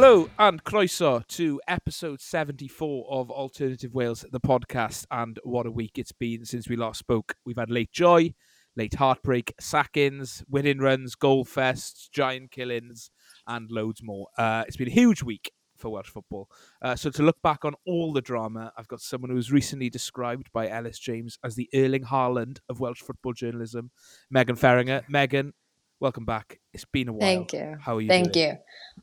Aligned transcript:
Hello 0.00 0.30
and 0.38 0.62
croeso 0.62 1.26
to 1.26 1.60
episode 1.66 2.20
74 2.20 3.06
of 3.10 3.32
Alternative 3.32 3.92
Wales, 3.92 4.24
the 4.30 4.38
podcast. 4.38 5.06
And 5.10 5.40
what 5.42 5.66
a 5.66 5.72
week 5.72 5.98
it's 5.98 6.12
been 6.12 6.44
since 6.44 6.68
we 6.68 6.76
last 6.76 7.00
spoke. 7.00 7.34
We've 7.44 7.58
had 7.58 7.68
late 7.68 7.90
joy, 7.90 8.34
late 8.76 8.94
heartbreak, 8.94 9.54
sack-ins, 9.58 10.44
winning 10.48 10.78
runs, 10.78 11.16
goal 11.16 11.44
fests, 11.44 12.08
giant 12.12 12.52
killings, 12.52 13.10
and 13.48 13.72
loads 13.72 14.00
more. 14.00 14.28
Uh, 14.38 14.62
it's 14.68 14.76
been 14.76 14.86
a 14.86 14.92
huge 14.92 15.24
week 15.24 15.50
for 15.76 15.90
Welsh 15.90 16.10
football. 16.10 16.48
Uh, 16.80 16.94
so 16.94 17.10
to 17.10 17.24
look 17.24 17.42
back 17.42 17.64
on 17.64 17.74
all 17.84 18.12
the 18.12 18.22
drama, 18.22 18.72
I've 18.78 18.86
got 18.86 19.00
someone 19.00 19.30
who 19.30 19.36
was 19.36 19.50
recently 19.50 19.90
described 19.90 20.48
by 20.52 20.68
Ellis 20.68 21.00
James 21.00 21.40
as 21.42 21.56
the 21.56 21.68
Erling 21.74 22.04
Haaland 22.04 22.58
of 22.68 22.78
Welsh 22.78 23.00
football 23.00 23.32
journalism, 23.32 23.90
Megan 24.30 24.54
Feringa. 24.54 25.02
Megan, 25.08 25.54
welcome 26.00 26.24
back. 26.24 26.60
It's 26.72 26.84
been 26.84 27.08
a 27.08 27.12
while. 27.12 27.20
Thank 27.20 27.52
you. 27.52 27.76
How 27.80 27.96
are 27.96 28.00
you? 28.00 28.08
Thank 28.08 28.32
doing? 28.32 28.48
you. 28.48 28.54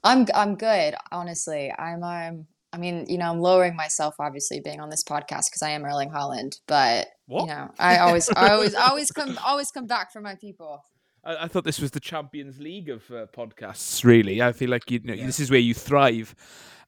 I'm 0.03 0.26
I'm 0.34 0.55
good. 0.55 0.95
Honestly, 1.12 1.73
I'm 1.77 2.03
um. 2.03 2.48
I 2.73 2.77
mean, 2.77 3.05
you 3.08 3.17
know, 3.17 3.31
I'm 3.31 3.40
lowering 3.40 3.73
myself 3.77 4.16
obviously 4.20 4.59
being 4.59 4.81
on 4.81 4.90
this 4.90 5.02
podcast 5.02 5.45
because 5.45 5.62
I 5.63 5.70
am 5.70 5.86
Erling 5.86 6.09
Haaland, 6.09 6.59
but 6.67 7.08
What? 7.26 7.44
you 7.44 7.48
know, 7.48 7.72
I 7.80 8.00
always, 8.00 8.30
I 8.36 8.50
always, 8.50 8.76
always 8.76 9.12
come, 9.12 9.39
always 9.45 9.72
come 9.72 9.88
back 9.88 10.12
for 10.12 10.20
my 10.20 10.36
people. 10.36 10.84
I, 11.23 11.45
I 11.45 11.48
thought 11.48 11.63
this 11.63 11.80
was 11.80 11.91
the 11.91 12.02
Champions 12.02 12.59
League 12.59 12.89
of 12.89 13.09
uh, 13.12 13.27
podcasts. 13.27 14.03
Really, 14.03 14.41
I 14.41 14.52
feel 14.52 14.70
like 14.70 14.91
you 14.91 15.00
know 15.00 15.16
this 15.16 15.39
is 15.39 15.50
where 15.50 15.59
you 15.59 15.73
thrive. 15.73 16.36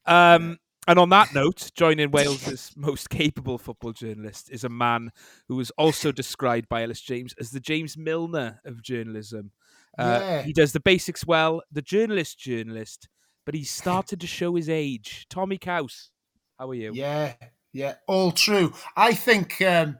Um, 0.04 0.58
and 0.86 0.98
on 0.98 1.08
that 1.10 1.34
note, 1.34 1.70
joining 1.74 2.10
Wales's 2.12 2.72
most 2.76 3.08
capable 3.08 3.56
football 3.56 3.92
journalist 3.92 4.50
is 4.50 4.64
a 4.64 4.68
man 4.68 5.10
who 5.48 5.56
was 5.56 5.70
also 5.72 6.12
described 6.12 6.68
by 6.68 6.82
Ellis 6.82 7.00
James 7.00 7.34
as 7.40 7.50
the 7.50 7.60
James 7.60 7.96
Milner 7.96 8.60
of 8.64 8.82
journalism. 8.82 9.52
Uh, 9.98 10.18
Yeah. 10.20 10.42
He 10.42 10.52
does 10.52 10.72
the 10.72 10.80
basics 10.80 11.26
well, 11.26 11.62
the 11.70 11.82
journalist 11.82 12.38
journalist, 12.38 13.08
but 13.44 13.54
he's 13.54 13.70
started 13.82 14.20
to 14.20 14.26
show 14.26 14.54
his 14.54 14.68
age. 14.68 15.26
Tommy 15.28 15.58
Couse, 15.58 16.10
how 16.58 16.70
are 16.70 16.74
you? 16.74 16.92
Yeah, 16.94 17.34
yeah, 17.72 17.94
all 18.06 18.32
true. 18.32 18.72
I 18.96 19.12
think 19.12 19.60
um, 19.62 19.98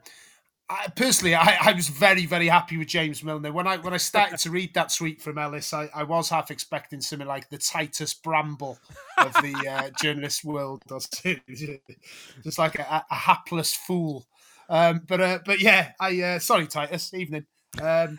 I, 0.69 0.87
personally, 0.95 1.33
I, 1.33 1.57
I 1.61 1.73
was 1.73 1.87
very, 1.87 2.27
very 2.27 2.47
happy 2.47 2.77
with 2.77 2.87
James 2.87 3.23
Milner 3.23 3.51
when 3.51 3.65
I 3.67 3.77
when 3.77 3.93
I 3.93 3.97
started 3.97 4.37
to 4.39 4.51
read 4.51 4.73
that 4.75 4.93
tweet 4.93 5.19
from 5.19 5.37
Ellis. 5.39 5.73
I, 5.73 5.89
I 5.93 6.03
was 6.03 6.29
half 6.29 6.51
expecting 6.51 7.01
something 7.01 7.27
like 7.27 7.49
the 7.49 7.57
Titus 7.57 8.13
Bramble 8.13 8.77
of 9.17 9.33
the 9.33 9.67
uh, 9.67 9.89
journalist 10.01 10.43
world, 10.45 10.83
or 10.91 10.99
something. 10.99 11.41
just 12.43 12.59
like 12.59 12.77
a, 12.77 13.03
a 13.09 13.15
hapless 13.15 13.73
fool. 13.73 14.27
Um, 14.69 15.01
but 15.07 15.19
uh, 15.19 15.39
but 15.43 15.59
yeah, 15.59 15.93
I 15.99 16.21
uh, 16.21 16.39
sorry 16.39 16.67
Titus, 16.67 17.13
evening. 17.15 17.47
Um, 17.81 18.17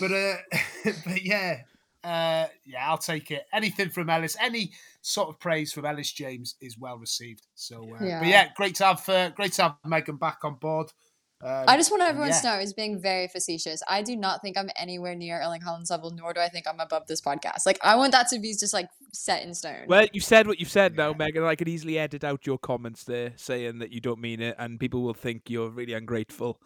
but 0.00 0.12
uh, 0.12 0.36
but 1.04 1.22
yeah. 1.24 1.62
Uh, 2.04 2.46
yeah, 2.64 2.88
I'll 2.88 2.96
take 2.96 3.32
it. 3.32 3.44
Anything 3.52 3.90
from 3.90 4.08
Ellis, 4.08 4.36
any 4.40 4.70
sort 5.02 5.28
of 5.28 5.40
praise 5.40 5.72
from 5.72 5.84
Ellis 5.84 6.12
James 6.12 6.54
is 6.60 6.78
well 6.78 6.96
received. 6.96 7.46
So, 7.54 7.82
uh, 7.82 8.04
Yeah. 8.04 8.20
but 8.20 8.28
yeah, 8.28 8.48
great 8.56 8.76
to 8.76 8.84
have 8.84 9.08
uh, 9.08 9.30
great 9.30 9.52
to 9.54 9.62
have 9.62 9.76
Megan 9.84 10.16
back 10.16 10.38
on 10.44 10.54
board. 10.54 10.92
Um, 11.40 11.64
I 11.68 11.76
just 11.76 11.90
want 11.92 12.02
everyone 12.02 12.30
yeah. 12.30 12.40
to 12.40 12.46
know 12.46 12.52
I 12.54 12.58
was 12.58 12.72
being 12.72 13.00
very 13.00 13.28
facetious. 13.28 13.80
I 13.88 14.02
do 14.02 14.16
not 14.16 14.42
think 14.42 14.58
I'm 14.58 14.70
anywhere 14.76 15.14
near 15.14 15.40
Erling 15.40 15.60
Haaland's 15.60 15.90
level, 15.90 16.10
nor 16.10 16.32
do 16.32 16.40
I 16.40 16.48
think 16.48 16.66
I'm 16.66 16.80
above 16.80 17.06
this 17.06 17.20
podcast. 17.20 17.64
Like, 17.64 17.78
I 17.82 17.94
want 17.94 18.10
that 18.12 18.28
to 18.30 18.40
be 18.40 18.52
just 18.54 18.74
like 18.74 18.88
set 19.12 19.44
in 19.44 19.54
stone. 19.54 19.86
Well, 19.86 20.06
you've 20.12 20.24
said 20.24 20.48
what 20.48 20.58
you've 20.58 20.70
said 20.70 20.96
now, 20.96 21.12
Megan. 21.12 21.44
I 21.44 21.54
could 21.54 21.68
easily 21.68 21.96
edit 21.96 22.24
out 22.24 22.44
your 22.44 22.58
comments 22.58 23.04
there 23.04 23.34
saying 23.36 23.78
that 23.78 23.92
you 23.92 24.00
don't 24.00 24.20
mean 24.20 24.40
it, 24.40 24.56
and 24.58 24.80
people 24.80 25.02
will 25.02 25.14
think 25.14 25.48
you're 25.48 25.70
really 25.70 25.92
ungrateful. 25.92 26.60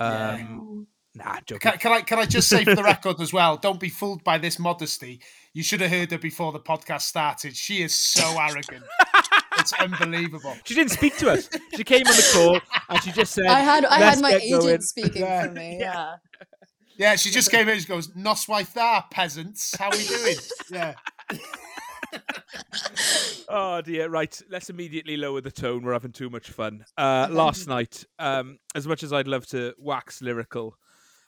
Yeah. 0.00 0.46
Um, 0.50 0.86
Nah, 1.16 1.36
joking. 1.46 1.70
Can, 1.70 1.78
can 1.78 1.92
I 1.92 2.00
can 2.02 2.18
I 2.18 2.26
just 2.26 2.46
say 2.48 2.62
for 2.64 2.74
the 2.74 2.82
record 2.94 3.20
as 3.20 3.32
well? 3.32 3.56
Don't 3.56 3.80
be 3.80 3.88
fooled 3.88 4.22
by 4.22 4.36
this 4.36 4.58
modesty. 4.58 5.20
You 5.54 5.62
should 5.62 5.80
have 5.80 5.90
heard 5.90 6.10
her 6.10 6.18
before 6.18 6.52
the 6.52 6.60
podcast 6.60 7.02
started. 7.02 7.56
She 7.56 7.82
is 7.82 7.94
so 7.94 8.22
arrogant. 8.40 8.84
it's 9.58 9.72
unbelievable. 9.72 10.54
She 10.64 10.74
didn't 10.74 10.90
speak 10.92 11.16
to 11.18 11.30
us. 11.30 11.48
She 11.74 11.84
came 11.84 12.06
on 12.06 12.12
the 12.14 12.30
call 12.34 12.60
and 12.90 13.02
she 13.02 13.12
just 13.12 13.32
said, 13.32 13.46
I 13.46 13.60
had 13.60 13.86
I 13.86 13.98
had 13.98 14.20
my 14.20 14.32
agent 14.34 14.60
going." 14.60 14.80
speaking 14.82 15.22
Yeah. 15.22 15.46
for 15.46 15.52
me. 15.52 15.78
Yeah. 15.80 16.16
Yeah, 16.98 17.16
she 17.16 17.30
just 17.30 17.50
came 17.50 17.62
in 17.68 17.74
and 17.74 17.80
she 17.82 17.88
goes, 17.88 18.08
Noswaith 18.08 18.72
there, 18.74 19.04
peasants. 19.10 19.74
How 19.76 19.86
are 19.90 19.96
we 19.96 20.04
doing? 20.06 20.36
Yeah. 20.70 20.94
Oh 23.48 23.80
dear, 23.82 24.08
right. 24.08 24.40
Let's 24.50 24.70
immediately 24.70 25.16
lower 25.16 25.40
the 25.40 25.50
tone. 25.50 25.82
We're 25.84 25.92
having 25.92 26.12
too 26.12 26.30
much 26.30 26.50
fun. 26.50 26.84
Uh, 26.96 27.28
last 27.30 27.68
night, 27.68 28.04
um, 28.18 28.58
as 28.74 28.86
much 28.86 29.02
as 29.02 29.12
I'd 29.12 29.28
love 29.28 29.46
to 29.48 29.74
wax 29.78 30.20
lyrical 30.22 30.76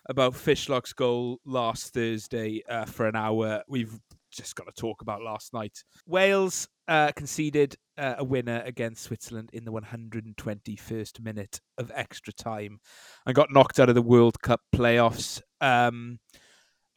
about 0.08 0.32
Fishlock's 0.32 0.92
goal 0.92 1.38
last 1.44 1.92
Thursday 1.92 2.62
uh, 2.69 2.84
for 2.84 3.06
an 3.06 3.16
hour, 3.16 3.62
we've 3.69 3.98
just 4.30 4.56
got 4.56 4.66
to 4.66 4.72
talk 4.80 5.02
about 5.02 5.22
last 5.22 5.52
night. 5.52 5.82
Wales 6.06 6.69
uh, 6.86 7.12
conceded 7.12 7.76
uh, 7.96 8.14
a 8.19 8.24
winner 8.24 8.62
against 8.64 9.02
Switzerland 9.04 9.50
in 9.52 9.64
the 9.64 9.72
121st 9.72 11.20
minute 11.20 11.60
of 11.76 11.91
extra 11.94 12.32
time 12.32 12.78
and 13.26 13.34
got 13.34 13.52
knocked 13.52 13.78
out 13.78 13.88
of 13.88 13.94
the 13.94 14.02
World 14.02 14.41
Cup 14.42 14.60
playoffs. 14.74 15.41
Um, 15.60 16.19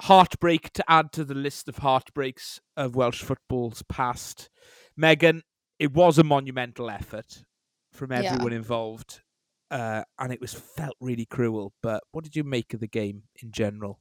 heartbreak 0.01 0.71
to 0.73 0.83
add 0.89 1.11
to 1.13 1.23
the 1.23 1.35
list 1.35 1.67
of 1.67 1.77
heartbreaks 1.79 2.59
of 2.75 2.95
Welsh 2.95 3.21
football's 3.21 3.83
past. 3.89 4.49
Megan, 4.97 5.43
it 5.79 5.93
was 5.93 6.17
a 6.17 6.23
monumental 6.23 6.89
effort 6.89 7.43
from 7.91 8.11
Yeah. 8.11 8.19
everyone 8.19 8.53
involved, 8.53 9.21
uh, 9.71 10.03
and 10.19 10.31
it 10.31 10.41
was 10.41 10.53
felt 10.53 10.95
really 10.99 11.25
cruel. 11.25 11.73
But 11.81 12.03
what 12.11 12.23
did 12.23 12.35
you 12.35 12.43
make 12.43 12.73
of 12.73 12.79
the 12.81 12.87
game 12.87 13.23
in 13.41 13.51
general? 13.51 13.99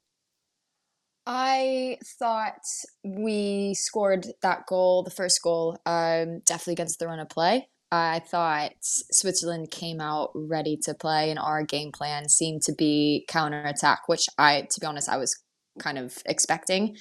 I 1.27 1.99
thought 2.19 2.61
we 3.05 3.75
scored 3.75 4.27
that 4.43 4.67
goal, 4.67 5.05
the 5.05 5.11
first 5.11 5.41
goal, 5.43 5.79
um, 5.87 6.41
definitely 6.45 6.73
against 6.73 6.99
the 6.99 7.07
run 7.07 7.21
of 7.21 7.29
play. 7.29 7.69
I 7.93 8.21
thought 8.21 8.73
Switzerland 8.83 9.71
came 9.71 10.01
out 10.01 10.31
ready 10.35 10.77
to 10.85 10.95
play, 10.95 11.31
and 11.31 11.39
our 11.39 11.63
game 11.63 11.93
plan 11.93 12.29
seemed 12.29 12.63
to 12.63 12.73
be 12.73 13.25
counter 13.29 13.63
attack, 13.65 14.09
which 14.09 14.27
I, 14.39 14.63
to 14.63 14.81
be 14.81 14.87
honest, 14.87 15.09
I 15.09 15.17
was 15.17 15.37
kind 15.79 15.99
of 15.99 16.19
expecting. 16.27 16.97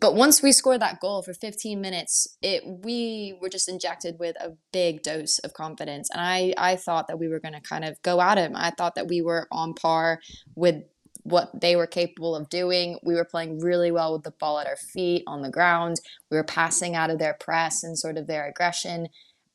But 0.00 0.14
once 0.14 0.42
we 0.42 0.52
scored 0.52 0.82
that 0.82 1.00
goal 1.00 1.22
for 1.22 1.32
15 1.32 1.80
minutes, 1.80 2.36
it 2.42 2.62
we 2.66 3.38
were 3.40 3.48
just 3.48 3.68
injected 3.68 4.16
with 4.18 4.36
a 4.36 4.52
big 4.72 5.02
dose 5.02 5.38
of 5.38 5.54
confidence, 5.54 6.10
and 6.12 6.20
I 6.20 6.52
I 6.58 6.76
thought 6.76 7.08
that 7.08 7.18
we 7.18 7.28
were 7.28 7.40
going 7.40 7.54
to 7.54 7.60
kind 7.60 7.84
of 7.84 8.00
go 8.02 8.20
at 8.20 8.38
him. 8.38 8.52
I 8.54 8.70
thought 8.70 8.96
that 8.96 9.08
we 9.08 9.22
were 9.22 9.48
on 9.50 9.74
par 9.74 10.20
with 10.54 10.82
what 11.22 11.60
they 11.60 11.76
were 11.76 11.86
capable 11.86 12.34
of 12.34 12.48
doing. 12.48 12.98
We 13.02 13.14
were 13.14 13.24
playing 13.24 13.60
really 13.60 13.90
well 13.90 14.12
with 14.12 14.24
the 14.24 14.30
ball 14.30 14.58
at 14.58 14.66
our 14.66 14.76
feet 14.76 15.24
on 15.26 15.42
the 15.42 15.50
ground. 15.50 15.96
We 16.30 16.36
were 16.36 16.44
passing 16.44 16.94
out 16.94 17.10
of 17.10 17.18
their 17.18 17.34
press 17.34 17.82
and 17.82 17.98
sort 17.98 18.16
of 18.16 18.26
their 18.26 18.48
aggression. 18.48 19.08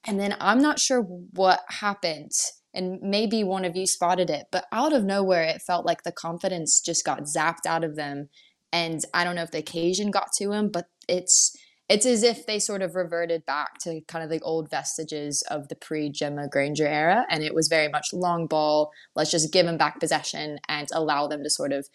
And 0.06 0.20
then 0.20 0.36
I'm 0.40 0.62
not 0.62 0.80
sure 0.80 1.02
what 1.02 1.62
happened. 1.70 2.32
And 2.74 3.00
maybe 3.02 3.44
one 3.44 3.66
of 3.66 3.76
you 3.76 3.86
spotted 3.86 4.30
it, 4.30 4.48
but 4.52 4.66
out 4.72 4.94
of 4.94 5.04
nowhere, 5.04 5.44
it 5.44 5.62
felt 5.62 5.86
like 5.86 6.04
the 6.04 6.12
confidence 6.12 6.82
just 6.82 7.06
got 7.06 7.24
zapped 7.24 7.68
out 7.68 7.84
of 7.84 7.96
them. 7.96 8.30
And 8.74 9.06
I 9.14 9.24
don't 9.24 9.36
know 9.36 9.44
if 9.44 9.52
the 9.52 9.60
occasion 9.60 10.12
got 10.12 10.34
to 10.40 10.52
him, 10.52 10.70
but 10.70 10.88
it's 11.08 11.56
it's 11.90 12.06
as 12.06 12.24
if 12.24 12.46
they 12.46 12.60
sort 12.60 12.82
of 12.82 12.96
reverted 12.96 13.46
back 13.46 13.78
to 13.80 14.02
kind 14.08 14.24
of 14.24 14.30
the 14.30 14.40
old 14.40 14.70
vestiges 14.70 15.44
of 15.52 15.68
the 15.68 15.76
pre 15.76 16.10
Gemma 16.10 16.48
Grainger 16.48 16.88
era. 16.88 17.26
And 17.30 17.44
it 17.44 17.54
was 17.54 17.68
very 17.68 17.88
much 17.88 18.08
long 18.14 18.48
ball. 18.48 18.92
Let's 19.16 19.32
just 19.32 19.54
give 19.54 19.66
them 19.66 19.78
back 19.78 20.00
possession 20.00 20.60
and 20.68 20.88
allow 20.94 21.28
them 21.28 21.44
to 21.44 21.50
sort 21.50 21.72
of 21.72 21.88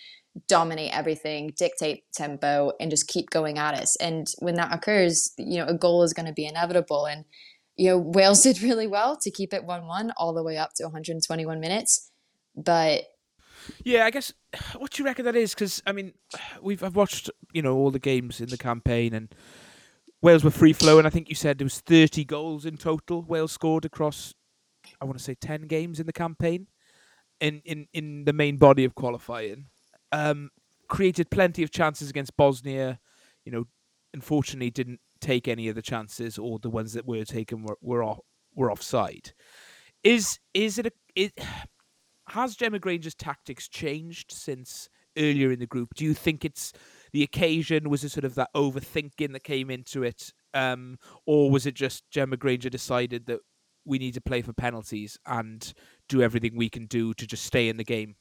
dominate 0.47 0.97
everything, 0.97 1.53
dictate 1.57 2.05
tempo, 2.13 2.73
and 2.79 2.91
just 2.91 3.09
keep 3.09 3.31
going 3.31 3.59
at 3.59 3.75
us. 3.75 3.97
And 3.97 4.29
when 4.39 4.55
that 4.55 4.73
occurs, 4.73 5.33
you 5.37 5.59
know, 5.59 5.67
a 5.67 5.75
goal 5.75 6.05
is 6.05 6.13
going 6.13 6.27
to 6.27 6.33
be 6.33 6.47
inevitable. 6.47 7.07
And, 7.07 7.25
you 7.77 7.89
know, 7.89 7.99
Wales 7.99 8.43
did 8.45 8.63
really 8.63 8.87
well 8.87 9.19
to 9.23 9.31
keep 9.31 9.53
it 9.53 9.65
1 9.65 9.87
1 9.87 10.13
all 10.17 10.33
the 10.33 10.45
way 10.45 10.59
up 10.59 10.75
to 10.77 10.85
121 10.85 11.59
minutes. 11.59 12.11
But 12.55 13.05
Yeah, 13.85 14.05
I 14.05 14.11
guess. 14.11 14.33
What 14.77 14.93
do 14.93 15.03
you 15.03 15.07
reckon 15.07 15.25
that 15.25 15.37
is? 15.37 15.55
Because 15.55 15.83
I 15.87 15.93
mean, 15.93 16.13
we've 16.63 16.83
I've 16.83 16.97
watched 16.97 17.31
you 17.53 17.63
know 17.63 17.77
all 17.77 17.91
the 17.91 17.99
games 17.99 18.41
in 18.41 18.49
the 18.49 18.59
campaign, 18.59 19.15
and 19.15 19.35
Wales 20.23 20.45
were 20.45 20.51
free 20.51 20.73
flowing. 20.73 21.01
And 21.01 21.07
I 21.07 21.11
think 21.11 21.29
you 21.29 21.35
said 21.35 21.59
there 21.59 21.65
was 21.67 21.81
thirty 21.81 22.25
goals 22.25 22.65
in 22.65 22.77
total. 22.77 23.23
Wales 23.23 23.53
scored 23.53 23.85
across, 23.85 24.35
I 25.01 25.05
want 25.05 25.19
to 25.19 25.25
say 25.25 25.35
ten 25.35 25.63
games 25.63 26.01
in 26.01 26.07
the 26.07 26.13
campaign, 26.13 26.67
in 27.41 27.63
in 27.65 27.89
in 27.93 28.25
the 28.25 28.33
main 28.33 28.57
body 28.57 28.85
of 28.85 28.95
qualifying. 28.95 29.67
Um, 30.13 30.51
created 30.89 31.31
plenty 31.31 31.63
of 31.63 31.71
chances 31.71 32.11
against 32.11 32.37
Bosnia. 32.37 33.01
You 33.45 33.53
know, 33.53 33.65
unfortunately 34.15 34.71
didn't 34.71 35.01
take 35.21 35.49
any 35.49 35.69
of 35.69 35.75
the 35.75 35.83
chances, 35.83 36.39
or 36.39 36.59
the 36.59 36.71
ones 36.71 36.93
that 36.95 37.07
were 37.07 37.25
taken 37.25 37.63
were 37.65 37.79
were 37.81 38.03
off 38.03 38.21
were 38.55 38.71
offside. 38.73 39.33
Is 40.05 40.39
is 40.55 40.79
it 40.79 40.87
a 40.87 40.93
it? 41.17 41.33
Has 42.29 42.57
Gemma 42.57 42.79
Grainger's 42.79 43.15
tactics 43.15 43.69
changed 43.69 44.33
since 44.33 44.89
earlier 45.17 45.51
in 45.51 45.61
the 45.61 45.67
group? 45.67 45.95
Do 45.95 46.05
you 46.05 46.13
think 46.13 46.45
it's 46.45 46.73
the 47.13 47.23
occasion? 47.23 47.89
Was 47.89 48.05
it 48.05 48.11
sort 48.11 48.25
of 48.25 48.35
that 48.35 48.51
overthinking 48.55 49.33
that 49.33 49.45
came 49.45 49.71
into 49.71 50.03
it? 50.03 50.33
Um, 50.53 50.99
or 51.27 51.51
was 51.51 51.65
it 51.65 51.75
just 51.75 52.05
Gemma 52.11 52.37
Grainger 52.37 52.69
decided 52.69 53.27
that 53.27 53.41
we 53.87 53.99
need 53.99 54.13
to 54.15 54.21
play 54.21 54.43
for 54.43 54.53
penalties 54.53 55.19
and 55.25 55.73
do 56.09 56.21
everything 56.21 56.55
we 56.55 56.69
can 56.69 56.85
do 56.87 57.15
to 57.15 57.27
just 57.27 57.45
stay 57.45 57.69
in 57.69 57.79
the 57.79 57.85
game? 57.85 58.17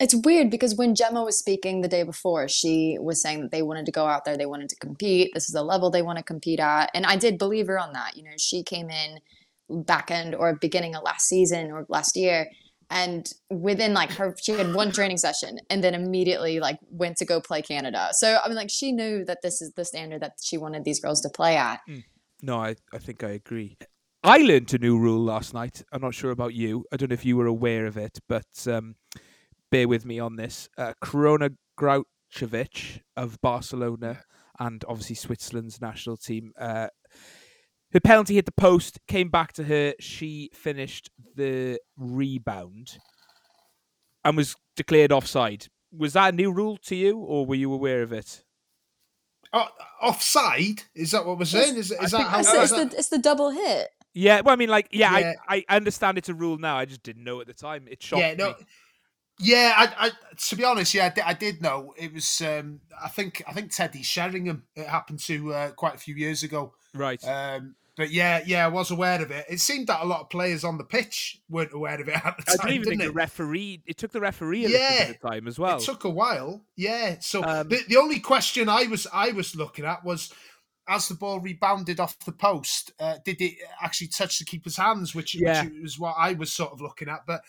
It's 0.00 0.14
weird 0.14 0.50
because 0.50 0.74
when 0.74 0.96
Gemma 0.96 1.22
was 1.22 1.38
speaking 1.38 1.80
the 1.80 1.88
day 1.88 2.02
before, 2.02 2.48
she 2.48 2.98
was 3.00 3.22
saying 3.22 3.42
that 3.42 3.50
they 3.52 3.62
wanted 3.62 3.86
to 3.86 3.92
go 3.92 4.06
out 4.06 4.24
there, 4.24 4.36
they 4.36 4.46
wanted 4.46 4.68
to 4.70 4.76
compete. 4.76 5.30
This 5.34 5.46
is 5.46 5.52
the 5.52 5.62
level 5.62 5.90
they 5.90 6.02
want 6.02 6.18
to 6.18 6.24
compete 6.24 6.60
at. 6.60 6.90
And 6.92 7.06
I 7.06 7.16
did 7.16 7.38
believe 7.38 7.68
her 7.68 7.78
on 7.78 7.92
that. 7.92 8.16
You 8.16 8.24
know, 8.24 8.36
she 8.36 8.64
came 8.64 8.90
in 8.90 9.18
back 9.70 10.10
end 10.10 10.34
or 10.34 10.54
beginning 10.54 10.96
of 10.96 11.04
last 11.04 11.28
season 11.28 11.70
or 11.70 11.86
last 11.88 12.16
year 12.16 12.48
and 12.90 13.32
within 13.50 13.92
like 13.92 14.10
her 14.12 14.34
she 14.40 14.52
had 14.52 14.74
one 14.74 14.90
training 14.90 15.18
session 15.18 15.58
and 15.68 15.84
then 15.84 15.94
immediately 15.94 16.58
like 16.60 16.78
went 16.90 17.16
to 17.16 17.24
go 17.24 17.40
play 17.40 17.62
canada. 17.62 18.08
So 18.12 18.38
i 18.42 18.48
mean 18.48 18.56
like 18.56 18.70
she 18.70 18.92
knew 18.92 19.24
that 19.24 19.42
this 19.42 19.60
is 19.60 19.72
the 19.72 19.84
standard 19.84 20.22
that 20.22 20.34
she 20.42 20.56
wanted 20.58 20.84
these 20.84 21.00
girls 21.00 21.20
to 21.22 21.28
play 21.28 21.56
at. 21.56 21.80
Mm. 21.88 22.04
no 22.42 22.58
i, 22.58 22.76
I 22.92 22.98
think 22.98 23.22
i 23.22 23.30
agree. 23.30 23.76
I 24.24 24.38
learned 24.38 24.74
a 24.74 24.78
new 24.78 24.98
rule 24.98 25.22
last 25.22 25.54
night. 25.54 25.84
I'm 25.92 26.02
not 26.02 26.12
sure 26.12 26.32
about 26.32 26.52
you. 26.52 26.84
I 26.92 26.96
don't 26.96 27.10
know 27.10 27.14
if 27.14 27.24
you 27.24 27.36
were 27.36 27.46
aware 27.46 27.86
of 27.86 27.96
it 27.96 28.18
but 28.28 28.66
um, 28.66 28.96
bear 29.70 29.86
with 29.86 30.04
me 30.04 30.18
on 30.18 30.36
this. 30.36 30.68
Uh, 30.76 30.94
corona 31.00 31.50
Graucevic 31.78 33.00
of 33.16 33.40
barcelona 33.40 34.22
and 34.58 34.84
obviously 34.88 35.14
switzerland's 35.14 35.80
national 35.80 36.16
team 36.16 36.52
uh, 36.58 36.88
her 37.92 38.00
penalty 38.00 38.34
hit 38.34 38.46
the 38.46 38.52
post, 38.52 38.98
came 39.08 39.28
back 39.28 39.52
to 39.54 39.64
her. 39.64 39.94
She 39.98 40.50
finished 40.52 41.10
the 41.34 41.80
rebound 41.96 42.98
and 44.24 44.36
was 44.36 44.56
declared 44.76 45.12
offside. 45.12 45.66
Was 45.90 46.12
that 46.12 46.34
a 46.34 46.36
new 46.36 46.52
rule 46.52 46.76
to 46.84 46.94
you, 46.94 47.18
or 47.18 47.46
were 47.46 47.54
you 47.54 47.72
aware 47.72 48.02
of 48.02 48.12
it? 48.12 48.44
Uh, 49.52 49.66
offside? 50.02 50.82
Is 50.94 51.12
that 51.12 51.24
what 51.24 51.38
we're 51.38 51.46
saying? 51.46 51.76
Is, 51.76 51.90
is 51.90 52.10
that 52.10 52.26
how? 52.26 52.40
It's, 52.40 52.52
it's, 52.52 52.72
the, 52.72 52.98
it's 52.98 53.08
the 53.08 53.18
double 53.18 53.50
hit. 53.50 53.88
Yeah, 54.12 54.40
well, 54.40 54.52
I 54.52 54.56
mean, 54.56 54.68
like, 54.68 54.88
yeah, 54.90 55.16
yeah, 55.18 55.32
I, 55.48 55.64
I 55.68 55.76
understand 55.76 56.18
it's 56.18 56.28
a 56.28 56.34
rule 56.34 56.58
now. 56.58 56.76
I 56.76 56.84
just 56.84 57.02
didn't 57.02 57.24
know 57.24 57.40
at 57.40 57.46
the 57.46 57.54
time. 57.54 57.86
It 57.88 58.02
shocked 58.02 58.20
yeah, 58.20 58.34
no, 58.34 58.48
me. 58.48 58.66
Yeah, 59.40 59.72
I, 59.76 60.06
I, 60.06 60.10
to 60.36 60.56
be 60.56 60.64
honest, 60.64 60.94
yeah, 60.94 61.06
I 61.06 61.08
did, 61.10 61.24
I 61.24 61.32
did 61.32 61.62
know 61.62 61.94
it 61.96 62.12
was. 62.12 62.40
Um, 62.40 62.80
I 63.02 63.08
think 63.08 63.42
I 63.46 63.52
think 63.52 63.72
Teddy 63.72 64.02
Sheringham. 64.02 64.64
It 64.74 64.86
happened 64.86 65.20
to 65.20 65.54
uh, 65.54 65.70
quite 65.70 65.94
a 65.94 65.98
few 65.98 66.14
years 66.14 66.42
ago. 66.42 66.74
Right. 66.94 67.22
Um, 67.26 67.76
but 67.96 68.12
yeah, 68.12 68.42
yeah, 68.46 68.64
I 68.64 68.68
was 68.68 68.92
aware 68.92 69.20
of 69.20 69.32
it. 69.32 69.44
It 69.48 69.58
seemed 69.58 69.88
that 69.88 70.00
a 70.00 70.06
lot 70.06 70.20
of 70.20 70.30
players 70.30 70.62
on 70.62 70.78
the 70.78 70.84
pitch 70.84 71.40
weren't 71.50 71.72
aware 71.72 72.00
of 72.00 72.08
it 72.08 72.14
at 72.24 72.36
the 72.36 72.44
time. 72.44 72.56
I 72.60 72.64
don't 72.64 72.72
even 72.72 72.88
think 72.88 73.02
it? 73.02 73.06
the 73.06 73.12
referee. 73.12 73.82
It 73.86 73.96
took 73.96 74.12
the 74.12 74.20
referee 74.20 74.66
a 74.66 74.68
yeah, 74.68 75.06
bit 75.06 75.16
of 75.16 75.30
time 75.30 75.48
as 75.48 75.58
well. 75.58 75.78
It 75.78 75.82
took 75.82 76.04
a 76.04 76.10
while. 76.10 76.62
Yeah. 76.76 77.16
So 77.20 77.42
um, 77.42 77.68
the, 77.68 77.80
the 77.88 77.96
only 77.96 78.20
question 78.20 78.68
I 78.68 78.84
was 78.84 79.08
I 79.12 79.32
was 79.32 79.56
looking 79.56 79.84
at 79.84 80.04
was 80.04 80.32
as 80.88 81.08
the 81.08 81.14
ball 81.14 81.40
rebounded 81.40 82.00
off 82.00 82.18
the 82.20 82.32
post, 82.32 82.92
uh, 82.98 83.16
did 83.24 83.40
it 83.40 83.54
actually 83.82 84.08
touch 84.08 84.38
the 84.38 84.44
keeper's 84.44 84.76
hands? 84.76 85.14
Which, 85.14 85.34
yeah. 85.34 85.64
which 85.64 85.72
was 85.82 85.98
what 85.98 86.14
I 86.16 86.32
was 86.32 86.52
sort 86.52 86.72
of 86.72 86.80
looking 86.80 87.08
at. 87.08 87.26
But 87.26 87.42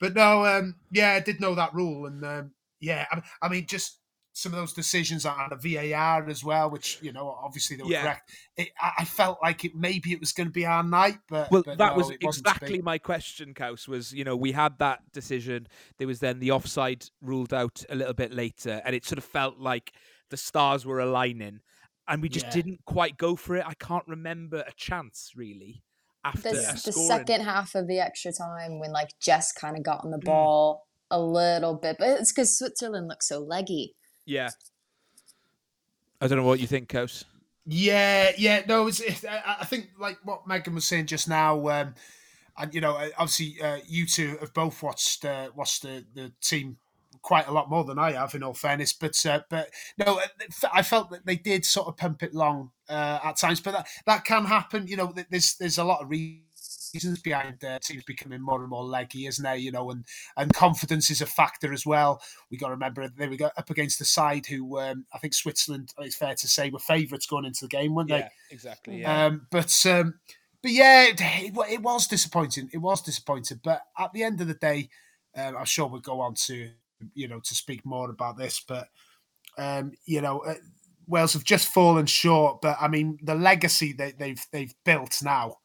but 0.00 0.14
no, 0.14 0.44
um, 0.46 0.76
yeah, 0.90 1.12
I 1.12 1.20
did 1.20 1.40
know 1.40 1.54
that 1.54 1.74
rule, 1.74 2.06
and 2.06 2.24
um, 2.24 2.50
yeah, 2.80 3.06
I, 3.12 3.22
I 3.42 3.48
mean, 3.48 3.66
just 3.66 4.00
some 4.32 4.52
of 4.52 4.58
those 4.58 4.72
decisions 4.72 5.26
on 5.26 5.50
a 5.52 5.56
VAR 5.56 6.28
as 6.28 6.42
well, 6.42 6.70
which 6.70 6.98
you 7.02 7.12
know 7.12 7.36
obviously 7.42 7.76
they 7.76 7.82
were 7.82 7.90
yeah. 7.90 8.02
correct. 8.02 8.30
It, 8.56 8.68
I 8.80 9.04
felt 9.04 9.38
like 9.42 9.64
it 9.64 9.74
maybe 9.74 10.12
it 10.12 10.20
was 10.20 10.32
going 10.32 10.46
to 10.46 10.52
be 10.52 10.64
our 10.64 10.82
night, 10.82 11.18
but 11.28 11.50
well, 11.50 11.62
but 11.64 11.78
that 11.78 11.92
no, 11.92 11.98
was 11.98 12.10
exactly 12.10 12.80
my 12.80 12.98
question, 12.98 13.54
Kaus. 13.54 13.86
Was 13.86 14.12
you 14.12 14.24
know 14.24 14.36
we 14.36 14.52
had 14.52 14.78
that 14.78 15.00
decision. 15.12 15.68
There 15.98 16.06
was 16.06 16.20
then 16.20 16.38
the 16.38 16.52
offside 16.52 17.06
ruled 17.20 17.52
out 17.52 17.84
a 17.90 17.94
little 17.94 18.14
bit 18.14 18.32
later, 18.32 18.80
and 18.84 18.94
it 18.94 19.04
sort 19.04 19.18
of 19.18 19.24
felt 19.24 19.58
like 19.58 19.92
the 20.30 20.36
stars 20.36 20.86
were 20.86 21.00
aligning, 21.00 21.60
and 22.08 22.22
we 22.22 22.28
just 22.28 22.46
yeah. 22.46 22.52
didn't 22.52 22.84
quite 22.86 23.18
go 23.18 23.36
for 23.36 23.56
it. 23.56 23.64
I 23.66 23.74
can't 23.74 24.06
remember 24.06 24.64
a 24.66 24.72
chance 24.72 25.32
really. 25.36 25.82
After 26.24 26.50
the 26.50 26.92
second 26.92 27.42
half 27.42 27.74
of 27.74 27.86
the 27.86 27.98
extra 27.98 28.32
time, 28.32 28.78
when 28.78 28.92
like 28.92 29.10
Jess 29.20 29.52
kind 29.52 29.76
of 29.76 29.82
got 29.82 30.04
on 30.04 30.10
the 30.10 30.18
mm. 30.18 30.24
ball 30.24 30.86
mm. 31.10 31.16
a 31.16 31.20
little 31.20 31.74
bit, 31.74 31.96
but 31.98 32.20
it's 32.20 32.32
because 32.32 32.58
Switzerland 32.58 33.08
looks 33.08 33.28
so 33.28 33.38
leggy. 33.40 33.94
Yeah. 34.26 34.50
I 36.20 36.26
don't 36.26 36.36
know 36.36 36.44
what 36.44 36.60
you 36.60 36.66
think, 36.66 36.88
Kaus. 36.88 37.24
Yeah, 37.66 38.32
yeah, 38.36 38.62
no, 38.66 38.88
it's, 38.88 39.00
it, 39.00 39.24
I 39.28 39.64
think 39.64 39.90
like 39.98 40.18
what 40.24 40.46
Megan 40.46 40.74
was 40.74 40.84
saying 40.84 41.06
just 41.06 41.28
now, 41.28 41.68
um, 41.68 41.94
and 42.58 42.74
you 42.74 42.80
know, 42.80 42.96
obviously, 43.16 43.60
uh, 43.62 43.78
you 43.86 44.06
two 44.06 44.36
have 44.40 44.52
both 44.52 44.82
watched 44.82 45.24
uh, 45.24 45.50
watched 45.54 45.82
the, 45.82 46.04
the 46.14 46.32
team 46.42 46.78
quite 47.22 47.46
a 47.46 47.52
lot 47.52 47.70
more 47.70 47.84
than 47.84 47.98
I 47.98 48.12
have, 48.12 48.34
in 48.34 48.42
all 48.42 48.54
fairness. 48.54 48.92
But 48.92 49.24
uh, 49.26 49.40
but 49.48 49.70
no, 49.98 50.18
uh, 50.18 50.68
I 50.72 50.82
felt 50.82 51.10
that 51.10 51.26
they 51.26 51.36
did 51.36 51.64
sort 51.64 51.88
of 51.88 51.96
pump 51.96 52.22
it 52.22 52.34
long 52.34 52.70
uh, 52.88 53.20
at 53.24 53.36
times, 53.36 53.60
but 53.60 53.72
that, 53.72 53.88
that 54.06 54.24
can 54.24 54.44
happen. 54.44 54.86
You 54.86 54.96
know, 54.96 55.14
there's 55.30 55.56
there's 55.56 55.78
a 55.78 55.84
lot 55.84 56.02
of 56.02 56.10
reasons 56.10 56.44
reasons 56.94 57.20
behind 57.20 57.62
uh, 57.64 57.78
teams 57.80 58.04
becoming 58.04 58.40
more 58.40 58.60
and 58.60 58.70
more 58.70 58.84
leggy, 58.84 59.26
isn't 59.26 59.42
there? 59.42 59.56
You 59.56 59.72
know, 59.72 59.90
and 59.90 60.04
and 60.36 60.52
confidence 60.52 61.10
is 61.10 61.20
a 61.20 61.26
factor 61.26 61.72
as 61.72 61.86
well. 61.86 62.20
We 62.50 62.56
got 62.56 62.68
to 62.68 62.72
remember 62.74 63.08
they 63.08 63.28
were 63.28 63.50
up 63.56 63.70
against 63.70 63.98
the 63.98 64.04
side 64.04 64.46
who 64.46 64.78
um, 64.78 65.06
I 65.12 65.18
think 65.18 65.34
Switzerland. 65.34 65.92
It's 65.98 66.16
fair 66.16 66.34
to 66.34 66.48
say 66.48 66.70
were 66.70 66.78
favourites 66.78 67.26
going 67.26 67.44
into 67.44 67.64
the 67.64 67.68
game, 67.68 67.94
weren't 67.94 68.10
yeah, 68.10 68.18
they? 68.18 68.54
Exactly. 68.54 69.00
Yeah. 69.00 69.26
Um, 69.26 69.46
but 69.50 69.86
um, 69.86 70.14
but 70.62 70.72
yeah, 70.72 71.06
it, 71.08 71.20
it, 71.70 71.82
was 71.82 72.06
disappointing. 72.06 72.68
It 72.72 72.78
was 72.78 73.02
disappointing. 73.02 73.60
But 73.62 73.82
at 73.98 74.12
the 74.12 74.22
end 74.22 74.40
of 74.40 74.48
the 74.48 74.54
day, 74.54 74.90
um, 75.34 75.56
I'm 75.56 75.64
sure 75.64 75.86
we'll 75.86 76.00
go 76.00 76.20
on 76.20 76.34
to 76.46 76.70
you 77.14 77.28
know 77.28 77.40
to 77.40 77.54
speak 77.54 77.84
more 77.84 78.10
about 78.10 78.36
this. 78.36 78.62
But 78.66 78.88
um, 79.58 79.92
you 80.06 80.20
know. 80.20 80.40
Uh, 80.40 80.54
Wales 81.06 81.32
have 81.32 81.42
just 81.42 81.66
fallen 81.66 82.06
short, 82.06 82.60
but 82.60 82.76
I 82.80 82.86
mean 82.86 83.18
the 83.20 83.34
legacy 83.34 83.92
they, 83.92 84.12
they've 84.12 84.40
they've 84.52 84.72
built 84.84 85.20
now 85.24 85.56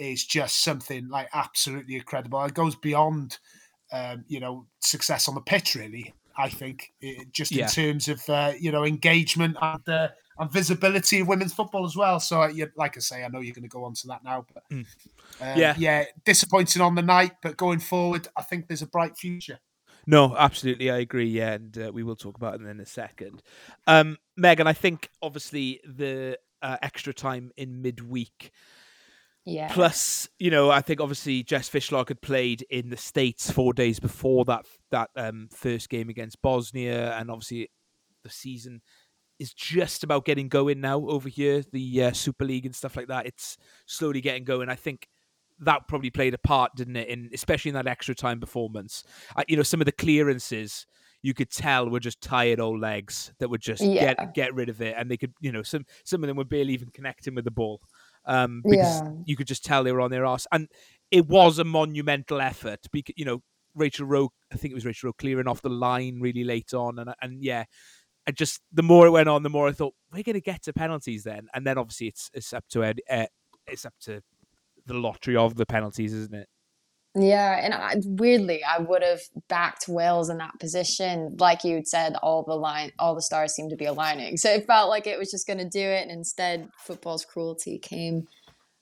is 0.00 0.24
just 0.24 0.64
something 0.64 1.08
like 1.08 1.28
absolutely 1.32 1.96
incredible. 1.96 2.42
It 2.44 2.54
goes 2.54 2.74
beyond, 2.74 3.38
um, 3.92 4.24
you 4.26 4.40
know, 4.40 4.66
success 4.80 5.28
on 5.28 5.34
the 5.34 5.40
pitch. 5.40 5.74
Really, 5.74 6.12
I 6.36 6.48
think, 6.48 6.92
it, 7.00 7.32
just 7.32 7.52
yeah. 7.52 7.64
in 7.64 7.70
terms 7.70 8.08
of 8.08 8.28
uh, 8.28 8.52
you 8.58 8.72
know 8.72 8.84
engagement 8.84 9.56
and 9.60 9.88
uh, 9.88 10.08
and 10.38 10.50
visibility 10.50 11.20
of 11.20 11.28
women's 11.28 11.52
football 11.52 11.84
as 11.84 11.94
well. 11.94 12.18
So, 12.18 12.42
uh, 12.42 12.50
like 12.76 12.96
I 12.96 13.00
say, 13.00 13.22
I 13.22 13.28
know 13.28 13.40
you're 13.40 13.54
going 13.54 13.62
to 13.62 13.68
go 13.68 13.84
on 13.84 13.94
to 13.94 14.06
that 14.08 14.24
now, 14.24 14.46
but 14.52 14.64
mm. 14.70 14.86
um, 15.40 15.58
yeah, 15.58 15.74
yeah, 15.76 16.04
disappointing 16.24 16.82
on 16.82 16.94
the 16.94 17.02
night, 17.02 17.32
but 17.42 17.56
going 17.56 17.80
forward, 17.80 18.26
I 18.36 18.42
think 18.42 18.66
there's 18.66 18.82
a 18.82 18.86
bright 18.86 19.16
future. 19.16 19.60
No, 20.10 20.34
absolutely, 20.36 20.90
I 20.90 20.98
agree. 20.98 21.28
Yeah, 21.28 21.52
and 21.52 21.78
uh, 21.78 21.90
we 21.92 22.02
will 22.02 22.16
talk 22.16 22.36
about 22.36 22.60
it 22.60 22.66
in 22.66 22.80
a 22.80 22.86
second. 22.86 23.42
Um, 23.86 24.18
Megan, 24.36 24.66
I 24.66 24.72
think 24.72 25.08
obviously 25.22 25.80
the 25.84 26.38
uh, 26.62 26.76
extra 26.82 27.14
time 27.14 27.52
in 27.56 27.80
midweek 27.80 28.52
yeah. 29.44 29.72
Plus, 29.72 30.28
you 30.38 30.50
know, 30.50 30.70
I 30.70 30.80
think 30.80 31.00
obviously 31.00 31.42
Jess 31.42 31.68
Fishlock 31.68 32.08
had 32.08 32.20
played 32.20 32.62
in 32.70 32.90
the 32.90 32.96
States 32.96 33.50
four 33.50 33.72
days 33.72 33.98
before 33.98 34.44
that 34.44 34.66
that 34.90 35.10
um, 35.16 35.48
first 35.50 35.88
game 35.88 36.08
against 36.08 36.42
Bosnia, 36.42 37.12
and 37.16 37.30
obviously 37.30 37.70
the 38.22 38.30
season 38.30 38.82
is 39.38 39.54
just 39.54 40.04
about 40.04 40.26
getting 40.26 40.48
going 40.48 40.80
now 40.80 40.98
over 41.06 41.28
here, 41.28 41.64
the 41.72 42.04
uh, 42.04 42.12
Super 42.12 42.44
League 42.44 42.66
and 42.66 42.76
stuff 42.76 42.96
like 42.96 43.08
that. 43.08 43.26
It's 43.26 43.56
slowly 43.86 44.20
getting 44.20 44.44
going. 44.44 44.68
I 44.68 44.74
think 44.74 45.08
that 45.60 45.88
probably 45.88 46.10
played 46.10 46.34
a 46.34 46.38
part, 46.38 46.74
didn't 46.74 46.96
it? 46.96 47.08
In 47.08 47.30
especially 47.32 47.70
in 47.70 47.74
that 47.74 47.86
extra 47.86 48.14
time 48.14 48.40
performance. 48.40 49.04
Uh, 49.36 49.44
you 49.48 49.56
know, 49.56 49.62
some 49.62 49.80
of 49.80 49.86
the 49.86 49.92
clearances 49.92 50.86
you 51.22 51.34
could 51.34 51.50
tell 51.50 51.88
were 51.88 52.00
just 52.00 52.20
tired 52.20 52.60
old 52.60 52.80
legs 52.80 53.32
that 53.38 53.50
would 53.50 53.60
just 53.60 53.82
yeah. 53.82 54.14
get 54.14 54.34
get 54.34 54.54
rid 54.54 54.68
of 54.68 54.80
it, 54.80 54.94
and 54.96 55.10
they 55.10 55.16
could, 55.16 55.32
you 55.40 55.52
know, 55.52 55.62
some 55.62 55.84
some 56.04 56.22
of 56.22 56.28
them 56.28 56.36
were 56.36 56.44
barely 56.44 56.72
even 56.72 56.88
connecting 56.88 57.34
with 57.34 57.44
the 57.44 57.50
ball 57.50 57.80
um, 58.26 58.62
because 58.64 59.00
yeah. 59.00 59.10
you 59.26 59.36
could 59.36 59.46
just 59.46 59.64
tell 59.64 59.84
they 59.84 59.92
were 59.92 60.00
on 60.00 60.10
their 60.10 60.24
ass. 60.24 60.46
And 60.52 60.68
it 61.10 61.26
was 61.26 61.58
a 61.58 61.64
monumental 61.64 62.40
effort. 62.40 62.80
Because 62.92 63.14
you 63.16 63.24
know, 63.24 63.42
Rachel 63.74 64.06
Rowe, 64.06 64.30
I 64.52 64.56
think 64.56 64.72
it 64.72 64.74
was 64.74 64.86
Rachel 64.86 65.08
Rowe 65.08 65.14
clearing 65.14 65.48
off 65.48 65.62
the 65.62 65.68
line 65.68 66.20
really 66.20 66.44
late 66.44 66.72
on, 66.74 66.98
and 66.98 67.12
and 67.20 67.42
yeah, 67.42 67.64
I 68.26 68.32
just 68.32 68.60
the 68.72 68.82
more 68.82 69.06
it 69.06 69.10
went 69.10 69.28
on, 69.28 69.42
the 69.42 69.50
more 69.50 69.68
I 69.68 69.72
thought 69.72 69.94
we're 70.12 70.22
going 70.22 70.34
to 70.34 70.40
get 70.40 70.62
to 70.64 70.72
penalties 70.72 71.24
then, 71.24 71.48
and 71.54 71.66
then 71.66 71.78
obviously 71.78 72.08
it's 72.08 72.30
it's 72.32 72.52
up 72.52 72.64
to 72.70 72.84
uh, 72.84 73.26
it's 73.66 73.84
up 73.84 73.94
to 74.02 74.22
the 74.90 74.98
lottery 74.98 75.36
of 75.36 75.54
the 75.54 75.66
penalties, 75.66 76.12
isn't 76.12 76.34
it? 76.34 76.48
Yeah, 77.16 77.58
and 77.60 77.74
I, 77.74 77.96
weirdly, 78.04 78.62
I 78.62 78.78
would 78.78 79.02
have 79.02 79.20
backed 79.48 79.88
Wales 79.88 80.30
in 80.30 80.38
that 80.38 80.60
position. 80.60 81.36
Like 81.40 81.64
you 81.64 81.82
said, 81.84 82.14
all 82.22 82.44
the 82.44 82.54
line, 82.54 82.92
all 83.00 83.16
the 83.16 83.22
stars 83.22 83.52
seemed 83.52 83.70
to 83.70 83.76
be 83.76 83.86
aligning, 83.86 84.36
so 84.36 84.50
it 84.50 84.66
felt 84.66 84.88
like 84.88 85.06
it 85.08 85.18
was 85.18 85.30
just 85.30 85.46
going 85.46 85.58
to 85.58 85.68
do 85.68 85.80
it. 85.80 86.02
And 86.02 86.10
instead, 86.10 86.68
football's 86.78 87.24
cruelty 87.24 87.78
came 87.78 88.28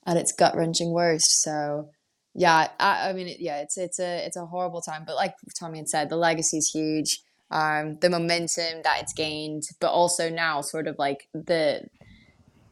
at 0.06 0.18
its 0.18 0.32
gut 0.32 0.54
wrenching 0.56 0.92
worst. 0.92 1.42
So, 1.42 1.90
yeah, 2.34 2.68
I, 2.78 3.08
I 3.08 3.12
mean, 3.14 3.34
yeah, 3.38 3.60
it's 3.60 3.78
it's 3.78 3.98
a 3.98 4.26
it's 4.26 4.36
a 4.36 4.44
horrible 4.44 4.82
time. 4.82 5.04
But 5.06 5.16
like 5.16 5.34
Tommy 5.58 5.78
had 5.78 5.88
said, 5.88 6.10
the 6.10 6.16
legacy 6.16 6.58
is 6.58 6.70
huge. 6.70 7.22
Um, 7.50 7.96
the 8.00 8.10
momentum 8.10 8.82
that 8.84 9.00
it's 9.00 9.14
gained, 9.14 9.62
but 9.80 9.90
also 9.90 10.28
now, 10.28 10.60
sort 10.60 10.86
of 10.86 10.98
like 10.98 11.28
the 11.32 11.86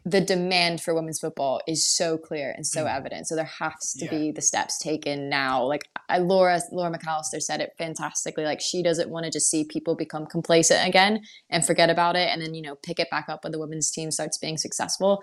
the 0.07 0.21
demand 0.21 0.81
for 0.81 0.95
women's 0.95 1.19
football 1.19 1.61
is 1.67 1.85
so 1.85 2.17
clear 2.17 2.53
and 2.57 2.65
so 2.65 2.85
mm. 2.85 2.97
evident. 2.97 3.27
So 3.27 3.35
there 3.35 3.51
has 3.59 3.93
to 3.99 4.05
yeah. 4.05 4.11
be 4.13 4.31
the 4.31 4.41
steps 4.41 4.79
taken 4.79 5.29
now. 5.29 5.65
Like 5.65 5.83
I, 6.09 6.19
Laura 6.19 6.61
Laura 6.71 6.97
McAllister 6.97 7.43
said 7.43 7.61
it 7.61 7.73
fantastically. 7.77 8.45
Like 8.45 8.61
she 8.61 8.85
doesn't 8.85 9.11
want 9.11 9.25
to 9.25 9.33
just 9.33 9.51
see 9.51 9.65
people 9.65 9.97
become 9.97 10.25
complacent 10.25 10.89
again 10.89 11.23
and 11.51 11.67
forget 11.67 11.91
about 11.91 12.15
it, 12.15 12.29
and 12.29 12.41
then 12.41 12.55
you 12.55 12.63
know 12.63 12.77
pick 12.77 13.01
it 13.01 13.11
back 13.11 13.29
up 13.29 13.43
when 13.43 13.51
the 13.51 13.59
women's 13.59 13.91
team 13.91 14.13
starts 14.13 14.39
being 14.39 14.57
successful. 14.57 15.23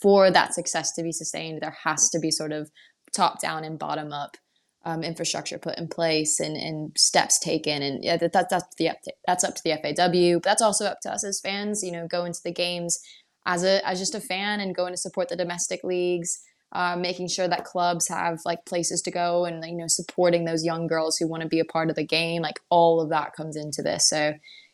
for 0.00 0.30
that 0.30 0.54
success 0.54 0.92
to 0.92 1.02
be 1.02 1.10
sustained, 1.10 1.60
there 1.60 1.76
has 1.82 2.08
to 2.10 2.20
be 2.20 2.30
sort 2.30 2.52
of 2.52 2.70
top 3.12 3.40
down 3.40 3.64
and 3.64 3.76
bottom 3.76 4.12
up 4.12 4.36
um, 4.84 5.02
infrastructure 5.02 5.58
put 5.58 5.78
in 5.78 5.88
place 5.88 6.40
and, 6.40 6.56
and 6.56 6.92
steps 6.96 7.38
taken. 7.38 7.82
And 7.82 8.02
yeah, 8.02 8.16
that, 8.16 8.32
that, 8.32 8.48
that's 8.50 8.74
the 8.76 8.90
that's 9.26 9.44
up 9.44 9.54
to 9.54 9.62
the 9.64 9.72
FAW. 9.82 10.38
But 10.38 10.42
that's 10.42 10.62
also 10.62 10.86
up 10.86 11.00
to 11.02 11.12
us 11.12 11.24
as 11.24 11.40
fans. 11.40 11.82
You 11.82 11.92
know, 11.92 12.06
go 12.06 12.24
into 12.24 12.40
the 12.44 12.52
games 12.52 13.00
as 13.46 13.64
a 13.64 13.86
as 13.86 13.98
just 13.98 14.14
a 14.14 14.20
fan 14.20 14.60
and 14.60 14.74
going 14.74 14.92
to 14.92 14.96
support 14.96 15.28
the 15.28 15.36
domestic 15.36 15.82
leagues. 15.84 16.40
Uh, 16.74 16.96
making 16.96 17.28
sure 17.28 17.46
that 17.46 17.66
clubs 17.66 18.08
have 18.08 18.38
like 18.46 18.64
places 18.64 19.02
to 19.02 19.10
go 19.10 19.44
and 19.44 19.62
you 19.62 19.76
know 19.76 19.86
supporting 19.86 20.46
those 20.46 20.64
young 20.64 20.86
girls 20.86 21.18
who 21.18 21.28
want 21.28 21.42
to 21.42 21.48
be 21.50 21.60
a 21.60 21.66
part 21.66 21.90
of 21.90 21.96
the 21.96 22.06
game 22.06 22.40
like 22.40 22.58
all 22.70 22.98
of 22.98 23.10
that 23.10 23.34
comes 23.34 23.56
into 23.56 23.82
this 23.82 24.08
so 24.08 24.32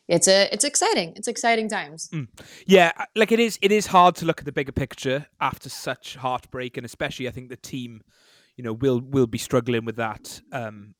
it's 0.09 0.27
a 0.27 0.49
it's 0.53 0.65
exciting 0.65 1.13
it's 1.17 1.29
exciting 1.29 1.69
times 1.69 2.09
mm. 2.13 2.27
yeah 2.67 2.93
like 3.15 3.31
it 3.31 3.39
is 3.39 3.59
it 3.63 3.71
is 3.71 3.87
hard 3.87 4.15
to 4.15 4.25
look 4.25 4.39
at 4.41 4.45
the 4.47 4.53
bigger 4.53 4.73
picture 4.73 5.27
after 5.41 5.69
such 5.69 6.17
heartbreak 6.17 6.77
and 6.77 6.87
especially 6.87 7.29
i 7.29 7.31
think 7.31 7.49
the 7.49 7.57
team 7.57 8.01
you 8.57 8.65
know 8.65 8.73
will 8.73 9.01
will 9.01 9.27
be 9.27 9.39
struggling 9.39 9.85
with 9.85 9.97
that 9.97 10.41
um 10.53 10.95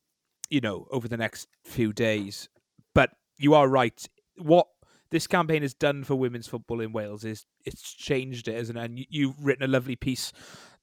you 0.49 0.61
know 0.61 0.87
over 0.91 1.07
the 1.07 1.17
next 1.17 1.47
few 1.65 1.91
days 1.91 2.49
but 2.93 3.11
you 3.37 3.53
are 3.53 3.67
right 3.67 4.07
what 4.37 4.67
this 5.11 5.27
campaign 5.27 5.61
has 5.61 5.73
done 5.73 6.03
for 6.03 6.15
women's 6.15 6.47
football 6.47 6.81
in 6.81 6.91
Wales 6.91 7.23
is 7.23 7.45
it's 7.65 7.93
changed 7.93 8.47
it, 8.47 8.55
isn't 8.55 8.77
it? 8.77 8.83
And 8.83 9.05
you, 9.09 9.29
have 9.29 9.43
written 9.43 9.63
a 9.63 9.67
lovely 9.67 9.95
piece 9.95 10.31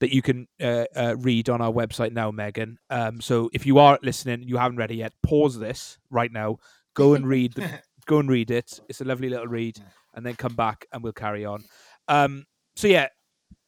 that 0.01 0.13
you 0.13 0.23
can 0.23 0.49
uh, 0.61 0.85
uh, 0.95 1.17
read 1.19 1.49
on 1.49 1.61
our 1.61 1.73
website 1.73 2.13
now, 2.13 2.31
Megan. 2.31 2.79
Um, 2.91 3.21
so 3.21 3.51
if 3.53 3.65
you 3.67 3.79
are 3.79 3.99
listening, 4.03 4.43
you 4.43 4.57
haven't 4.57 4.79
read 4.79 4.91
it 4.91 4.97
yet, 4.97 5.13
pause 5.23 5.59
this 5.59 5.99
right 6.11 6.33
now, 6.33 6.57
go 6.95 7.15
and 7.15 7.27
read 7.29 7.55
the, 7.55 7.81
go 8.07 8.19
and 8.19 8.29
read 8.29 8.51
it. 8.51 8.81
It's 8.89 9.01
a 9.01 9.05
lovely 9.05 9.29
little 9.29 9.47
read, 9.47 9.79
and 10.15 10.27
then 10.27 10.35
come 10.35 10.55
back 10.55 10.87
and 10.93 11.03
we'll 11.03 11.13
carry 11.13 11.45
on. 11.45 11.65
Um, 12.09 12.45
so 12.75 12.89
yeah, 12.89 13.09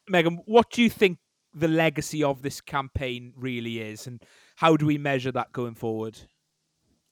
Megan, 0.09 0.41
what 0.47 0.71
do 0.71 0.83
you 0.83 0.91
think 0.91 1.19
the 1.55 1.69
legacy 1.69 2.23
of 2.23 2.43
this 2.43 2.61
campaign 2.61 3.33
really 3.37 3.81
is, 3.81 4.07
and 4.07 4.23
how 4.57 4.77
do 4.77 4.87
we 4.87 4.99
measure 4.99 5.33
that 5.33 5.53
going 5.53 5.75
forward? 5.75 6.19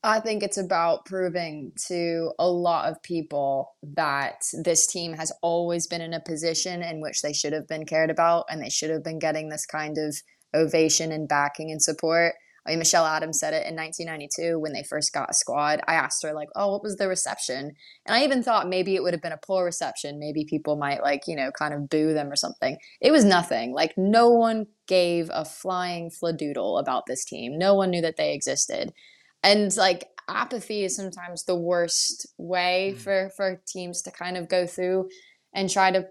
I 0.06 0.20
think 0.20 0.44
it's 0.44 0.56
about 0.56 1.04
proving 1.04 1.72
to 1.88 2.30
a 2.38 2.48
lot 2.48 2.88
of 2.88 3.02
people 3.02 3.74
that 3.82 4.42
this 4.62 4.86
team 4.86 5.14
has 5.14 5.32
always 5.42 5.88
been 5.88 6.00
in 6.00 6.14
a 6.14 6.20
position 6.20 6.80
in 6.80 7.00
which 7.00 7.22
they 7.22 7.32
should 7.32 7.52
have 7.52 7.66
been 7.66 7.84
cared 7.84 8.10
about 8.10 8.44
and 8.48 8.62
they 8.62 8.70
should 8.70 8.90
have 8.90 9.02
been 9.02 9.18
getting 9.18 9.48
this 9.48 9.66
kind 9.66 9.98
of 9.98 10.16
ovation 10.54 11.10
and 11.10 11.28
backing 11.28 11.72
and 11.72 11.82
support. 11.82 12.34
I 12.64 12.70
mean, 12.70 12.78
Michelle 12.78 13.04
Adams 13.04 13.40
said 13.40 13.52
it 13.52 13.66
in 13.66 13.74
1992 13.74 14.60
when 14.60 14.72
they 14.72 14.84
first 14.84 15.12
got 15.12 15.30
a 15.30 15.34
squad. 15.34 15.80
I 15.88 15.94
asked 15.94 16.22
her, 16.22 16.32
like, 16.32 16.48
oh, 16.54 16.72
what 16.72 16.82
was 16.84 16.96
the 16.96 17.08
reception? 17.08 17.72
And 18.06 18.16
I 18.16 18.22
even 18.22 18.42
thought 18.42 18.68
maybe 18.68 18.94
it 18.94 19.02
would 19.02 19.12
have 19.12 19.22
been 19.22 19.32
a 19.32 19.38
poor 19.44 19.64
reception. 19.64 20.18
Maybe 20.20 20.44
people 20.44 20.76
might, 20.76 21.02
like, 21.02 21.22
you 21.26 21.36
know, 21.36 21.50
kind 21.56 21.74
of 21.74 21.88
boo 21.88 22.12
them 22.12 22.30
or 22.30 22.36
something. 22.36 22.76
It 23.00 23.12
was 23.12 23.24
nothing. 23.24 23.72
Like, 23.72 23.94
no 23.96 24.30
one 24.30 24.66
gave 24.88 25.30
a 25.32 25.44
flying 25.44 26.10
fladoodle 26.10 26.80
about 26.80 27.04
this 27.06 27.24
team. 27.24 27.56
No 27.56 27.74
one 27.74 27.90
knew 27.90 28.02
that 28.02 28.16
they 28.16 28.34
existed 28.34 28.92
and 29.46 29.76
like 29.76 30.08
apathy 30.28 30.84
is 30.84 30.96
sometimes 30.96 31.44
the 31.44 31.54
worst 31.54 32.26
way 32.36 32.92
mm. 32.94 33.00
for 33.00 33.30
for 33.36 33.62
teams 33.66 34.02
to 34.02 34.10
kind 34.10 34.36
of 34.36 34.48
go 34.48 34.66
through 34.66 35.08
and 35.54 35.70
try 35.70 35.90
to 35.90 36.04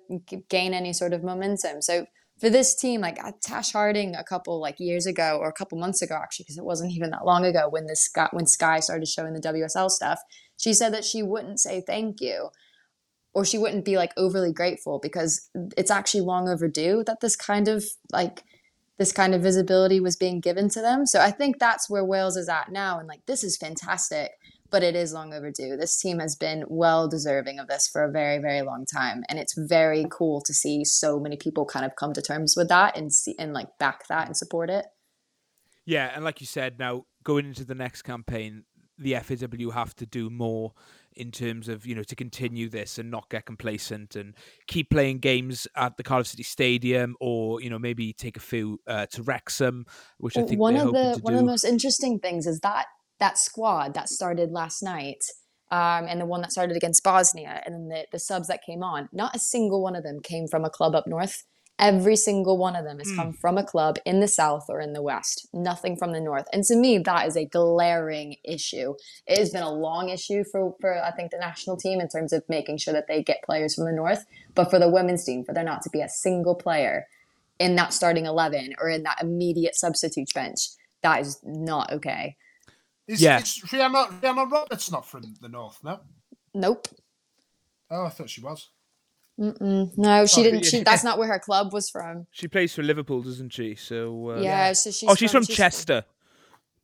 gain 0.49 0.73
any 0.73 0.93
sort 0.93 1.13
of 1.13 1.23
momentum 1.23 1.81
so 1.81 2.05
for 2.39 2.49
this 2.49 2.75
team 2.75 3.01
like 3.01 3.21
uh, 3.23 3.31
tash 3.41 3.73
harding 3.73 4.15
a 4.15 4.23
couple 4.23 4.59
like 4.59 4.79
years 4.79 5.05
ago 5.05 5.37
or 5.39 5.49
a 5.49 5.53
couple 5.53 5.77
months 5.77 6.01
ago 6.01 6.15
actually 6.15 6.43
because 6.43 6.57
it 6.57 6.65
wasn't 6.65 6.91
even 6.91 7.11
that 7.11 7.25
long 7.25 7.45
ago 7.45 7.67
when 7.69 7.85
this 7.85 8.09
got 8.09 8.33
when 8.33 8.47
sky 8.47 8.79
started 8.79 9.07
showing 9.07 9.33
the 9.33 9.41
wsl 9.41 9.89
stuff 9.89 10.19
she 10.57 10.73
said 10.73 10.93
that 10.93 11.03
she 11.03 11.21
wouldn't 11.21 11.59
say 11.59 11.83
thank 11.85 12.21
you 12.21 12.49
or 13.33 13.43
she 13.43 13.57
wouldn't 13.57 13.83
be 13.83 13.97
like 13.97 14.13
overly 14.15 14.53
grateful 14.53 14.97
because 15.03 15.49
it's 15.77 15.91
actually 15.91 16.21
long 16.21 16.47
overdue 16.47 17.03
that 17.05 17.19
this 17.19 17.35
kind 17.35 17.67
of 17.67 17.83
like 18.13 18.43
this 18.97 19.11
kind 19.11 19.35
of 19.35 19.41
visibility 19.41 19.99
was 19.99 20.15
being 20.15 20.39
given 20.39 20.69
to 20.69 20.81
them. 20.81 21.05
So 21.05 21.19
I 21.19 21.31
think 21.31 21.59
that's 21.59 21.89
where 21.89 22.05
Wales 22.05 22.37
is 22.37 22.47
at 22.47 22.71
now. 22.71 22.97
And 22.97 23.07
like, 23.07 23.25
this 23.25 23.43
is 23.43 23.57
fantastic, 23.57 24.31
but 24.69 24.83
it 24.83 24.95
is 24.95 25.13
long 25.13 25.33
overdue. 25.33 25.75
This 25.75 25.99
team 25.99 26.19
has 26.19 26.35
been 26.35 26.63
well 26.67 27.07
deserving 27.07 27.59
of 27.59 27.67
this 27.67 27.87
for 27.87 28.03
a 28.03 28.11
very, 28.11 28.39
very 28.39 28.61
long 28.61 28.85
time. 28.85 29.23
And 29.27 29.37
it's 29.37 29.57
very 29.57 30.05
cool 30.09 30.41
to 30.41 30.53
see 30.53 30.85
so 30.85 31.19
many 31.19 31.35
people 31.35 31.65
kind 31.65 31.85
of 31.85 31.95
come 31.97 32.13
to 32.13 32.21
terms 32.21 32.55
with 32.55 32.69
that 32.69 32.97
and 32.97 33.11
see 33.11 33.35
and 33.37 33.53
like 33.53 33.77
back 33.79 34.07
that 34.07 34.27
and 34.27 34.37
support 34.37 34.69
it. 34.69 34.85
Yeah. 35.85 36.11
And 36.15 36.23
like 36.23 36.39
you 36.39 36.47
said, 36.47 36.79
now 36.79 37.05
going 37.23 37.45
into 37.45 37.65
the 37.65 37.75
next 37.75 38.03
campaign, 38.03 38.63
the 38.97 39.15
FAW 39.15 39.71
have 39.71 39.93
to 39.97 40.05
do 40.05 40.29
more 40.29 40.71
in 41.15 41.31
terms 41.31 41.69
of 41.69 41.85
you 41.85 41.95
know 41.95 42.03
to 42.03 42.15
continue 42.15 42.69
this 42.69 42.97
and 42.97 43.09
not 43.09 43.29
get 43.29 43.45
complacent 43.45 44.15
and 44.15 44.33
keep 44.67 44.89
playing 44.89 45.19
games 45.19 45.67
at 45.75 45.97
the 45.97 46.03
Cardiff 46.03 46.27
City 46.27 46.43
Stadium 46.43 47.15
or 47.19 47.61
you 47.61 47.69
know 47.69 47.79
maybe 47.79 48.13
take 48.13 48.37
a 48.37 48.41
few 48.41 48.79
uh, 48.87 49.05
to 49.07 49.23
Wrexham, 49.23 49.85
which 50.17 50.37
I 50.37 50.43
think 50.43 50.59
one 50.59 50.75
of 50.75 50.91
the 50.91 51.19
one 51.21 51.33
do. 51.33 51.39
of 51.39 51.45
the 51.45 51.51
most 51.51 51.63
interesting 51.63 52.19
things 52.19 52.47
is 52.47 52.59
that 52.61 52.85
that 53.19 53.37
squad 53.37 53.93
that 53.93 54.09
started 54.09 54.51
last 54.51 54.83
night. 54.83 55.23
Um, 55.71 56.05
and 56.07 56.21
the 56.21 56.27
one 56.27 56.41
that 56.41 56.51
started 56.51 56.77
against 56.77 57.03
Bosnia, 57.03 57.59
and 57.65 57.73
then 57.73 57.87
the, 57.87 58.05
the 58.11 58.19
subs 58.19 58.49
that 58.49 58.61
came 58.63 58.83
on, 58.83 59.09
not 59.11 59.35
a 59.35 59.39
single 59.39 59.81
one 59.81 59.95
of 59.95 60.03
them 60.03 60.19
came 60.21 60.47
from 60.47 60.63
a 60.63 60.69
club 60.69 60.93
up 60.93 61.07
north. 61.07 61.43
Every 61.77 62.15
single 62.15 62.57
one 62.57 62.77
of 62.77 62.85
them 62.85 62.99
has 62.99 63.11
mm. 63.11 63.17
come 63.17 63.33
from 63.33 63.57
a 63.57 63.63
club 63.63 63.97
in 64.05 64.21
the 64.21 64.29
south 64.29 64.67
or 64.69 64.79
in 64.79 64.93
the 64.93 65.01
west, 65.01 65.47
nothing 65.53 65.97
from 65.97 66.13
the 66.13 66.21
north. 66.21 66.45
And 66.53 66.63
to 66.63 66.75
me, 66.75 66.99
that 66.99 67.27
is 67.27 67.35
a 67.35 67.43
glaring 67.43 68.37
issue. 68.45 68.95
It 69.27 69.37
has 69.37 69.49
been 69.49 69.61
a 69.61 69.73
long 69.73 70.07
issue 70.07 70.45
for, 70.49 70.73
for 70.79 71.03
I 71.03 71.11
think 71.11 71.31
the 71.31 71.37
national 71.37 71.75
team 71.75 71.99
in 71.99 72.07
terms 72.07 72.31
of 72.31 72.43
making 72.47 72.77
sure 72.77 72.93
that 72.93 73.07
they 73.07 73.21
get 73.21 73.43
players 73.43 73.75
from 73.75 73.85
the 73.85 73.91
north. 73.91 74.25
But 74.53 74.69
for 74.69 74.79
the 74.79 74.89
women's 74.89 75.25
team, 75.25 75.43
for 75.43 75.53
there 75.53 75.65
not 75.65 75.81
to 75.81 75.89
be 75.89 75.99
a 75.99 76.07
single 76.07 76.55
player 76.55 77.07
in 77.59 77.75
that 77.75 77.93
starting 77.93 78.25
eleven 78.25 78.73
or 78.79 78.87
in 78.87 79.03
that 79.03 79.21
immediate 79.21 79.75
substitute 79.75 80.33
bench, 80.33 80.69
that 81.01 81.19
is 81.19 81.39
not 81.43 81.91
okay. 81.91 82.37
Is, 83.07 83.21
yeah. 83.21 83.39
is 83.39 83.61
Rhiannon, 83.71 84.19
Rhiannon 84.21 84.49
Roberts 84.49 84.89
not 84.89 85.05
from 85.05 85.35
the 85.41 85.49
north? 85.49 85.79
No. 85.83 85.99
Nope. 86.53 86.87
Oh, 87.91 88.05
I 88.05 88.09
thought 88.09 88.29
she 88.29 88.41
was. 88.41 88.69
Mm-mm. 89.39 89.97
No, 89.97 90.25
she 90.25 90.41
oh, 90.41 90.43
didn't. 90.43 90.65
She, 90.65 90.81
that's 90.81 91.03
not 91.05 91.17
where 91.17 91.27
her 91.27 91.39
club 91.39 91.73
was 91.73 91.89
from. 91.89 92.27
She 92.31 92.47
plays 92.47 92.73
for 92.73 92.83
Liverpool, 92.83 93.21
doesn't 93.21 93.51
she? 93.51 93.75
So 93.75 94.31
uh, 94.31 94.41
yeah, 94.41 94.73
so 94.73 94.91
she's. 94.91 95.09
Oh, 95.09 95.15
she's 95.15 95.31
from, 95.31 95.43
from 95.43 95.47
she's 95.47 95.57
Chester, 95.57 96.05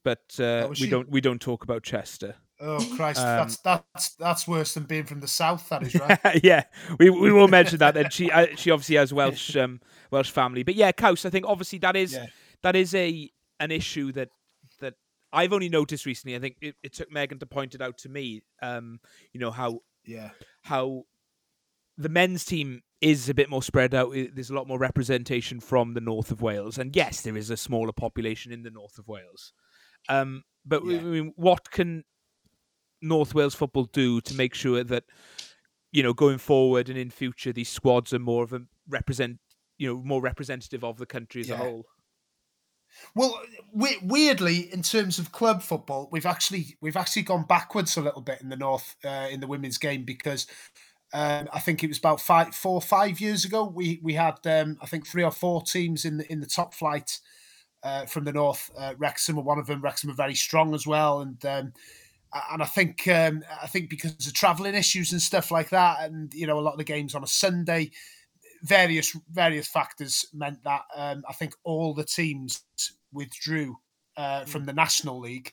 but 0.04 0.22
uh, 0.40 0.68
oh, 0.68 0.74
we 0.80 0.90
don't 0.90 1.10
we 1.10 1.22
don't 1.22 1.40
talk 1.40 1.64
about 1.64 1.84
Chester. 1.84 2.36
Oh 2.64 2.78
Christ, 2.96 3.20
um, 3.20 3.26
that's 3.38 3.58
that's 3.58 4.10
that's 4.16 4.48
worse 4.48 4.76
than 4.76 4.84
being 4.84 5.06
from 5.06 5.20
the 5.20 5.28
south. 5.28 5.68
That 5.70 5.84
is 5.84 5.96
right. 5.96 6.20
yeah, 6.44 6.66
we 7.00 7.10
we 7.10 7.32
will 7.32 7.48
mention 7.48 7.80
that. 7.80 7.98
And 7.98 8.14
she 8.14 8.30
uh, 8.30 8.48
she 8.56 8.70
obviously 8.70 8.98
has 8.98 9.12
Welsh 9.12 9.56
um, 9.56 9.80
Welsh 10.12 10.30
family, 10.30 10.64
but 10.64 10.76
yeah, 10.76 10.92
Caws. 10.92 11.26
I 11.26 11.32
think 11.32 11.46
obviously 11.48 11.80
that 11.80 11.96
is 11.96 12.14
yeah. 12.14 12.28
that 12.62 12.76
is 12.76 12.94
a 12.94 13.32
an 13.60 13.72
issue 13.72 14.12
that 14.12 14.30
that 14.80 14.94
I've 15.34 15.54
only 15.54 15.70
noticed 15.70 16.06
recently. 16.06 16.36
I 16.36 16.40
think 16.40 16.58
it, 16.62 16.76
it 16.84 16.94
took 16.94 17.12
Megan 17.12 17.40
to 17.40 17.48
point 17.48 17.74
it 17.74 17.82
out 17.82 17.98
to 18.00 18.10
me. 18.10 18.44
Um, 18.62 19.00
you 19.34 19.40
know 19.40 19.52
how 19.52 19.80
yeah 20.06 20.30
how 20.62 21.06
the 22.02 22.10
men's 22.10 22.46
team 22.46 22.82
is 23.00 23.30
a 23.30 23.34
bit 23.34 23.50
more 23.50 23.64
spread 23.64 23.94
out. 23.94 24.14
There's 24.14 24.50
a 24.50 24.56
lot 24.56 24.68
more 24.68 24.80
representation 24.80 25.60
from 25.60 25.94
the 25.94 26.02
north 26.02 26.32
of 26.32 26.42
Wales, 26.42 26.78
and 26.78 26.96
yes, 26.96 27.22
there 27.22 27.38
is 27.38 27.50
a 27.50 27.58
smaller 27.58 27.92
population 27.92 28.52
in 28.52 28.64
the 28.64 28.72
north 28.72 28.98
of 28.98 29.08
Wales. 29.08 29.54
Um, 30.10 30.44
but 30.66 30.86
yeah. 30.86 30.98
I 30.98 31.02
mean, 31.02 31.34
what 31.36 31.72
can 31.72 32.04
North 33.02 33.34
Wales 33.34 33.56
football 33.56 33.86
do 33.86 34.22
to 34.22 34.36
make 34.36 34.54
sure 34.54 34.84
that 34.84 35.04
you 35.92 36.04
know 36.04 36.14
going 36.14 36.38
forward 36.38 36.90
and 36.90 36.98
in 36.98 37.10
future 37.10 37.52
these 37.52 37.70
squads 37.70 38.14
are 38.14 38.20
more 38.20 38.44
of 38.44 38.54
a 38.54 38.62
represent 38.88 39.40
you 39.78 39.88
know 39.88 40.02
more 40.04 40.22
representative 40.22 40.84
of 40.84 40.98
the 40.98 41.06
country 41.06 41.42
as 41.42 41.50
yeah. 41.50 41.56
a 41.56 41.58
whole? 41.58 41.86
Well, 43.16 43.42
weirdly, 43.74 44.72
in 44.74 44.82
terms 44.82 45.18
of 45.18 45.32
club 45.32 45.62
football, 45.62 46.10
we've 46.12 46.26
actually 46.26 46.78
we've 46.82 46.98
actually 46.98 47.24
gone 47.24 47.46
backwards 47.48 47.96
a 47.98 48.02
little 48.02 48.22
bit 48.22 48.42
in 48.42 48.50
the 48.50 48.58
north 48.58 48.96
uh, 49.04 49.28
in 49.32 49.40
the 49.40 49.48
women's 49.48 49.78
game 49.78 50.04
because 50.04 50.46
um, 51.14 51.50
I 51.52 51.60
think 51.60 51.84
it 51.84 51.88
was 51.88 51.98
about 51.98 52.22
five, 52.22 52.56
four, 52.56 52.82
five 52.82 53.20
years 53.20 53.44
ago. 53.44 53.66
We 53.66 54.00
we 54.02 54.14
had 54.14 54.40
um, 54.46 54.78
I 54.82 54.86
think 54.86 55.06
three 55.06 55.24
or 55.24 55.32
four 55.32 55.62
teams 55.62 56.06
in 56.06 56.18
the 56.18 56.32
in 56.32 56.40
the 56.40 56.48
top 56.48 56.74
flight 56.74 57.20
uh, 57.84 58.06
from 58.06 58.24
the 58.24 58.34
north. 58.34 58.72
Uh, 58.78 58.94
Wrexham 58.98 59.36
were 59.36 59.44
one 59.44 59.60
of 59.60 59.68
them. 59.68 59.82
Wrexham 59.82 60.10
are 60.10 60.16
very 60.16 60.36
strong 60.36 60.74
as 60.74 60.88
well, 60.88 61.22
and 61.22 61.44
um, 61.46 61.74
and 62.52 62.64
I 62.64 62.66
think 62.66 63.08
um, 63.08 63.44
I 63.62 63.68
think 63.68 63.90
because 63.90 64.26
of 64.26 64.34
travelling 64.34 64.76
issues 64.76 65.12
and 65.12 65.22
stuff 65.22 65.52
like 65.52 65.70
that, 65.70 66.04
and 66.04 66.34
you 66.34 66.48
know 66.48 66.60
a 66.60 66.62
lot 66.62 66.74
of 66.74 66.78
the 66.78 66.84
games 66.84 67.14
on 67.14 67.24
a 67.24 67.28
Sunday, 67.28 67.92
various 68.64 69.16
various 69.30 69.68
factors 69.68 70.26
meant 70.34 70.64
that 70.64 70.84
um, 70.96 71.24
I 71.28 71.34
think 71.34 71.54
all 71.64 71.94
the 71.94 72.06
teams 72.06 72.64
withdrew 73.12 73.78
uh, 74.16 74.46
from 74.46 74.66
the 74.66 74.74
National 74.74 75.20
League. 75.20 75.52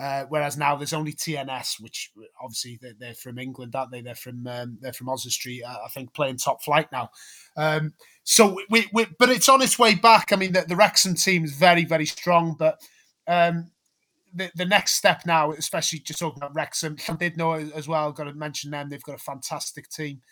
Uh, 0.00 0.24
whereas 0.30 0.56
now 0.56 0.76
there's 0.76 0.94
only 0.94 1.12
TNS, 1.12 1.78
which 1.78 2.10
obviously 2.42 2.78
they're, 2.80 2.94
they're 2.98 3.14
from 3.14 3.38
England, 3.38 3.74
aren't 3.74 3.92
they? 3.92 4.00
They're 4.00 4.14
from 4.14 4.46
um, 4.46 4.78
they're 4.80 4.94
from 4.94 5.10
Oswestry, 5.10 5.62
uh, 5.62 5.76
I 5.84 5.88
think, 5.88 6.14
playing 6.14 6.38
top 6.38 6.62
flight 6.62 6.90
now. 6.90 7.10
Um, 7.54 7.92
so 8.24 8.56
we, 8.70 8.88
we, 8.94 9.06
but 9.18 9.28
it's 9.28 9.50
on 9.50 9.60
its 9.60 9.78
way 9.78 9.94
back. 9.94 10.32
I 10.32 10.36
mean, 10.36 10.52
the, 10.52 10.62
the 10.62 10.76
Wrexham 10.76 11.16
team 11.16 11.44
is 11.44 11.52
very 11.52 11.84
very 11.84 12.06
strong, 12.06 12.56
but 12.58 12.80
um, 13.26 13.72
the 14.32 14.50
the 14.54 14.64
next 14.64 14.94
step 14.94 15.26
now, 15.26 15.52
especially 15.52 15.98
just 15.98 16.20
talking 16.20 16.38
about 16.38 16.54
Wrexham, 16.54 16.96
did 17.18 17.36
know 17.36 17.52
as 17.52 17.86
well. 17.86 18.10
Got 18.12 18.24
to 18.24 18.32
mention 18.32 18.70
them; 18.70 18.88
they've 18.88 19.02
got 19.02 19.16
a 19.16 19.18
fantastic 19.18 19.90
team. 19.90 20.22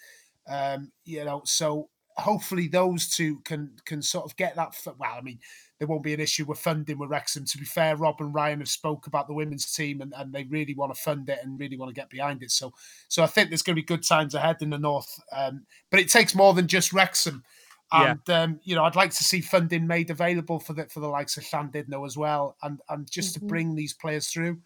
Um, 0.49 0.93
you 1.05 1.27
know, 1.27 1.43
so 1.45 1.91
hopefully 2.19 2.69
those 2.69 3.09
two 3.09 3.39
can 3.45 3.71
can 3.85 4.03
sort 4.03 4.25
of 4.25 4.37
get 4.37 4.57
that. 4.57 4.75
Well, 4.99 5.15
I 5.17 5.21
mean, 5.21 5.39
there 5.79 5.89
won't 5.89 6.03
be 6.03 6.15
an 6.15 6.21
issue 6.21 6.45
with 6.45 6.59
funding 6.59 6.99
with 6.99 7.11
Wrexham. 7.11 7.45
To 7.45 7.59
be 7.59 7.65
fair, 7.65 7.97
Rob 7.97 8.21
and 8.21 8.35
Ryan 8.35 8.59
have 8.59 8.69
spoke 8.69 9.07
about 9.07 9.29
the 9.29 9.35
women's 9.35 9.73
team 9.73 10.01
and, 10.01 10.13
and 10.17 10.33
they 10.33 10.45
really 10.45 10.75
want 10.75 10.95
to 10.95 11.01
fund 11.01 11.29
it 11.29 11.39
and 11.43 11.59
really 11.59 11.77
want 11.77 11.91
to 11.91 12.01
get 12.01 12.11
behind 12.11 12.43
it. 12.43 12.51
So 12.51 12.73
so 13.09 13.23
I 13.23 13.27
think 13.27 13.49
there's 13.49 13.63
going 13.63 13.77
to 13.77 13.83
be 13.83 13.87
good 13.87 14.03
times 14.03 14.35
ahead 14.35 14.57
in 14.61 14.71
the 14.71 14.79
north. 14.79 15.21
Um, 15.33 15.65
but 15.91 16.01
it 16.01 16.11
takes 16.11 16.35
more 16.35 16.55
than 16.55 16.67
just 16.67 16.93
Wrexham. 16.93 17.45
And 17.91 18.21
yeah. 18.29 18.43
um, 18.43 18.61
you 18.65 18.75
know, 18.75 18.85
I'd 18.85 18.97
like 18.97 19.13
to 19.13 19.25
see 19.25 19.41
funding 19.41 19.87
made 19.87 20.11
available 20.11 20.59
for 20.59 20.75
the 20.75 20.87
for 20.87 21.01
the 21.01 21.09
likes 21.09 21.37
of 21.37 21.45
Llandudno 21.45 22.05
as 22.05 22.17
well, 22.17 22.57
and 22.63 22.81
and 22.89 23.11
just 23.11 23.37
mm-hmm. 23.37 23.47
to 23.47 23.49
bring 23.49 23.75
these 23.75 23.95
players 23.95 24.29
through. 24.29 24.59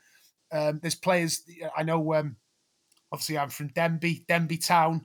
Um, 0.51 0.81
there's 0.83 0.97
players 0.97 1.43
I 1.77 1.85
know. 1.85 2.15
Um, 2.15 2.37
obviously, 3.13 3.39
I'm 3.39 3.51
from 3.51 3.71
Denbigh, 3.71 4.27
Denbigh 4.27 4.67
Town. 4.67 5.05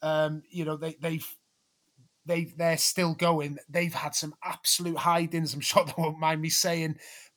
Um, 0.00 0.42
you 0.48 0.64
know, 0.64 0.76
they 0.76 0.96
they've 1.00 1.26
they 2.26 2.52
they're 2.56 2.78
still 2.78 3.14
going. 3.14 3.58
They've 3.68 3.94
had 3.94 4.14
some 4.14 4.34
absolute 4.44 4.98
hidings. 4.98 5.54
I'm 5.54 5.60
sure 5.60 5.84
they 5.84 5.92
won't 5.96 6.18
mind 6.18 6.40
me 6.40 6.48
saying, 6.48 6.96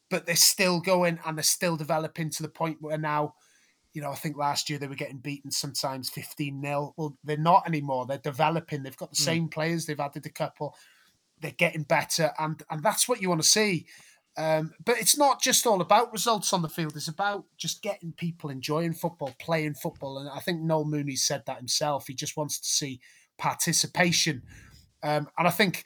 but 0.09 0.25
they're 0.25 0.35
still 0.35 0.79
going 0.79 1.19
and 1.25 1.37
they're 1.37 1.43
still 1.43 1.77
developing 1.77 2.29
to 2.31 2.43
the 2.43 2.49
point 2.49 2.77
where 2.81 2.97
now, 2.97 3.35
you 3.93 4.01
know, 4.01 4.11
I 4.11 4.15
think 4.15 4.37
last 4.37 4.69
year 4.69 4.79
they 4.79 4.87
were 4.87 4.95
getting 4.95 5.17
beaten 5.17 5.51
sometimes 5.51 6.09
15 6.09 6.61
0. 6.61 6.93
Well, 6.97 7.17
they're 7.23 7.37
not 7.37 7.67
anymore. 7.67 8.05
They're 8.05 8.17
developing. 8.17 8.83
They've 8.83 8.97
got 8.97 9.11
the 9.11 9.21
mm. 9.21 9.25
same 9.25 9.47
players. 9.47 9.85
They've 9.85 9.99
added 9.99 10.25
a 10.25 10.29
couple. 10.29 10.75
They're 11.39 11.51
getting 11.51 11.83
better, 11.83 12.31
and 12.39 12.61
and 12.69 12.83
that's 12.83 13.07
what 13.07 13.21
you 13.21 13.29
want 13.29 13.41
to 13.41 13.47
see. 13.47 13.87
Um, 14.35 14.73
but 14.83 14.99
it's 14.99 15.17
not 15.17 15.41
just 15.41 15.67
all 15.67 15.81
about 15.81 16.11
results 16.11 16.53
on 16.53 16.63
the 16.63 16.69
field. 16.69 16.95
It's 16.95 17.07
about 17.07 17.45
just 17.55 17.83
getting 17.83 18.13
people 18.13 18.49
enjoying 18.49 18.93
football, 18.93 19.35
playing 19.39 19.75
football. 19.75 20.17
And 20.17 20.27
I 20.29 20.39
think 20.39 20.61
Noel 20.61 20.85
Mooney 20.85 21.15
said 21.15 21.43
that 21.45 21.57
himself. 21.57 22.07
He 22.07 22.15
just 22.15 22.35
wants 22.35 22.59
to 22.59 22.67
see 22.67 22.99
participation 23.37 24.41
um, 25.03 25.27
and 25.37 25.47
I 25.47 25.51
think 25.51 25.83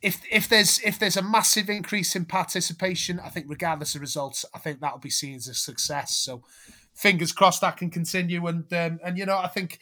if 0.00 0.22
if 0.30 0.48
there's 0.48 0.80
if 0.80 0.98
there's 0.98 1.16
a 1.16 1.22
massive 1.22 1.68
increase 1.68 2.14
in 2.14 2.24
participation, 2.24 3.18
I 3.18 3.30
think 3.30 3.46
regardless 3.48 3.94
of 3.94 4.00
results, 4.00 4.44
I 4.54 4.58
think 4.58 4.80
that'll 4.80 4.98
be 4.98 5.10
seen 5.10 5.34
as 5.34 5.48
a 5.48 5.54
success. 5.54 6.16
So 6.16 6.42
fingers 6.94 7.32
crossed 7.32 7.62
that 7.62 7.76
can 7.76 7.90
continue. 7.90 8.46
And 8.46 8.72
um, 8.72 9.00
and 9.04 9.18
you 9.18 9.26
know, 9.26 9.38
I 9.38 9.48
think 9.48 9.80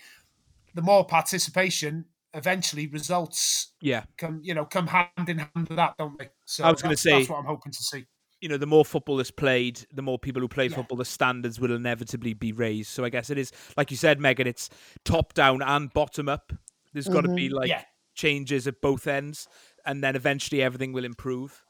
the 0.75 0.83
more 0.83 1.05
participation, 1.05 2.07
eventually 2.35 2.87
results 2.87 3.73
yeah 3.81 4.05
come 4.19 4.41
you 4.43 4.53
know 4.53 4.67
come 4.67 4.87
hand 4.87 5.29
in 5.29 5.39
hand 5.39 5.69
with 5.69 5.77
that, 5.77 5.95
don't 5.99 6.19
they? 6.19 6.29
So 6.45 6.65
I 6.65 6.71
was 6.71 6.83
going 6.83 6.95
to 6.95 7.01
say 7.01 7.19
that's 7.19 7.29
what 7.29 7.39
I'm 7.39 7.45
hoping 7.45 7.73
to 7.73 7.83
see. 7.83 8.07
You 8.41 8.51
know, 8.51 8.59
the 8.59 8.67
more 8.67 8.85
football 8.85 9.19
is 9.19 9.31
played, 9.31 9.85
the 9.93 10.03
more 10.03 10.19
people 10.19 10.43
who 10.43 10.49
play 10.49 10.67
yeah. 10.67 10.77
football, 10.77 10.99
the 10.99 11.07
standards 11.07 11.59
will 11.59 11.75
inevitably 11.75 12.35
be 12.35 12.53
raised. 12.53 12.91
So 12.91 13.03
I 13.03 13.09
guess 13.09 13.31
it 13.31 13.39
is, 13.39 13.51
like 13.79 13.91
you 13.91 13.97
said, 13.97 14.21
Megan, 14.21 14.47
it's 14.47 14.69
top 15.07 15.33
down 15.33 15.63
and 15.63 15.91
bottom 15.95 16.29
up. 16.29 16.53
There's 16.93 17.09
got 17.09 17.23
to 17.23 17.29
mm-hmm. 17.29 17.35
be 17.35 17.49
like 17.49 17.69
yeah 17.69 17.83
changes 18.17 18.67
at 18.67 18.81
both 18.81 19.07
ends, 19.07 19.47
and 19.85 20.03
then 20.03 20.17
eventually 20.17 20.63
everything 20.63 20.93
will 20.93 21.05
improve. 21.05 21.63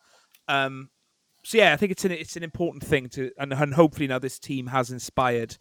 Um, 0.49 0.89
so 1.45 1.59
yeah, 1.59 1.73
I 1.73 1.77
think 1.77 1.93
it's 1.93 2.05
an 2.05 2.13
it's 2.13 2.37
an 2.37 2.43
important 2.43 2.85
thing 2.85 3.09
to, 3.11 3.31
and, 3.39 3.53
and 3.53 3.75
hopefully 3.75 4.07
now 4.07 4.19
this 4.19 4.39
team 4.39 4.67
has 4.69 4.91
inspired. 4.91 5.57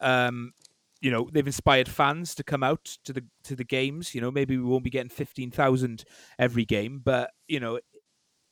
Um, 0.00 0.52
you 1.00 1.12
know, 1.12 1.28
they've 1.32 1.46
inspired 1.46 1.88
fans 1.88 2.34
to 2.34 2.42
come 2.42 2.64
out 2.64 2.84
to 3.04 3.12
the 3.12 3.24
to 3.44 3.54
the 3.54 3.64
games. 3.64 4.14
You 4.14 4.20
know, 4.20 4.30
maybe 4.30 4.56
we 4.56 4.64
won't 4.64 4.84
be 4.84 4.90
getting 4.90 5.10
fifteen 5.10 5.50
thousand 5.50 6.04
every 6.38 6.64
game, 6.64 7.00
but 7.04 7.30
you 7.46 7.60
know, 7.60 7.78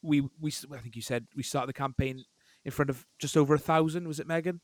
we 0.03 0.21
we 0.41 0.53
I 0.73 0.79
think 0.79 0.95
you 0.95 1.03
said 1.03 1.27
we 1.35 1.43
started 1.43 1.69
the 1.69 1.73
campaign 1.73 2.23
in 2.65 2.71
front 2.71 2.91
of 2.91 3.05
just 3.19 3.37
over 3.37 3.55
a 3.55 3.59
thousand. 3.59 4.07
Was 4.07 4.21
it 4.21 4.29
Megan? 4.29 4.61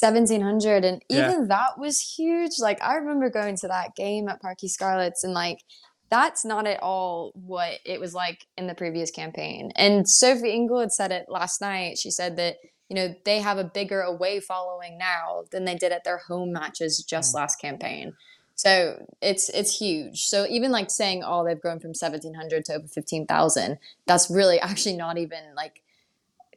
1700 0.00 0.84
and 0.84 1.00
even 1.08 1.30
yeah. 1.30 1.46
that 1.46 1.78
was 1.78 2.00
huge 2.00 2.50
like 2.58 2.82
i 2.82 2.96
remember 2.96 3.30
going 3.30 3.56
to 3.56 3.68
that 3.68 3.94
game 3.94 4.28
at 4.28 4.42
Parc 4.42 4.58
y 4.60 4.66
Scarlets 4.66 5.22
and 5.22 5.32
like 5.32 5.62
that's 6.08 6.44
not 6.44 6.66
at 6.66 6.82
all 6.82 7.32
what 7.34 7.78
it 7.84 8.00
was 8.00 8.14
like 8.14 8.46
in 8.56 8.66
the 8.66 8.74
previous 8.74 9.10
campaign. 9.10 9.72
And 9.76 10.08
Sophie 10.08 10.52
Ingle 10.52 10.80
had 10.80 10.92
said 10.92 11.12
it 11.12 11.26
last 11.28 11.60
night. 11.60 11.98
She 11.98 12.10
said 12.10 12.36
that, 12.36 12.56
you 12.88 12.94
know, 12.94 13.14
they 13.24 13.40
have 13.40 13.58
a 13.58 13.64
bigger 13.64 14.00
away 14.00 14.40
following 14.40 14.98
now 14.98 15.44
than 15.50 15.64
they 15.64 15.74
did 15.74 15.92
at 15.92 16.04
their 16.04 16.18
home 16.18 16.52
matches 16.52 17.04
just 17.08 17.32
mm. 17.32 17.38
last 17.38 17.56
campaign. 17.56 18.14
So 18.54 19.04
it's 19.20 19.50
it's 19.50 19.78
huge. 19.78 20.22
So 20.24 20.46
even 20.48 20.70
like 20.70 20.90
saying, 20.90 21.22
oh, 21.24 21.44
they've 21.44 21.60
grown 21.60 21.78
from 21.78 21.94
seventeen 21.94 22.34
hundred 22.34 22.64
to 22.66 22.74
over 22.74 22.88
fifteen 22.88 23.26
thousand, 23.26 23.78
that's 24.06 24.30
really 24.30 24.58
actually 24.60 24.96
not 24.96 25.18
even 25.18 25.54
like 25.54 25.82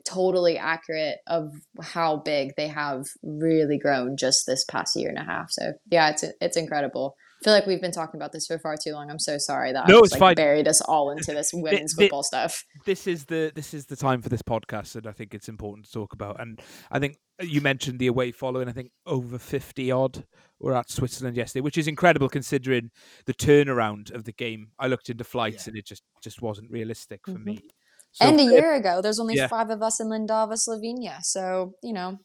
totally 0.06 0.58
accurate 0.58 1.20
of 1.28 1.54
how 1.82 2.18
big 2.18 2.56
they 2.56 2.68
have 2.68 3.06
really 3.22 3.78
grown 3.78 4.18
just 4.18 4.46
this 4.48 4.64
past 4.64 4.96
year 4.96 5.10
and 5.10 5.18
a 5.18 5.24
half. 5.24 5.52
So 5.52 5.74
yeah, 5.90 6.10
it's 6.10 6.24
it's 6.40 6.58
incredible. 6.58 7.16
I 7.42 7.46
feel 7.46 7.54
like 7.54 7.66
we've 7.66 7.82
been 7.82 7.92
talking 7.92 8.20
about 8.20 8.34
this 8.34 8.48
for 8.48 8.60
far 8.60 8.76
too 8.76 8.92
long. 8.92 9.10
I'm 9.10 9.20
so 9.20 9.38
sorry 9.38 9.72
that 9.72 9.88
no, 9.88 10.00
I 10.00 10.02
just, 10.02 10.20
like, 10.20 10.36
buried 10.36 10.68
us 10.68 10.82
all 10.82 11.10
into 11.10 11.34
this 11.34 11.52
women's 11.54 11.94
the, 11.96 12.04
football 12.04 12.24
stuff. 12.24 12.66
This 12.86 13.08
is 13.08 13.26
the 13.26 13.52
this 13.56 13.74
is 13.74 13.86
the 13.86 13.96
time 13.96 14.22
for 14.22 14.28
this 14.28 14.42
podcast, 14.42 14.96
and 14.96 15.08
I 15.08 15.14
think 15.14 15.34
it's 15.34 15.48
important 15.48 15.86
to 15.86 15.92
talk 15.92 16.12
about. 16.12 16.42
And 16.42 16.60
I 16.92 17.00
think 17.00 17.18
you 17.40 17.62
mentioned 17.62 18.00
the 18.00 18.08
away 18.08 18.32
following. 18.32 18.68
I 18.68 18.74
think 18.74 18.92
over 19.06 19.38
fifty 19.38 19.90
odd 19.90 20.26
were 20.60 20.76
at 20.76 20.90
Switzerland 20.90 21.38
yesterday, 21.38 21.62
which 21.62 21.78
is 21.78 21.88
incredible 21.88 22.28
considering 22.28 22.92
the 23.26 23.34
turnaround 23.34 24.14
of 24.14 24.26
the 24.26 24.34
game. 24.34 24.72
I 24.78 24.88
looked 24.88 25.10
into 25.10 25.24
flights, 25.24 25.66
yeah. 25.66 25.72
and 25.72 25.78
it 25.78 25.86
just 25.86 26.04
just 26.22 26.42
wasn't 26.42 26.72
realistic 26.72 27.22
for 27.26 27.32
mm-hmm. 27.34 27.46
me. 27.46 27.70
So, 28.12 28.28
and 28.28 28.40
a 28.40 28.44
year 28.44 28.74
ago, 28.74 29.02
there's 29.02 29.20
only 29.20 29.36
yeah. 29.36 29.48
five 29.48 29.70
of 29.70 29.82
us 29.82 30.02
in 30.02 30.08
Lendava, 30.08 30.56
Slovenia. 30.56 31.24
So 31.24 31.76
you 31.82 31.94
know, 31.94 32.18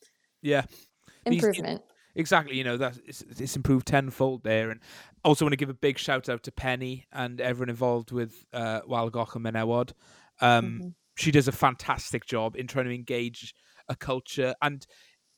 yeah, 0.42 0.64
improvement. 1.24 1.82
These, 1.82 1.93
exactly. 2.14 2.56
You 2.56 2.64
know 2.64 2.76
that 2.76 2.98
it's, 3.06 3.22
it's, 3.22 3.56
improved 3.56 3.86
tenfold 3.86 4.42
there, 4.42 4.70
and 4.70 4.80
also 5.24 5.44
want 5.44 5.52
to 5.52 5.56
give 5.56 5.70
a 5.70 5.74
big 5.74 5.98
shout 5.98 6.28
out 6.28 6.42
to 6.44 6.52
Penny 6.52 7.06
and 7.12 7.40
everyone 7.40 7.70
involved 7.70 8.12
with 8.12 8.44
uh, 8.52 8.80
Walgoch 8.82 9.34
and 9.34 9.44
Menewod. 9.44 9.92
Um, 10.40 10.64
mm-hmm. 10.64 10.88
She 11.16 11.30
does 11.30 11.48
a 11.48 11.52
fantastic 11.52 12.26
job 12.26 12.56
in 12.56 12.66
trying 12.66 12.86
to 12.86 12.94
engage 12.94 13.54
a 13.88 13.94
culture 13.94 14.54
and 14.62 14.86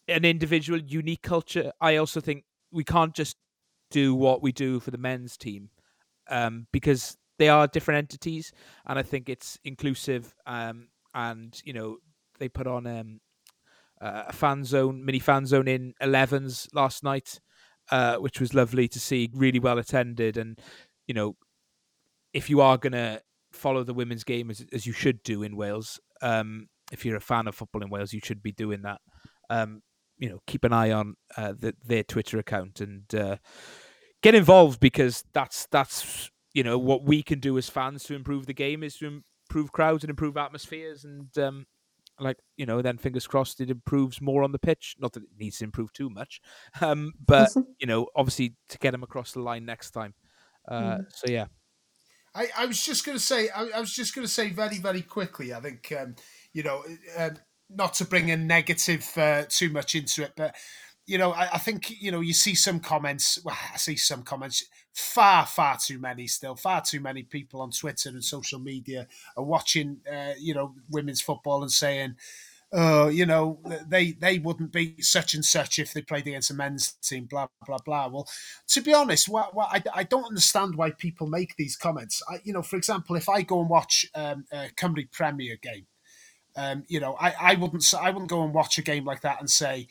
an 0.08 0.24
individual, 0.24 0.80
unique 0.80 1.22
culture. 1.22 1.72
I 1.80 1.96
also 1.96 2.20
think 2.20 2.44
we 2.70 2.84
can't 2.84 3.14
just 3.14 3.36
do 3.90 4.14
what 4.14 4.42
we 4.42 4.52
do 4.52 4.80
for 4.80 4.90
the 4.90 4.98
men's 4.98 5.36
team 5.36 5.70
um, 6.28 6.66
because 6.72 7.16
they 7.38 7.48
are 7.48 7.66
different 7.66 7.98
entities, 7.98 8.52
and 8.86 8.98
I 8.98 9.02
think 9.02 9.28
it's 9.28 9.58
inclusive. 9.64 10.34
Um, 10.46 10.88
and 11.14 11.60
you 11.64 11.72
know, 11.72 11.98
they 12.38 12.48
put 12.48 12.66
on 12.66 12.86
um, 12.86 13.20
uh, 14.00 14.24
a 14.28 14.32
fan 14.32 14.64
zone, 14.64 15.04
mini 15.04 15.18
fan 15.18 15.46
zone 15.46 15.68
in 15.68 15.94
11s 16.02 16.68
last 16.74 17.02
night, 17.02 17.40
uh, 17.90 18.16
which 18.16 18.40
was 18.40 18.54
lovely 18.54 18.88
to 18.88 19.00
see. 19.00 19.30
Really 19.34 19.58
well 19.58 19.78
attended, 19.78 20.36
and 20.36 20.58
you 21.06 21.14
know, 21.14 21.36
if 22.32 22.50
you 22.50 22.60
are 22.60 22.78
gonna 22.78 23.20
follow 23.52 23.84
the 23.84 23.94
women's 23.94 24.24
game 24.24 24.50
as 24.50 24.64
as 24.72 24.86
you 24.86 24.92
should 24.92 25.22
do 25.22 25.42
in 25.42 25.56
Wales, 25.56 26.00
um, 26.22 26.68
if 26.92 27.04
you're 27.04 27.16
a 27.16 27.20
fan 27.20 27.46
of 27.46 27.54
football 27.54 27.82
in 27.82 27.90
Wales, 27.90 28.12
you 28.12 28.20
should 28.22 28.42
be 28.42 28.52
doing 28.52 28.82
that. 28.82 29.00
Um, 29.50 29.82
you 30.18 30.28
know, 30.28 30.40
keep 30.46 30.64
an 30.64 30.72
eye 30.72 30.92
on 30.92 31.14
uh, 31.36 31.52
the, 31.58 31.74
their 31.84 32.02
Twitter 32.02 32.38
account 32.38 32.80
and 32.80 33.14
uh, 33.14 33.36
get 34.22 34.34
involved 34.34 34.80
because 34.80 35.24
that's 35.32 35.66
that's 35.70 36.30
you 36.54 36.62
know 36.62 36.78
what 36.78 37.02
we 37.02 37.22
can 37.22 37.38
do 37.38 37.58
as 37.58 37.68
fans 37.68 38.04
to 38.04 38.14
improve 38.14 38.46
the 38.46 38.54
game 38.54 38.82
is 38.82 38.96
to 38.96 39.22
improve 39.48 39.72
crowds 39.72 40.02
and 40.02 40.10
improve 40.10 40.36
atmospheres 40.36 41.04
and 41.04 41.36
um, 41.38 41.66
like 42.18 42.38
you 42.56 42.66
know, 42.66 42.82
then 42.82 42.98
fingers 42.98 43.26
crossed 43.26 43.60
it 43.60 43.70
improves 43.70 44.20
more 44.20 44.42
on 44.42 44.52
the 44.52 44.58
pitch. 44.58 44.96
Not 44.98 45.12
that 45.12 45.22
it 45.24 45.28
needs 45.38 45.58
to 45.58 45.64
improve 45.64 45.92
too 45.92 46.10
much, 46.10 46.40
um, 46.80 47.12
but 47.24 47.50
you 47.78 47.86
know, 47.86 48.08
obviously 48.14 48.54
to 48.68 48.78
get 48.78 48.94
him 48.94 49.02
across 49.02 49.32
the 49.32 49.40
line 49.40 49.64
next 49.64 49.90
time. 49.90 50.14
Uh, 50.68 50.98
mm. 50.98 51.04
So 51.12 51.30
yeah. 51.30 51.46
I, 52.34 52.48
I 52.58 52.66
was 52.66 52.84
just 52.84 53.06
going 53.06 53.16
to 53.16 53.22
say, 53.22 53.48
I, 53.48 53.70
I, 53.76 53.80
was 53.80 53.94
just 53.94 54.14
going 54.14 54.26
to 54.26 54.30
say 54.30 54.50
very, 54.50 54.76
very 54.76 55.00
quickly. 55.00 55.54
I 55.54 55.60
think, 55.60 55.90
um, 55.98 56.16
you 56.52 56.62
know, 56.62 56.82
um, 57.16 57.38
not 57.70 57.94
to 57.94 58.04
bring 58.04 58.30
a 58.30 58.36
negative 58.36 59.10
uh, 59.16 59.44
too 59.48 59.70
much 59.70 59.94
into 59.94 60.22
it, 60.22 60.32
but 60.36 60.54
you 61.06 61.18
know, 61.18 61.30
I, 61.30 61.54
I, 61.54 61.58
think 61.58 62.02
you 62.02 62.10
know 62.10 62.20
you 62.20 62.34
see 62.34 62.54
some 62.54 62.80
comments. 62.80 63.38
Well, 63.44 63.56
I 63.72 63.76
see 63.76 63.96
some 63.96 64.22
comments. 64.22 64.64
Far, 64.92 65.46
far 65.46 65.78
too 65.78 65.98
many 65.98 66.26
still. 66.26 66.56
Far 66.56 66.82
too 66.82 67.00
many 67.00 67.22
people 67.22 67.60
on 67.60 67.70
Twitter 67.70 68.08
and 68.08 68.24
social 68.24 68.58
media 68.58 69.06
are 69.36 69.44
watching, 69.44 69.98
uh, 70.10 70.32
you 70.38 70.54
know, 70.54 70.74
women's 70.90 71.20
football 71.20 71.62
and 71.62 71.70
saying, 71.70 72.16
"Oh, 72.72 73.06
you 73.06 73.24
know, 73.24 73.60
they 73.86 74.12
they 74.12 74.38
wouldn't 74.38 74.72
beat 74.72 75.04
such 75.04 75.34
and 75.34 75.44
such 75.44 75.78
if 75.78 75.92
they 75.92 76.02
played 76.02 76.26
against 76.26 76.50
a 76.50 76.54
men's 76.54 76.92
team." 76.94 77.26
Blah 77.26 77.46
blah 77.64 77.78
blah. 77.84 78.08
Well, 78.08 78.28
to 78.68 78.80
be 78.80 78.92
honest, 78.92 79.28
what, 79.28 79.54
what 79.54 79.68
I, 79.70 79.82
I 79.94 80.02
don't 80.02 80.24
understand 80.24 80.74
why 80.74 80.90
people 80.90 81.28
make 81.28 81.54
these 81.56 81.76
comments. 81.76 82.20
I, 82.28 82.40
you 82.42 82.52
know, 82.52 82.62
for 82.62 82.76
example, 82.76 83.14
if 83.14 83.28
I 83.28 83.42
go 83.42 83.60
and 83.60 83.70
watch 83.70 84.06
um, 84.14 84.44
a 84.52 84.70
Cymru 84.76 85.10
Premier 85.12 85.56
game. 85.62 85.86
Um, 86.58 86.84
you 86.88 87.00
know, 87.00 87.14
I, 87.20 87.34
I 87.38 87.54
wouldn't 87.56 87.84
I 88.00 88.10
wouldn't 88.10 88.30
go 88.30 88.42
and 88.42 88.54
watch 88.54 88.78
a 88.78 88.82
game 88.82 89.04
like 89.04 89.20
that 89.20 89.40
and 89.40 89.50
say, 89.50 89.88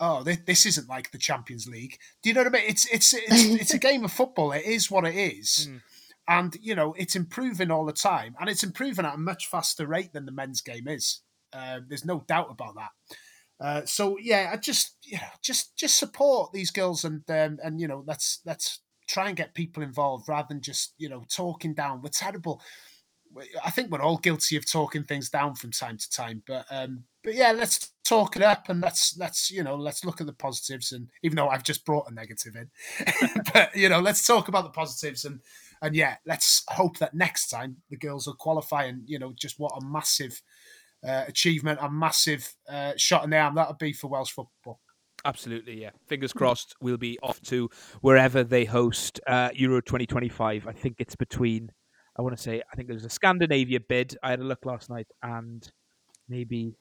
oh, 0.00 0.22
this 0.22 0.66
isn't 0.66 0.88
like 0.88 1.10
the 1.10 1.18
Champions 1.18 1.66
League. 1.66 1.98
Do 2.22 2.30
you 2.30 2.34
know 2.34 2.42
what 2.42 2.54
I 2.54 2.58
mean? 2.58 2.68
It's 2.68 2.86
it's 2.86 3.14
it's, 3.14 3.24
it's 3.60 3.74
a 3.74 3.78
game 3.78 4.04
of 4.04 4.12
football. 4.12 4.52
It 4.52 4.64
is 4.64 4.90
what 4.90 5.06
it 5.06 5.16
is. 5.16 5.68
Mm. 5.70 5.80
And 6.26 6.56
you 6.60 6.74
know 6.74 6.94
it's 6.96 7.16
improving 7.16 7.70
all 7.70 7.84
the 7.84 7.92
time, 7.92 8.34
and 8.40 8.48
it's 8.48 8.64
improving 8.64 9.04
at 9.04 9.14
a 9.14 9.18
much 9.18 9.46
faster 9.46 9.86
rate 9.86 10.12
than 10.12 10.26
the 10.26 10.32
men's 10.32 10.60
game 10.60 10.88
is. 10.88 11.20
Uh, 11.52 11.80
there's 11.86 12.04
no 12.04 12.24
doubt 12.26 12.48
about 12.50 12.74
that. 12.74 12.90
Uh, 13.60 13.84
so 13.84 14.18
yeah, 14.18 14.50
I 14.52 14.56
just 14.56 14.96
you 15.02 15.18
know, 15.18 15.28
just 15.42 15.76
just 15.76 15.98
support 15.98 16.52
these 16.52 16.70
girls 16.70 17.04
and 17.04 17.22
um, 17.28 17.58
and 17.62 17.80
you 17.80 17.86
know 17.86 18.04
let's 18.06 18.40
let's 18.44 18.80
try 19.06 19.28
and 19.28 19.36
get 19.36 19.54
people 19.54 19.82
involved 19.82 20.28
rather 20.28 20.48
than 20.48 20.60
just 20.60 20.94
you 20.98 21.08
know 21.08 21.24
talking 21.28 21.74
down. 21.74 22.02
We're 22.02 22.08
terrible. 22.08 22.60
I 23.64 23.70
think 23.70 23.90
we're 23.90 24.02
all 24.02 24.18
guilty 24.18 24.56
of 24.56 24.70
talking 24.70 25.04
things 25.04 25.30
down 25.30 25.54
from 25.54 25.70
time 25.70 25.98
to 25.98 26.10
time, 26.10 26.42
but 26.46 26.66
um, 26.70 27.04
but 27.22 27.34
yeah, 27.34 27.52
let's 27.52 27.92
talk 28.04 28.36
it 28.36 28.42
up 28.42 28.68
and 28.68 28.80
let's 28.80 29.16
let's 29.18 29.50
you 29.50 29.62
know 29.62 29.76
let's 29.76 30.04
look 30.04 30.20
at 30.20 30.26
the 30.26 30.32
positives. 30.32 30.92
And 30.92 31.08
even 31.22 31.36
though 31.36 31.48
I've 31.48 31.64
just 31.64 31.84
brought 31.84 32.10
a 32.10 32.14
negative 32.14 32.54
in, 32.56 32.70
but 33.54 33.74
you 33.74 33.88
know 33.88 34.00
let's 34.00 34.26
talk 34.26 34.48
about 34.48 34.64
the 34.64 34.70
positives 34.70 35.24
and 35.24 35.40
and 35.82 35.94
yeah, 35.94 36.16
let's 36.26 36.64
hope 36.68 36.98
that 36.98 37.14
next 37.14 37.48
time 37.48 37.76
the 37.90 37.96
girls 37.96 38.26
will 38.26 38.34
qualify. 38.34 38.84
And 38.84 39.02
you 39.06 39.18
know 39.18 39.32
just 39.34 39.58
what 39.58 39.72
a 39.76 39.84
massive 39.84 40.40
uh, 41.06 41.24
achievement, 41.26 41.78
a 41.82 41.90
massive 41.90 42.54
uh, 42.68 42.92
shot 42.96 43.24
in 43.24 43.30
the 43.30 43.38
arm 43.38 43.54
that 43.56 43.68
would 43.68 43.78
be 43.78 43.92
for 43.92 44.08
Welsh 44.08 44.32
football. 44.32 44.80
Absolutely, 45.24 45.80
yeah. 45.80 45.90
Fingers 46.06 46.32
crossed. 46.32 46.74
We'll 46.82 46.98
be 46.98 47.18
off 47.22 47.40
to 47.42 47.70
wherever 48.02 48.44
they 48.44 48.66
host 48.66 49.20
uh, 49.26 49.50
Euro 49.54 49.80
2025. 49.80 50.66
I 50.66 50.72
think 50.72 50.96
it's 50.98 51.16
between. 51.16 51.70
I 52.16 52.22
want 52.22 52.36
to 52.36 52.42
say. 52.42 52.62
I 52.72 52.76
think 52.76 52.88
there's 52.88 53.04
a 53.04 53.10
Scandinavia 53.10 53.80
bid. 53.80 54.16
I 54.22 54.30
had 54.30 54.40
a 54.40 54.44
look 54.44 54.64
last 54.64 54.90
night, 54.90 55.08
and 55.22 55.68
maybe 56.28 56.76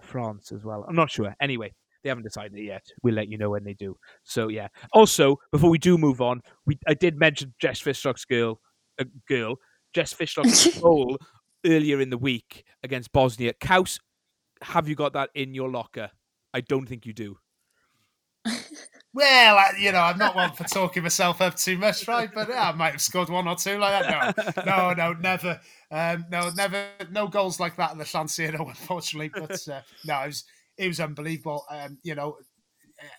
France 0.00 0.52
as 0.52 0.64
well. 0.64 0.84
I'm 0.88 0.96
not 0.96 1.10
sure. 1.10 1.34
Anyway, 1.40 1.72
they 2.02 2.08
haven't 2.08 2.24
decided 2.24 2.58
yet. 2.58 2.86
We'll 3.02 3.14
let 3.14 3.28
you 3.28 3.38
know 3.38 3.50
when 3.50 3.64
they 3.64 3.74
do. 3.74 3.96
So 4.24 4.48
yeah. 4.48 4.68
Also, 4.92 5.36
before 5.52 5.70
we 5.70 5.78
do 5.78 5.98
move 5.98 6.20
on, 6.20 6.40
we 6.66 6.78
I 6.86 6.94
did 6.94 7.18
mention 7.18 7.54
Jess 7.60 7.80
Fishlock's 7.80 8.24
girl, 8.24 8.60
a 8.98 9.02
uh, 9.02 9.06
girl, 9.28 9.56
Jess 9.94 10.14
Fishlock's 10.14 10.78
goal 10.80 11.18
earlier 11.66 12.00
in 12.00 12.10
the 12.10 12.18
week 12.18 12.64
against 12.82 13.12
Bosnia. 13.12 13.52
Kaus, 13.54 13.98
have 14.62 14.88
you 14.88 14.94
got 14.94 15.12
that 15.14 15.30
in 15.34 15.54
your 15.54 15.70
locker? 15.70 16.10
I 16.54 16.60
don't 16.60 16.88
think 16.88 17.06
you 17.06 17.12
do. 17.12 17.36
Well, 19.18 19.58
I, 19.58 19.72
you 19.76 19.90
know, 19.90 20.00
I'm 20.00 20.16
not 20.16 20.36
one 20.36 20.52
for 20.52 20.62
talking 20.62 21.02
myself 21.02 21.40
up 21.40 21.56
too 21.56 21.76
much, 21.76 22.06
right? 22.06 22.30
But 22.32 22.50
yeah, 22.50 22.68
I 22.68 22.72
might 22.72 22.92
have 22.92 23.00
scored 23.00 23.28
one 23.28 23.48
or 23.48 23.56
two 23.56 23.76
like 23.76 24.04
that. 24.04 24.64
No, 24.64 24.92
no, 24.92 24.92
no, 24.92 25.12
never. 25.14 25.60
Um, 25.90 26.26
no, 26.30 26.50
never. 26.50 26.86
No 27.10 27.26
goals 27.26 27.58
like 27.58 27.74
that 27.78 27.90
in 27.90 27.98
the 27.98 28.06
San 28.06 28.26
Siro, 28.26 28.68
unfortunately. 28.68 29.32
But 29.34 29.68
uh, 29.68 29.80
no, 30.04 30.20
it 30.20 30.26
was 30.28 30.44
it 30.76 30.86
was 30.86 31.00
unbelievable. 31.00 31.64
Um, 31.68 31.98
you 32.04 32.14
know, 32.14 32.36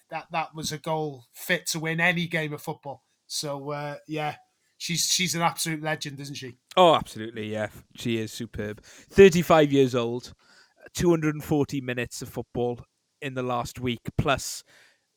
that 0.09 0.27
that 0.31 0.55
was 0.55 0.71
a 0.71 0.77
goal 0.77 1.25
fit 1.33 1.67
to 1.71 1.81
win 1.81 1.99
any 1.99 2.27
game 2.27 2.53
of 2.53 2.61
football. 2.61 3.03
So 3.27 3.71
uh, 3.71 3.95
yeah, 4.07 4.35
she's 4.77 5.03
she's 5.03 5.35
an 5.35 5.41
absolute 5.41 5.83
legend, 5.83 6.21
isn't 6.21 6.35
she? 6.35 6.59
Oh, 6.77 6.95
absolutely. 6.95 7.51
Yeah, 7.51 7.67
she 7.97 8.19
is 8.19 8.31
superb. 8.31 8.81
Thirty-five 8.85 9.73
years 9.73 9.95
old, 9.95 10.33
two 10.93 11.09
hundred 11.09 11.35
and 11.35 11.43
forty 11.43 11.81
minutes 11.81 12.21
of 12.21 12.29
football 12.29 12.85
in 13.21 13.33
the 13.33 13.43
last 13.43 13.81
week, 13.81 13.99
plus 14.17 14.63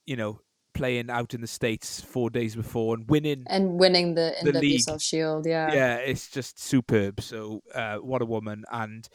you 0.06 0.16
know, 0.16 0.40
playing 0.74 1.10
out 1.10 1.34
in 1.34 1.40
the 1.40 1.46
states 1.46 2.00
four 2.00 2.30
days 2.30 2.56
before 2.56 2.94
and 2.94 3.08
winning 3.08 3.44
and 3.48 3.78
winning 3.78 4.14
the, 4.14 4.34
the 4.42 4.52
NWSL 4.52 5.00
Shield. 5.00 5.46
Yeah, 5.46 5.72
yeah, 5.72 5.96
it's 5.96 6.28
just 6.28 6.58
superb. 6.58 7.20
So, 7.20 7.62
uh, 7.74 7.96
what 7.96 8.22
a 8.22 8.26
woman! 8.26 8.64
And 8.70 9.08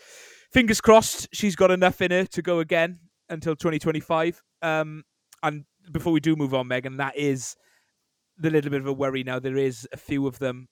fingers 0.52 0.82
crossed, 0.82 1.28
she's 1.34 1.56
got 1.56 1.72
enough 1.72 2.02
in 2.02 2.12
her 2.12 2.26
to 2.26 2.41
go 2.41 2.60
again 2.60 3.00
until 3.30 3.56
2025. 3.56 4.41
Um, 4.62 5.04
and 5.43 5.65
before 5.91 6.13
we 6.13 6.20
do 6.20 6.36
move 6.36 6.54
on, 6.54 6.67
Megan, 6.67 6.98
that 6.98 7.17
is 7.17 7.56
the 8.38 8.50
little 8.50 8.72
bit 8.72 8.82
of 8.82 8.88
a 8.88 8.93
worry 8.93 9.24
now. 9.24 9.39
There 9.39 9.58
is 9.58 9.88
a 9.91 9.98
few 9.98 10.28
of 10.28 10.39
them 10.39 10.67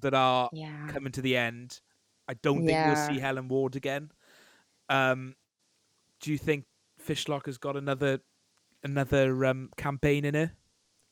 that 0.00 0.14
are 0.14 0.48
yeah. 0.52 0.88
coming 0.88 1.12
to 1.12 1.22
the 1.22 1.36
end. 1.36 1.80
I 2.28 2.34
don't 2.34 2.58
think 2.58 2.70
Yeah. 2.70 2.92
we'll 2.92 3.14
see 3.14 3.20
Helen 3.20 3.48
Ward 3.48 3.76
again. 3.76 4.10
Um, 4.88 5.34
do 6.20 6.30
you 6.32 6.38
think 6.38 6.64
Fishlock 7.04 7.46
has 7.46 7.58
got 7.58 7.76
another 7.76 8.20
another 8.84 9.44
um, 9.44 9.70
campaign 9.76 10.24
in 10.24 10.34
her? 10.34 10.52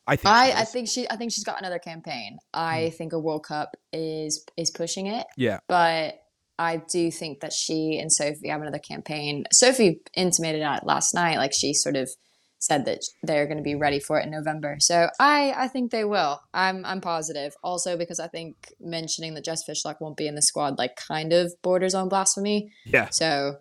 I 0.06 0.16
think. 0.16 0.34
I, 0.34 0.52
I 0.62 0.64
think 0.64 0.88
she 0.88 1.08
I 1.08 1.16
think 1.16 1.32
she's 1.32 1.44
got 1.44 1.58
another 1.60 1.78
campaign. 1.78 2.38
I 2.52 2.90
think 2.98 3.12
a 3.12 3.18
World 3.18 3.44
Cup 3.44 3.76
is 3.92 4.44
is 4.56 4.70
pushing 4.70 5.06
it, 5.06 5.26
Yeah. 5.36 5.60
but 5.68 6.20
I 6.58 6.78
do 6.90 7.10
think 7.10 7.40
that 7.40 7.52
she 7.52 7.98
and 7.98 8.12
Sophie 8.12 8.48
have 8.48 8.60
another 8.60 8.78
campaign. 8.80 9.44
Sophie 9.52 10.00
intimated 10.16 10.62
it 10.62 10.84
last 10.84 11.14
night, 11.14 11.36
like 11.38 11.52
she 11.54 11.72
sort 11.74 11.96
of 11.96 12.10
said 12.58 12.84
that 12.84 12.98
they're 13.22 13.46
going 13.46 13.56
to 13.56 13.62
be 13.62 13.74
ready 13.74 13.98
for 13.98 14.18
it 14.20 14.24
in 14.24 14.30
November. 14.30 14.76
So 14.80 15.08
I 15.20 15.54
I 15.56 15.68
think 15.68 15.90
they 15.92 16.04
will. 16.04 16.40
I'm 16.52 16.84
I'm 16.84 17.00
positive. 17.00 17.54
Also 17.62 17.96
because 17.96 18.18
I 18.20 18.26
think 18.28 18.56
mentioning 18.80 19.34
that 19.34 19.44
Jess 19.44 19.62
Fishlock 19.68 19.96
won't 20.00 20.16
be 20.16 20.26
in 20.26 20.34
the 20.34 20.42
squad 20.42 20.76
like 20.76 20.96
kind 20.96 21.32
of 21.32 21.52
borders 21.62 21.94
on 21.94 22.08
blasphemy. 22.08 22.72
Yeah. 22.84 23.08
So 23.10 23.56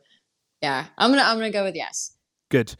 yeah, 0.62 0.88
I'm 0.98 1.12
gonna 1.12 1.22
I'm 1.24 1.38
gonna 1.38 1.52
go 1.52 1.64
with 1.64 1.76
yes. 1.76 2.16
Good. 2.50 2.76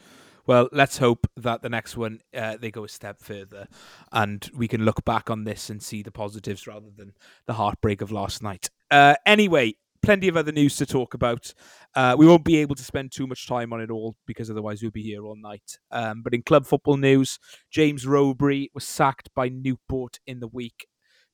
Well, 0.50 0.68
let's 0.72 0.98
hope 0.98 1.28
that 1.36 1.62
the 1.62 1.68
next 1.68 1.96
one 1.96 2.22
uh, 2.36 2.56
they 2.56 2.72
go 2.72 2.82
a 2.82 2.88
step 2.88 3.20
further, 3.22 3.68
and 4.10 4.50
we 4.52 4.66
can 4.66 4.84
look 4.84 5.04
back 5.04 5.30
on 5.30 5.44
this 5.44 5.70
and 5.70 5.80
see 5.80 6.02
the 6.02 6.10
positives 6.10 6.66
rather 6.66 6.88
than 6.90 7.12
the 7.46 7.52
heartbreak 7.52 8.00
of 8.00 8.10
last 8.10 8.42
night. 8.42 8.68
Uh, 8.90 9.14
anyway, 9.24 9.74
plenty 10.02 10.26
of 10.26 10.36
other 10.36 10.50
news 10.50 10.74
to 10.78 10.86
talk 10.86 11.14
about. 11.14 11.54
Uh, 11.94 12.16
we 12.18 12.26
won't 12.26 12.44
be 12.44 12.56
able 12.56 12.74
to 12.74 12.82
spend 12.82 13.12
too 13.12 13.28
much 13.28 13.46
time 13.46 13.72
on 13.72 13.80
it 13.80 13.92
all 13.92 14.16
because 14.26 14.50
otherwise 14.50 14.82
we'll 14.82 14.90
be 14.90 15.04
here 15.04 15.24
all 15.24 15.36
night. 15.36 15.78
Um, 15.92 16.20
but 16.20 16.34
in 16.34 16.42
club 16.42 16.66
football 16.66 16.96
news, 16.96 17.38
James 17.70 18.04
Rowberry 18.04 18.70
was 18.74 18.82
sacked 18.82 19.28
by 19.36 19.50
Newport 19.50 20.18
in 20.26 20.40
the 20.40 20.48
week. 20.48 20.88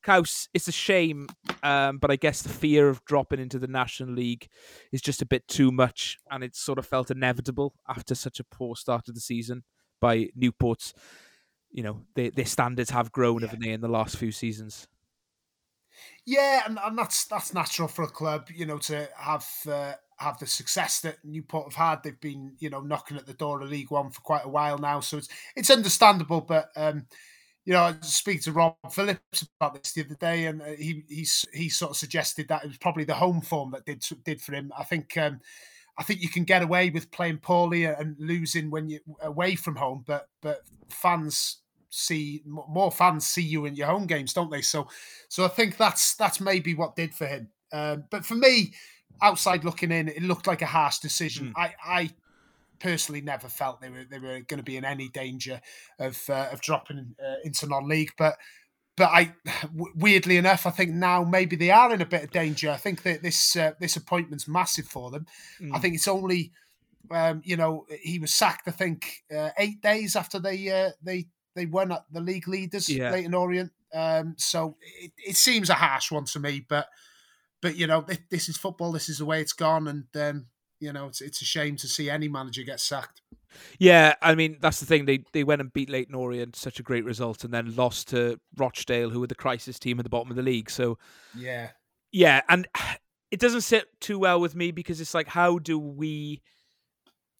Kaus, 0.07 0.47
it's 0.53 0.69
a 0.69 0.71
shame, 0.71 1.27
um, 1.63 1.97
but 1.97 2.09
I 2.09 2.15
guess 2.15 2.41
the 2.41 2.47
fear 2.47 2.87
of 2.87 3.03
dropping 3.03 3.41
into 3.41 3.59
the 3.59 3.67
National 3.67 4.13
League 4.13 4.47
is 4.93 5.01
just 5.01 5.21
a 5.21 5.25
bit 5.25 5.45
too 5.49 5.69
much, 5.69 6.17
and 6.31 6.45
it 6.45 6.55
sort 6.55 6.79
of 6.79 6.85
felt 6.85 7.11
inevitable 7.11 7.73
after 7.89 8.15
such 8.15 8.39
a 8.39 8.45
poor 8.45 8.77
start 8.77 9.09
of 9.09 9.15
the 9.15 9.21
season 9.21 9.65
by 9.99 10.29
Newport's. 10.33 10.93
You 11.71 11.83
know, 11.83 12.03
they, 12.15 12.29
their 12.29 12.45
standards 12.45 12.91
have 12.91 13.11
grown, 13.11 13.41
haven't 13.41 13.61
they, 13.61 13.71
in 13.71 13.81
the 13.81 13.89
last 13.89 14.15
few 14.15 14.31
seasons? 14.31 14.87
Yeah, 16.25 16.61
and, 16.65 16.79
and 16.81 16.97
that's 16.97 17.25
that's 17.25 17.53
natural 17.53 17.89
for 17.89 18.03
a 18.03 18.07
club, 18.07 18.47
you 18.55 18.65
know, 18.65 18.77
to 18.77 19.09
have 19.17 19.45
uh, 19.69 19.93
have 20.19 20.39
the 20.39 20.47
success 20.47 21.01
that 21.01 21.17
Newport 21.25 21.73
have 21.73 21.87
had. 21.87 22.03
They've 22.03 22.21
been, 22.21 22.55
you 22.59 22.69
know, 22.69 22.79
knocking 22.79 23.17
at 23.17 23.25
the 23.25 23.33
door 23.33 23.61
of 23.61 23.69
League 23.69 23.91
One 23.91 24.11
for 24.11 24.21
quite 24.21 24.45
a 24.45 24.49
while 24.49 24.77
now, 24.77 25.01
so 25.01 25.17
it's 25.17 25.27
it's 25.55 25.69
understandable. 25.69 26.39
But 26.39 26.69
um, 26.77 27.07
you 27.67 27.73
know, 27.73 27.81
I 27.81 27.95
speaking 27.99 28.43
to 28.43 28.53
Rob 28.53 28.75
Phillips 28.89 29.45
about 29.59 29.73
this 29.73 29.91
the 29.91 30.05
other 30.05 30.15
day, 30.15 30.45
and 30.45 30.61
uh, 30.61 30.67
he 30.77 31.03
he 31.51 31.67
sort 31.67 31.91
of 31.91 31.97
suggested 31.97 32.47
that 32.47 32.63
it 32.63 32.67
was 32.67 32.77
probably 32.77 33.03
the 33.03 33.13
home 33.13 33.41
form 33.41 33.71
that 33.71 33.85
did 33.85 34.01
did 34.23 34.41
for 34.41 34.55
him. 34.55 34.71
I 34.75 34.85
think. 34.85 35.15
Um, 35.17 35.41
I 35.99 36.03
think 36.03 36.21
you 36.21 36.29
can 36.29 36.43
get 36.43 36.61
away 36.61 36.91
with 36.91 37.09
playing 37.09 37.39
poorly 37.39 37.85
and 37.85 38.15
losing 38.19 38.69
when 38.69 38.87
you 38.87 38.99
away 39.21 39.55
from 39.55 39.75
home, 39.75 40.03
but 40.07 40.29
but 40.41 40.61
fans 40.89 41.57
see 41.89 42.43
more 42.45 42.91
fans 42.91 43.27
see 43.27 43.41
you 43.41 43.65
in 43.65 43.75
your 43.75 43.87
home 43.87 44.05
games, 44.05 44.31
don't 44.31 44.51
they? 44.51 44.61
So, 44.61 44.87
so 45.27 45.43
I 45.43 45.47
think 45.47 45.75
that's 45.75 46.15
that's 46.15 46.39
maybe 46.39 46.75
what 46.75 46.95
did 46.95 47.15
for 47.15 47.25
him. 47.25 47.49
Um, 47.73 48.03
but 48.11 48.23
for 48.23 48.35
me, 48.35 48.73
outside 49.23 49.65
looking 49.65 49.91
in, 49.91 50.07
it 50.07 50.21
looked 50.21 50.45
like 50.45 50.61
a 50.61 50.67
harsh 50.67 50.99
decision. 50.99 51.51
I, 51.57 51.73
I 51.83 52.09
personally 52.79 53.21
never 53.21 53.49
felt 53.49 53.81
they 53.81 53.89
were 53.89 54.05
they 54.09 54.19
were 54.19 54.39
going 54.41 54.57
to 54.57 54.63
be 54.63 54.77
in 54.77 54.85
any 54.85 55.09
danger 55.09 55.61
of 55.99 56.29
uh, 56.29 56.49
of 56.51 56.61
dropping 56.61 57.15
uh, 57.23 57.35
into 57.43 57.67
non-league, 57.67 58.11
but. 58.17 58.37
But 58.95 59.11
I, 59.11 59.35
weirdly 59.95 60.37
enough, 60.37 60.65
I 60.65 60.71
think 60.71 60.89
now 60.89 61.23
maybe 61.23 61.55
they 61.55 61.69
are 61.69 61.93
in 61.93 62.01
a 62.01 62.05
bit 62.05 62.23
of 62.23 62.31
danger. 62.31 62.71
I 62.71 62.77
think 62.77 63.03
that 63.03 63.21
this 63.21 63.55
uh, 63.55 63.73
this 63.79 63.95
appointment's 63.95 64.47
massive 64.47 64.87
for 64.87 65.11
them. 65.11 65.27
I 65.71 65.77
think 65.77 65.93
it's 65.93 66.07
only, 66.07 66.51
um, 67.11 67.43
you 67.45 67.57
know, 67.57 67.85
he 68.01 68.17
was 68.17 68.33
sacked. 68.33 68.67
I 68.67 68.71
think 68.71 69.23
uh, 69.31 69.51
eight 69.59 69.83
days 69.83 70.15
after 70.15 70.39
they 70.39 70.67
uh, 70.71 70.93
they 71.03 71.27
they 71.53 71.67
won 71.67 71.91
at 71.91 72.05
the 72.11 72.21
league 72.21 72.47
leaders, 72.47 72.89
Yeah. 72.89 73.11
Leyton 73.11 73.35
Orient. 73.35 73.71
Um, 73.93 74.33
so 74.37 74.77
it, 74.81 75.11
it 75.17 75.35
seems 75.35 75.69
a 75.69 75.75
harsh 75.75 76.11
one 76.11 76.25
to 76.25 76.39
me, 76.39 76.65
but 76.67 76.87
but 77.61 77.75
you 77.75 77.85
know, 77.85 78.03
this 78.31 78.49
is 78.49 78.57
football. 78.57 78.91
This 78.91 79.09
is 79.09 79.19
the 79.19 79.25
way 79.25 79.41
it's 79.41 79.53
gone, 79.53 79.87
and 79.87 80.05
um, 80.15 80.45
you 80.79 80.93
know, 80.93 81.07
it's 81.07 81.21
it's 81.21 81.41
a 81.41 81.45
shame 81.45 81.75
to 81.77 81.87
see 81.87 82.09
any 82.09 82.27
manager 82.27 82.63
get 82.63 82.79
sacked. 82.79 83.21
Yeah, 83.79 84.15
I 84.21 84.35
mean 84.35 84.57
that's 84.59 84.79
the 84.79 84.85
thing. 84.85 85.05
They 85.05 85.23
they 85.33 85.43
went 85.43 85.61
and 85.61 85.71
beat 85.73 85.89
Leyton 85.89 86.15
Orient, 86.15 86.55
such 86.55 86.79
a 86.79 86.83
great 86.83 87.05
result, 87.05 87.43
and 87.43 87.53
then 87.53 87.75
lost 87.75 88.09
to 88.09 88.39
Rochdale, 88.57 89.09
who 89.09 89.19
were 89.19 89.27
the 89.27 89.35
crisis 89.35 89.79
team 89.79 89.99
at 89.99 90.03
the 90.03 90.09
bottom 90.09 90.29
of 90.29 90.35
the 90.35 90.43
league. 90.43 90.69
So 90.69 90.97
Yeah, 91.35 91.69
yeah, 92.11 92.41
and 92.49 92.67
it 93.31 93.39
doesn't 93.39 93.61
sit 93.61 93.87
too 93.99 94.19
well 94.19 94.39
with 94.39 94.55
me 94.55 94.71
because 94.71 95.01
it's 95.01 95.13
like, 95.13 95.27
how 95.27 95.59
do 95.59 95.77
we, 95.79 96.41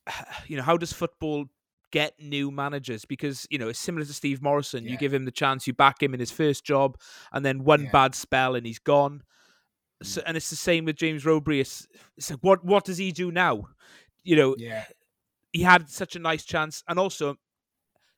you 0.47 0.57
know, 0.57 0.63
how 0.63 0.77
does 0.77 0.93
football 0.93 1.45
get 1.91 2.13
new 2.19 2.51
managers? 2.51 3.05
Because 3.05 3.47
you 3.49 3.57
know, 3.57 3.69
it's 3.69 3.79
similar 3.79 4.05
to 4.05 4.13
Steve 4.13 4.41
Morison. 4.41 4.85
You 4.85 4.97
give 4.97 5.13
him 5.13 5.25
the 5.25 5.31
chance, 5.31 5.67
you 5.67 5.73
back 5.73 6.01
him 6.01 6.13
in 6.13 6.19
his 6.19 6.31
first 6.31 6.65
job, 6.65 6.97
and 7.31 7.45
then 7.45 7.63
one 7.63 7.83
Yeah. 7.83 7.91
bad 7.91 8.15
spell 8.15 8.55
and 8.55 8.65
he's 8.65 8.79
gone. 8.79 9.23
So, 10.03 10.21
and 10.25 10.37
it's 10.37 10.49
the 10.49 10.55
same 10.55 10.85
with 10.85 10.95
James 10.95 11.23
Rowberry. 11.23 11.59
It's, 11.59 11.87
it's 12.17 12.29
like, 12.29 12.39
what 12.41 12.63
what 12.63 12.85
does 12.85 12.97
he 12.97 13.11
do 13.11 13.31
now? 13.31 13.67
You 14.23 14.35
know, 14.35 14.55
yeah, 14.57 14.85
he 15.53 15.63
had 15.63 15.89
such 15.89 16.15
a 16.15 16.19
nice 16.19 16.45
chance, 16.45 16.83
and 16.87 16.99
also 16.99 17.35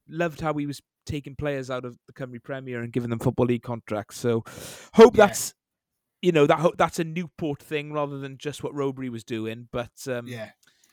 loved 0.08 0.42
how 0.42 0.54
he 0.56 0.66
was 0.66 0.82
taking 1.06 1.36
players 1.36 1.70
out 1.70 1.86
of 1.86 1.98
the 2.08 2.14
Cymru 2.14 2.44
Premier 2.44 2.82
and 2.82 2.92
giving 2.92 3.10
them 3.10 3.20
football 3.20 3.46
league 3.46 3.64
contracts. 3.64 4.18
So 4.18 4.44
hope 4.94 5.16
Yeah. 5.16 5.28
that's 5.28 5.54
you 6.22 6.32
know 6.34 6.46
that 6.48 6.72
that's 6.78 7.00
a 7.00 7.04
Newport 7.04 7.62
thing 7.64 7.94
rather 7.94 8.20
than 8.20 8.38
just 8.38 8.62
what 8.64 8.74
Rowberry 8.74 9.10
was 9.10 9.24
doing. 9.24 9.70
But 9.72 9.92
um, 10.08 10.28
yeah. 10.28 10.50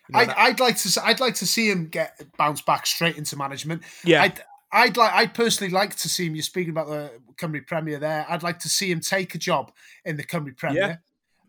you 0.09 0.13
know, 0.13 0.19
I'd, 0.21 0.29
that- 0.29 0.39
I'd 0.39 0.61
like 0.61 0.77
to. 0.79 1.01
I'd 1.05 1.19
like 1.21 1.35
to 1.37 1.47
see 1.47 1.69
him 1.69 1.89
get 1.89 2.21
bounce 2.39 2.63
back 2.63 2.87
straight 2.87 3.17
into 3.17 3.37
management. 3.37 3.83
yeah, 4.05 4.23
I'd, 4.23 4.41
I'd 4.73 4.97
like, 4.97 5.13
I'd 5.13 5.35
personally 5.35 5.73
like 5.73 5.97
to 5.97 6.09
see 6.09 6.27
him. 6.27 6.35
You're 6.35 6.43
speaking 6.43 6.71
about 6.71 6.89
the 6.89 7.13
Cymru 7.37 7.67
Premier 7.67 7.99
there. 7.99 8.27
I'd 8.29 8.43
like 8.43 8.59
to 8.61 8.69
see 8.69 8.91
him 8.91 9.01
take 9.01 9.35
a 9.35 9.39
job 9.39 9.73
in 10.05 10.17
the 10.17 10.25
Cymru 10.25 10.57
Premier. 10.57 11.01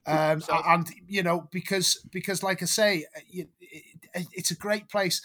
Yeah. 0.07 0.31
Um, 0.31 0.41
and 0.65 0.87
you 1.07 1.21
know, 1.21 1.49
because 1.51 2.01
because 2.11 2.41
like 2.41 2.61
I 2.61 2.65
say, 2.65 3.05
it, 3.29 3.49
it, 3.59 4.27
it's 4.31 4.51
a 4.51 4.55
great 4.55 4.87
place. 4.87 5.21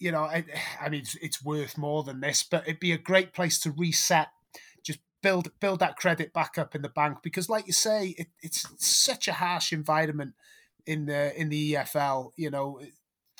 You 0.00 0.10
know, 0.10 0.22
I, 0.22 0.44
I 0.80 0.88
mean, 0.88 1.02
it's, 1.02 1.14
it's 1.16 1.44
worth 1.44 1.78
more 1.78 2.02
than 2.02 2.20
this, 2.20 2.42
but 2.42 2.64
it'd 2.64 2.80
be 2.80 2.92
a 2.92 2.98
great 2.98 3.32
place 3.32 3.60
to 3.60 3.70
reset 3.70 4.28
just 4.82 4.98
build 5.22 5.48
build 5.60 5.78
that 5.80 5.96
credit 5.96 6.32
back 6.32 6.58
up 6.58 6.74
in 6.74 6.82
the 6.82 6.88
bank 6.88 7.18
because 7.22 7.48
like 7.48 7.66
you 7.66 7.72
say 7.72 8.14
it, 8.18 8.26
it's 8.42 8.66
such 8.76 9.28
a 9.28 9.32
harsh 9.32 9.72
environment 9.72 10.34
in 10.86 11.06
the 11.06 11.40
in 11.40 11.48
the 11.48 11.74
EFL 11.74 12.32
you 12.36 12.50
know 12.50 12.80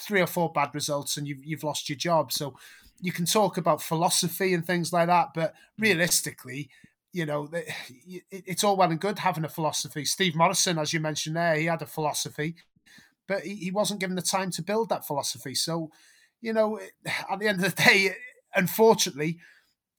three 0.01 0.21
or 0.21 0.27
four 0.27 0.51
bad 0.53 0.71
results 0.73 1.17
and 1.17 1.29
you've, 1.29 1.45
you've 1.45 1.63
lost 1.63 1.89
your 1.89 1.99
job 1.99 2.33
so 2.33 2.55
you 3.01 3.13
can 3.13 3.27
talk 3.27 3.57
about 3.57 3.83
philosophy 3.83 4.55
and 4.55 4.67
things 4.67 4.93
like 4.93 5.09
that, 5.09 5.29
but 5.35 5.55
realistically, 5.79 6.71
you 7.13 7.27
know, 7.27 7.49
it's 8.31 8.65
all 8.65 8.77
well 8.77 8.91
and 8.91 9.01
good 9.01 9.21
having 9.21 9.45
a 9.45 9.49
philosophy. 9.49 10.05
Steve 10.05 10.35
Morison, 10.35 10.79
as 10.79 10.93
you 10.93 11.01
mentioned 11.01 11.37
there, 11.37 11.55
he 11.55 11.67
had 11.67 11.83
a 11.83 11.87
philosophy, 11.87 12.57
but 13.29 13.43
he 13.43 13.71
wasn't 13.71 14.01
given 14.01 14.17
the 14.17 14.23
time 14.23 14.51
to 14.51 14.63
build 14.63 14.89
that 14.89 15.07
philosophy. 15.07 15.55
So, 15.55 15.91
you 16.41 16.53
know, 16.53 16.81
at 17.31 17.39
the 17.39 17.49
end 17.49 17.65
of 17.65 17.75
the 17.75 17.83
day, 17.83 18.17
unfortunately, 18.55 19.39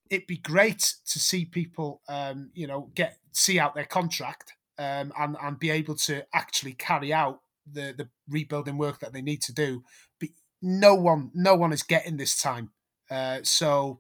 it'd 0.10 0.28
be 0.28 0.38
great 0.38 0.96
to 1.08 1.20
see 1.20 1.46
people, 1.46 2.02
um, 2.10 2.52
you 2.54 2.68
know, 2.68 2.92
get 2.96 3.18
see 3.32 3.60
out 3.60 3.76
their 3.76 3.86
contract 3.86 4.54
um, 4.78 5.12
and 5.18 5.38
and 5.42 5.60
be 5.60 5.70
able 5.70 5.96
to 5.96 6.26
actually 6.34 6.74
carry 6.74 7.14
out 7.14 7.40
the 7.72 7.94
the 7.98 8.10
rebuilding 8.30 8.78
work 8.78 9.00
that 9.00 9.14
they 9.14 9.22
need 9.22 9.42
to 9.44 9.54
do. 9.54 9.84
But 10.20 10.30
no 10.62 10.96
one, 10.96 11.32
no 11.34 11.56
one 11.56 11.72
is 11.72 11.84
getting 11.84 12.18
this 12.18 12.42
time. 12.42 12.72
Uh, 13.10 13.40
so, 13.44 14.00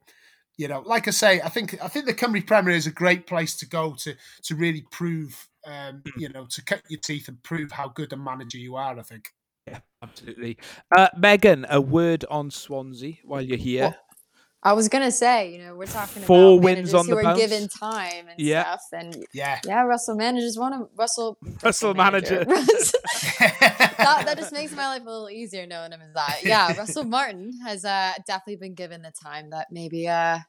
you 0.57 0.67
know, 0.67 0.81
like 0.85 1.07
I 1.07 1.11
say, 1.11 1.41
I 1.41 1.49
think 1.49 1.81
I 1.83 1.87
think 1.87 2.05
the 2.05 2.13
Cymru 2.13 2.45
Premier 2.45 2.75
is 2.75 2.87
a 2.87 2.91
great 2.91 3.27
place 3.27 3.55
to 3.57 3.67
go 3.67 3.95
to 3.99 4.15
to 4.43 4.55
really 4.55 4.85
prove, 4.91 5.47
um, 5.65 6.01
hmm. 6.05 6.19
you 6.19 6.29
know, 6.29 6.45
to 6.45 6.63
cut 6.63 6.81
your 6.89 6.99
teeth 6.99 7.27
and 7.27 7.41
prove 7.43 7.71
how 7.71 7.87
good 7.89 8.13
a 8.13 8.17
manager 8.17 8.57
you 8.57 8.75
are. 8.75 8.97
I 8.97 9.03
think. 9.03 9.33
Yeah, 9.67 9.79
absolutely. 10.03 10.57
Uh, 10.95 11.09
Megan, 11.17 11.65
a 11.69 11.81
word 11.81 12.23
on 12.29 12.51
Swansea 12.51 13.15
while 13.23 13.41
you're 13.41 13.57
here. 13.57 13.81
Well, 13.81 13.95
I 14.65 14.73
was 14.73 14.89
gonna 14.89 15.11
say, 15.11 15.51
you 15.51 15.59
know, 15.59 15.75
we're 15.75 15.85
talking 15.85 16.23
four 16.23 16.53
about 16.53 16.63
wins 16.63 16.93
on 16.95 17.05
who 17.05 17.15
the 17.15 17.27
are 17.27 17.35
given 17.35 17.67
time 17.67 18.27
and 18.27 18.39
yeah. 18.39 18.63
stuff, 18.63 18.81
and 18.93 19.25
yeah, 19.31 19.59
yeah, 19.63 19.81
Russell 19.83 20.15
manages 20.15 20.57
one 20.57 20.73
of 20.73 20.89
Russell 20.95 21.37
Russell, 21.63 21.93
manager. 21.93 22.43
manager. 22.47 22.65
that, 23.97 24.25
that 24.25 24.37
just 24.37 24.53
makes 24.53 24.71
my 24.73 24.87
life 24.87 25.01
a 25.01 25.09
little 25.09 25.29
easier 25.29 25.65
knowing 25.65 25.91
him 25.91 26.01
as 26.01 26.13
that. 26.13 26.39
Yeah, 26.43 26.75
Russell 26.77 27.03
Martin 27.05 27.51
has 27.65 27.85
uh, 27.85 28.13
definitely 28.27 28.57
been 28.57 28.75
given 28.75 29.01
the 29.01 29.11
time 29.23 29.49
that 29.51 29.67
maybe 29.71 30.07
uh 30.07 30.39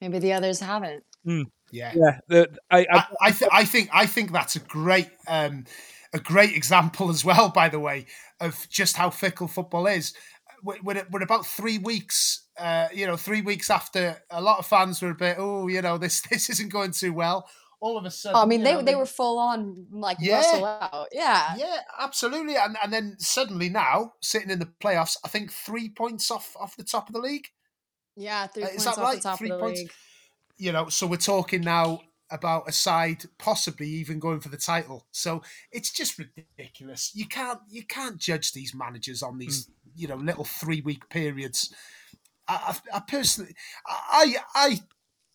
maybe 0.00 0.18
the 0.18 0.32
others 0.32 0.60
haven't. 0.60 1.04
Mm. 1.26 1.44
Yeah, 1.70 1.92
yeah. 1.94 2.18
The, 2.28 2.48
I 2.70 2.78
I, 2.78 2.86
I, 2.90 3.06
I, 3.20 3.30
th- 3.30 3.50
I 3.52 3.64
think 3.64 3.90
I 3.92 4.06
think 4.06 4.32
that's 4.32 4.56
a 4.56 4.60
great 4.60 5.10
um 5.26 5.64
a 6.12 6.18
great 6.18 6.54
example 6.54 7.10
as 7.10 7.24
well. 7.24 7.48
By 7.48 7.68
the 7.68 7.80
way, 7.80 8.06
of 8.40 8.66
just 8.68 8.96
how 8.96 9.10
fickle 9.10 9.48
football 9.48 9.86
is 9.86 10.14
we're, 10.62 11.06
we're 11.10 11.22
about 11.22 11.46
three 11.46 11.78
weeks, 11.78 12.46
uh, 12.58 12.88
you 12.92 13.06
know, 13.06 13.16
three 13.16 13.42
weeks 13.42 13.70
after 13.70 14.22
a 14.30 14.40
lot 14.40 14.58
of 14.58 14.66
fans 14.66 15.02
were 15.02 15.10
a 15.10 15.14
bit, 15.14 15.36
oh, 15.38 15.66
you 15.66 15.82
know, 15.82 15.98
this 15.98 16.20
this 16.30 16.50
isn't 16.50 16.72
going 16.72 16.92
too 16.92 17.12
well. 17.12 17.48
All 17.82 17.98
of 17.98 18.04
a 18.04 18.10
sudden, 18.12 18.36
oh, 18.36 18.42
I 18.42 18.46
mean, 18.46 18.62
they, 18.62 18.74
know, 18.74 18.82
they 18.82 18.94
were 18.94 19.06
full 19.06 19.40
on 19.40 19.86
like 19.90 20.18
yeah, 20.20 20.36
Russell 20.36 20.64
out, 20.64 21.08
yeah, 21.10 21.56
yeah, 21.56 21.78
absolutely. 21.98 22.54
And 22.54 22.76
and 22.80 22.92
then 22.92 23.16
suddenly 23.18 23.68
now 23.68 24.12
sitting 24.20 24.50
in 24.50 24.60
the 24.60 24.70
playoffs, 24.80 25.16
I 25.24 25.28
think 25.28 25.52
three 25.52 25.88
points 25.88 26.30
off 26.30 26.54
off 26.60 26.76
the 26.76 26.84
top 26.84 27.08
of 27.08 27.12
the 27.12 27.20
league. 27.20 27.48
Yeah, 28.16 28.46
three 28.46 28.62
uh, 28.62 28.68
points 28.68 28.86
off 28.86 28.98
right? 28.98 29.16
the 29.16 29.22
top 29.22 29.38
three 29.38 29.50
of 29.50 29.58
the 29.58 29.64
points. 29.64 29.80
league. 29.80 29.90
You 30.58 30.70
know, 30.70 30.88
so 30.90 31.08
we're 31.08 31.16
talking 31.16 31.62
now 31.62 32.02
about 32.30 32.68
a 32.68 32.72
side 32.72 33.24
possibly 33.38 33.88
even 33.88 34.20
going 34.20 34.38
for 34.38 34.48
the 34.48 34.56
title. 34.56 35.06
So 35.10 35.42
it's 35.72 35.90
just 35.90 36.20
ridiculous. 36.20 37.10
You 37.14 37.26
can't 37.26 37.58
you 37.68 37.82
can't 37.82 38.18
judge 38.18 38.52
these 38.52 38.74
managers 38.74 39.24
on 39.24 39.38
these 39.38 39.66
mm 39.66 39.70
you 39.94 40.08
know 40.08 40.16
little 40.16 40.44
three 40.44 40.80
week 40.80 41.08
periods. 41.10 41.70
I, 42.48 42.74
I, 42.92 42.96
I, 42.96 43.00
personally, 43.00 43.54
I 43.86 44.36
I 44.54 44.80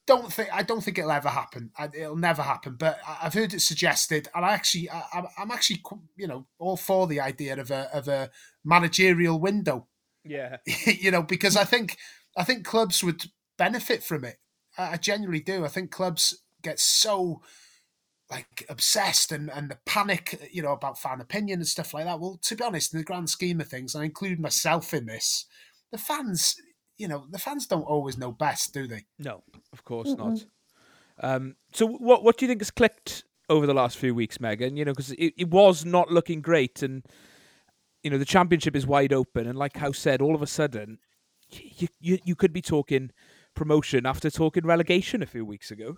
don't 0.08 0.32
think 0.34 0.50
I 0.52 0.64
don't 0.64 0.82
think 0.82 0.98
it'll 0.98 1.12
ever 1.12 1.30
happen. 1.30 1.72
It'll 1.94 2.16
never 2.16 2.42
happen. 2.42 2.76
But 2.80 3.00
I've 3.08 3.34
heard 3.34 3.54
it 3.54 3.62
suggested, 3.62 4.28
and 4.34 4.44
I 4.44 4.54
actually 4.54 4.90
I, 4.90 5.24
I'm 5.38 5.52
actually 5.52 5.84
you 6.16 6.28
know 6.28 6.48
all 6.58 6.78
for 6.78 7.06
the 7.06 7.20
idea 7.20 7.60
of 7.60 7.70
a 7.70 7.90
of 7.94 8.08
a 8.08 8.32
managerial 8.66 9.40
window. 9.40 9.88
Yeah, 10.24 10.58
you 10.86 11.12
know 11.12 11.22
because 11.22 11.56
I 11.56 11.66
think 11.66 11.98
I 12.36 12.44
think 12.44 12.66
clubs 12.66 13.04
would 13.04 13.26
benefit 13.58 14.04
from 14.04 14.24
it. 14.24 14.38
I 14.78 14.98
genuinely 14.98 15.42
do. 15.42 15.66
I 15.66 15.70
think 15.70 15.92
clubs 15.92 16.44
get 16.64 16.80
so 16.80 17.42
like 18.30 18.66
obsessed 18.70 19.32
and, 19.32 19.50
and 19.50 19.72
the 19.72 19.78
panic, 19.86 20.50
you 20.52 20.62
know, 20.62 20.74
about 20.74 21.00
fan 21.00 21.22
opinion 21.22 21.60
and 21.60 21.68
stuff 21.68 21.94
like 21.94 22.06
that. 22.06 22.20
Well, 22.20 22.40
to 22.44 22.56
be 22.56 22.64
honest, 22.64 22.94
in 22.94 23.00
the 23.00 23.06
grand 23.06 23.30
scheme 23.30 23.62
of 23.62 23.68
things, 23.70 23.96
I 23.96 24.04
include 24.04 24.40
myself 24.40 24.94
in 24.94 25.06
this, 25.06 25.46
the 25.92 25.98
fans, 25.98 26.56
you 26.98 27.08
know, 27.08 27.26
the 27.32 27.40
fans 27.40 27.68
don't 27.68 27.84
always 27.84 28.18
know 28.18 28.32
best, 28.32 28.74
do 28.74 28.86
they? 28.86 29.06
No, 29.18 29.44
of 29.74 29.84
course 29.84 30.10
mm 30.10 30.18
not. 30.18 30.46
Um, 31.20 31.56
so 31.74 31.88
what 31.88 32.24
what 32.24 32.38
do 32.38 32.46
you 32.46 32.50
think 32.50 32.62
has 32.62 32.70
clicked 32.70 33.24
over 33.50 33.66
the 33.66 33.74
last 33.74 33.98
few 33.98 34.14
weeks, 34.14 34.40
Megan? 34.40 34.78
You 34.78 34.86
know, 34.86 34.92
because 34.92 35.12
it, 35.14 35.34
it 35.36 35.50
was 35.50 35.84
not 35.84 36.12
looking 36.12 36.42
great 36.42 36.84
and 36.84 37.04
you 38.04 38.12
know, 38.12 38.20
the 38.20 38.26
championship 38.26 38.76
is 38.76 38.86
wide 38.86 39.12
open 39.12 39.48
and 39.48 39.58
like 39.58 39.78
how 39.78 39.92
said, 39.92 40.22
all 40.22 40.36
of 40.36 40.42
a 40.42 40.48
sudden 40.48 41.00
you, 41.50 41.88
you 42.00 42.20
you 42.24 42.36
could 42.36 42.54
be 42.54 42.62
talking 42.62 43.12
promotion 43.56 44.06
after 44.06 44.30
talking 44.30 44.66
relegation 44.66 45.24
a 45.24 45.26
few 45.26 45.46
weeks 45.46 45.72
ago. 45.72 45.98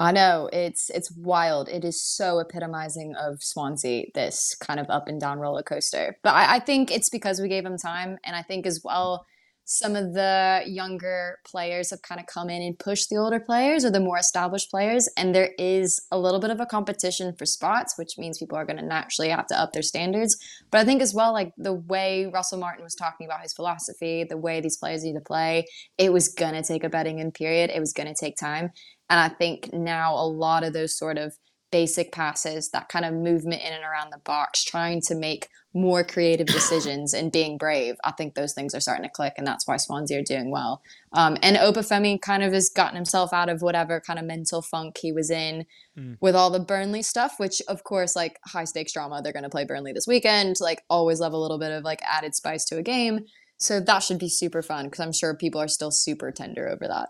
I 0.00 0.10
know 0.12 0.48
it's 0.52 0.90
it's 0.90 1.12
wild. 1.16 1.68
It 1.68 1.84
is 1.84 2.02
so 2.02 2.40
epitomizing 2.40 3.14
of 3.16 3.42
Swansea, 3.42 4.06
this 4.14 4.56
kind 4.60 4.80
of 4.80 4.90
up 4.90 5.06
and 5.06 5.20
down 5.20 5.38
roller 5.38 5.62
coaster. 5.62 6.16
But 6.22 6.34
I, 6.34 6.56
I 6.56 6.58
think 6.58 6.90
it's 6.90 7.10
because 7.10 7.40
we 7.40 7.48
gave 7.48 7.64
him 7.64 7.78
time, 7.78 8.18
and 8.24 8.34
I 8.34 8.42
think 8.42 8.66
as 8.66 8.80
well 8.82 9.24
some 9.64 9.96
of 9.96 10.12
the 10.12 10.62
younger 10.66 11.38
players 11.46 11.90
have 11.90 12.02
kind 12.02 12.20
of 12.20 12.26
come 12.26 12.50
in 12.50 12.62
and 12.62 12.78
pushed 12.78 13.08
the 13.08 13.16
older 13.16 13.40
players 13.40 13.84
or 13.84 13.90
the 13.90 14.00
more 14.00 14.18
established 14.18 14.70
players. 14.70 15.08
And 15.16 15.34
there 15.34 15.52
is 15.58 16.06
a 16.10 16.18
little 16.18 16.40
bit 16.40 16.50
of 16.50 16.60
a 16.60 16.66
competition 16.66 17.34
for 17.36 17.46
spots, 17.46 17.96
which 17.96 18.18
means 18.18 18.38
people 18.38 18.58
are 18.58 18.66
going 18.66 18.76
to 18.76 18.84
naturally 18.84 19.30
have 19.30 19.46
to 19.46 19.58
up 19.58 19.72
their 19.72 19.82
standards. 19.82 20.36
But 20.70 20.80
I 20.80 20.84
think 20.84 21.00
as 21.00 21.14
well, 21.14 21.32
like 21.32 21.52
the 21.56 21.72
way 21.72 22.26
Russell 22.26 22.58
Martin 22.58 22.84
was 22.84 22.94
talking 22.94 23.26
about 23.26 23.40
his 23.40 23.54
philosophy, 23.54 24.24
the 24.24 24.36
way 24.36 24.60
these 24.60 24.76
players 24.76 25.02
need 25.02 25.14
to 25.14 25.20
play, 25.20 25.64
it 25.96 26.12
was 26.12 26.28
going 26.28 26.54
to 26.54 26.62
take 26.62 26.84
a 26.84 26.90
betting 26.90 27.18
in 27.18 27.32
period. 27.32 27.70
It 27.74 27.80
was 27.80 27.92
going 27.92 28.12
to 28.12 28.14
take 28.14 28.36
time. 28.36 28.70
And 29.08 29.20
I 29.20 29.28
think 29.28 29.72
now 29.72 30.14
a 30.14 30.26
lot 30.26 30.64
of 30.64 30.72
those 30.72 30.96
sort 30.96 31.18
of 31.18 31.34
basic 31.74 32.12
passes, 32.12 32.68
that 32.68 32.88
kind 32.88 33.04
of 33.04 33.12
movement 33.12 33.60
in 33.60 33.72
and 33.72 33.82
around 33.82 34.12
the 34.12 34.18
box, 34.18 34.62
trying 34.62 35.00
to 35.00 35.12
make 35.12 35.48
more 35.74 36.04
creative 36.04 36.46
decisions 36.46 37.12
and 37.12 37.32
being 37.32 37.58
brave, 37.58 37.96
I 38.04 38.12
think 38.12 38.36
those 38.36 38.52
things 38.52 38.76
are 38.76 38.80
starting 38.80 39.02
to 39.02 39.10
click, 39.10 39.32
and 39.36 39.44
that's 39.44 39.66
why 39.66 39.76
Swansea 39.76 40.20
are 40.20 40.22
doing 40.22 40.52
well. 40.52 40.82
Um, 41.12 41.36
and 41.42 41.56
Obafemi 41.56 42.22
kind 42.22 42.44
of 42.44 42.52
has 42.52 42.70
gotten 42.70 42.94
himself 42.94 43.32
out 43.32 43.48
of 43.48 43.60
whatever 43.60 44.00
kind 44.00 44.20
of 44.20 44.24
mental 44.24 44.62
funk 44.62 44.98
he 45.02 45.10
was 45.10 45.32
in 45.32 45.66
mm. 45.98 46.16
with 46.20 46.36
all 46.36 46.50
the 46.50 46.60
Burnley 46.60 47.02
stuff, 47.02 47.40
which 47.40 47.60
of 47.66 47.82
course, 47.82 48.14
like 48.14 48.38
high 48.46 48.62
stakes 48.62 48.92
drama, 48.92 49.20
they're 49.20 49.32
going 49.32 49.42
to 49.42 49.50
play 49.50 49.64
Burnley 49.64 49.92
this 49.92 50.06
weekend. 50.06 50.54
Like 50.60 50.84
always, 50.88 51.18
love 51.18 51.32
a 51.32 51.38
little 51.38 51.58
bit 51.58 51.72
of 51.72 51.82
like 51.82 52.02
added 52.02 52.36
spice 52.36 52.64
to 52.66 52.78
a 52.78 52.84
game. 52.84 53.24
So 53.56 53.80
that 53.80 54.04
should 54.04 54.20
be 54.20 54.28
super 54.28 54.62
fun 54.62 54.84
because 54.84 55.00
I'm 55.00 55.12
sure 55.12 55.34
people 55.34 55.60
are 55.60 55.66
still 55.66 55.90
super 55.90 56.30
tender 56.30 56.68
over 56.68 56.86
that 56.86 57.08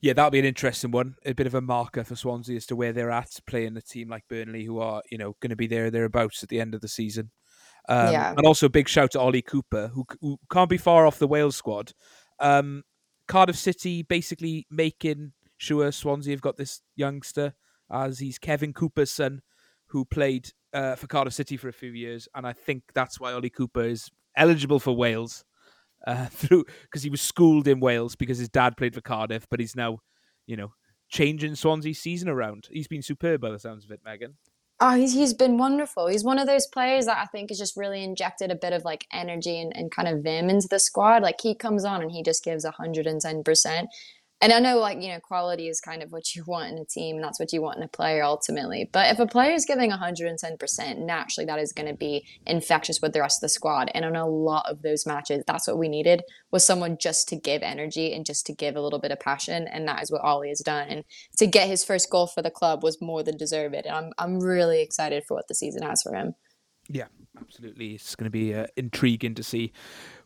yeah, 0.00 0.12
that'll 0.12 0.30
be 0.30 0.38
an 0.38 0.44
interesting 0.44 0.90
one. 0.90 1.16
A 1.24 1.32
bit 1.32 1.46
of 1.46 1.54
a 1.54 1.60
marker 1.60 2.04
for 2.04 2.16
Swansea 2.16 2.56
as 2.56 2.66
to 2.66 2.76
where 2.76 2.92
they're 2.92 3.10
at 3.10 3.38
playing 3.46 3.76
a 3.76 3.82
team 3.82 4.08
like 4.08 4.28
Burnley, 4.28 4.64
who 4.64 4.78
are 4.78 5.02
you 5.10 5.18
know 5.18 5.36
going 5.40 5.50
to 5.50 5.56
be 5.56 5.66
there 5.66 5.90
thereabouts 5.90 6.42
at 6.42 6.48
the 6.48 6.60
end 6.60 6.74
of 6.74 6.80
the 6.80 6.88
season. 6.88 7.30
Um, 7.88 8.12
yeah. 8.12 8.34
And 8.36 8.46
also 8.46 8.66
a 8.66 8.70
big 8.70 8.88
shout 8.88 9.12
to 9.12 9.20
Ollie 9.20 9.42
Cooper, 9.42 9.88
who, 9.88 10.04
who 10.20 10.38
can't 10.52 10.68
be 10.68 10.76
far 10.76 11.06
off 11.06 11.18
the 11.18 11.26
Wales 11.26 11.56
squad. 11.56 11.92
Um, 12.38 12.82
Cardiff 13.26 13.56
City 13.56 14.02
basically 14.02 14.66
making 14.70 15.32
sure 15.56 15.90
Swansea 15.90 16.32
have 16.32 16.42
got 16.42 16.58
this 16.58 16.82
youngster 16.96 17.54
as 17.90 18.18
he's 18.18 18.38
Kevin 18.38 18.74
Cooper's 18.74 19.10
son, 19.10 19.40
who 19.86 20.04
played 20.04 20.50
uh, 20.74 20.96
for 20.96 21.06
Cardiff 21.06 21.32
City 21.32 21.56
for 21.56 21.68
a 21.68 21.72
few 21.72 21.92
years, 21.92 22.28
and 22.34 22.46
I 22.46 22.52
think 22.52 22.82
that's 22.94 23.18
why 23.18 23.32
Ollie 23.32 23.50
Cooper 23.50 23.82
is 23.82 24.10
eligible 24.36 24.78
for 24.78 24.94
Wales 24.94 25.44
uh, 26.06 26.26
through 26.30 26.64
because 26.82 27.02
he 27.02 27.10
was 27.10 27.20
schooled 27.20 27.68
in 27.68 27.80
Wales 27.80 28.16
because 28.16 28.38
his 28.38 28.48
dad 28.48 28.76
played 28.76 28.94
for 28.94 29.00
Cardiff, 29.00 29.46
but 29.50 29.60
he's 29.60 29.76
now, 29.76 29.98
you 30.46 30.56
know, 30.56 30.72
changing 31.08 31.54
Swansea's 31.54 31.98
season 31.98 32.28
around. 32.28 32.68
He's 32.70 32.88
been 32.88 33.02
superb 33.02 33.40
by 33.40 33.50
the 33.50 33.58
sounds 33.58 33.84
of 33.84 33.90
it, 33.90 34.00
Megan. 34.04 34.36
Oh, 34.80 34.94
he's, 34.94 35.12
he's 35.12 35.34
been 35.34 35.58
wonderful. 35.58 36.06
He's 36.06 36.22
one 36.22 36.38
of 36.38 36.46
those 36.46 36.68
players 36.68 37.06
that 37.06 37.18
I 37.18 37.26
think 37.26 37.50
has 37.50 37.58
just 37.58 37.76
really 37.76 38.04
injected 38.04 38.52
a 38.52 38.56
bit 38.56 38.72
of 38.72 38.84
like 38.84 39.06
energy 39.12 39.60
and, 39.60 39.76
and 39.76 39.90
kind 39.90 40.06
of 40.06 40.22
vim 40.22 40.48
into 40.48 40.68
the 40.68 40.78
squad. 40.78 41.22
Like 41.22 41.40
he 41.40 41.56
comes 41.56 41.84
on 41.84 42.00
and 42.00 42.12
he 42.12 42.22
just 42.22 42.44
gives 42.44 42.64
110%. 42.64 43.66
and 43.66 43.88
I 44.40 44.60
know 44.60 44.78
like 44.78 45.02
you 45.02 45.08
know 45.08 45.20
quality 45.20 45.68
is 45.68 45.80
kind 45.80 46.02
of 46.02 46.12
what 46.12 46.34
you 46.34 46.44
want 46.46 46.70
in 46.70 46.78
a 46.78 46.84
team 46.84 47.16
and 47.16 47.24
that's 47.24 47.40
what 47.40 47.52
you 47.52 47.60
want 47.60 47.78
in 47.78 47.82
a 47.82 47.88
player 47.88 48.22
ultimately. 48.22 48.88
But 48.92 49.12
if 49.12 49.18
a 49.18 49.26
player 49.26 49.52
is 49.52 49.64
giving 49.64 49.90
110% 49.90 50.98
naturally 50.98 51.46
that 51.46 51.58
is 51.58 51.72
going 51.72 51.88
to 51.88 51.94
be 51.94 52.24
infectious 52.46 53.00
with 53.02 53.12
the 53.12 53.20
rest 53.20 53.38
of 53.38 53.42
the 53.42 53.48
squad. 53.48 53.90
And 53.94 54.04
in 54.04 54.16
a 54.16 54.28
lot 54.28 54.66
of 54.68 54.82
those 54.82 55.06
matches 55.06 55.42
that's 55.46 55.66
what 55.66 55.78
we 55.78 55.88
needed 55.88 56.22
was 56.52 56.64
someone 56.64 56.98
just 56.98 57.28
to 57.28 57.36
give 57.36 57.62
energy 57.62 58.12
and 58.12 58.24
just 58.24 58.46
to 58.46 58.52
give 58.52 58.76
a 58.76 58.80
little 58.80 59.00
bit 59.00 59.10
of 59.10 59.20
passion 59.20 59.66
and 59.66 59.88
that 59.88 60.02
is 60.02 60.12
what 60.12 60.22
Ollie 60.22 60.50
has 60.50 60.60
done. 60.60 60.88
And 60.88 61.04
to 61.38 61.46
get 61.46 61.68
his 61.68 61.84
first 61.84 62.08
goal 62.10 62.26
for 62.26 62.42
the 62.42 62.50
club 62.50 62.82
was 62.82 63.00
more 63.00 63.22
than 63.22 63.36
deserved 63.36 63.74
and 63.74 63.86
I'm 63.88 64.12
I'm 64.18 64.38
really 64.38 64.82
excited 64.82 65.24
for 65.26 65.34
what 65.34 65.48
the 65.48 65.54
season 65.54 65.82
has 65.82 66.02
for 66.02 66.14
him. 66.14 66.34
Yeah 66.88 67.06
absolutely. 67.40 67.94
It's 67.94 68.14
going 68.14 68.24
to 68.24 68.30
be 68.30 68.54
uh, 68.54 68.66
intriguing 68.76 69.34
to 69.34 69.42
see 69.42 69.72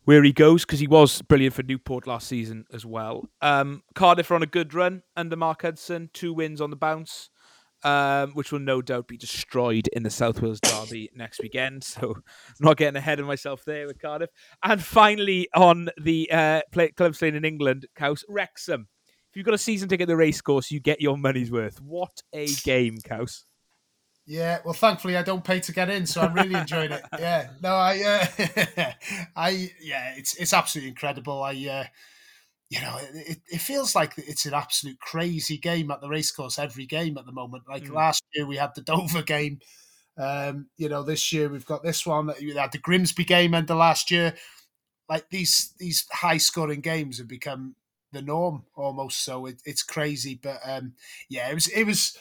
where 0.04 0.22
he 0.22 0.32
goes 0.32 0.64
because 0.64 0.80
he 0.80 0.86
was 0.86 1.22
brilliant 1.22 1.54
for 1.54 1.62
Newport 1.62 2.06
last 2.06 2.28
season 2.28 2.64
as 2.72 2.84
well. 2.84 3.28
Um, 3.40 3.82
Cardiff 3.94 4.30
are 4.30 4.34
on 4.34 4.42
a 4.42 4.46
good 4.46 4.74
run 4.74 5.02
under 5.16 5.36
Mark 5.36 5.62
Hudson, 5.62 6.10
two 6.12 6.32
wins 6.34 6.60
on 6.60 6.70
the 6.70 6.76
bounce, 6.76 7.30
um, 7.84 8.32
which 8.32 8.52
will 8.52 8.58
no 8.58 8.82
doubt 8.82 9.08
be 9.08 9.16
destroyed 9.16 9.88
in 9.88 10.02
the 10.02 10.10
South 10.10 10.40
Wales 10.40 10.60
Derby 10.60 11.10
next 11.16 11.40
weekend. 11.40 11.84
So 11.84 12.16
not 12.60 12.76
getting 12.76 12.96
ahead 12.96 13.20
of 13.20 13.26
myself 13.26 13.64
there 13.64 13.86
with 13.86 14.00
Cardiff. 14.00 14.30
And 14.62 14.82
finally, 14.82 15.48
on 15.54 15.88
the 16.00 16.30
uh, 16.30 16.62
play, 16.72 16.92
in 17.22 17.44
England, 17.44 17.86
Caws 17.96 18.24
Wrexham. 18.28 18.88
If 19.30 19.36
you've 19.36 19.46
got 19.46 19.54
a 19.54 19.58
season 19.58 19.88
ticket 19.88 20.02
at 20.02 20.08
the 20.08 20.16
racecourse, 20.16 20.70
you 20.70 20.78
get 20.78 21.00
your 21.00 21.16
money's 21.16 21.50
worth. 21.50 21.80
What 21.80 22.22
a 22.34 22.46
game, 22.64 22.98
Caws. 23.02 23.46
Yeah, 24.24 24.60
well, 24.64 24.74
thankfully 24.74 25.16
I 25.16 25.22
don't 25.22 25.42
pay 25.42 25.60
to 25.60 25.72
get 25.72 25.90
in, 25.90 26.06
so 26.06 26.20
I'm 26.20 26.34
really 26.34 26.54
enjoying 26.54 26.92
it. 26.92 27.02
Yeah, 27.18 27.50
no, 27.60 27.74
I, 27.74 28.02
uh, 28.02 28.92
I, 29.36 29.70
yeah, 29.80 30.14
it's 30.16 30.34
it's 30.36 30.52
absolutely 30.52 30.90
incredible. 30.90 31.42
I, 31.42 31.50
uh, 31.50 31.84
you 32.70 32.80
know, 32.80 32.98
it, 33.14 33.38
it 33.50 33.60
feels 33.60 33.94
like 33.94 34.14
it's 34.16 34.46
an 34.46 34.54
absolute 34.54 34.98
crazy 35.00 35.58
game 35.58 35.90
at 35.90 36.00
the 36.00 36.08
racecourse 36.08 36.58
every 36.58 36.86
game 36.86 37.18
at 37.18 37.26
the 37.26 37.32
moment. 37.32 37.64
Like 37.68 37.84
mm. 37.84 37.94
last 37.94 38.24
year 38.34 38.46
we 38.46 38.56
had 38.56 38.74
the 38.74 38.82
Dover 38.82 39.22
game. 39.22 39.58
Um, 40.16 40.66
you 40.76 40.88
know, 40.88 41.02
this 41.02 41.32
year 41.32 41.48
we've 41.48 41.66
got 41.66 41.82
this 41.82 42.06
one. 42.06 42.32
We 42.40 42.54
had 42.54 42.72
the 42.72 42.78
Grimsby 42.78 43.24
game 43.24 43.54
end 43.54 43.70
of 43.70 43.78
last 43.78 44.10
year. 44.10 44.34
Like 45.08 45.28
these 45.30 45.74
these 45.78 46.06
high 46.12 46.38
scoring 46.38 46.80
games 46.80 47.18
have 47.18 47.28
become 47.28 47.74
the 48.12 48.22
norm 48.22 48.64
almost. 48.76 49.24
So 49.24 49.46
it, 49.46 49.60
it's 49.64 49.82
crazy, 49.82 50.38
but 50.40 50.60
um, 50.64 50.94
yeah, 51.28 51.50
it 51.50 51.54
was 51.54 51.68
it 51.68 51.84
was 51.84 52.16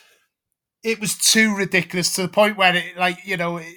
it 0.82 1.00
was 1.00 1.16
too 1.16 1.54
ridiculous 1.56 2.14
to 2.14 2.22
the 2.22 2.28
point 2.28 2.56
where 2.56 2.74
it 2.74 2.96
like 2.96 3.24
you 3.24 3.36
know 3.36 3.58
it, 3.58 3.76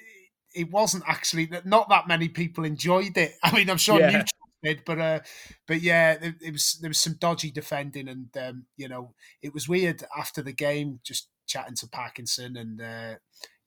it 0.55 0.71
wasn't 0.71 1.03
actually 1.07 1.45
that 1.47 1.65
not 1.65 1.89
that 1.89 2.07
many 2.07 2.29
people 2.29 2.63
enjoyed 2.63 3.17
it. 3.17 3.33
I 3.43 3.55
mean, 3.55 3.69
I'm 3.69 3.77
sure 3.77 3.99
yeah. 3.99 4.23
did, 4.63 4.83
but 4.85 4.99
uh, 4.99 5.19
but 5.67 5.81
yeah, 5.81 6.13
it, 6.13 6.35
it, 6.41 6.51
was 6.51 6.79
there 6.81 6.89
was 6.89 6.99
some 6.99 7.17
dodgy 7.19 7.51
defending, 7.51 8.07
and 8.07 8.29
um, 8.37 8.65
you 8.77 8.87
know 8.87 9.13
it 9.41 9.53
was 9.53 9.67
weird 9.67 10.03
after 10.17 10.41
the 10.41 10.53
game 10.53 10.99
just 11.03 11.27
chatting 11.45 11.75
to 11.75 11.87
Parkinson 11.87 12.57
and 12.57 12.81
uh, 12.81 13.15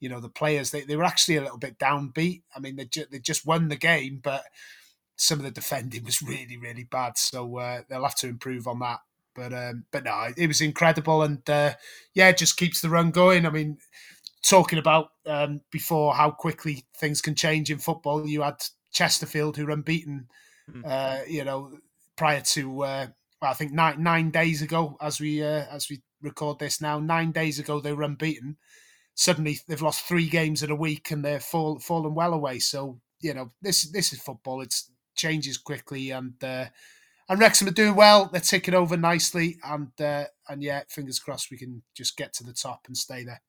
you 0.01 0.09
know 0.09 0.21
the 0.21 0.29
players 0.29 0.73
they, 0.73 0.81
they 0.81 0.97
were 0.97 1.05
actually 1.05 1.37
a 1.37 1.43
little 1.43 1.59
bit 1.59 1.79
downbeat. 1.79 2.43
I 2.57 2.61
mean 2.61 2.77
they 2.77 2.87
ju- 2.87 3.07
they 3.11 3.21
just 3.21 3.47
won 3.47 3.69
the 3.69 3.77
game, 3.77 4.21
but 4.23 4.45
some 5.17 5.39
of 5.39 5.45
the 5.45 5.51
defending 5.51 6.05
was 6.05 6.23
really 6.23 6.57
really 6.57 6.85
bad, 6.85 7.17
so 7.17 7.59
uh, 7.59 7.83
they'll 7.89 8.03
have 8.03 8.17
to 8.17 8.29
improve 8.29 8.67
on 8.67 8.81
that. 8.81 9.01
But 9.39 9.55
um, 9.55 9.85
but 9.93 10.05
no, 10.05 10.29
it 10.37 10.49
was 10.49 10.61
incredible, 10.61 11.23
and 11.23 11.49
uh, 11.49 11.75
yeah, 12.13 12.29
it 12.29 12.39
just 12.39 12.57
keeps 12.57 12.81
the 12.81 12.89
run 12.89 13.13
going. 13.13 13.47
I 13.47 13.51
mean, 13.51 13.79
talking 14.43 14.81
about 14.81 15.11
um, 15.27 15.61
before 15.71 16.15
how 16.15 16.33
quickly 16.33 16.85
things 16.97 17.21
can 17.23 17.37
change 17.37 17.71
in 17.71 17.79
football, 17.79 18.27
you 18.27 18.43
had 18.43 18.65
Chesterfield 18.91 19.57
who 19.57 19.67
were 19.67 19.73
unbeaten, 19.73 20.27
mm. 20.69 20.83
uh, 20.85 21.25
you 21.29 21.45
know, 21.45 21.71
prior 22.17 22.41
to 22.41 22.83
uh, 22.83 23.07
well, 23.41 23.51
I 23.53 23.55
think 23.55 23.73
nine 23.73 24.03
nine 24.03 24.31
days 24.31 24.61
ago, 24.61 24.97
as 25.01 25.21
we 25.21 25.43
uh, 25.43 25.67
as 25.71 25.89
we 25.89 26.03
record 26.21 26.59
this 26.59 26.81
now, 26.81 26.99
nine 26.99 27.31
days 27.31 27.61
ago 27.61 27.81
they 27.81 27.93
were 27.93 28.03
unbeaten. 28.03 28.57
Suddenly 29.15 29.61
they've 29.69 29.83
lost 29.83 30.05
three 30.05 30.29
games 30.29 30.63
in 30.63 30.71
a 30.71 30.77
week 30.77 31.11
and 31.11 31.25
they're 31.25 31.41
fall, 31.41 31.79
fallen 31.79 32.15
well 32.15 32.35
away. 32.35 32.59
So 32.59 33.01
you 33.21 33.35
know 33.35 33.53
this 33.63 33.83
this 33.93 34.13
is 34.13 34.21
football. 34.21 34.61
It's 34.61 34.91
changes 35.15 35.59
quickly 35.59 36.11
and 36.11 36.43
uh, 36.43 36.67
and 37.29 37.41
Wrexham 37.41 37.69
are 37.69 37.73
doing 37.73 37.95
well. 37.95 38.29
They're 38.31 38.41
ticking 38.41 38.75
over 38.75 38.97
nicely, 38.97 39.59
and 39.65 39.89
uh, 40.01 40.25
and 40.49 40.63
yeah, 40.63 40.83
fingers 40.89 41.19
crossed 41.19 41.51
we 41.51 41.59
can 41.59 41.83
just 41.95 42.17
get 42.17 42.33
to 42.35 42.45
the 42.45 42.53
top 42.53 42.83
and 42.87 42.97
stay 42.97 43.25
there. 43.25 43.41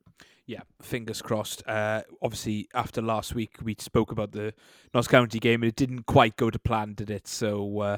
Yeah, 0.49 0.61
fingers 0.81 1.21
crossed. 1.21 1.61
Uh, 1.67 2.01
obviously, 2.23 2.69
after 2.73 3.03
last 3.03 3.35
week, 3.35 3.57
we 3.61 3.75
spoke 3.77 4.11
about 4.11 4.31
the 4.31 4.51
Notts 4.95 5.07
County 5.07 5.37
game, 5.37 5.61
and 5.61 5.69
it 5.69 5.75
didn't 5.75 6.07
quite 6.07 6.37
go 6.37 6.49
to 6.49 6.57
plan, 6.57 6.95
did 6.95 7.11
it? 7.11 7.27
So, 7.27 7.81
uh, 7.81 7.97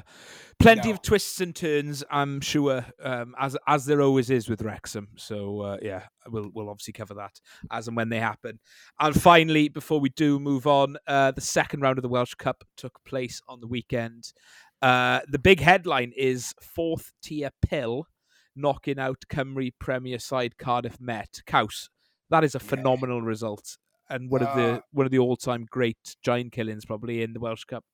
plenty 0.58 0.88
no. 0.88 0.94
of 0.96 1.00
twists 1.00 1.40
and 1.40 1.56
turns, 1.56 2.04
I'm 2.10 2.42
sure, 2.42 2.84
um, 3.02 3.34
as 3.38 3.56
as 3.66 3.86
there 3.86 4.02
always 4.02 4.28
is 4.28 4.50
with 4.50 4.60
Wrexham. 4.60 5.08
So, 5.16 5.62
uh, 5.62 5.78
yeah, 5.80 6.02
we'll 6.28 6.50
we'll 6.52 6.68
obviously 6.68 6.92
cover 6.92 7.14
that 7.14 7.40
as 7.70 7.88
and 7.88 7.96
when 7.96 8.10
they 8.10 8.20
happen. 8.20 8.60
And 9.00 9.18
finally, 9.18 9.70
before 9.70 9.98
we 9.98 10.10
do 10.10 10.38
move 10.38 10.66
on, 10.66 10.98
uh, 11.06 11.30
the 11.30 11.40
second 11.40 11.80
round 11.80 11.96
of 11.96 12.02
the 12.02 12.10
Welsh 12.10 12.34
Cup 12.34 12.64
took 12.76 13.02
place 13.06 13.40
on 13.48 13.60
the 13.60 13.66
weekend. 13.66 14.34
Uh, 14.82 15.20
the 15.28 15.38
big 15.38 15.60
headline 15.60 16.12
is 16.16 16.54
fourth 16.60 17.12
tier 17.22 17.50
pill 17.62 18.06
knocking 18.54 18.98
out 18.98 19.24
Cymru 19.32 19.70
Premier 19.78 20.18
side 20.18 20.58
Cardiff 20.58 21.00
Met. 21.00 21.40
Caws, 21.46 21.88
that 22.30 22.44
is 22.44 22.54
a 22.54 22.60
phenomenal 22.60 23.20
yeah. 23.22 23.28
result 23.28 23.78
and 24.12 24.30
one 24.30 24.42
uh, 24.42 24.46
of 24.46 24.56
the 24.56 24.72
uh, 24.74 24.80
one 24.92 25.06
of 25.06 25.12
the 25.12 25.18
all 25.18 25.36
time 25.36 25.66
great 25.70 26.16
giant 26.22 26.52
killings 26.52 26.84
probably 26.84 27.22
in 27.22 27.32
the 27.32 27.40
Welsh 27.40 27.64
Cup. 27.64 27.84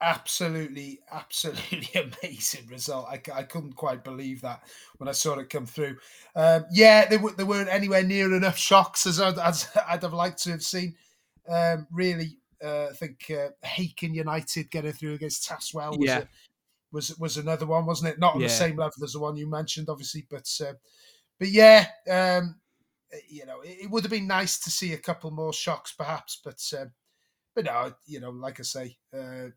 Absolutely, 0.00 1.00
absolutely 1.10 1.88
amazing 2.22 2.66
result. 2.66 3.06
I, 3.08 3.20
I 3.32 3.44
couldn't 3.44 3.76
quite 3.76 4.04
believe 4.04 4.42
that 4.42 4.62
when 4.98 5.08
I 5.08 5.12
saw 5.12 5.38
it 5.38 5.48
come 5.48 5.66
through. 5.66 5.96
Um, 6.34 6.66
yeah, 6.72 7.06
there, 7.06 7.20
there 7.36 7.46
weren't 7.46 7.70
anywhere 7.70 8.02
near 8.02 8.34
enough 8.34 8.58
shocks 8.58 9.06
as 9.06 9.20
I'd, 9.20 9.38
as 9.38 9.68
I'd 9.88 10.02
have 10.02 10.12
liked 10.12 10.42
to 10.42 10.50
have 10.50 10.62
seen. 10.62 10.96
Um, 11.48 11.86
really, 11.90 12.38
uh, 12.62 12.88
I 12.90 12.92
think 12.94 13.30
uh, 13.30 13.48
Hakin 13.62 14.14
United 14.14 14.70
getting 14.70 14.92
through 14.92 15.14
against 15.14 15.48
Taswell 15.48 15.98
was, 15.98 16.08
yeah. 16.08 16.18
a, 16.18 16.24
was 16.92 17.18
was 17.18 17.36
another 17.36 17.66
one, 17.66 17.86
wasn't 17.86 18.12
it? 18.12 18.18
Not 18.18 18.34
on 18.34 18.40
yeah. 18.40 18.48
the 18.48 18.52
same 18.52 18.76
level 18.76 19.04
as 19.04 19.12
the 19.12 19.20
one 19.20 19.36
you 19.36 19.48
mentioned, 19.48 19.88
obviously, 19.88 20.26
but 20.30 20.48
uh, 20.66 20.74
but 21.38 21.48
yeah, 21.48 21.86
um, 22.10 22.56
you 23.28 23.46
know, 23.46 23.60
it, 23.60 23.78
it, 23.82 23.90
would 23.90 24.04
have 24.04 24.10
been 24.10 24.26
nice 24.26 24.58
to 24.60 24.70
see 24.70 24.92
a 24.92 24.98
couple 24.98 25.30
more 25.30 25.52
shocks, 25.52 25.92
perhaps, 25.92 26.40
but 26.44 26.60
uh, 26.78 26.86
but 27.54 27.64
no, 27.64 27.92
you 28.06 28.20
know, 28.20 28.30
like 28.30 28.60
I 28.60 28.62
say. 28.62 28.96
Uh, 29.12 29.48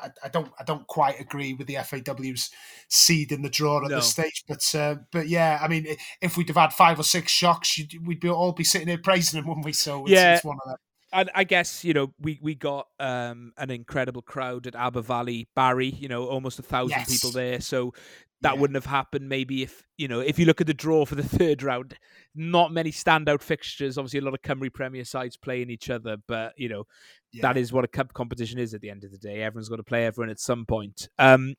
I, 0.00 0.10
I, 0.24 0.28
don't. 0.28 0.50
I 0.58 0.64
don't 0.64 0.86
quite 0.86 1.20
agree 1.20 1.54
with 1.54 1.66
the 1.66 1.76
FAW's 1.76 2.50
seed 2.88 3.32
in 3.32 3.42
the 3.42 3.48
draw 3.48 3.84
at 3.84 3.90
no. 3.90 3.96
this 3.96 4.10
stage, 4.10 4.44
but 4.48 4.74
uh, 4.74 4.96
but 5.12 5.28
yeah, 5.28 5.58
I 5.60 5.68
mean, 5.68 5.86
if 6.20 6.36
we'd 6.36 6.48
have 6.48 6.56
had 6.56 6.72
five 6.72 6.98
or 6.98 7.04
six 7.04 7.30
shocks, 7.32 7.80
we'd 8.04 8.20
be 8.20 8.28
all 8.28 8.52
be 8.52 8.64
sitting 8.64 8.88
here 8.88 8.98
praising 8.98 9.38
them, 9.38 9.48
wouldn't 9.48 9.66
we? 9.66 9.72
So 9.72 10.02
it's, 10.02 10.10
yeah, 10.12 10.34
it's 10.36 10.44
one 10.44 10.58
of 10.64 10.70
them 10.70 10.78
and 11.12 11.30
I 11.34 11.44
guess 11.44 11.84
you 11.84 11.94
know 11.94 12.12
we 12.20 12.38
we 12.42 12.54
got 12.54 12.88
um, 13.00 13.52
an 13.56 13.70
incredible 13.70 14.22
crowd 14.22 14.66
at 14.66 14.76
Aber 14.76 15.02
Valley 15.02 15.48
Barry. 15.54 15.88
You 15.88 16.08
know, 16.08 16.26
almost 16.26 16.58
a 16.58 16.62
thousand 16.62 16.98
yes. 16.98 17.10
people 17.10 17.30
there. 17.30 17.60
So 17.60 17.94
that 18.40 18.54
yeah. 18.54 18.60
wouldn't 18.60 18.76
have 18.76 18.86
happened 18.86 19.28
maybe 19.28 19.62
if 19.62 19.82
you 19.96 20.06
know 20.06 20.20
if 20.20 20.38
you 20.38 20.46
look 20.46 20.60
at 20.60 20.66
the 20.66 20.74
draw 20.74 21.04
for 21.04 21.14
the 21.14 21.22
third 21.38 21.62
round. 21.62 21.94
Not 22.34 22.72
many 22.72 22.92
standout 22.92 23.42
fixtures. 23.42 23.98
Obviously, 23.98 24.20
a 24.20 24.22
lot 24.22 24.34
of 24.34 24.42
Cymru 24.42 24.72
Premier 24.72 25.04
sides 25.04 25.36
playing 25.36 25.70
each 25.70 25.90
other, 25.90 26.16
but 26.26 26.52
you 26.56 26.68
know 26.68 26.84
yeah. 27.32 27.42
that 27.42 27.56
is 27.56 27.72
what 27.72 27.84
a 27.84 27.88
cup 27.88 28.12
competition 28.12 28.58
is 28.58 28.74
at 28.74 28.80
the 28.80 28.90
end 28.90 29.04
of 29.04 29.10
the 29.10 29.18
day. 29.18 29.42
Everyone's 29.42 29.68
got 29.68 29.76
to 29.76 29.82
play 29.82 30.06
everyone 30.06 30.30
at 30.30 30.40
some 30.40 30.66
point. 30.66 31.08
Um, 31.18 31.54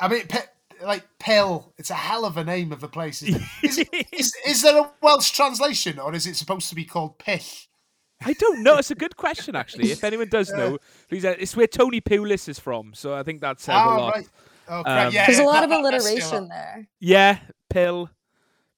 I 0.00 0.08
mean. 0.08 0.26
Pe- 0.26 0.40
like 0.80 1.04
Pill, 1.18 1.72
it's 1.76 1.90
a 1.90 1.94
hell 1.94 2.24
of 2.24 2.36
a 2.36 2.44
name 2.44 2.70
of 2.70 2.84
a 2.84 2.88
place. 2.88 3.20
Is, 3.20 3.36
is, 3.64 3.78
is, 4.12 4.32
is 4.46 4.62
there 4.62 4.80
a 4.80 4.92
Welsh 5.02 5.32
translation, 5.32 5.98
or 5.98 6.14
is 6.14 6.24
it 6.24 6.36
supposed 6.36 6.68
to 6.68 6.76
be 6.76 6.84
called 6.84 7.18
Pill? 7.18 7.40
I 8.24 8.32
don't 8.34 8.62
know. 8.62 8.78
It's 8.78 8.90
a 8.90 8.96
good 8.96 9.16
question, 9.16 9.54
actually. 9.54 9.90
If 9.90 10.02
anyone 10.02 10.28
does 10.28 10.50
know, 10.50 10.78
please. 11.08 11.24
Uh, 11.24 11.36
it's 11.38 11.56
where 11.56 11.66
Tony 11.66 12.00
Pulis 12.00 12.48
is 12.48 12.58
from, 12.58 12.92
so 12.94 13.14
I 13.14 13.22
think 13.22 13.40
that 13.42 13.60
says 13.60 13.76
oh, 13.78 13.96
a 13.96 13.96
lot. 13.96 14.14
Right. 14.14 14.28
Okay, 14.70 14.90
um, 14.90 15.12
yeah, 15.12 15.26
There's 15.26 15.38
a 15.38 15.44
lot 15.44 15.64
of 15.64 15.70
alliteration 15.70 16.48
there. 16.48 16.88
Yeah, 17.00 17.38
pill, 17.70 18.10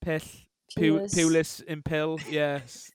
pill, 0.00 0.20
Pulis, 0.78 1.14
Pulis 1.14 1.62
in 1.64 1.82
pill. 1.82 2.18
Yes. 2.28 2.90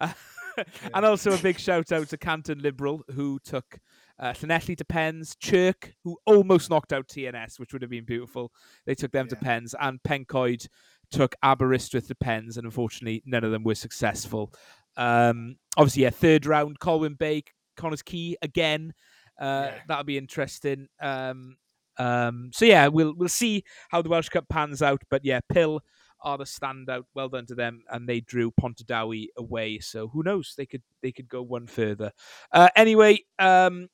Uh, 0.00 0.12
and 0.94 1.04
also 1.04 1.32
a 1.32 1.38
big 1.38 1.58
shout 1.58 1.92
out 1.92 2.08
to 2.08 2.16
Canton 2.16 2.58
Liberal 2.60 3.02
who 3.14 3.38
took 3.44 3.78
uh, 4.18 4.32
Llanelli 4.32 4.76
to 4.76 4.84
Pens, 4.84 5.36
Chirk 5.36 5.94
who 6.04 6.16
almost 6.26 6.70
knocked 6.70 6.92
out 6.92 7.08
TNS, 7.08 7.58
which 7.58 7.72
would 7.72 7.82
have 7.82 7.90
been 7.90 8.04
beautiful. 8.04 8.52
They 8.86 8.94
took 8.94 9.12
them 9.12 9.26
yeah. 9.26 9.30
to 9.30 9.44
Pens, 9.44 9.74
and 9.80 10.02
Pencoed 10.02 10.66
took 11.10 11.34
Aberystwyth 11.42 12.08
to 12.08 12.14
Pens, 12.14 12.56
and 12.56 12.64
unfortunately 12.64 13.22
none 13.26 13.44
of 13.44 13.50
them 13.50 13.64
were 13.64 13.74
successful. 13.74 14.52
Um, 14.96 15.56
obviously, 15.76 16.02
yeah, 16.02 16.10
third 16.10 16.46
round, 16.46 16.78
Colwyn 16.78 17.14
Bay, 17.14 17.44
Connah's 17.76 18.02
Quay 18.02 18.36
again. 18.42 18.94
Uh, 19.40 19.70
yeah. 19.72 19.78
That'll 19.88 20.04
be 20.04 20.18
interesting. 20.18 20.88
Um, 21.00 21.56
um, 21.96 22.50
so 22.52 22.64
yeah, 22.64 22.88
we'll 22.88 23.14
we'll 23.14 23.28
see 23.28 23.64
how 23.90 24.02
the 24.02 24.08
Welsh 24.08 24.28
Cup 24.28 24.48
pans 24.48 24.82
out. 24.82 25.02
But 25.10 25.24
yeah, 25.24 25.40
Pill 25.52 25.80
are 26.20 26.38
the 26.38 26.44
standout. 26.44 27.04
Well 27.14 27.28
done 27.28 27.46
to 27.46 27.54
them, 27.54 27.82
and 27.90 28.08
they 28.08 28.20
drew 28.20 28.50
Pontardawe 28.52 29.26
away. 29.36 29.78
So 29.78 30.08
who 30.08 30.22
knows? 30.22 30.54
They 30.56 30.66
could 30.66 30.82
they 31.02 31.12
could 31.12 31.28
go 31.28 31.42
one 31.42 31.66
further. 31.66 32.12
Uh, 32.52 32.68
anyway, 32.76 33.20
um, 33.38 33.88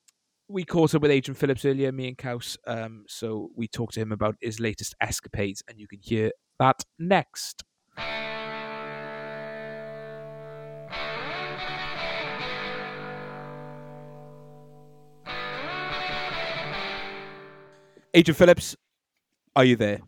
we 0.48 0.64
caught 0.64 0.94
up 0.94 1.02
with 1.02 1.10
Adrian 1.10 1.36
Phillips 1.36 1.64
earlier, 1.64 1.92
me 1.92 2.08
and 2.08 2.18
Kaus. 2.18 2.56
Um, 2.66 3.04
so 3.08 3.50
we 3.54 3.68
talked 3.68 3.94
to 3.94 4.00
him 4.00 4.12
about 4.12 4.36
his 4.40 4.60
latest 4.60 4.94
escapades, 5.00 5.62
and 5.68 5.78
you 5.78 5.86
can 5.86 6.00
hear 6.02 6.32
that 6.58 6.84
next. 6.98 7.64
Adrian 18.12 18.34
Phillips, 18.34 18.76
are 19.54 19.64
you 19.64 19.76
there? 19.76 20.00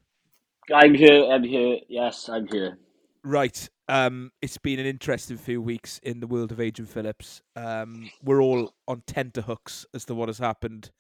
I'm 0.75 0.95
here. 0.95 1.25
I'm 1.31 1.45
here. 1.45 1.79
Yes, 1.89 2.29
I'm 2.29 2.47
here. 2.49 2.79
Right. 3.23 3.69
Um, 3.89 4.33
it's 4.41 4.59
been 4.59 4.81
an 4.81 4.87
interesting 4.87 5.37
few 5.37 5.61
weeks 5.63 6.01
in 6.03 6.21
the 6.21 6.27
world 6.27 6.51
of 6.51 6.61
Adrian 6.61 6.89
Phillips. 6.89 7.43
Um, 7.55 8.11
we're 8.25 8.43
all 8.43 8.75
on 8.89 9.03
tenterhooks 9.07 9.87
as 9.95 10.05
to 10.07 10.15
what 10.15 10.29
has 10.29 10.39
happened 10.39 10.91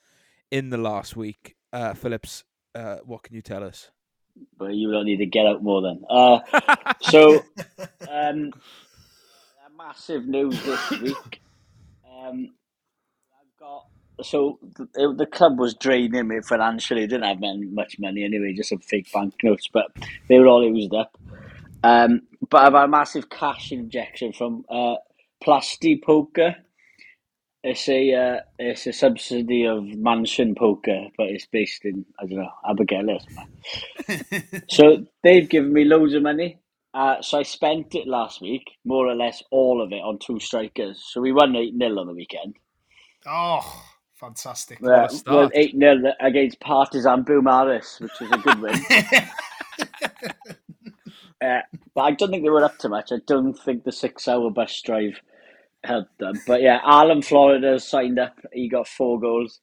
in 0.51 0.71
the 0.71 0.79
last 0.79 1.17
week. 1.17 1.57
Uh, 1.73 1.95
Phillips, 1.95 2.45
uh, 2.75 2.99
what 3.05 3.25
can 3.25 3.35
you 3.35 3.43
tell 3.43 3.65
us? 3.65 3.91
But 4.57 4.75
you 4.75 4.91
don't 4.91 5.07
need 5.07 5.19
to 5.19 5.27
get 5.27 5.47
out 5.47 5.63
more 5.63 5.83
then. 5.83 6.05
Uh, 6.09 6.41
so, 7.01 7.45
um, 8.09 8.53
massive 9.77 10.27
news 10.27 10.63
this 10.63 10.91
week. 11.01 11.41
Um, 12.25 12.55
I've 13.35 13.59
got 13.59 13.87
so 14.21 14.59
the, 14.77 15.15
the 15.17 15.27
club 15.27 15.59
was 15.59 15.75
draining 15.75 16.29
me 16.29 16.41
financially. 16.41 17.07
Didn't 17.07 17.25
have 17.25 17.41
much 17.73 17.99
money 17.99 18.25
anyway, 18.25 18.53
just 18.55 18.71
some 18.71 18.79
fake 18.79 19.09
banknotes, 19.13 19.69
but 19.73 19.87
they 20.29 20.39
were 20.39 20.47
all 20.49 20.65
used 20.65 20.95
up. 20.95 21.17
Um, 21.83 22.23
but 22.49 22.59
I've 22.59 22.75
had 22.75 22.85
a 22.85 22.89
massive 22.89 23.31
cash 23.31 23.73
injection 23.73 24.33
from 24.33 24.65
uh, 24.69 24.97
Plasti 25.45 26.03
Poker. 26.03 26.57
It's 27.65 27.89
a 27.89 28.13
uh, 28.13 28.41
it's 28.59 28.87
a 28.89 28.93
subsidy 28.93 29.67
of 29.67 29.85
Mansion 29.85 30.55
Poker, 30.55 31.07
but 31.17 31.29
it's 31.29 31.47
based 31.47 31.85
in 31.85 32.05
I 32.19 32.27
don't 32.27 32.39
know 32.39 32.51
Abergele. 32.69 33.21
so 34.71 35.07
they've 35.23 35.49
given 35.49 35.73
me 35.73 35.85
loads 35.85 36.15
of 36.15 36.23
money. 36.23 36.59
Uh, 36.95 37.23
so 37.23 37.39
I 37.39 37.43
spent 37.45 37.95
it 37.95 38.07
last 38.07 38.41
week, 38.43 38.65
more 38.85 39.07
or 39.09 39.15
less 39.15 39.43
all 39.51 39.81
of 39.81 39.93
it 39.93 40.03
on 40.03 40.19
two 40.19 40.41
strikers. 40.41 41.03
So 41.07 41.21
we 41.23 41.33
won 41.33 41.57
eight 41.57 41.75
0 41.79 41.99
on 41.99 42.07
the 42.07 42.13
weekend. 42.13 42.57
Oh, 43.27 43.85
fantastic! 44.23 44.79
Uh, 44.83 45.09
well, 45.27 45.51
eight 45.55 45.75
0 45.77 46.12
against 46.20 46.61
Partizan 46.61 47.25
Beaumaris, 47.25 48.01
which 48.01 48.12
is 48.20 48.31
a 48.31 48.39
good 48.39 48.61
win. 48.61 48.75
uh, 51.45 51.61
but 51.95 52.01
I 52.01 52.12
don't 52.12 52.31
think 52.31 52.45
they 52.45 52.51
were 52.51 52.64
up 52.64 52.79
to 52.79 52.89
much. 52.89 53.11
I 53.12 53.18
don't 53.27 53.55
think 53.55 53.85
the 53.85 53.93
six-hour 53.93 54.51
bus 54.51 54.81
drive 54.81 55.20
helped 55.83 56.16
them. 56.18 56.35
But 56.47 56.62
yeah, 56.62 56.79
Alan 56.85 57.23
Florida 57.23 57.81
signed 57.81 58.18
up. 58.18 58.39
He 58.53 58.68
got 58.68 58.87
four 58.87 59.18
goals. 59.20 59.61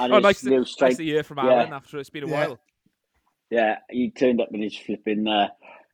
And 0.00 0.12
oh, 0.12 0.18
nice 0.18 0.40
to, 0.40 0.64
strike, 0.64 0.90
nice 0.90 0.96
to 0.96 1.04
hear 1.04 1.22
from 1.22 1.38
Alan 1.38 1.68
yeah, 1.68 1.76
after 1.76 1.98
it's 1.98 2.10
been 2.10 2.24
a 2.24 2.28
yeah. 2.28 2.46
while. 2.46 2.58
Yeah, 3.50 3.76
he 3.88 4.10
turned 4.10 4.40
up 4.40 4.48
in 4.52 4.62
his 4.62 4.76
flipping 4.76 5.28
uh, 5.28 5.48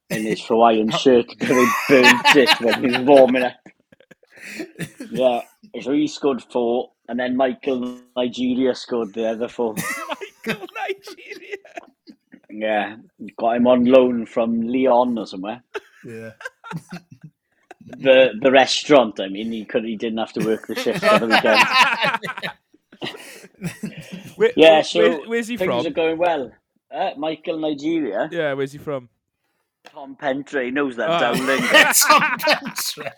in 0.09 0.23
his 0.25 0.43
Hawaiian 0.43 0.91
shirt, 0.99 1.27
very 1.39 1.67
burnt 1.89 2.37
it 2.37 2.61
when 2.61 2.83
he 2.83 2.97
was 2.97 3.07
warming 3.07 3.43
up. 3.43 3.57
Yeah, 5.11 5.43
so 5.83 5.93
he 5.93 6.07
scored 6.07 6.43
four, 6.43 6.93
and 7.11 7.19
then 7.19 7.37
Michael 7.37 7.99
Nigeria 8.17 8.73
scored 8.73 9.13
the 9.15 9.31
other 9.31 9.49
four. 9.49 9.75
Michael 10.47 10.67
Nigeria. 10.77 11.57
Yeah, 12.49 12.97
got 13.37 13.57
him 13.57 13.67
on 13.67 13.85
loan 13.85 14.27
from 14.27 14.61
Leon 14.61 15.19
or 15.19 15.27
somewhere. 15.27 15.63
Yeah. 16.05 16.31
the 17.83 18.31
the 18.41 18.53
restaurant. 18.53 19.19
I 19.19 19.29
mean, 19.29 19.51
he 19.51 19.65
could 19.65 19.85
he 19.85 19.97
didn't 19.97 20.19
have 20.19 20.33
to 20.35 20.45
work 20.45 20.69
the 20.69 20.77
shift 20.77 21.03
on 21.03 21.21
the 21.21 21.27
weekend. 21.27 21.59
Where, 24.37 24.53
yeah, 24.57 24.83
so 24.83 25.01
where, 25.01 25.29
where's 25.29 25.49
he 25.49 25.57
things 25.57 25.69
from? 25.69 25.87
are 25.87 25.91
going 25.91 26.17
well. 26.17 26.53
Uh, 26.91 27.11
Michael, 27.17 27.59
Nigeria. 27.59 28.29
Yeah, 28.31 28.55
where's 28.55 28.73
he 28.73 28.79
from? 28.79 29.09
Ton 29.85 30.15
Pentre 30.17 30.71
knows 30.71 30.97
that 30.97 31.11
oh. 31.11 31.19
Dowling. 31.19 31.63
Ton 31.95 32.39
Pentre. 32.39 33.13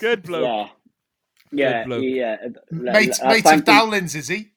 Good 0.00 0.22
bloke. 0.22 0.44
Yeah. 0.44 0.68
Yeah, 1.52 1.86
yeah. 1.86 2.36
He, 2.70 2.76
mate, 2.76 3.18
uh, 3.22 3.28
mate 3.28 3.46
of 3.46 3.64
Dowling's, 3.64 4.14
is 4.14 4.28
he? 4.28 4.50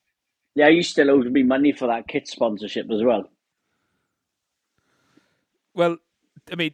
Yeah, 0.55 0.69
he 0.69 0.81
still 0.83 1.09
owes 1.09 1.25
me 1.25 1.43
money 1.43 1.71
for 1.71 1.87
that 1.87 2.07
kit 2.07 2.27
sponsorship 2.27 2.91
as 2.91 3.03
well. 3.03 3.29
Well, 5.73 5.97
I 6.51 6.55
mean, 6.55 6.73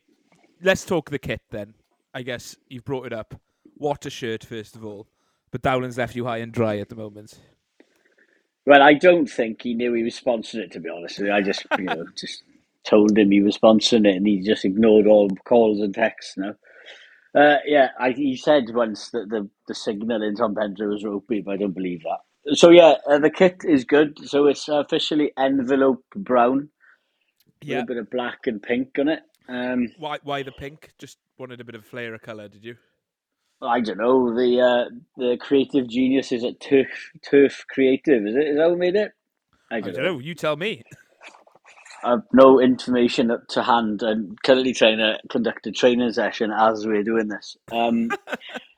let's 0.61 0.85
talk 0.85 1.09
the 1.09 1.19
kit 1.19 1.41
then. 1.51 1.75
I 2.13 2.23
guess 2.23 2.55
you've 2.67 2.85
brought 2.85 3.05
it 3.05 3.13
up. 3.13 3.39
What 3.75 4.05
a 4.05 4.09
shirt, 4.09 4.43
first 4.43 4.75
of 4.75 4.83
all. 4.83 5.07
But 5.51 5.61
Dowling's 5.61 5.97
left 5.97 6.15
you 6.15 6.25
high 6.25 6.37
and 6.37 6.51
dry 6.51 6.79
at 6.79 6.89
the 6.89 6.95
moment. 6.95 7.39
Well, 8.65 8.81
I 8.81 8.95
don't 8.95 9.27
think 9.29 9.61
he 9.61 9.73
knew 9.73 9.93
he 9.93 10.03
was 10.03 10.19
sponsoring 10.19 10.63
it. 10.65 10.71
To 10.71 10.79
be 10.79 10.89
honest, 10.89 11.21
I 11.21 11.41
just 11.41 11.65
you 11.77 11.85
know 11.85 12.05
just 12.17 12.43
told 12.83 13.17
him 13.17 13.31
he 13.31 13.41
was 13.41 13.57
sponsoring 13.57 14.07
it, 14.07 14.15
and 14.17 14.27
he 14.27 14.41
just 14.41 14.65
ignored 14.65 15.07
all 15.07 15.29
calls 15.45 15.79
and 15.79 15.93
texts. 15.93 16.35
No, 16.37 16.55
uh, 17.37 17.57
yeah, 17.65 17.89
I, 17.99 18.11
he 18.11 18.35
said 18.35 18.65
once 18.73 19.09
that 19.11 19.29
the 19.29 19.49
the 19.67 19.75
signal 19.75 20.23
in 20.23 20.35
Ton 20.35 20.55
Pentre 20.55 20.87
was 20.87 21.03
ropey, 21.03 21.41
but 21.41 21.51
I 21.51 21.57
don't 21.57 21.75
believe 21.75 22.03
that. 22.03 22.57
So 22.57 22.69
yeah, 22.69 22.95
uh, 23.09 23.19
the 23.19 23.29
kit 23.29 23.61
is 23.63 23.83
good. 23.83 24.17
So 24.27 24.47
it's 24.47 24.67
officially 24.67 25.31
envelope 25.37 26.03
brown. 26.15 26.69
Yeah, 27.61 27.79
a 27.79 27.85
bit 27.85 27.97
of 27.97 28.09
black 28.09 28.47
and 28.47 28.61
pink 28.61 28.97
on 28.99 29.09
it. 29.09 29.19
Um, 29.49 29.89
why 29.97 30.19
why 30.23 30.43
the 30.43 30.51
pink? 30.51 30.91
Just 30.97 31.17
wanted 31.37 31.61
a 31.61 31.63
bit 31.63 31.75
of 31.75 31.85
flair 31.85 32.13
of 32.13 32.21
colour, 32.21 32.47
did 32.47 32.63
you? 32.63 32.75
I 33.61 33.81
don't 33.81 33.97
know. 33.97 34.35
The 34.35 34.61
uh, 34.61 34.95
the 35.17 35.37
creative 35.37 35.87
geniuses 35.87 36.43
at 36.43 36.59
Turf 36.59 37.11
Turf 37.29 37.65
Creative 37.69 38.25
is 38.25 38.35
it? 38.35 38.47
Is 38.47 38.57
that 38.57 38.69
who 38.69 38.77
made 38.77 38.95
it? 38.95 39.11
I 39.69 39.79
don't, 39.79 39.89
I 39.89 39.91
don't 39.91 40.03
know. 40.03 40.13
know. 40.13 40.19
You 40.19 40.35
tell 40.35 40.55
me. 40.55 40.83
I've 42.03 42.23
no 42.33 42.59
information 42.59 43.31
to 43.49 43.63
hand. 43.63 44.03
I'm 44.03 44.35
currently 44.43 44.73
trying 44.73 44.97
to 44.97 45.17
conduct 45.29 45.67
a 45.67 45.71
training 45.71 46.11
session 46.13 46.51
as 46.51 46.85
we're 46.85 47.03
doing 47.03 47.27
this. 47.27 47.57
Um, 47.71 48.11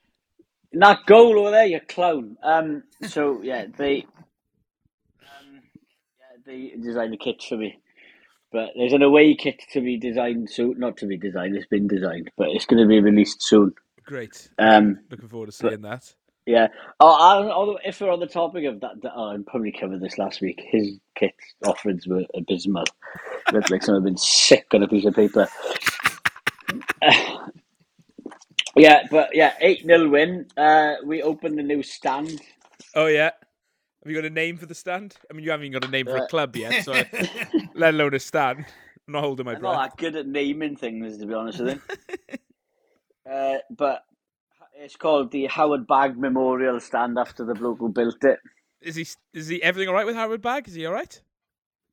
that 0.74 1.00
goal 1.06 1.40
over 1.40 1.52
there, 1.52 1.66
you 1.66 1.80
clown. 1.88 2.38
Um, 2.44 2.84
so 3.08 3.42
yeah, 3.42 3.66
they 3.78 4.06
um, 5.22 5.62
yeah, 6.20 6.38
they 6.46 6.74
designed 6.82 7.14
a 7.14 7.18
kit 7.18 7.44
for 7.48 7.58
me. 7.58 7.80
But 8.52 8.70
there's 8.76 8.94
an 8.94 9.04
away 9.04 9.36
kit 9.36 9.62
to 9.74 9.82
be 9.82 9.98
designed 9.98 10.50
soon. 10.50 10.80
Not 10.80 10.98
to 10.98 11.06
be 11.06 11.18
designed, 11.18 11.56
it's 11.56 11.68
been 11.68 11.88
designed, 11.88 12.32
but 12.38 12.48
it's 12.50 12.66
going 12.66 12.82
to 12.82 12.88
be 12.88 13.00
released 13.00 13.44
soon. 13.44 13.74
Great. 14.06 14.50
Um, 14.58 15.02
Looking 15.12 15.30
forward 15.30 15.48
to 15.48 15.52
seeing 15.52 15.82
but, 15.82 15.90
that. 15.90 16.16
Yeah. 16.50 16.70
Oh, 17.00 17.52
although 17.52 17.78
if 17.86 18.02
we're 18.02 18.10
on 18.10 18.20
the 18.20 18.26
topic 18.26 18.66
of 18.66 18.80
that, 18.80 18.96
oh, 19.16 19.30
I 19.30 19.38
probably 19.46 19.72
covered 19.72 20.02
this 20.02 20.18
last 20.18 20.42
week. 20.42 20.60
His 20.68 20.98
kit 21.14 21.36
offerings 21.64 22.08
were 22.08 22.24
abysmal. 22.34 22.86
Looked 23.54 23.70
like 23.70 23.84
someone 23.84 24.02
had 24.02 24.10
been 24.10 24.18
sick 24.18 24.66
on 24.74 24.82
a 24.82 24.88
piece 24.88 25.06
of 25.06 25.14
paper. 25.14 25.48
yeah, 28.76 29.04
but 29.12 29.30
yeah, 29.32 29.54
8 29.62 29.86
0 29.86 30.10
win. 30.10 30.48
Uh, 30.58 30.96
we 31.06 31.22
opened 31.22 31.60
the 31.60 31.62
new 31.62 31.84
stand. 31.84 32.42
Oh, 32.96 33.06
yeah. 33.06 33.30
Have 34.04 34.12
you 34.12 34.16
got 34.16 34.26
a 34.26 34.32
name 34.32 34.58
for 34.58 34.66
the 34.66 34.74
stand? 34.74 35.18
I 35.30 35.36
mean, 35.36 35.44
you 35.44 35.52
haven't 35.52 35.68
even 35.68 35.80
got 35.80 35.88
a 35.88 35.92
name 35.92 36.08
for 36.08 36.18
a 36.18 36.24
uh, 36.24 36.28
club 36.30 36.56
yet, 36.56 36.84
so 36.84 36.94
let 37.76 37.94
alone 37.94 38.16
a 38.16 38.20
stand. 38.20 38.66
I'm 39.08 39.14
not 39.14 39.22
holding 39.22 39.46
my 39.46 39.54
breath. 39.54 39.72
I'm 39.72 39.78
breath. 39.78 39.90
not 39.92 39.98
that 39.98 40.02
good 40.02 40.16
at 40.16 40.26
naming 40.28 40.78
things, 40.78 41.20
to 41.20 41.28
be 41.28 41.34
honest 41.36 41.60
with 41.60 41.80
you. 41.88 43.32
uh, 43.32 43.58
but 43.70 44.04
it's 44.80 44.96
called 44.96 45.32
the 45.32 45.46
Howard 45.48 45.88
Bagg 45.88 46.18
Memorial 46.18 46.80
Stand 46.80 47.18
after 47.20 47.44
the 47.46 47.54
bloke 47.54 47.80
who 47.80 47.90
built 47.90 48.24
it. 48.24 48.40
Is 48.82 48.96
he? 48.96 49.06
Is 49.34 49.48
he 49.48 49.62
everything 49.62 49.90
all 49.90 49.96
right 49.96 50.06
with 50.06 50.16
Howard 50.16 50.42
Bagg? 50.42 50.68
Is 50.68 50.74
he 50.76 50.86
all 50.86 50.94
right? 50.94 51.22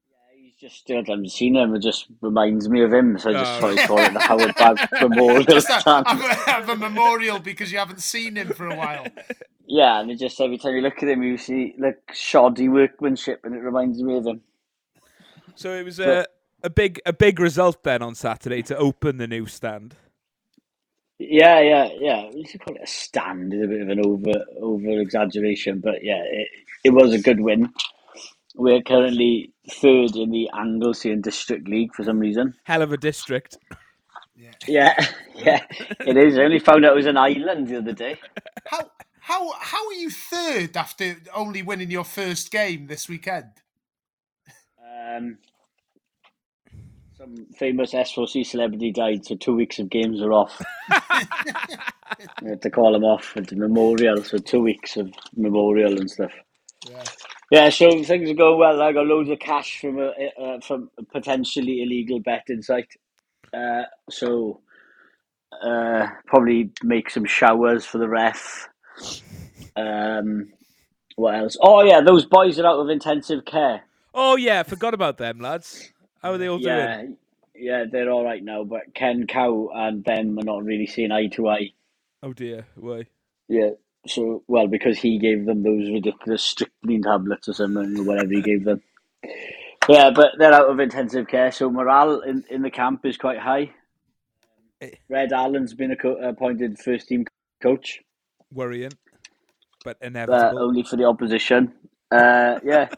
Yeah, 0.09 0.41
he's 0.41 0.55
just. 0.55 0.89
I 0.91 0.95
haven't 0.95 1.31
seen 1.33 1.57
him. 1.57 1.75
It 1.75 1.83
just 1.83 2.07
reminds 2.21 2.69
me 2.69 2.83
of 2.83 2.93
him, 2.93 3.19
so 3.19 3.31
I 3.31 3.33
just 3.33 3.63
oh. 3.63 3.75
to 3.75 3.87
call 3.87 3.99
it 3.99 4.13
the 4.13 4.21
Howard 4.21 4.55
Bagg 4.55 4.89
Memorial 5.03 5.43
just 5.43 5.67
Stand. 5.67 6.07
Have 6.07 6.21
a, 6.21 6.35
have 6.51 6.69
a 6.69 6.77
memorial 6.77 7.41
because 7.41 7.73
you 7.73 7.79
haven't 7.79 8.03
seen 8.03 8.37
him 8.37 8.49
for 8.49 8.69
a 8.69 8.77
while. 8.77 9.07
Yeah, 9.67 10.01
and 10.01 10.11
it 10.13 10.21
just 10.21 10.41
every 10.41 10.59
time 10.59 10.77
you 10.77 10.81
look 10.81 11.03
at 11.03 11.09
him, 11.09 11.25
you 11.25 11.39
see 11.39 11.75
like 11.79 11.99
shoddy 12.15 12.69
workmanship, 12.69 13.41
and 13.45 13.55
it 13.55 13.59
reminds 13.59 14.01
me 14.01 14.17
of 14.17 14.27
him. 14.27 14.43
So 15.57 15.73
it 15.73 15.85
was 15.85 15.99
a 15.99 16.27
a 16.63 16.71
big 16.71 17.01
a 17.05 17.13
big 17.13 17.41
result 17.41 17.83
then 17.83 18.01
on 18.01 18.15
Saturday 18.15 18.63
to 18.63 18.77
open 18.77 19.17
the 19.17 19.27
new 19.27 19.47
stand. 19.47 19.97
Yeah, 21.19 21.61
yeah, 21.61 21.89
yeah. 21.99 22.31
We 22.35 22.45
should 22.45 22.61
call 22.61 22.77
it 22.77 22.83
a 22.83 22.87
stand. 22.87 23.55
Is 23.55 23.63
a 23.63 23.67
bit 23.67 23.81
of 23.81 23.89
an 23.89 24.01
over 24.05 24.45
over 24.61 25.01
exaggeration, 25.01 25.81
but 25.81 26.05
yeah, 26.05 26.23
it, 26.25 26.49
it 26.85 26.91
was 26.91 27.15
a 27.15 27.19
good 27.19 27.41
win. 27.41 27.73
We're 28.55 28.83
currently 28.83 29.53
third 29.71 30.17
in 30.17 30.31
the 30.31 30.51
Anglesey 30.55 31.13
and 31.13 31.23
District 31.23 31.69
League 31.69 31.95
for 31.95 32.05
some 32.05 32.19
reason. 32.19 32.55
Hell 32.65 32.83
of 32.83 32.93
a 32.93 32.97
district. 32.97 33.59
Yeah, 34.37 34.53
yeah, 34.67 35.07
yeah 35.35 35.63
it 36.01 36.17
is. 36.17 36.39
I 36.39 36.43
only 36.43 36.59
found 36.59 36.85
out 36.85 36.93
it 36.93 36.97
was 36.97 37.07
an 37.07 37.17
island 37.17 37.69
the 37.69 37.79
other 37.79 37.93
day. 37.93 38.19
How 38.67 38.91
how 39.21 39.53
how 39.59 39.87
are 39.87 39.95
you 39.95 40.11
third 40.11 40.77
after 40.77 41.17
only 41.35 41.63
winning 41.63 41.91
your 41.91 42.05
first 42.05 42.51
game 42.51 42.89
this 42.89 43.09
weekend? 43.09 43.53
Um, 44.81 45.39
some 47.17 47.47
famous 47.59 47.95
S4C 47.95 48.45
celebrity 48.45 48.93
died, 48.93 49.25
so 49.25 49.37
two 49.37 49.55
weeks 49.55 49.79
of 49.79 49.89
games 49.89 50.21
are 50.21 50.33
off. 50.33 50.61
we 52.43 52.51
had 52.51 52.61
to 52.63 52.71
call 52.71 52.93
them 52.93 53.05
off 53.05 53.33
at 53.37 53.49
the 53.49 53.57
memorial, 53.57 54.23
so 54.23 54.37
two 54.37 54.61
weeks 54.61 54.97
of 54.97 55.11
memorial 55.35 55.99
and 55.99 56.11
stuff. 56.11 56.33
Yeah, 57.51 57.71
so 57.71 58.03
things 58.03 58.31
are 58.31 58.35
going 58.35 58.59
well. 58.59 58.83
I 58.83 58.93
got 58.93 59.07
loads 59.07 59.31
of 59.31 59.39
cash 59.39 59.81
from 59.81 59.99
a 59.99 60.13
uh, 60.41 60.61
from 60.61 60.91
a 60.99 61.05
potentially 61.05 61.83
illegal 61.83 62.21
betting 62.21 62.63
site. 62.63 62.93
Uh, 63.55 63.85
so 64.11 64.61
uh, 65.65 66.09
probably 66.27 66.71
make 66.83 67.09
some 67.09 67.25
showers 67.25 67.87
for 67.87 67.99
the 67.99 68.09
ref. 68.09 68.69
Um, 69.75 70.53
what 71.17 71.35
else? 71.37 71.57
Oh 71.63 71.83
yeah, 71.83 72.03
those 72.03 72.27
boys 72.27 72.59
are 72.59 72.67
out 72.67 72.79
of 72.79 72.91
intensive 72.91 73.45
care. 73.47 73.85
Oh 74.13 74.37
yeah, 74.37 74.63
forgot 74.63 74.93
about 74.93 75.19
them 75.19 75.41
lads. 75.41 75.93
How 76.27 76.33
are 76.33 76.39
they 76.39 76.49
all 76.49 76.61
Yeah, 76.61 76.97
doing? 77.03 77.17
yeah, 77.55 77.85
they're 77.91 78.11
all 78.11 78.25
right 78.25 78.43
now. 78.43 78.65
But 78.65 78.93
Ken 78.95 79.29
Cow 79.29 79.71
and 79.73 80.05
them 80.05 80.37
are 80.41 80.45
not 80.45 80.65
really 80.65 80.87
seeing 80.89 81.13
eye 81.13 81.29
to 81.29 81.49
eye. 81.49 81.71
Oh 82.21 82.33
dear, 82.33 82.67
why? 82.75 83.05
Yeah. 83.49 83.71
So 84.09 84.43
well, 84.49 84.67
because 84.67 84.99
he 84.99 85.19
gave 85.21 85.47
them 85.47 85.63
those 85.63 85.89
ridiculous 85.89 86.43
strychnine 86.43 87.03
tablets 87.03 87.49
or 87.49 87.53
something, 87.53 87.97
or 87.99 88.03
whatever 88.03 88.31
he 88.33 88.43
gave 88.43 88.65
them. 88.65 88.83
Yeah, 89.89 90.11
but 90.11 90.33
they're 90.37 90.53
out 90.53 90.69
of 90.69 90.81
intensive 90.81 91.29
care, 91.29 91.53
so 91.53 91.71
morale 91.71 92.21
in, 92.23 92.43
in 92.51 92.63
the 92.63 92.71
camp 92.71 93.07
is 93.07 93.17
quite 93.17 93.39
high. 93.39 93.71
Eh. 94.81 94.91
Red 95.09 95.33
Allen's 95.33 95.75
been 95.75 95.93
a 95.93 95.97
co- 95.97 96.17
appointed 96.17 96.77
first 96.81 97.07
team 97.07 97.25
coach, 97.63 98.03
Worrying, 98.53 98.93
but 99.85 99.97
inevitable. 100.03 100.59
only 100.59 100.83
for 100.83 100.97
the 100.97 101.05
opposition. 101.05 101.73
Uh, 102.11 102.59
yeah. 102.65 102.89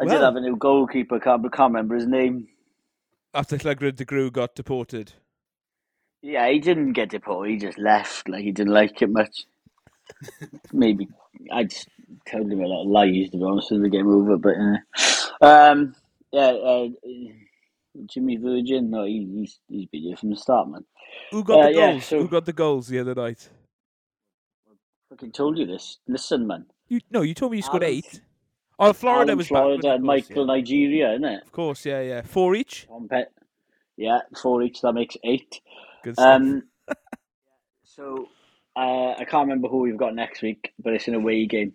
I 0.00 0.04
did 0.04 0.12
Well- 0.12 0.22
have 0.24 0.36
a 0.36 0.40
new 0.40 0.56
goalkeeper. 0.56 1.18
Can't, 1.20 1.42
can't 1.52 1.72
remember 1.72 1.94
his 1.96 2.06
name. 2.06 2.48
After 3.34 3.56
Llygrid 3.58 3.96
de 3.96 4.04
Grew 4.04 4.30
got 4.30 4.54
deported. 4.54 5.12
Yeah, 6.22 6.48
he 6.48 6.58
didn't 6.58 6.94
get 6.94 7.10
deported. 7.10 7.50
He 7.52 7.58
just 7.58 7.78
left. 7.78 8.28
Like 8.28 8.42
he 8.44 8.52
didn't 8.52 8.72
like 8.72 9.00
it 9.02 9.10
much. 9.10 9.44
Maybe 10.72 11.08
I 11.52 11.64
just 11.64 11.88
told 12.30 12.50
him 12.50 12.60
a 12.60 12.66
lot 12.66 12.82
of 12.84 12.88
lies 12.88 13.30
to 13.30 13.36
be 13.36 13.44
honest 13.44 13.70
with 13.70 13.82
the 13.82 13.88
game 13.88 14.08
over. 14.08 14.36
But 14.36 14.54
uh, 14.56 15.44
um, 15.46 15.94
yeah, 16.32 16.48
uh, 16.48 16.88
Jimmy 18.06 18.36
Virgin. 18.38 18.90
No, 18.90 19.04
he, 19.04 19.28
he's 19.32 19.60
he's 19.68 19.86
been 19.86 20.02
here 20.02 20.16
from 20.16 20.30
the 20.30 20.36
start, 20.36 20.68
man. 20.68 20.84
Who 21.30 21.44
got 21.44 21.60
Uh, 21.60 21.62
the 21.66 21.72
yeah, 21.74 21.90
goals? 21.92 22.04
so- 22.06 22.18
Who 22.22 22.28
got 22.28 22.46
the 22.46 22.52
goals 22.52 22.88
the 22.88 22.98
other 22.98 23.14
night? 23.14 23.48
I 24.68 24.74
Fucking 25.10 25.32
told 25.32 25.58
you 25.58 25.66
this. 25.66 25.98
Listen, 26.08 26.46
man. 26.46 26.66
You 26.88 27.00
no, 27.10 27.22
you 27.22 27.34
told 27.34 27.52
me 27.52 27.58
you 27.58 27.62
scored 27.62 27.84
Alan- 27.84 27.94
eight. 27.96 28.20
Oh, 28.78 28.92
Florida 28.92 29.30
Alan 29.32 29.38
was 29.38 29.48
Florida 29.48 29.82
back. 29.82 29.94
and 29.96 30.06
course, 30.06 30.28
Michael 30.28 30.46
Nigeria, 30.46 31.12
isn't 31.12 31.24
it? 31.24 31.42
Of 31.42 31.52
course, 31.52 31.84
yeah, 31.84 32.00
yeah. 32.00 32.22
Four 32.22 32.54
each. 32.54 32.86
On 32.90 33.08
pet. 33.08 33.32
Yeah, 33.96 34.20
four 34.40 34.62
each. 34.62 34.80
That 34.82 34.92
makes 34.92 35.16
eight. 35.24 35.60
Good 36.04 36.14
stuff. 36.14 36.26
Um, 36.40 36.62
so 37.84 38.28
uh, 38.76 39.12
I 39.18 39.24
can't 39.28 39.48
remember 39.48 39.68
who 39.68 39.78
we've 39.78 39.96
got 39.96 40.14
next 40.14 40.42
week, 40.42 40.72
but 40.78 40.92
it's 40.92 41.08
an 41.08 41.14
away 41.14 41.46
game. 41.46 41.72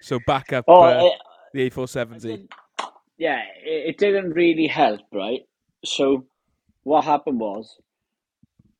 so 0.00 0.20
back 0.26 0.52
up 0.52 0.64
Oh, 0.68 0.82
uh, 0.82 1.06
it, 1.06 1.12
the 1.54 1.62
A 1.62 1.70
four 1.70 1.88
seventy. 1.88 2.46
yeah, 3.16 3.40
it, 3.64 3.90
it 3.90 3.98
didn't 3.98 4.30
really 4.30 4.68
help, 4.68 5.00
right? 5.12 5.40
So 5.84 6.26
what 6.84 7.04
happened 7.04 7.40
was 7.40 7.76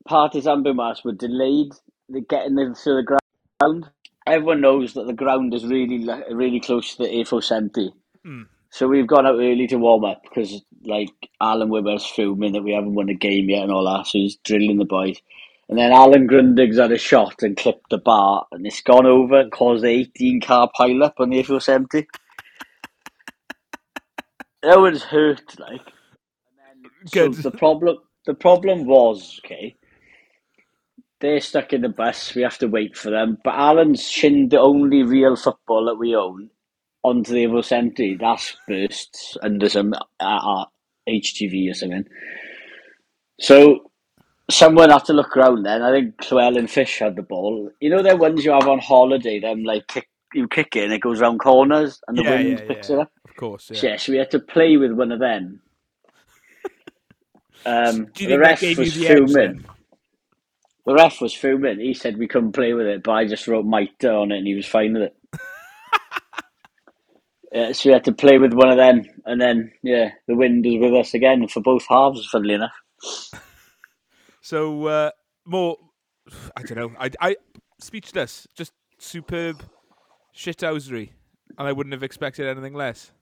Partizan 0.07 0.63
Beaumaris 0.63 1.05
were 1.05 1.13
delayed 1.13 1.73
the 2.09 2.21
getting 2.21 2.55
them 2.55 2.75
to 2.75 2.95
the 2.95 3.03
ground. 3.61 3.91
Everyone 4.29 4.61
knows 4.61 4.95
that 4.95 5.07
the 5.07 5.13
ground 5.13 5.55
is 5.55 5.65
really 5.65 6.07
really 6.31 6.61
close 6.61 6.95
to 6.95 7.05
the 7.05 7.09
A470. 7.09 7.91
Hmm. 8.25 8.43
So 8.71 8.87
we've 8.87 9.07
gone 9.07 9.27
out 9.27 9.37
early 9.37 9.67
to 9.69 9.77
warm 9.77 10.05
up 10.05 10.23
because 10.23 10.63
like 10.85 11.11
Alan 11.41 11.71
Wimmer's 11.71 12.07
filming 12.07 12.53
that 12.53 12.63
we 12.63 12.73
haven't 12.73 12.95
won 12.95 13.09
a 13.09 13.15
game 13.15 13.49
yet 13.49 13.63
and 13.63 13.73
all 13.73 13.85
that, 13.85 14.07
so 14.07 14.19
he's 14.19 14.37
drilling 14.45 14.79
the 14.79 14.85
boys. 14.85 15.21
And 15.69 15.79
then 15.79 15.93
Alan 15.93 16.27
Grundig's 16.27 16.79
had 16.79 16.93
a 16.93 16.99
shot 16.99 17.43
and 17.43 17.57
clipped 17.57 17.91
the 17.91 17.99
bar, 17.99 18.47
and 18.53 18.67
it's 18.67 18.81
gone 18.81 19.05
over 19.05 19.41
and 19.41 19.53
caused 19.53 19.85
an 19.85 19.91
18 19.91 20.41
car 20.41 20.71
pile 20.75 21.03
up 21.05 21.15
on 21.19 21.31
the 21.31 21.43
A470. 21.43 22.07
that 24.63 24.81
was 24.81 25.03
hurt, 25.03 25.59
like. 25.59 25.81
And 25.81 26.85
then, 26.85 26.91
Good. 27.13 27.35
So 27.35 27.51
the 27.51 27.57
problem, 27.57 27.99
the 28.25 28.35
problem 28.35 28.87
was 28.87 29.41
okay. 29.45 29.77
They're 31.21 31.41
stuck 31.41 31.73
in 31.73 31.83
the 31.83 31.89
bus. 31.89 32.35
We 32.35 32.43
have 32.43 32.59
to 32.59 32.69
wait 32.69 32.97
for 32.97 33.11
them. 33.11 33.39
But 33.45 33.55
Alan's 33.55 34.09
shinned 34.09 34.51
the 34.53 34.61
only 34.61 35.03
real 35.03 35.37
football 35.37 35.87
that 35.87 35.97
we 35.97 36.15
own 36.15 36.51
onto 37.03 37.33
the 37.33 37.47
A470. 37.47 38.21
That's 38.21 38.57
bursts 38.69 39.37
under 39.43 39.69
some 39.69 39.95
uh, 39.95 39.99
uh, 40.21 40.65
HTV 41.09 41.71
or 41.71 41.75
something. 41.75 42.05
So 43.41 43.91
someone 44.51 44.91
had 44.91 45.05
to 45.07 45.13
look 45.13 45.37
around 45.37 45.65
then. 45.65 45.83
I 45.83 45.93
think 45.93 46.31
Llewellyn 46.31 46.69
Fish 46.69 47.01
had 47.01 47.17
the 47.17 47.23
ball. 47.23 47.71
You 47.81 47.91
know, 47.91 48.03
they're 48.03 48.17
ones 48.17 48.45
you 48.45 48.53
have 48.53 48.69
on 48.69 48.79
holiday. 48.81 49.41
Them 49.41 49.65
like 49.65 49.89
kick, 49.89 50.09
you 50.35 50.49
kick 50.49 50.77
it 50.77 50.85
and 50.85 50.93
it 50.93 51.01
goes 51.03 51.21
round 51.21 51.41
corners 51.41 52.01
and 52.09 52.19
the 52.19 52.25
Yeah, 52.25 52.31
wind 52.31 52.61
yeah, 52.61 52.67
picks 52.67 52.91
yeah. 52.91 52.97
it 52.97 53.01
up. 53.01 53.13
Of 53.29 53.37
course, 53.37 53.71
yeah. 53.73 53.83
Yeah. 53.83 53.97
so 53.97 54.13
we 54.13 54.19
had 54.19 54.31
to 54.33 54.41
play 54.41 54.77
with 54.77 54.93
one 54.93 55.13
of 55.13 55.21
them. 55.21 55.63
Um, 57.67 58.09
the 58.25 58.39
ref 58.39 58.77
was 58.77 58.95
the 58.95 59.09
edge 59.09 59.33
filming. 59.33 59.33
then? 59.33 59.67
The 60.89 60.95
ref 60.95 61.21
was 61.21 61.35
filming. 61.35 61.81
He 61.81 61.93
said 61.93 62.17
we 62.17 62.27
couldn't 62.27 62.53
play 62.53 62.73
with 62.73 62.87
it, 62.87 63.03
but 63.03 63.13
I 63.13 63.27
just 63.27 63.47
wrote 63.47 63.67
Mitre 63.67 64.11
on 64.11 64.33
it 64.33 64.39
and 64.39 64.47
he 64.47 64.55
was 64.55 64.67
fine 64.67 64.95
with 64.95 65.03
it. 65.03 65.17
yeah, 67.53 67.73
so 67.73 67.91
we 67.91 67.93
had 67.93 68.05
to 68.05 68.13
play 68.13 68.39
with 68.39 68.55
one 68.55 68.71
of 68.71 68.79
them, 68.79 69.05
and 69.27 69.39
then 69.39 69.71
yeah, 69.83 70.13
the 70.27 70.35
wind 70.35 70.65
was 70.65 70.79
with 70.81 70.99
us 70.99 71.13
again 71.13 71.47
for 71.47 71.61
both 71.61 71.85
halves. 71.91 72.27
Funnily 72.33 72.55
enough, 72.55 72.73
So 74.41 74.87
uh, 74.87 75.11
more, 75.45 75.77
I 76.57 76.63
don't 76.63 76.79
know. 76.79 76.93
I, 76.99 77.11
I 77.21 77.37
speechless. 77.79 78.47
Just 78.57 78.73
superb 78.97 79.63
shithousery, 80.35 81.11
and 81.59 81.69
I 81.69 81.73
wouldn't 81.73 81.93
have 81.93 82.03
expected 82.03 82.47
anything 82.47 82.73
less. 82.73 83.13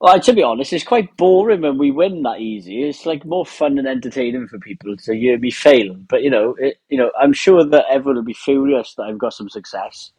Well, 0.00 0.20
to 0.20 0.32
be 0.32 0.42
honest, 0.42 0.72
it's 0.72 0.84
quite 0.84 1.16
boring 1.16 1.62
when 1.62 1.78
we 1.78 1.90
win 1.90 2.22
that 2.22 2.40
easy. 2.40 2.82
It's 2.82 3.06
like 3.06 3.24
more 3.24 3.46
fun 3.46 3.78
and 3.78 3.88
entertaining 3.88 4.46
for 4.46 4.58
people 4.58 4.94
to 4.96 5.14
hear 5.14 5.38
me 5.38 5.50
fail. 5.50 5.94
But 5.94 6.22
you 6.22 6.30
know, 6.30 6.54
it, 6.58 6.78
you 6.88 6.98
know, 6.98 7.10
I'm 7.18 7.32
sure 7.32 7.64
that 7.64 7.86
everyone 7.88 8.16
will 8.16 8.24
be 8.24 8.34
furious 8.34 8.94
that 8.94 9.04
I've 9.04 9.18
got 9.18 9.32
some 9.32 9.48
success. 9.48 10.12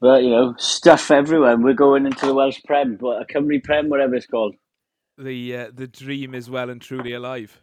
But 0.00 0.22
you 0.24 0.30
know, 0.30 0.54
stuff 0.58 1.10
everywhere. 1.10 1.54
and 1.54 1.64
We're 1.64 1.72
going 1.72 2.04
into 2.04 2.26
the 2.26 2.34
Welsh 2.34 2.60
Prem, 2.66 2.96
but 2.96 3.22
a 3.22 3.24
Cymru 3.24 3.64
Prem, 3.64 3.88
whatever 3.88 4.14
it's 4.14 4.26
called. 4.26 4.54
The 5.16 5.56
uh, 5.56 5.70
the 5.72 5.86
dream 5.86 6.34
is 6.34 6.50
well 6.50 6.68
and 6.68 6.80
truly 6.80 7.14
alive. 7.14 7.62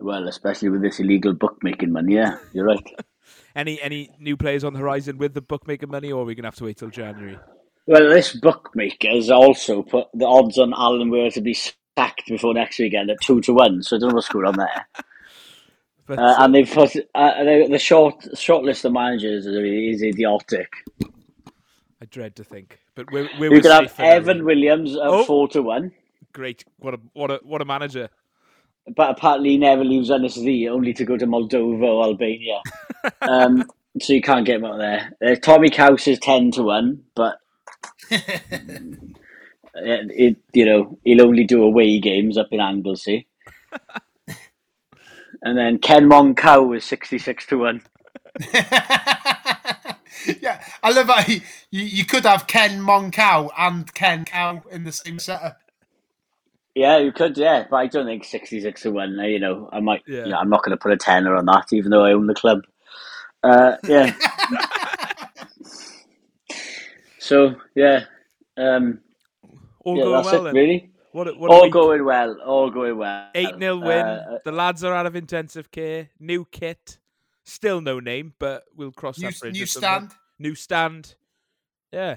Well, 0.00 0.26
especially 0.26 0.70
with 0.70 0.80
this 0.80 0.98
illegal 0.98 1.34
bookmaking 1.34 1.92
money. 1.92 2.14
Yeah, 2.14 2.38
you're 2.54 2.66
right. 2.66 2.82
Any 3.54 3.80
any 3.82 4.10
new 4.18 4.36
players 4.38 4.64
on 4.64 4.72
the 4.72 4.78
horizon 4.78 5.18
with 5.18 5.34
the 5.34 5.42
bookmaker 5.42 5.86
money, 5.86 6.10
or 6.10 6.22
are 6.22 6.24
we 6.24 6.34
gonna 6.34 6.48
have 6.48 6.56
to 6.56 6.64
wait 6.64 6.78
till 6.78 6.88
January? 6.88 7.38
Well, 7.86 8.08
this 8.10 8.32
bookmaker 8.36 9.08
has 9.08 9.30
also 9.30 9.82
put 9.82 10.06
the 10.14 10.26
odds 10.26 10.58
on 10.58 10.72
Alan 10.72 11.10
Weir 11.10 11.30
to 11.30 11.40
be 11.40 11.54
sacked 11.54 12.26
before 12.28 12.54
next 12.54 12.78
weekend 12.78 13.10
at 13.10 13.20
two 13.22 13.40
to 13.42 13.52
one. 13.52 13.82
So 13.82 13.96
I 13.96 13.98
don't 13.98 14.10
know 14.10 14.14
what's 14.16 14.28
going 14.28 14.46
on 14.46 14.56
there. 14.56 14.86
But 16.06 16.18
Uh, 16.18 16.22
uh, 16.22 16.36
and 16.40 16.54
they've 16.54 16.70
put 16.70 16.94
uh, 17.14 17.44
the, 17.44 17.68
the 17.70 17.78
short 17.78 18.14
short 18.38 18.64
list 18.64 18.84
of 18.84 18.92
managers 18.92 19.46
is, 19.46 19.56
is 19.56 20.02
idiotic. 20.02 20.72
I 22.00 22.04
dread 22.10 22.36
to 22.36 22.44
think. 22.44 22.78
But 22.94 23.10
we're 23.12 23.28
we're 23.38 23.52
You 23.54 23.60
could 23.60 23.70
have 23.70 23.92
for 23.92 24.02
now. 24.02 24.08
Evan 24.10 24.44
Williams 24.44 24.94
at 24.94 25.02
Oh. 25.02 25.24
four 25.24 25.48
to 25.48 25.62
one, 25.62 25.92
Great. 26.32 26.64
What 26.78 26.94
a 26.94 27.00
what 27.14 27.30
a 27.30 27.40
what 27.42 27.62
a 27.62 27.64
manager. 27.64 28.08
but 28.96 29.10
apparently 29.10 29.50
he 29.50 29.58
never 29.58 29.84
leaves 29.84 30.10
NSV, 30.10 30.68
only 30.68 30.92
to 30.94 31.04
go 31.04 31.16
to 31.16 31.26
Moldova 31.26 31.82
or 31.84 32.04
Albania. 32.04 32.60
um, 33.22 33.64
so 34.00 34.12
you 34.12 34.22
can't 34.22 34.44
get 34.46 34.56
him 34.56 34.64
out 34.64 34.78
there. 34.78 35.12
Uh, 35.24 35.34
Tommy 35.36 35.70
Couse 35.70 36.06
is 36.08 36.18
ten 36.18 36.50
to 36.52 36.62
one, 36.64 37.02
but 37.14 37.38
it, 38.10 38.98
it 39.74 40.36
you 40.52 40.64
know 40.64 40.98
he'll 41.04 41.22
only 41.22 41.44
do 41.44 41.62
away 41.62 42.00
games 42.00 42.38
up 42.38 42.48
in 42.50 42.60
Anglesey. 42.60 43.28
and 45.42 45.56
then 45.56 45.78
Ken 45.78 46.08
Moncow 46.08 46.76
is 46.76 46.84
sixty 46.84 47.18
six 47.18 47.46
to 47.46 47.58
one. 47.58 47.82
yeah, 48.54 49.94
I 50.82 50.90
love 50.90 51.08
how 51.08 51.24
you, 51.30 51.40
you, 51.70 51.84
you 51.84 52.04
could 52.04 52.24
have 52.24 52.46
Ken 52.46 52.80
Moncow 52.80 53.50
and 53.58 53.92
Ken 53.94 54.24
Cow 54.24 54.62
in 54.70 54.84
the 54.84 54.92
same 54.92 55.18
setup. 55.18 55.58
Yeah, 56.74 56.98
you 56.98 57.12
could, 57.12 57.36
yeah, 57.36 57.66
but 57.70 57.76
I 57.76 57.86
don't 57.86 58.06
think 58.06 58.24
sixty 58.24 58.60
six 58.60 58.82
to 58.82 58.90
one. 58.90 59.18
You 59.18 59.38
know, 59.38 59.68
I 59.72 59.80
might. 59.80 60.02
Yeah. 60.06 60.24
Yeah, 60.26 60.38
I'm 60.38 60.48
not 60.48 60.62
going 60.62 60.76
to 60.76 60.82
put 60.82 60.92
a 60.92 60.96
tenner 60.96 61.36
on 61.36 61.46
that, 61.46 61.66
even 61.72 61.90
though 61.90 62.04
I 62.04 62.12
own 62.12 62.26
the 62.26 62.34
club. 62.34 62.62
Uh, 63.42 63.76
yeah. 63.84 64.14
So 67.32 67.56
yeah, 67.74 68.04
um, 68.58 69.00
All 69.84 69.96
yeah, 69.96 70.02
going 70.04 70.24
well 70.24 70.46
it 70.48 70.52
really. 70.52 70.90
What 71.12 71.38
what 71.38 71.50
All 71.50 71.62
week. 71.62 71.72
going 71.72 72.04
well. 72.04 72.36
All 72.44 72.70
going 72.70 72.98
well. 72.98 73.30
Eight 73.34 73.54
0 73.58 73.76
win. 73.78 74.06
Uh, 74.06 74.38
the 74.44 74.52
lads 74.52 74.84
are 74.84 74.94
out 74.94 75.06
of 75.06 75.16
intensive 75.16 75.70
care. 75.70 76.10
New 76.20 76.44
kit. 76.50 76.98
Still 77.44 77.80
no 77.80 78.00
name, 78.00 78.34
but 78.38 78.64
we'll 78.76 78.92
cross 78.92 79.18
New, 79.18 79.30
that 79.30 79.40
bridge. 79.40 79.54
new 79.54 79.62
at 79.62 79.68
some 79.68 79.82
point. 79.82 80.10
stand. 80.10 80.20
New 80.38 80.54
stand. 80.54 81.14
Yeah. 81.90 82.16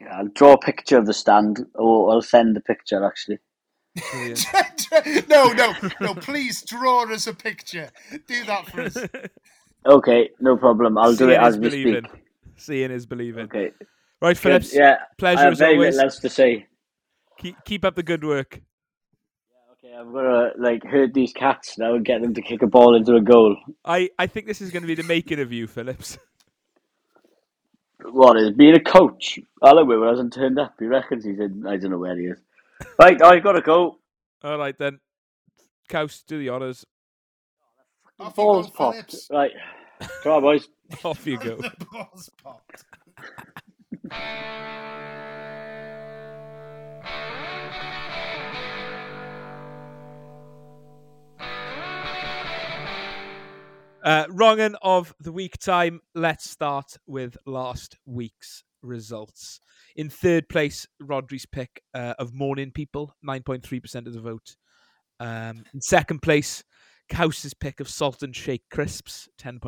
yeah, 0.00 0.18
I'll 0.18 0.28
draw 0.28 0.54
a 0.54 0.58
picture 0.58 0.96
of 0.98 1.06
the 1.06 1.14
stand, 1.14 1.64
or 1.74 2.10
I'll 2.10 2.22
send 2.22 2.56
the 2.56 2.60
picture 2.60 3.04
actually. 3.04 3.38
Brilliant. 4.12 4.46
no, 5.28 5.52
no, 5.52 5.74
no. 6.00 6.14
Please 6.14 6.62
draw 6.62 7.10
us 7.12 7.26
a 7.26 7.34
picture. 7.34 7.90
Do 8.26 8.44
that 8.46 8.66
for 8.66 8.80
us. 8.82 8.96
Okay, 9.84 10.30
no 10.38 10.56
problem. 10.56 10.96
I'll 10.96 11.16
do 11.16 11.28
it 11.30 11.40
as 11.40 11.56
we 11.58 11.68
believing. 11.68 12.04
speak. 12.04 12.22
Seeing 12.56 12.92
is 12.92 13.04
believing. 13.04 13.46
Okay. 13.46 13.72
Right, 14.22 14.38
Phillips. 14.38 14.72
Yeah, 14.72 14.98
I 15.00 15.04
Pleasure 15.18 15.40
have 15.40 15.52
as 15.52 15.58
very 15.58 15.74
always. 15.74 15.94
little 15.96 16.04
else 16.04 16.20
to 16.20 16.28
say. 16.28 16.66
Keep, 17.40 17.56
keep 17.64 17.84
up 17.84 17.96
the 17.96 18.04
good 18.04 18.22
work. 18.22 18.60
Yeah, 19.82 19.90
okay, 19.90 19.96
I'm 19.98 20.12
gonna 20.12 20.50
like 20.58 20.84
herd 20.84 21.12
these 21.12 21.32
cats 21.32 21.76
now 21.76 21.96
and 21.96 22.04
get 22.04 22.22
them 22.22 22.32
to 22.34 22.40
kick 22.40 22.62
a 22.62 22.68
ball 22.68 22.94
into 22.94 23.16
a 23.16 23.20
goal. 23.20 23.56
I, 23.84 24.10
I 24.20 24.28
think 24.28 24.46
this 24.46 24.60
is 24.60 24.70
going 24.70 24.82
to 24.82 24.86
be 24.86 24.94
the 24.94 25.02
making 25.02 25.40
of 25.40 25.52
you, 25.52 25.66
Phillips. 25.66 26.18
What 28.04 28.36
is 28.36 28.50
being 28.50 28.74
a 28.74 28.80
coach? 28.80 29.38
Alan 29.64 29.86
Whitwer 29.86 30.08
hasn't 30.10 30.32
turned 30.32 30.58
up. 30.58 30.74
He 30.80 30.86
reckons 30.86 31.24
he's 31.24 31.38
in. 31.38 31.64
I 31.64 31.76
don't 31.76 31.92
know 31.92 31.98
where 31.98 32.18
he 32.18 32.24
is. 32.26 32.38
Right, 32.98 33.22
I've 33.22 33.44
gotta 33.44 33.60
go. 33.60 33.98
All 34.42 34.58
right 34.58 34.76
then. 34.76 34.98
Couse, 35.88 36.24
do 36.26 36.36
the 36.36 36.50
honours. 36.50 36.84
Off 38.18 38.30
you 38.30 38.42
Balls 38.42 38.70
popped. 38.70 38.96
Phillips. 38.96 39.28
Right, 39.30 39.52
come 40.24 40.32
on, 40.32 40.42
boys. 40.42 40.66
Off 41.04 41.24
you 41.24 41.38
go. 41.38 41.56
the 41.58 41.70
balls 41.92 42.28
popped. 42.42 42.84
Uh, 54.04 54.26
of 54.82 55.14
the 55.20 55.32
week 55.32 55.58
time. 55.58 56.00
Let's 56.14 56.50
start 56.50 56.96
with 57.06 57.36
last 57.46 57.96
week's 58.04 58.64
results. 58.82 59.60
In 59.94 60.10
third 60.10 60.48
place, 60.48 60.86
Rodri's 61.00 61.46
pick 61.46 61.82
uh, 61.94 62.14
of 62.18 62.34
Morning 62.34 62.72
People, 62.72 63.14
9.3% 63.24 64.06
of 64.06 64.12
the 64.12 64.20
vote. 64.20 64.56
Um, 65.20 65.64
in 65.72 65.80
second 65.80 66.20
place, 66.20 66.64
Couse's 67.08 67.54
pick 67.54 67.78
of 67.78 67.88
Salt 67.88 68.22
and 68.22 68.34
Shake 68.34 68.68
Crisps, 68.70 69.28
10. 69.38 69.60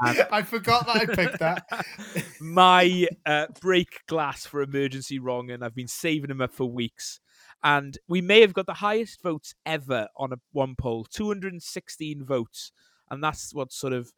I 0.32 0.42
forgot 0.42 0.86
that 0.86 0.96
I 0.96 1.06
picked 1.06 1.38
that. 1.40 1.84
my 2.40 3.06
uh, 3.26 3.46
break 3.60 4.06
glass 4.06 4.46
for 4.46 4.62
emergency 4.62 5.18
wrong, 5.18 5.50
and 5.50 5.62
I've 5.62 5.74
been 5.74 5.88
saving 5.88 6.28
them 6.28 6.40
up 6.40 6.52
for 6.52 6.70
weeks. 6.70 7.20
And 7.62 7.98
we 8.08 8.22
may 8.22 8.40
have 8.40 8.54
got 8.54 8.66
the 8.66 8.74
highest 8.74 9.22
votes 9.22 9.54
ever 9.66 10.08
on 10.16 10.32
a 10.32 10.36
one 10.52 10.74
poll, 10.74 11.04
216 11.04 12.24
votes, 12.24 12.72
and 13.10 13.22
that's 13.22 13.54
what 13.54 13.72
sort 13.72 13.92
of, 13.92 14.12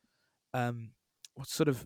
um, 0.55 0.91
what 1.35 1.49
sort 1.49 1.69
of, 1.69 1.85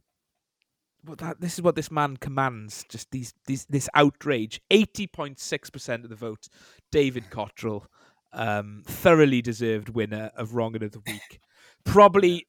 what 1.03 1.19
that 1.19 1.41
this 1.41 1.55
is 1.55 1.63
what 1.63 1.77
this 1.77 1.91
man 1.91 2.19
commands. 2.19 2.85
Just 2.91 3.11
these 3.13 3.33
these 3.47 3.65
this 3.67 3.89
outrage. 3.95 4.61
80.6% 4.71 6.05
of 6.05 6.11
the 6.11 6.17
vote, 6.17 6.49
David 6.91 7.31
Cottrell, 7.31 7.87
um, 8.35 8.83
thoroughly 8.87 9.41
deserved 9.41 9.89
winner 9.89 10.31
of 10.37 10.55
wronging 10.55 10.83
of 10.83 10.93
the 10.93 11.01
week. 11.07 11.41
Probably 11.85 12.47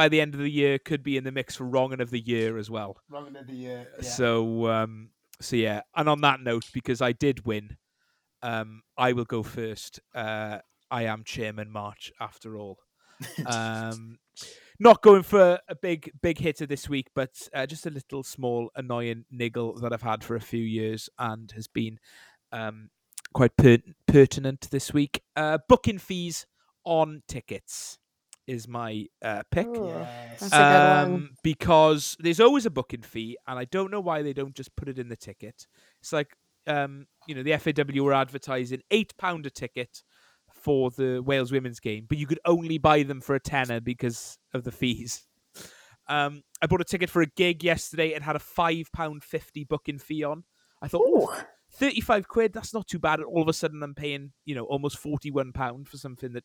by 0.00 0.08
the 0.08 0.18
end 0.18 0.32
of 0.32 0.40
the 0.40 0.50
year 0.50 0.78
could 0.78 1.02
be 1.02 1.18
in 1.18 1.24
the 1.24 1.30
mix 1.30 1.56
for 1.56 1.64
wronging 1.64 2.00
of 2.00 2.08
the 2.08 2.20
year 2.20 2.56
as 2.56 2.70
well. 2.70 2.96
Wrong 3.10 3.36
of 3.36 3.46
the 3.46 3.54
year. 3.54 3.86
Yeah. 4.00 4.08
So 4.08 4.66
um 4.66 5.10
so 5.42 5.56
yeah, 5.56 5.82
and 5.94 6.08
on 6.08 6.22
that 6.22 6.40
note, 6.40 6.64
because 6.72 7.02
I 7.02 7.12
did 7.12 7.44
win, 7.44 7.76
um, 8.42 8.82
I 8.96 9.12
will 9.12 9.26
go 9.26 9.42
first. 9.42 10.00
Uh 10.14 10.60
I 10.90 11.02
am 11.04 11.22
Chairman 11.24 11.70
March 11.70 12.10
after 12.18 12.56
all. 12.56 12.78
Um 13.46 14.18
not 14.78 15.02
going 15.02 15.22
for 15.22 15.58
a 15.68 15.74
big 15.74 16.10
big 16.22 16.38
hitter 16.38 16.64
this 16.64 16.88
week, 16.88 17.08
but 17.14 17.46
uh, 17.52 17.66
just 17.66 17.84
a 17.84 17.90
little 17.90 18.22
small 18.22 18.70
annoying 18.74 19.26
niggle 19.30 19.78
that 19.80 19.92
I've 19.92 20.08
had 20.12 20.24
for 20.24 20.34
a 20.34 20.40
few 20.40 20.64
years 20.64 21.10
and 21.18 21.52
has 21.52 21.68
been 21.68 21.98
um 22.52 22.88
quite 23.34 23.54
per- 23.58 23.92
pertinent 24.06 24.70
this 24.70 24.94
week. 24.94 25.20
Uh 25.36 25.58
booking 25.68 25.98
fees 25.98 26.46
on 26.86 27.22
tickets 27.28 27.99
is 28.50 28.66
my 28.66 29.06
uh 29.22 29.42
pick 29.50 29.66
Ooh. 29.68 29.86
Yes. 29.88 30.40
That's 30.40 30.52
a 30.52 30.56
good 30.56 31.10
one. 31.12 31.14
um, 31.14 31.30
because 31.42 32.16
there's 32.18 32.40
always 32.40 32.66
a 32.66 32.70
booking 32.70 33.02
fee, 33.02 33.36
and 33.46 33.58
I 33.58 33.64
don't 33.64 33.90
know 33.90 34.00
why 34.00 34.22
they 34.22 34.32
don't 34.32 34.54
just 34.54 34.74
put 34.76 34.88
it 34.88 34.98
in 34.98 35.08
the 35.08 35.16
ticket. 35.16 35.66
It's 36.00 36.12
like, 36.12 36.34
um, 36.66 37.06
you 37.26 37.34
know, 37.34 37.42
the 37.42 37.56
FAW 37.56 38.02
were 38.02 38.12
advertising 38.14 38.82
eight 38.90 39.12
pound 39.16 39.46
a 39.46 39.50
ticket 39.50 40.02
for 40.52 40.90
the 40.90 41.20
Wales 41.20 41.52
women's 41.52 41.80
game, 41.80 42.06
but 42.08 42.18
you 42.18 42.26
could 42.26 42.40
only 42.44 42.78
buy 42.78 43.02
them 43.04 43.20
for 43.20 43.34
a 43.34 43.40
tenner 43.40 43.80
because 43.80 44.36
of 44.52 44.64
the 44.64 44.72
fees. 44.72 45.22
Um, 46.08 46.42
I 46.60 46.66
bought 46.66 46.80
a 46.80 46.84
ticket 46.84 47.08
for 47.08 47.22
a 47.22 47.26
gig 47.26 47.62
yesterday. 47.62 48.08
It 48.08 48.22
had 48.22 48.34
a 48.36 48.40
five 48.40 48.90
pound 48.92 49.22
fifty 49.22 49.64
booking 49.64 49.98
fee 49.98 50.24
on. 50.24 50.44
I 50.82 50.88
thought, 50.88 51.06
Ooh. 51.06 51.28
"Ooh, 51.82 51.86
35 51.86 52.28
quid, 52.28 52.52
that's 52.52 52.74
not 52.74 52.86
too 52.86 52.98
bad. 52.98 53.20
All 53.20 53.42
of 53.42 53.48
a 53.48 53.52
sudden, 53.52 53.82
I'm 53.82 53.94
paying, 53.94 54.32
you 54.44 54.54
know, 54.54 54.64
almost 54.64 54.98
41 54.98 55.52
pound 55.52 55.88
for 55.88 55.96
something 55.96 56.32
that 56.32 56.44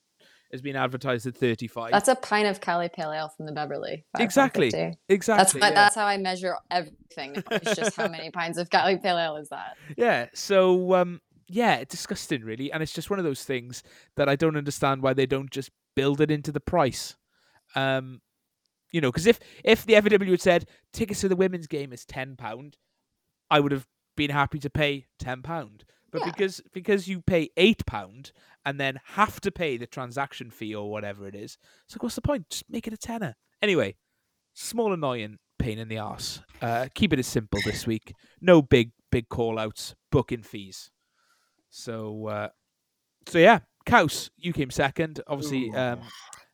has 0.52 0.62
been 0.62 0.76
advertised 0.76 1.28
at 1.28 1.36
35. 1.36 1.92
That's 1.92 2.08
a 2.08 2.16
pint 2.16 2.48
of 2.48 2.62
Cali 2.62 2.90
Pale 2.90 3.12
Ale 3.12 3.30
from 3.30 3.46
the 3.46 3.52
Beverly. 3.52 4.06
Exactly. 4.18 4.68
exactly. 5.10 5.60
That's 5.60 5.72
yeah. 5.72 5.76
that's 5.76 5.96
how 5.96 6.06
I 6.06 6.18
measure 6.18 6.56
everything. 6.72 7.44
It's 7.52 7.76
just 7.76 7.96
how 7.96 8.08
many 8.08 8.32
pints 8.32 8.58
of 8.58 8.70
Cali 8.70 8.98
Pale 8.98 9.18
Ale 9.18 9.36
is 9.38 9.50
that? 9.50 9.78
Yeah. 9.98 10.28
So 10.34 10.94
um 10.96 11.22
yeah, 11.48 11.84
disgusting 11.84 12.44
really. 12.44 12.72
And 12.72 12.82
it's 12.82 12.94
just 12.94 13.10
one 13.10 13.20
of 13.20 13.26
those 13.26 13.44
things 13.44 13.84
that 14.16 14.30
I 14.30 14.36
don't 14.36 14.58
understand 14.58 15.02
why 15.02 15.14
they 15.14 15.26
don't 15.26 15.52
just 15.52 15.72
build 15.96 16.22
it 16.22 16.32
into 16.32 16.52
the 16.52 16.60
price. 16.60 17.16
Um 17.76 18.22
you 18.92 19.02
know, 19.02 19.12
because 19.12 19.28
if 19.28 19.40
if 19.64 19.86
the 19.86 19.96
FAW 19.96 20.26
had 20.32 20.42
said 20.42 20.68
tickets 20.94 21.22
to 21.22 21.30
the 21.30 21.36
women's 21.36 21.68
game 21.68 21.92
is 21.92 22.06
ten 22.06 22.36
pound, 22.38 22.78
I 23.50 23.60
would 23.60 23.72
have 23.72 23.86
been 24.16 24.32
happy 24.32 24.60
to 24.60 24.70
pay 24.70 25.06
ten 25.20 25.42
pound. 25.42 25.84
But 26.12 26.22
Yeah. 26.22 26.32
because 26.32 26.62
because 26.74 27.08
you 27.08 27.22
pay 27.22 27.50
eight 27.58 27.86
pound 27.86 28.32
and 28.66 28.80
then 28.80 29.00
have 29.04 29.42
to 29.42 29.52
pay 29.52 29.78
the 29.78 29.88
transaction 29.88 30.50
fee 30.50 30.74
or 30.74 30.90
whatever 30.90 31.28
it 31.28 31.36
is, 31.36 31.58
it's 31.86 31.96
like 31.96 32.04
what's 32.04 32.16
the 32.16 32.22
point? 32.22 32.50
Just 32.50 32.64
make 32.70 32.88
it 32.88 32.94
a 32.94 32.98
tenner. 32.98 33.36
Anyway, 33.62 33.96
small 34.54 34.94
annoying 34.94 35.38
pain 35.60 35.78
in 35.80 35.88
the 35.88 35.98
arse. 35.98 36.42
Uh, 36.62 36.88
keep 36.96 37.12
it 37.14 37.20
as 37.20 37.28
simple 37.28 37.60
this 37.66 37.86
week. 37.86 38.14
No 38.42 38.62
big 38.62 38.92
big 39.12 39.30
call 39.30 39.60
outs, 39.60 39.96
booking 40.12 40.44
fees. 40.44 40.92
So 41.70 42.28
uh, 42.28 42.50
so 43.28 43.40
yeah, 43.40 43.60
Kaus, 43.86 44.30
you 44.38 44.54
came 44.54 44.72
second. 44.72 45.22
Obviously, 45.28 45.72
um, 45.74 46.02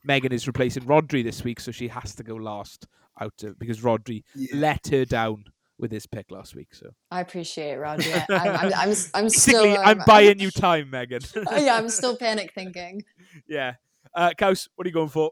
Megan 0.03 0.31
is 0.31 0.47
replacing 0.47 0.83
Rodri 0.83 1.23
this 1.23 1.43
week, 1.43 1.59
so 1.59 1.71
she 1.71 1.87
has 1.89 2.15
to 2.15 2.23
go 2.23 2.35
last 2.35 2.87
out 3.19 3.33
to, 3.37 3.53
because 3.59 3.81
Rodri 3.81 4.23
Yeah. 4.35 4.55
let 4.57 4.87
her 4.87 5.05
down 5.05 5.45
with 5.81 5.91
his 5.91 6.05
pick 6.05 6.31
last 6.31 6.55
week. 6.55 6.73
So 6.73 6.91
I 7.09 7.19
appreciate 7.19 7.71
it, 7.71 7.79
Roger. 7.79 8.25
I'm, 8.29 8.37
I'm, 8.39 8.55
I'm, 8.55 8.73
I'm, 8.73 8.95
I'm 9.13 9.29
still. 9.29 9.63
basically, 9.63 9.77
I'm 9.77 10.01
buying 10.05 10.39
you 10.39 10.51
time, 10.51 10.89
Megan. 10.91 11.21
yeah, 11.51 11.75
I'm 11.75 11.89
still 11.89 12.15
panic 12.19 12.53
thinking. 12.53 13.01
yeah, 13.47 13.73
uh, 14.15 14.31
Kaus, 14.37 14.69
what 14.75 14.85
are 14.85 14.89
you 14.89 14.93
going 14.93 15.09
for? 15.09 15.31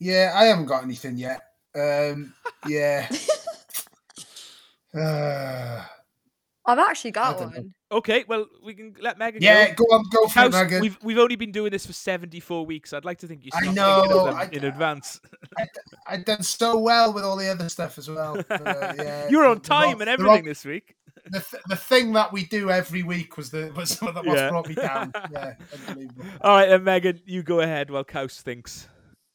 Yeah, 0.00 0.32
I 0.34 0.44
haven't 0.44 0.66
got 0.66 0.82
anything 0.82 1.18
yet. 1.18 1.42
Um, 1.76 2.34
yeah. 2.66 3.08
Uh, 4.96 5.84
I've 6.66 6.78
actually 6.78 7.10
got 7.10 7.36
I 7.36 7.38
don't 7.38 7.52
know. 7.54 7.60
one. 7.60 7.74
Okay, 7.92 8.24
well, 8.26 8.46
we 8.64 8.74
can 8.74 8.94
let 9.00 9.18
Megan 9.18 9.42
yeah, 9.42 9.72
go. 9.74 9.84
go 9.84 9.94
on, 9.96 10.04
go 10.10 10.26
for 10.26 10.46
it, 10.46 10.52
Megan. 10.52 10.80
we've 10.80 10.98
we've 11.02 11.18
only 11.18 11.36
been 11.36 11.52
doing 11.52 11.70
this 11.70 11.86
for 11.86 11.92
74 11.92 12.64
weeks. 12.66 12.92
I'd 12.92 13.04
like 13.04 13.18
to 13.18 13.26
think 13.26 13.44
you 13.44 13.50
I 13.54 13.60
stopped 13.62 13.76
know, 13.76 14.00
thinking 14.02 14.18
of 14.18 14.24
them 14.26 14.36
I- 14.36 14.48
in 14.50 14.64
advance. 14.64 15.20
I've 16.06 16.24
done 16.24 16.42
so 16.42 16.78
well 16.78 17.12
with 17.12 17.22
all 17.24 17.36
the 17.36 17.48
other 17.48 17.68
stuff 17.68 17.98
as 17.98 18.08
well. 18.10 18.42
but, 18.48 18.66
uh, 18.66 18.94
yeah, 18.98 19.28
You're 19.28 19.44
on 19.46 19.56
the- 19.56 19.60
the 19.62 19.68
time 19.68 19.92
rock- 19.92 20.00
and 20.00 20.10
everything 20.10 20.34
rock- 20.36 20.44
this 20.44 20.64
week. 20.64 20.96
the, 21.26 21.40
th- 21.40 21.62
the 21.68 21.76
thing 21.76 22.12
that 22.14 22.32
we 22.32 22.44
do 22.44 22.70
every 22.70 23.02
week 23.02 23.36
was 23.36 23.50
the 23.50 23.70
was 23.76 23.90
some 23.98 24.08
of 24.08 24.14
the 24.14 24.22
what's 24.22 24.40
Yeah. 24.40 24.50
brought 24.50 24.68
me 24.68 24.74
down. 24.74 25.12
Yeah, 25.30 25.54
unbelievable. 25.88 26.24
All 26.40 26.56
right, 26.56 26.68
then, 26.68 26.82
Megan, 26.84 27.20
you 27.26 27.42
go 27.42 27.60
ahead 27.60 27.90
while 27.90 28.04
Kaus 28.04 28.40
thinks. 28.40 28.88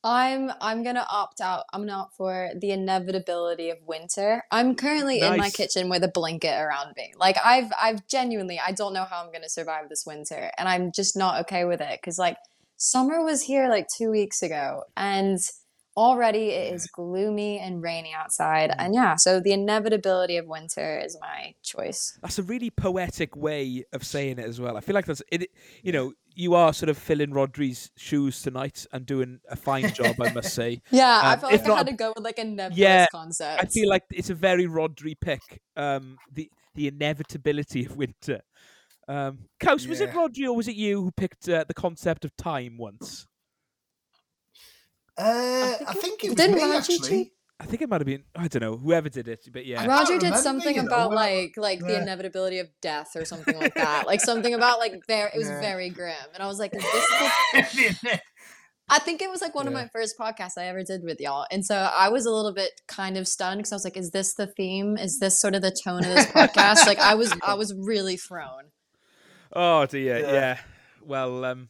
I'm 0.04 0.52
I'm 0.62 0.84
gonna 0.84 1.06
opt 1.10 1.41
out. 1.41 1.66
I'm 1.74 1.82
gonna 1.82 2.00
opt 2.00 2.16
for 2.16 2.52
the 2.56 2.72
inevitability 2.72 3.70
of 3.70 3.78
winter. 3.86 4.43
I'm 4.52 4.76
currently 4.76 5.20
in 5.20 5.38
my 5.38 5.50
kitchen 5.50 5.89
with 5.89 6.04
a 6.04 6.08
blanket 6.08 6.58
around 6.58 6.93
me. 6.95 7.14
Like 7.18 7.36
I've 7.43 7.72
I've 7.82 8.08
genuinely 8.08 8.60
I 8.66 8.72
don't 8.72 8.93
know 8.93 9.04
how 9.04 9.24
I'm 9.24 9.32
gonna 9.32 9.50
survive 9.50 9.89
this 9.89 10.06
winter, 10.06 10.52
and 10.58 10.70
I'm 10.70 10.91
just 10.93 11.18
not 11.18 11.41
okay 11.41 11.66
with 11.66 11.82
it 11.82 12.00
because 12.02 12.18
like 12.18 12.38
summer 12.78 13.24
was 13.24 13.41
here 13.41 13.68
like 13.68 13.88
two 13.95 14.10
weeks 14.10 14.41
ago, 14.41 14.84
and 14.95 15.38
already 15.97 16.52
it 16.52 16.74
is 16.74 16.88
gloomy 16.88 17.60
and 17.60 17.84
rainy 17.84 18.14
outside. 18.14 18.70
Mm. 18.70 18.76
And 18.80 18.95
yeah, 18.95 19.16
so 19.16 19.41
the 19.41 19.52
inevitability 19.52 20.38
of 20.38 20.47
winter 20.47 20.97
is 20.97 21.18
my 21.20 21.56
choice. 21.62 22.18
That's 22.22 22.39
a 22.39 22.43
really 22.43 22.70
poetic 22.70 23.36
way 23.36 23.84
of 23.91 24.06
saying 24.06 24.39
it 24.39 24.45
as 24.45 24.62
well. 24.62 24.78
I 24.78 24.80
feel 24.80 24.95
like 24.95 25.06
that's 25.06 25.22
it. 25.30 25.50
You 25.84 25.91
know, 25.91 26.14
you 26.40 26.56
are 26.56 26.72
sort 26.74 26.88
of 26.90 26.98
filling 26.98 27.32
Rodri's 27.32 27.92
shoes 27.98 28.42
tonight 28.42 28.86
and 28.94 29.06
doing 29.06 29.40
a 29.50 29.56
fine 29.58 29.92
job, 30.00 30.22
I 30.22 30.32
must 30.34 30.54
say. 30.54 30.82
Yeah, 30.90 31.22
I 31.24 31.34
Um, 31.34 31.40
felt 31.40 31.54
if 31.54 31.60
like 31.62 31.68
not 31.68 31.74
I 31.74 31.78
had 31.80 31.88
to 31.88 31.94
go 31.94 32.14
with 32.16 32.24
like 32.24 32.40
a 32.40 32.46
nebulous 32.46 32.78
Yeah, 32.80 33.06
concept. 33.12 33.62
I 33.62 33.66
feel 33.66 33.90
like 33.90 34.04
it's 34.12 34.30
a 34.30 34.36
very 34.36 34.66
Rodri 34.66 35.16
pick. 35.20 35.62
Um, 35.76 36.18
the 36.32 36.50
the 36.76 36.88
inevitability 36.88 37.86
of 37.86 37.98
winter. 37.98 38.42
Um, 39.08 39.50
Kaus, 39.60 39.88
was 39.88 40.00
it 40.00 40.10
Yeah. 40.10 40.14
Rodri 40.14 40.46
or 40.48 40.56
was 40.56 40.68
it 40.68 40.76
you 40.76 41.02
who 41.02 41.12
picked 41.12 41.50
uh, 41.50 41.66
the 41.68 41.74
concept 41.74 42.24
of 42.24 42.36
time 42.38 42.78
once? 42.78 43.28
Uh, 45.18 45.74
think 45.78 45.90
I 45.90 45.94
think 45.94 46.24
it 46.24 46.30
was 46.30 46.36
didn't 46.38 46.56
me 46.56 46.76
actually. 46.76 47.34
Cheat? 47.60 47.68
I 47.68 47.70
think 47.70 47.82
it 47.82 47.89
might 47.89 48.01
have 48.01 48.05
been. 48.05 48.24
I 48.36 48.47
don't 48.47 48.62
know. 48.62 48.78
Whoever 48.78 49.10
did 49.10 49.28
it, 49.28 49.47
but 49.51 49.66
yeah. 49.66 49.86
Roger 49.86 50.18
did 50.18 50.36
something 50.36 50.78
about 50.80 51.10
when 51.10 51.18
I- 51.18 51.22
like 51.22 51.53
like 51.57 51.80
the 51.80 52.01
inevitability 52.01 52.60
of 52.60 52.68
death 52.82 53.12
or 53.16 53.26
something 53.26 53.57
like 53.57 53.76
that. 53.76 54.07
Like 54.07 54.22
something 54.22 54.53
about 54.53 54.80
like 54.80 54.93
very 55.07 55.30
it 55.34 55.38
was 55.38 55.47
Yeah. 55.49 55.62
very 55.62 55.89
grim. 55.89 56.16
And 56.34 56.41
I 56.43 56.47
was 56.47 56.60
like, 56.60 56.74
is 56.76 56.84
this 56.84 57.99
the 58.01 58.20
I 58.91 58.97
think 58.97 59.22
it 59.22 59.30
was 59.30 59.39
like 59.39 59.53
one 59.53 59.68
of 59.68 59.74
my 59.74 59.88
first 59.93 60.16
podcasts 60.20 60.57
I 60.57 60.66
ever 60.66 60.82
did 60.84 61.03
with 61.03 61.20
y'all. 61.20 61.45
And 61.51 61.64
so 61.64 61.76
I 61.76 62.10
was 62.10 62.26
a 62.26 62.32
little 62.32 62.53
bit 62.53 62.72
kind 62.88 63.18
of 63.18 63.28
stunned 63.28 63.60
because 63.60 63.72
I 63.72 63.76
was 63.76 63.84
like, 63.84 63.97
is 63.97 64.10
this 64.10 64.34
the 64.34 64.47
theme? 64.47 64.97
Is 64.97 65.20
this 65.20 65.39
sort 65.39 65.53
of 65.53 65.62
the 65.62 65.70
tone 65.84 65.99
of 66.03 66.16
this 66.16 66.26
podcast? 66.32 66.88
like 66.88 66.97
I 66.97 67.14
was 67.14 67.32
I 67.43 67.53
was 67.53 67.74
really 67.78 68.18
thrown. 68.18 68.72
Oh 69.53 69.86
dear, 69.86 70.20
Yeah. 70.20 70.32
yeah. 70.32 70.57
Well, 71.03 71.45
um, 71.45 71.70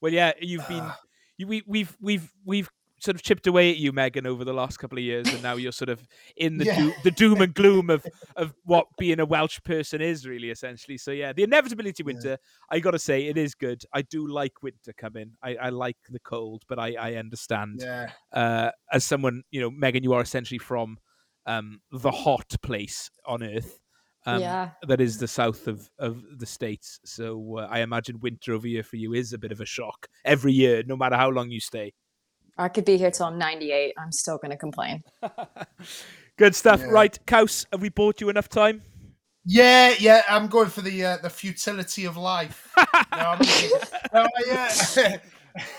well, 0.00 0.12
yeah. 0.12 0.32
You've 0.40 0.66
been, 0.68 0.84
you, 1.38 1.46
we, 1.46 1.62
we've, 1.66 1.94
we've, 2.00 2.30
we've 2.44 2.70
sort 3.00 3.14
of 3.16 3.22
chipped 3.22 3.46
away 3.46 3.70
at 3.70 3.76
you, 3.76 3.92
Megan, 3.92 4.26
over 4.26 4.44
the 4.44 4.52
last 4.52 4.78
couple 4.78 4.98
of 4.98 5.04
years, 5.04 5.26
and 5.32 5.42
now 5.42 5.56
you're 5.56 5.72
sort 5.72 5.88
of 5.88 6.06
in 6.36 6.58
the 6.58 6.64
Yeah. 6.70 6.78
doo- 6.78 6.94
the 7.04 7.10
doom 7.10 7.40
and 7.40 7.54
gloom 7.54 7.90
of 7.90 8.06
of 8.36 8.54
what 8.64 8.86
being 8.98 9.20
a 9.20 9.26
Welsh 9.26 9.60
person 9.64 10.00
is, 10.00 10.26
really, 10.26 10.50
essentially. 10.50 10.98
So 10.98 11.10
yeah, 11.10 11.32
the 11.32 11.42
inevitability 11.42 12.02
of 12.02 12.08
Yeah. 12.08 12.14
winter. 12.14 12.38
I 12.70 12.78
got 12.80 12.92
to 12.92 12.98
say, 12.98 13.26
it 13.26 13.36
is 13.36 13.54
good. 13.54 13.82
I 13.92 14.02
do 14.02 14.26
like 14.26 14.62
winter 14.62 14.92
coming. 14.96 15.32
I, 15.42 15.56
I 15.56 15.68
like 15.70 15.96
the 16.08 16.20
cold, 16.20 16.62
but 16.68 16.78
I, 16.78 16.94
I 16.98 17.14
understand. 17.14 17.80
Yeah. 17.82 18.10
Uh, 18.32 18.70
as 18.92 19.04
someone, 19.04 19.42
you 19.50 19.60
know, 19.60 19.70
Megan, 19.70 20.02
you 20.04 20.12
are 20.12 20.20
essentially 20.22 20.58
from 20.58 20.98
um 21.46 21.80
the 21.90 22.10
hot 22.10 22.54
place 22.62 23.10
on 23.26 23.42
earth. 23.42 23.78
Um, 24.26 24.42
yeah. 24.42 24.70
that 24.86 25.00
is 25.00 25.16
the 25.16 25.26
south 25.26 25.66
of, 25.66 25.88
of 25.98 26.22
the 26.36 26.44
states. 26.44 27.00
So 27.06 27.56
uh, 27.56 27.68
I 27.70 27.80
imagine 27.80 28.20
winter 28.20 28.52
over 28.52 28.66
here 28.66 28.82
for 28.82 28.96
you 28.96 29.14
is 29.14 29.32
a 29.32 29.38
bit 29.38 29.50
of 29.50 29.62
a 29.62 29.64
shock 29.64 30.08
every 30.26 30.52
year, 30.52 30.82
no 30.86 30.94
matter 30.94 31.16
how 31.16 31.30
long 31.30 31.50
you 31.50 31.58
stay. 31.58 31.94
I 32.60 32.68
could 32.68 32.84
be 32.84 32.98
here 32.98 33.10
till 33.10 33.26
I'm 33.26 33.38
98. 33.38 33.94
I'm 33.98 34.12
still 34.12 34.36
going 34.36 34.50
to 34.50 34.56
complain. 34.56 35.02
Good 36.36 36.54
stuff. 36.54 36.80
Yeah. 36.80 36.90
Right, 36.90 37.18
Kaus, 37.26 37.64
have 37.72 37.80
we 37.80 37.88
bought 37.88 38.20
you 38.20 38.28
enough 38.28 38.50
time? 38.50 38.82
Yeah, 39.46 39.94
yeah, 39.98 40.22
I'm 40.28 40.46
going 40.48 40.68
for 40.68 40.82
the 40.82 41.04
uh, 41.04 41.16
the 41.22 41.30
futility 41.30 42.04
of 42.04 42.18
life. 42.18 42.70
no, 42.76 42.84
I'm 43.12 43.38
no, 44.12 44.26
yeah. 44.46 44.70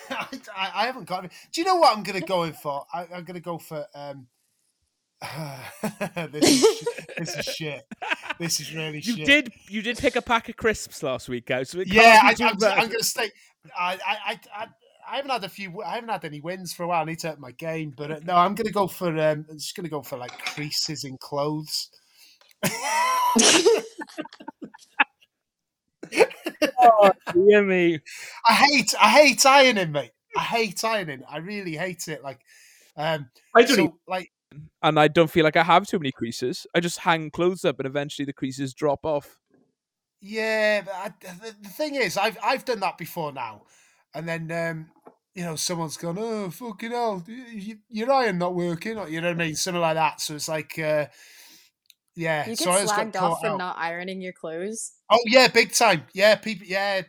I, 0.09 0.27
I, 0.55 0.71
I 0.73 0.85
haven't 0.87 1.05
got. 1.05 1.19
Any. 1.19 1.29
Do 1.53 1.61
you 1.61 1.65
know 1.65 1.75
what 1.75 1.95
I'm 1.95 2.01
going 2.01 2.19
to 2.19 2.25
go 2.25 2.43
in 2.43 2.53
for? 2.53 2.85
I, 2.91 3.01
I'm 3.03 3.23
going 3.23 3.35
to 3.35 3.39
go 3.39 3.59
for. 3.59 3.85
Um, 3.93 4.25
this, 6.31 6.63
is, 6.63 6.87
this 7.19 7.37
is 7.37 7.45
shit. 7.45 7.83
This 8.39 8.59
is 8.59 8.73
really 8.73 8.97
You 8.97 9.17
shit. 9.17 9.25
did 9.27 9.53
you 9.69 9.83
did 9.83 9.99
pick 9.99 10.15
a 10.15 10.21
pack 10.23 10.49
of 10.49 10.57
crisps 10.57 11.03
last 11.03 11.29
week, 11.29 11.45
Kaus. 11.45 11.67
So 11.67 11.83
Yeah, 11.85 12.19
I, 12.23 12.35
I'm. 12.39 12.57
I'm 12.63 12.87
going 12.87 12.97
to 12.97 13.03
stay. 13.03 13.29
I, 13.77 13.99
I, 14.05 14.39
I, 14.55 14.67
I, 15.11 15.17
haven't 15.17 15.31
had 15.31 15.43
a 15.43 15.49
few. 15.49 15.81
I 15.83 15.95
haven't 15.95 16.09
had 16.09 16.25
any 16.25 16.39
wins 16.41 16.73
for 16.73 16.83
a 16.83 16.87
while. 16.87 17.01
I 17.01 17.05
need 17.05 17.19
to 17.19 17.31
up 17.31 17.39
my 17.39 17.51
game, 17.51 17.93
but 17.95 18.11
uh, 18.11 18.19
no, 18.23 18.35
I'm 18.35 18.55
going 18.55 18.67
to 18.67 18.73
go 18.73 18.87
for. 18.87 19.09
Um, 19.09 19.45
I'm 19.49 19.57
just 19.57 19.75
going 19.75 19.85
to 19.85 19.89
go 19.89 20.01
for 20.01 20.17
like 20.17 20.37
creases 20.39 21.03
in 21.03 21.17
clothes. 21.17 21.89
oh, 26.79 27.11
me. 27.35 27.99
I 28.47 28.53
hate 28.53 28.93
I 28.99 29.09
hate 29.09 29.45
ironing, 29.45 29.91
mate. 29.91 30.11
I 30.37 30.41
hate 30.41 30.83
ironing. 30.83 31.23
I 31.29 31.37
really 31.37 31.75
hate 31.75 32.07
it. 32.07 32.23
Like, 32.23 32.39
um, 32.95 33.29
I 33.55 33.63
don't 33.63 33.75
so, 33.75 33.97
like, 34.07 34.31
and 34.81 34.99
I 34.99 35.07
don't 35.07 35.29
feel 35.29 35.43
like 35.43 35.57
I 35.57 35.63
have 35.63 35.87
too 35.87 35.99
many 35.99 36.11
creases. 36.11 36.67
I 36.75 36.79
just 36.79 36.99
hang 36.99 37.31
clothes 37.31 37.65
up, 37.65 37.79
and 37.79 37.87
eventually 37.87 38.25
the 38.25 38.33
creases 38.33 38.73
drop 38.73 39.05
off. 39.05 39.39
yeah. 40.21 40.81
But 40.81 40.93
I, 40.93 41.11
the, 41.19 41.55
the 41.61 41.69
thing 41.69 41.95
is, 41.95 42.17
I've 42.17 42.37
I've 42.43 42.65
done 42.65 42.79
that 42.81 42.97
before 42.97 43.31
now, 43.31 43.63
and 44.13 44.27
then 44.27 44.51
um, 44.51 44.89
you 45.35 45.43
know, 45.43 45.55
someone's 45.55 45.97
gone, 45.97 46.17
oh 46.19 46.49
fucking 46.49 46.91
hell, 46.91 47.23
y- 47.27 47.45
y- 47.67 47.75
your 47.89 48.11
iron 48.11 48.37
not 48.37 48.53
working, 48.55 48.97
or 48.97 49.09
you 49.09 49.21
know 49.21 49.27
what 49.29 49.41
I 49.41 49.45
mean, 49.45 49.55
something 49.55 49.81
like 49.81 49.95
that. 49.95 50.21
So 50.21 50.35
it's 50.35 50.47
like, 50.49 50.77
uh, 50.79 51.07
yeah. 52.15 52.43
You 52.49 52.55
get 52.55 52.59
so 52.59 52.71
I 52.71 52.81
just 52.81 52.95
got 52.95 53.07
slagged 53.07 53.15
off 53.21 53.39
for 53.39 53.47
out. 53.47 53.57
not 53.57 53.77
ironing 53.77 54.21
your 54.21 54.33
clothes. 54.33 54.93
Oh 55.09 55.19
yeah, 55.25 55.47
big 55.47 55.71
time. 55.73 56.03
Yeah, 56.13 56.35
people. 56.35 56.67
Yeah, 56.67 57.01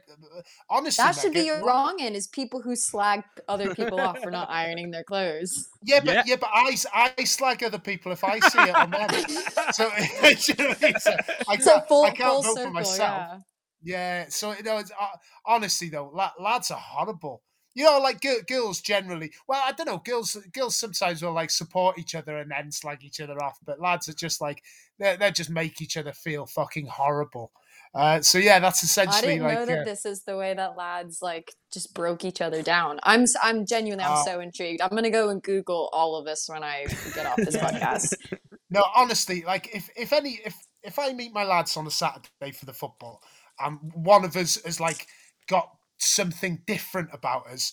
honestly, 0.68 1.04
That 1.04 1.14
should 1.16 1.32
be 1.32 1.40
your 1.42 1.64
wrong 1.64 1.98
in 2.00 2.14
is 2.14 2.26
people 2.28 2.62
who 2.62 2.74
slag 2.76 3.22
other 3.48 3.74
people 3.74 4.00
off 4.00 4.22
for 4.22 4.30
not 4.30 4.50
ironing 4.50 4.90
their 4.90 5.04
clothes. 5.04 5.68
Yeah, 5.84 6.00
but 6.04 6.14
Yeah. 6.14 6.22
yeah, 6.26 6.36
but 6.36 6.50
I, 6.52 6.76
I 7.18 7.24
slag 7.24 7.62
other 7.64 7.78
people 7.78 8.12
if 8.12 8.22
I 8.24 8.38
see 8.40 8.58
it 8.60 8.74
on 8.74 8.90
them. 8.90 9.10
So, 9.72 9.84
you 10.24 10.54
know 10.58 10.74
I 10.80 10.86
mean? 10.86 10.98
So 10.98 11.16
I 11.48 11.56
So 11.56 11.72
can't, 11.74 11.88
full 11.88 12.04
I 12.04 12.10
can't 12.10 12.20
full 12.22 12.42
vote 12.42 12.54
circle, 12.56 12.70
for 12.70 12.74
myself. 12.74 13.22
yeah. 13.22 13.38
Yeah, 13.84 14.26
so 14.28 14.52
you 14.52 14.62
know, 14.62 14.78
it's, 14.78 14.92
uh, 14.92 15.06
honestly 15.46 15.88
though, 15.88 16.12
lads 16.38 16.70
are 16.70 16.78
horrible. 16.78 17.42
You 17.74 17.84
know, 17.84 17.98
like 17.98 18.20
gi- 18.20 18.42
girls 18.48 18.80
generally. 18.80 19.32
Well, 19.48 19.62
I 19.64 19.72
don't 19.72 19.86
know. 19.86 19.98
Girls, 20.04 20.36
girls 20.52 20.76
sometimes 20.76 21.22
will 21.22 21.32
like 21.32 21.50
support 21.50 21.98
each 21.98 22.14
other 22.14 22.36
and 22.38 22.50
then 22.50 22.70
slag 22.70 23.02
each 23.02 23.20
other 23.20 23.42
off, 23.42 23.58
but 23.64 23.80
lads 23.80 24.08
are 24.08 24.14
just 24.14 24.40
like 24.40 24.62
they 24.98 25.16
they 25.16 25.30
just 25.30 25.50
make 25.50 25.80
each 25.80 25.96
other 25.96 26.12
feel 26.12 26.46
fucking 26.46 26.86
horrible. 26.86 27.52
Uh, 27.94 28.20
so 28.22 28.38
yeah, 28.38 28.58
that's 28.58 28.82
I 28.82 28.86
essentially 28.86 29.32
didn't 29.34 29.42
like 29.44 29.54
know 29.54 29.66
that 29.66 29.80
uh, 29.80 29.84
this 29.84 30.06
is 30.06 30.22
the 30.24 30.36
way 30.36 30.54
that 30.54 30.76
lads 30.78 31.20
like 31.20 31.52
just 31.72 31.92
broke 31.94 32.24
each 32.24 32.40
other 32.40 32.62
down. 32.62 32.98
I'm 33.02 33.26
I'm 33.42 33.66
genuinely 33.66 34.04
I'm 34.04 34.18
Oh. 34.18 34.24
so 34.24 34.40
intrigued. 34.40 34.80
I'm 34.80 34.90
gonna 34.90 35.10
go 35.10 35.28
and 35.28 35.42
Google 35.42 35.90
all 35.92 36.16
of 36.16 36.24
this 36.24 36.48
when 36.48 36.62
I 36.62 36.86
get 37.14 37.26
off 37.26 37.36
this 37.36 37.56
podcast. 37.56 38.14
No, 38.70 38.82
honestly, 38.96 39.42
like 39.42 39.68
if 39.74 39.90
if 39.94 40.14
any 40.14 40.40
if 40.46 40.54
if 40.82 40.98
I 40.98 41.12
meet 41.12 41.34
my 41.34 41.44
lads 41.44 41.76
on 41.76 41.86
a 41.86 41.90
Saturday 41.90 42.52
for 42.58 42.64
the 42.64 42.72
football, 42.72 43.22
and 43.60 43.78
one 43.92 44.24
of 44.24 44.34
us 44.34 44.58
has 44.64 44.80
like 44.80 45.06
got 45.46 45.68
something 46.04 46.62
different 46.66 47.10
about 47.12 47.46
us, 47.48 47.72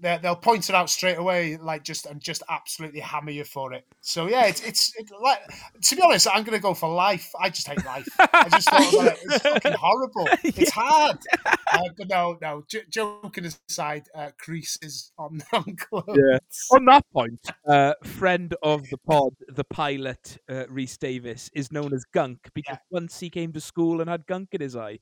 they 0.00 0.18
they'll 0.22 0.34
point 0.36 0.68
it 0.68 0.74
out 0.74 0.90
straight 0.90 1.18
away, 1.18 1.56
like 1.58 1.84
just 1.84 2.06
and 2.06 2.20
just 2.20 2.42
absolutely 2.48 3.00
hammer 3.00 3.30
you 3.30 3.44
for 3.44 3.72
it. 3.72 3.84
So 4.00 4.26
yeah, 4.26 4.46
it's 4.46 4.62
it's 4.62 4.92
it, 4.96 5.10
like 5.22 5.38
to 5.82 5.96
be 5.96 6.02
honest, 6.02 6.26
I'm 6.32 6.42
gonna 6.44 6.58
go 6.58 6.74
for 6.74 6.92
life. 6.92 7.30
I 7.38 7.50
just 7.50 7.68
hate 7.68 7.84
life. 7.84 8.08
I 8.18 8.48
just 8.50 8.68
thought 8.68 8.92
about 8.94 9.12
it. 9.12 9.18
It's 9.22 9.42
fucking 9.42 9.72
horrible. 9.72 10.28
It's 10.44 10.70
hard. 10.70 11.18
Uh, 11.46 11.78
but 11.96 12.08
no, 12.08 12.38
no. 12.40 12.64
J- 12.68 12.84
joking 12.88 13.46
aside, 13.46 14.04
uh, 14.14 14.30
creases 14.38 15.12
on 15.18 15.42
on 15.52 15.76
clothes. 15.76 16.16
Yeah. 16.16 16.38
On 16.72 16.84
that 16.86 17.04
point, 17.12 17.40
uh, 17.66 17.94
friend 18.02 18.54
of 18.62 18.82
the 18.90 18.98
pod, 18.98 19.34
the 19.48 19.64
pilot, 19.64 20.38
uh, 20.48 20.64
Reese 20.68 20.96
Davis, 20.96 21.50
is 21.54 21.70
known 21.70 21.92
as 21.94 22.04
Gunk 22.12 22.50
because 22.54 22.78
once 22.90 23.20
he 23.20 23.30
came 23.30 23.52
to 23.52 23.60
school 23.60 24.00
and 24.00 24.10
had 24.10 24.26
gunk 24.26 24.48
in 24.52 24.60
his 24.60 24.74
eye. 24.74 24.98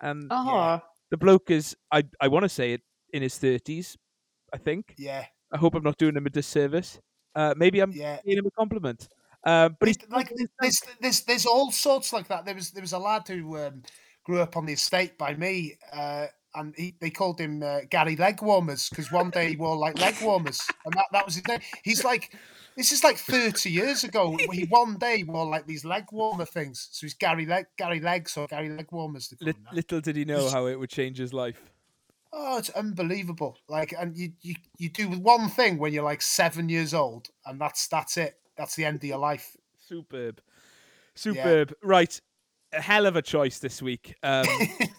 And 0.00 0.26
Oh, 0.32 0.80
the 1.12 1.18
bloke 1.18 1.50
is, 1.50 1.76
I, 1.92 2.04
I 2.20 2.28
want 2.28 2.44
to 2.44 2.48
say 2.48 2.72
it, 2.72 2.80
in 3.12 3.22
his 3.22 3.34
30s, 3.34 3.96
I 4.52 4.56
think. 4.56 4.94
Yeah, 4.96 5.26
I 5.52 5.58
hope 5.58 5.74
I'm 5.74 5.82
not 5.82 5.98
doing 5.98 6.16
him 6.16 6.24
a 6.26 6.30
disservice. 6.30 6.98
Uh, 7.34 7.52
maybe 7.54 7.80
I'm 7.80 7.92
yeah. 7.92 8.18
paying 8.24 8.38
him 8.38 8.46
a 8.46 8.50
compliment. 8.50 9.08
Uh, 9.44 9.68
but 9.78 9.88
he's 9.88 9.98
There's- 9.98 10.12
like 10.12 10.32
there's 10.60 10.80
there's 11.00 11.20
there's 11.24 11.46
all 11.46 11.70
sorts 11.70 12.12
like 12.12 12.28
that. 12.28 12.46
There 12.46 12.54
was 12.54 12.70
there 12.70 12.80
was 12.80 12.92
a 12.92 12.98
lad 12.98 13.28
who 13.28 13.58
um, 13.58 13.82
grew 14.24 14.40
up 14.40 14.56
on 14.56 14.64
the 14.64 14.72
estate 14.72 15.18
by 15.18 15.34
me, 15.34 15.76
uh, 15.92 16.28
and 16.54 16.74
he 16.76 16.94
they 17.00 17.10
called 17.10 17.38
him 17.40 17.62
uh, 17.62 17.80
Gary 17.90 18.16
Leg 18.16 18.40
Warmers 18.40 18.88
because 18.88 19.12
one 19.12 19.30
day 19.30 19.50
he 19.50 19.56
wore 19.56 19.76
like 19.76 19.98
leg 19.98 20.14
warmers, 20.22 20.60
and 20.86 20.94
that, 20.94 21.06
that 21.12 21.26
was 21.26 21.34
his 21.34 21.46
name. 21.46 21.60
He's 21.84 22.04
like. 22.04 22.34
This 22.76 22.92
is 22.92 23.04
like 23.04 23.18
30 23.18 23.70
years 23.70 24.04
ago. 24.04 24.36
He 24.52 24.64
one 24.64 24.96
day 24.96 25.22
wore 25.26 25.46
like 25.46 25.66
these 25.66 25.84
leg 25.84 26.04
warmer 26.10 26.44
things. 26.46 26.88
So 26.92 27.06
he's 27.06 27.14
Gary 27.14 27.46
Leg 27.46 27.66
Gary 27.76 28.00
Legs 28.00 28.36
or 28.36 28.46
Gary 28.46 28.70
Leg 28.70 28.86
Warmers. 28.90 29.28
they 29.28 29.36
call 29.36 29.46
Lit- 29.46 29.56
him 29.56 29.62
now. 29.64 29.70
little 29.74 30.00
did 30.00 30.16
he 30.16 30.24
know 30.24 30.48
how 30.48 30.66
it 30.66 30.78
would 30.78 30.90
change 30.90 31.18
his 31.18 31.32
life. 31.32 31.60
Oh, 32.32 32.56
it's 32.56 32.70
unbelievable. 32.70 33.58
Like, 33.68 33.92
and 33.98 34.16
you, 34.16 34.32
you 34.40 34.54
you 34.78 34.88
do 34.88 35.08
one 35.10 35.50
thing 35.50 35.76
when 35.76 35.92
you're 35.92 36.02
like 36.02 36.22
seven 36.22 36.70
years 36.70 36.94
old, 36.94 37.28
and 37.44 37.60
that's 37.60 37.88
that's 37.88 38.16
it. 38.16 38.36
That's 38.56 38.74
the 38.74 38.86
end 38.86 38.96
of 38.96 39.04
your 39.04 39.18
life. 39.18 39.54
Superb. 39.78 40.40
Superb. 41.14 41.74
Right. 41.82 42.18
A 42.72 42.80
hell 42.80 43.04
of 43.04 43.16
a 43.16 43.22
choice 43.22 43.58
this 43.58 43.82
week. 43.82 44.14
Um, 44.22 44.46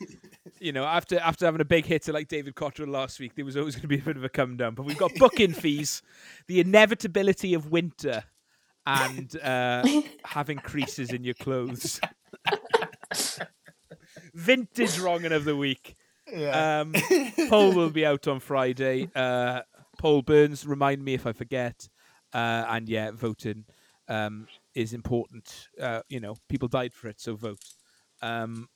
you 0.63 0.71
know, 0.71 0.85
after 0.85 1.19
after 1.19 1.45
having 1.45 1.59
a 1.59 1.65
big 1.65 1.85
hitter 1.85 2.13
like 2.13 2.29
David 2.29 2.55
Cottrell 2.55 2.87
last 2.87 3.19
week, 3.19 3.35
there 3.35 3.43
was 3.43 3.57
always 3.57 3.75
going 3.75 3.81
to 3.81 3.87
be 3.89 3.99
a 3.99 4.01
bit 4.01 4.15
of 4.15 4.23
a 4.23 4.29
come 4.29 4.55
down. 4.55 4.75
But 4.75 4.83
we've 4.83 4.97
got 4.97 5.13
booking 5.15 5.51
fees, 5.51 6.01
the 6.47 6.61
inevitability 6.61 7.53
of 7.53 7.69
winter, 7.69 8.23
and 8.85 9.37
uh, 9.41 9.85
having 10.23 10.59
creases 10.59 11.11
in 11.11 11.25
your 11.25 11.33
clothes. 11.33 11.99
Vintage 14.33 14.97
wronging 14.99 15.33
of 15.33 15.43
the 15.43 15.55
week. 15.55 15.95
Yeah. 16.31 16.79
Um, 16.79 16.93
poll 17.49 17.73
will 17.73 17.89
be 17.89 18.05
out 18.05 18.27
on 18.29 18.39
Friday. 18.39 19.09
Uh, 19.13 19.61
Paul 19.99 20.21
Burns. 20.21 20.65
Remind 20.65 21.03
me 21.03 21.13
if 21.13 21.27
I 21.27 21.33
forget. 21.33 21.89
Uh, 22.33 22.65
and 22.69 22.87
yeah, 22.87 23.11
voting 23.11 23.65
um, 24.07 24.47
is 24.73 24.93
important. 24.93 25.67
Uh, 25.79 26.01
you 26.07 26.21
know, 26.21 26.35
people 26.47 26.69
died 26.69 26.93
for 26.93 27.09
it, 27.09 27.19
so 27.19 27.35
vote. 27.35 27.59
Um, 28.21 28.69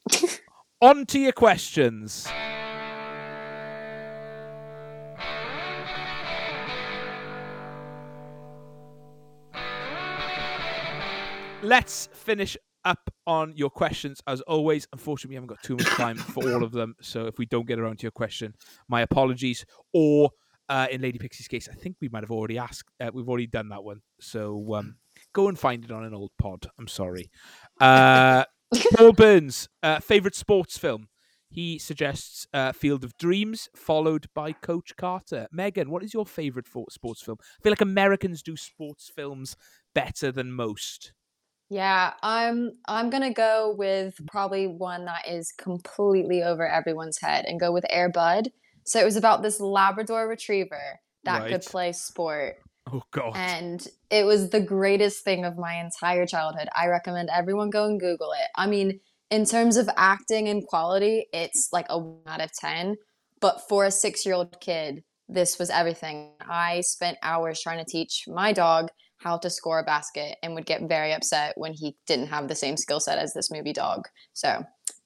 on 0.82 1.05
to 1.07 1.19
your 1.19 1.32
questions. 1.32 2.28
Let's 11.63 12.07
finish 12.13 12.55
up 12.86 13.09
on 13.25 13.51
your 13.55 13.69
questions 13.69 14.21
as 14.28 14.41
always. 14.41 14.88
Unfortunately, 14.93 15.34
we 15.34 15.36
haven't 15.36 15.49
got 15.49 15.61
too 15.63 15.75
much 15.75 15.88
time 15.88 16.15
for 16.17 16.53
all 16.53 16.63
of 16.63 16.71
them. 16.71 16.95
So 17.01 17.25
if 17.25 17.38
we 17.38 17.45
don't 17.45 17.67
get 17.67 17.80
around 17.80 17.99
to 17.99 18.03
your 18.03 18.11
question, 18.11 18.53
my 18.88 19.01
apologies. 19.01 19.65
Or 19.93 20.30
uh, 20.69 20.88
in 20.91 21.01
Lady 21.01 21.17
Pixie's 21.17 21.47
case, 21.47 21.67
I 21.69 21.75
think 21.75 21.97
we 21.99 22.09
might 22.09 22.23
have 22.23 22.32
already 22.32 22.57
asked. 22.57 22.89
Uh, 23.01 23.09
we've 23.13 23.28
already 23.28 23.47
done 23.47 23.69
that 23.69 23.84
one. 23.84 24.01
So 24.21 24.75
um, 24.75 24.97
go 25.34 25.47
and 25.49 25.57
find 25.57 25.84
it 25.84 25.91
on 25.91 26.03
an 26.03 26.13
old 26.13 26.32
pod. 26.38 26.67
I'm 26.78 26.88
sorry. 26.88 27.32
Uh, 27.82 28.45
Paul 28.95 29.13
Burns, 29.13 29.70
uh, 29.84 29.99
favorite 29.99 30.36
sports 30.36 30.78
film. 30.78 31.07
He 31.49 31.80
suggests 31.80 32.45
uh, 32.53 32.74
Field 32.74 33.03
of 33.05 33.18
Dreams, 33.18 33.70
followed 33.76 34.28
by 34.36 34.51
Coach 34.51 34.95
Carter. 34.97 35.47
Megan, 35.51 35.89
what 35.89 36.03
is 36.03 36.13
your 36.13 36.26
favorite 36.26 36.68
sports 36.89 37.22
film? 37.22 37.38
I 37.41 37.63
feel 37.63 37.72
like 37.72 37.82
Americans 37.82 38.43
do 38.43 38.57
sports 38.57 39.09
films 39.15 39.55
better 39.95 40.32
than 40.32 40.51
most. 40.51 41.13
Yeah, 41.70 42.13
I'm 42.22 42.74
I'm 42.88 43.09
gonna 43.09 43.34
go 43.34 43.74
with 43.78 44.15
probably 44.28 44.68
one 44.68 45.05
that 45.05 45.28
is 45.28 45.51
completely 45.57 46.43
over 46.43 46.68
everyone's 46.68 47.20
head 47.20 47.45
and 47.45 47.59
go 47.59 47.72
with 47.72 47.86
Air 47.89 48.09
Bud. 48.09 48.49
So 48.86 49.01
it 49.01 49.05
was 49.05 49.18
about 49.18 49.41
this 49.41 49.59
Labrador 49.59 50.28
retriever 50.30 50.99
that 51.26 51.41
Right. 51.41 51.51
could 51.51 51.61
play 51.63 51.91
sport. 51.91 52.57
Oh 52.92 53.04
God. 53.12 53.34
And 53.36 53.86
it 54.10 54.26
was 54.26 54.50
the 54.50 54.62
greatest 54.62 55.24
thing 55.24 55.46
of 55.46 55.58
my 55.58 55.76
entire 55.76 56.26
childhood. 56.26 56.70
I 56.76 56.88
recommend 56.88 57.30
everyone 57.30 57.70
go 57.70 57.86
and 57.86 58.00
Google 58.00 58.32
it. 58.32 58.48
I 58.56 58.68
mean, 58.68 59.00
in 59.30 59.46
terms 59.46 59.78
of 59.78 59.90
acting 59.98 60.48
and 60.48 60.66
quality, 60.66 61.28
it's 61.34 61.70
like 61.74 61.88
a 61.90 61.98
one 61.98 62.22
out 62.28 62.42
of 62.42 62.52
10. 62.54 62.96
But 63.42 63.62
for 63.68 63.86
a 63.86 63.92
six 63.92 64.26
year 64.26 64.36
old 64.36 64.60
kid, 64.62 65.04
this 65.28 65.60
was 65.60 65.70
everything. 65.70 66.32
I 66.42 66.82
spent 66.82 67.18
hours 67.22 67.62
trying 67.62 67.84
to 67.84 67.92
teach 67.92 68.24
my 68.28 68.54
dog 68.54 68.90
how 69.18 69.38
to 69.40 69.50
score 69.50 69.80
a 69.80 69.84
basket 69.84 70.38
and 70.42 70.56
would 70.56 70.66
get 70.66 70.88
very 70.88 71.12
upset 71.12 71.54
when 71.58 71.74
he 71.74 71.98
didn't 72.06 72.28
have 72.28 72.48
the 72.48 72.56
same 72.56 72.78
skill 72.78 73.00
set 73.00 73.18
as 73.18 73.34
this 73.34 73.52
movie 73.52 73.74
dog. 73.74 74.08
So, 74.34 74.64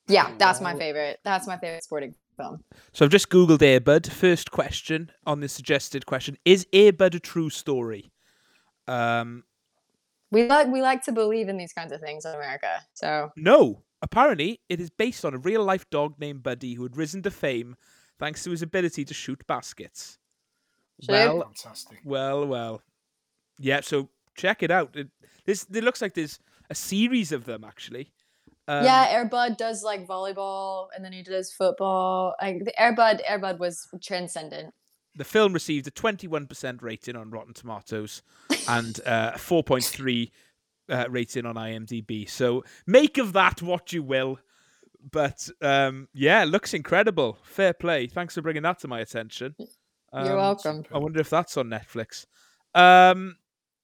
yeah, 0.08 0.32
that's 0.38 0.62
my 0.62 0.78
favorite. 0.78 1.20
That's 1.24 1.48
my 1.48 1.58
favorite 1.58 1.84
sporting 1.84 2.14
film. 2.38 2.64
So 2.94 3.06
I've 3.06 3.12
just 3.12 3.30
googled 3.30 3.60
Airbud. 3.60 4.10
First 4.10 4.52
question 4.52 5.12
on 5.26 5.40
the 5.40 5.48
suggested 5.48 6.06
question: 6.06 6.38
Is 6.46 6.66
Airbud 6.74 7.16
a 7.16 7.20
true 7.20 7.50
story? 7.50 8.12
Um, 8.88 9.44
We 10.32 10.48
like 10.48 10.68
we 10.68 10.82
like 10.82 11.04
to 11.06 11.12
believe 11.12 11.50
in 11.50 11.58
these 11.58 11.74
kinds 11.74 11.92
of 11.92 12.02
things 12.02 12.26
in 12.26 12.34
America. 12.34 12.82
So, 12.94 13.32
no. 13.36 13.84
Apparently, 14.04 14.60
it 14.68 14.80
is 14.80 14.90
based 14.90 15.24
on 15.26 15.36
a 15.36 15.38
real-life 15.38 15.88
dog 15.92 16.16
named 16.20 16.42
Buddy 16.42 16.74
who 16.74 16.82
had 16.82 16.98
risen 16.98 17.22
to 17.22 17.30
fame 17.30 17.76
thanks 18.18 18.44
to 18.44 18.50
his 18.50 18.64
ability 18.64 19.06
to 19.06 19.14
shoot 19.14 19.46
baskets. 19.46 20.18
Shoot. 21.02 21.12
Well, 21.12 21.42
Fantastic. 21.44 22.00
well, 22.04 22.48
well. 22.48 22.82
Yeah. 23.60 23.82
So 23.82 24.10
check 24.36 24.64
it 24.64 24.72
out. 24.72 24.96
It, 24.96 25.10
this 25.46 25.68
it 25.72 25.84
looks 25.84 26.02
like 26.02 26.16
there's 26.16 26.40
a 26.72 26.76
series 26.76 27.32
of 27.32 27.46
them 27.46 27.64
actually. 27.64 28.12
Um, 28.72 28.86
yeah, 28.86 29.14
Airbud 29.14 29.58
does 29.58 29.84
like 29.84 30.08
volleyball 30.08 30.88
and 30.96 31.04
then 31.04 31.12
he 31.12 31.24
does 31.24 31.52
football. 31.52 32.36
Like 32.42 32.64
the 32.64 32.74
Airbud, 32.80 33.20
Airbud 33.26 33.60
was 33.60 33.88
transcendent. 34.02 34.74
The 35.16 35.26
film 35.26 35.52
received 35.52 35.88
a 35.88 35.92
21% 35.92 36.82
rating 36.82 37.18
on 37.18 37.32
Rotten 37.32 37.54
Tomatoes 37.54 38.22
and 38.70 38.98
uh, 39.06 39.32
a 39.36 39.38
4.3 39.38 40.32
uh, 40.90 41.06
rating 41.10 41.46
on 41.46 41.56
IMDb. 41.56 42.30
So 42.30 42.64
make 42.88 43.18
of 43.18 43.34
that 43.34 43.62
what 43.62 43.92
you 43.92 44.04
will. 44.04 44.40
But 45.12 45.50
um, 45.62 46.08
yeah, 46.14 46.46
looks 46.46 46.74
incredible. 46.74 47.40
Fair 47.44 47.74
play. 47.74 48.08
Thanks 48.08 48.36
for 48.36 48.42
bringing 48.42 48.64
that 48.64 48.80
to 48.80 48.88
my 48.88 49.00
attention. 49.02 49.56
You're 50.14 50.32
Um, 50.32 50.38
welcome. 50.38 50.84
I 50.94 50.98
wonder 51.00 51.20
if 51.20 51.30
that's 51.30 51.58
on 51.58 51.68
Netflix. 51.68 52.26
Um, 52.74 53.38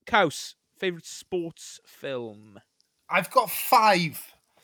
Kaus, 0.05 0.53
favorite 0.77 1.05
sports 1.05 1.81
film? 1.85 2.59
I've 3.09 3.31
got 3.31 3.49
five. 3.49 4.21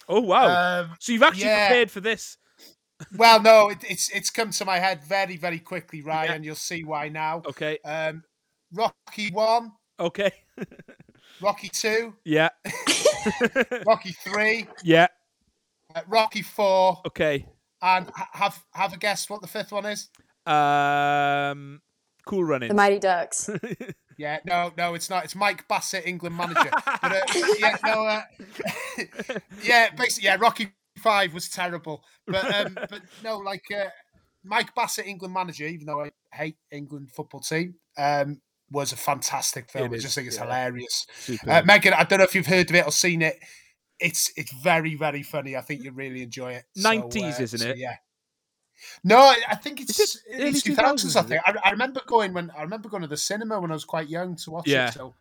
Oh 0.09 0.21
wow! 0.21 0.81
Um, 0.81 0.91
so 0.99 1.11
you've 1.11 1.23
actually 1.23 1.45
yeah. 1.45 1.67
prepared 1.67 1.91
for 1.91 2.01
this. 2.01 2.37
well, 3.17 3.41
no, 3.41 3.69
it, 3.69 3.79
it's 3.87 4.09
it's 4.09 4.29
come 4.29 4.51
to 4.51 4.65
my 4.65 4.79
head 4.79 5.03
very 5.03 5.37
very 5.37 5.59
quickly, 5.59 6.01
Ryan. 6.01 6.43
You'll 6.43 6.55
see 6.55 6.83
why 6.83 7.09
now. 7.09 7.41
Okay. 7.45 7.77
Um, 7.85 8.23
Rocky 8.73 9.29
one, 9.31 9.71
Okay. 9.99 10.31
Rocky 11.41 11.69
two, 11.69 12.13
yeah. 12.25 12.49
Rocky 13.85 14.15
three, 14.23 14.67
yeah. 14.83 15.07
uh, 15.95 16.01
Rocky 16.07 16.41
four, 16.41 17.01
Okay. 17.05 17.45
and 17.81 18.09
ha- 18.09 18.29
have 18.33 18.63
have 18.73 18.93
a 18.93 18.97
guess 18.97 19.29
what 19.29 19.41
the 19.41 19.47
fifth 19.47 19.71
one 19.71 19.85
is? 19.85 20.09
Um, 20.45 21.81
cool 22.25 22.43
running. 22.43 22.69
The 22.69 22.75
Mighty 22.75 22.99
Ducks. 22.99 23.49
Yeah, 24.17 24.39
no, 24.45 24.71
no, 24.77 24.93
it's 24.93 25.09
not. 25.09 25.23
It's 25.23 25.35
Mike 25.35 25.67
Bassett, 25.67 26.05
England 26.05 26.37
manager. 26.37 26.69
but 27.01 27.13
uh, 27.13 27.45
yeah, 27.59 27.77
no, 27.85 28.05
uh, 28.05 28.21
yeah, 29.63 29.89
basically, 29.95 30.25
yeah, 30.25 30.37
Rocky 30.39 30.73
Five 30.99 31.33
was 31.33 31.49
terrible, 31.49 32.03
but 32.27 32.53
um, 32.53 32.77
but 32.89 33.01
no, 33.23 33.37
like 33.37 33.63
uh, 33.75 33.89
Mike 34.43 34.73
Bassett, 34.75 35.07
England 35.07 35.33
manager, 35.33 35.65
even 35.65 35.85
though 35.85 36.01
I 36.01 36.11
hate 36.31 36.57
England 36.71 37.11
football 37.11 37.41
team, 37.41 37.75
um, 37.97 38.41
was 38.71 38.91
a 38.91 38.97
fantastic 38.97 39.69
film. 39.69 39.93
It 39.93 39.97
I 39.97 39.99
just 39.99 40.07
is, 40.07 40.15
think 40.15 40.27
it's 40.27 40.37
yeah. 40.37 40.43
hilarious. 40.43 41.07
Uh, 41.47 41.61
Megan, 41.65 41.93
I 41.93 42.03
don't 42.03 42.19
know 42.19 42.25
if 42.25 42.35
you've 42.35 42.47
heard 42.47 42.69
of 42.69 42.75
it 42.75 42.85
or 42.85 42.91
seen 42.91 43.21
it. 43.21 43.37
It's 43.99 44.31
it's 44.35 44.51
very 44.63 44.95
very 44.95 45.23
funny. 45.23 45.55
I 45.55 45.61
think 45.61 45.83
you'll 45.83 45.93
really 45.93 46.23
enjoy 46.23 46.53
it. 46.53 46.65
So, 46.75 46.89
90s, 46.89 47.39
uh, 47.39 47.43
isn't 47.43 47.59
so, 47.59 47.69
it? 47.69 47.77
Yeah. 47.77 47.95
No, 49.03 49.33
I 49.47 49.55
think 49.55 49.81
it's 49.81 49.99
Is 49.99 50.15
it 50.15 50.33
early 50.35 50.43
early 50.49 50.59
two 50.59 50.75
thousands. 50.75 51.15
I 51.15 51.21
think 51.21 51.41
I, 51.45 51.55
I 51.63 51.71
remember 51.71 52.01
going 52.05 52.33
when 52.33 52.51
I 52.57 52.61
remember 52.63 52.89
going 52.89 53.01
to 53.03 53.07
the 53.07 53.17
cinema 53.17 53.59
when 53.59 53.71
I 53.71 53.75
was 53.75 53.85
quite 53.85 54.09
young 54.09 54.35
to 54.37 54.51
watch 54.51 54.67
Yeah. 54.67 54.89
it. 54.89 54.93
So, 54.93 55.13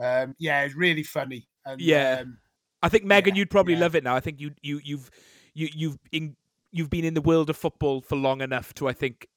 um, 0.00 0.34
yeah, 0.38 0.62
it's 0.62 0.74
really 0.74 1.02
funny. 1.02 1.48
And, 1.64 1.80
Yeah. 1.80 2.20
um, 2.22 2.38
I 2.82 2.88
think 2.88 3.04
Megan, 3.04 3.34
yeah, 3.34 3.40
you'd 3.40 3.50
probably 3.50 3.74
yeah. 3.74 3.80
love 3.80 3.94
it 3.94 4.04
now. 4.04 4.16
I 4.16 4.20
think 4.20 4.40
you 4.40 4.52
you 4.62 4.80
you've 4.82 5.10
you 5.54 5.68
you've 5.74 5.98
in 6.10 6.36
you've 6.70 6.90
been 6.90 7.04
in 7.04 7.14
the 7.14 7.20
world 7.20 7.50
of 7.50 7.56
football 7.56 8.00
for 8.00 8.16
long 8.16 8.40
enough 8.40 8.72
to 8.74 8.88
I 8.88 8.92
think 8.92 9.28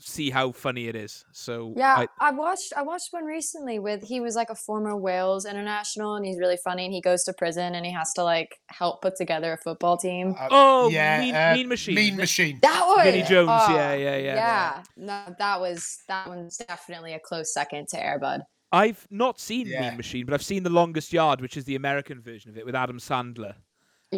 see 0.00 0.30
how 0.30 0.52
funny 0.52 0.88
it 0.88 0.96
is. 0.96 1.24
So 1.32 1.74
Yeah, 1.76 1.94
I, 2.20 2.28
I, 2.28 2.30
watched 2.30 2.72
I 2.76 2.82
watched 2.82 3.08
one 3.12 3.24
recently 3.24 3.78
with 3.78 4.02
he 4.02 4.20
was 4.20 4.34
like 4.34 4.50
a 4.50 4.54
former 4.54 4.96
Wales 4.96 5.44
international 5.44 6.14
and 6.16 6.24
he's 6.24 6.38
really 6.38 6.56
funny 6.64 6.84
and 6.86 6.92
he 6.94 7.00
goes 7.00 7.22
to 7.24 7.32
prison 7.32 7.74
and 7.74 7.84
he 7.86 7.92
has 7.92 8.12
to 8.14 8.24
like 8.24 8.58
help 8.68 9.02
put 9.02 9.16
together 9.16 9.52
a 9.52 9.56
football 9.58 9.96
team. 9.96 10.34
uh, 10.38 10.48
Oh, 10.50 10.88
yeah, 10.88 11.20
Mean- 11.20 11.34
uh, 11.34 11.52
Mean 11.54 11.68
Machine, 11.68 11.94
Mean? 11.94 12.16
Machine. 12.16 12.58
That 12.62 12.84
one, 12.86 13.04
Vinnie 13.04 13.22
Jones, 13.22 13.48
yeah, 13.48 13.66
oh, 13.68 13.74
yeah, 13.74 13.94
yeah, 13.94 14.16
yeah. 14.16 14.34
yeah. 14.34 14.82
No, 14.96 15.34
that 15.38 15.60
was 15.60 15.98
that 16.08 16.26
one's 16.28 16.56
definitely 16.56 17.12
a 17.14 17.20
close 17.20 17.52
second 17.52 17.88
to 17.88 17.96
Airbud. 17.98 18.40
I've 18.72 19.06
not 19.10 19.40
seen 19.40 19.66
Yeah. 19.66 19.88
Mean 19.88 19.96
Machine, 19.96 20.24
but 20.26 20.34
I've 20.34 20.44
seen 20.44 20.62
The 20.62 20.70
Longest 20.70 21.12
Yard, 21.12 21.40
which 21.40 21.56
is 21.56 21.64
the 21.64 21.74
American 21.76 22.20
version 22.22 22.50
of 22.50 22.56
it 22.58 22.64
with 22.64 22.74
Adam 22.74 22.98
Sandler. 22.98 23.54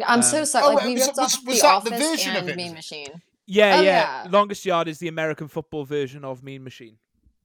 I'm 0.07 0.23
so 0.23 0.41
Um, 0.41 0.45
sorry. 0.47 0.65
Oh, 0.65 0.69
Like 0.69 0.77
wait, 0.79 0.87
we 0.87 0.93
was- 0.95 1.07
ripped 1.07 1.19
was- 1.19 1.35
off 1.35 1.47
was 1.47 1.57
The 1.57 1.63
that 1.63 1.85
the 1.85 1.91
Office 1.95 2.09
version 2.09 2.31
of 2.37 2.43
and 2.43 2.51
it, 2.51 2.57
Mean? 2.57 2.73
Machine. 2.75 3.23
Yeah, 3.47 3.77
Oh, 3.79 3.83
yeah, 3.83 4.23
yeah. 4.25 4.31
Longest 4.31 4.65
Yard 4.65 4.89
is 4.89 4.99
the 4.99 5.09
American 5.09 5.49
football 5.49 5.85
version 5.85 6.25
of 6.25 6.43
Mean 6.43 6.63
Machine. 6.65 6.97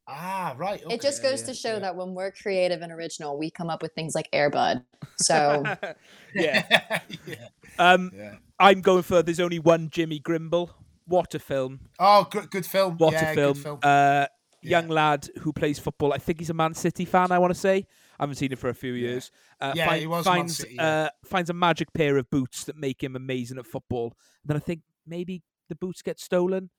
Ah, 0.08 0.54
right. 0.58 0.82
Okay. 0.86 0.96
It 0.96 1.02
just 1.02 1.22
goes 1.22 1.42
yeah, 1.42 1.48
to 1.48 1.54
show 1.54 1.74
yeah. 1.74 1.80
that 1.80 1.96
when 1.98 2.14
we're 2.14 2.32
creative 2.32 2.82
and 2.82 2.94
original, 2.94 3.38
we 3.38 3.52
come 3.52 3.70
up 3.70 3.82
with 3.82 3.92
things 3.94 4.16
like 4.16 4.30
Airbud. 4.32 4.84
So 5.18 5.64
yeah. 6.34 7.00
yeah. 7.26 7.48
Um, 7.78 8.12
Yeah. 8.16 8.36
I'm 8.60 8.82
going 8.82 9.04
for 9.04 9.22
There's 9.22 9.40
Only 9.42 9.60
One 9.60 9.90
Jimmy 9.90 10.20
Grimble. 10.20 10.70
What 11.06 11.34
a 11.36 11.40
film. 11.40 11.82
Oh, 12.00 12.26
good, 12.30 12.50
good 12.52 12.66
film. 12.66 12.98
What 12.98 13.14
yeah, 13.14 13.32
a 13.32 13.36
film. 13.36 13.54
Good 13.54 13.64
film. 13.64 13.80
Uh, 13.84 14.28
Yeah. 14.62 14.80
Young 14.80 14.88
lad 14.88 15.30
who 15.42 15.52
plays 15.54 15.78
football. 15.78 16.14
I 16.14 16.18
think 16.20 16.40
he's 16.40 16.50
a 16.50 16.54
Man 16.54 16.74
City 16.74 17.06
fan, 17.06 17.32
I 17.32 17.38
want 17.40 17.54
to 17.54 17.60
say. 17.60 17.86
I 18.20 18.24
haven't 18.24 18.36
seen 18.36 18.52
it 18.52 18.60
for 18.60 18.70
a 18.70 18.74
few 18.74 18.94
Yeah. 18.94 19.10
years. 19.10 19.32
Uh, 19.60 19.74
Yeah, 19.76 19.88
find- 19.88 20.02
he 20.02 20.08
was 20.08 20.26
Man 20.26 20.36
finds, 20.36 20.58
City, 20.58 20.76
yeah. 20.76 20.88
uh, 20.88 21.10
finds 21.26 21.50
a 21.50 21.54
magic 21.54 21.92
pair 21.94 22.18
of 22.18 22.30
boots 22.30 22.64
that 22.64 22.78
make 22.78 23.04
him 23.04 23.16
amazing 23.16 23.58
at 23.60 23.66
football. 23.68 24.14
And 24.44 24.50
then 24.50 24.58
I 24.58 24.62
think 24.62 24.82
maybe 25.06 25.44
the 25.70 25.76
boots 25.76 26.02
get 26.02 26.20
stolen. 26.20 26.70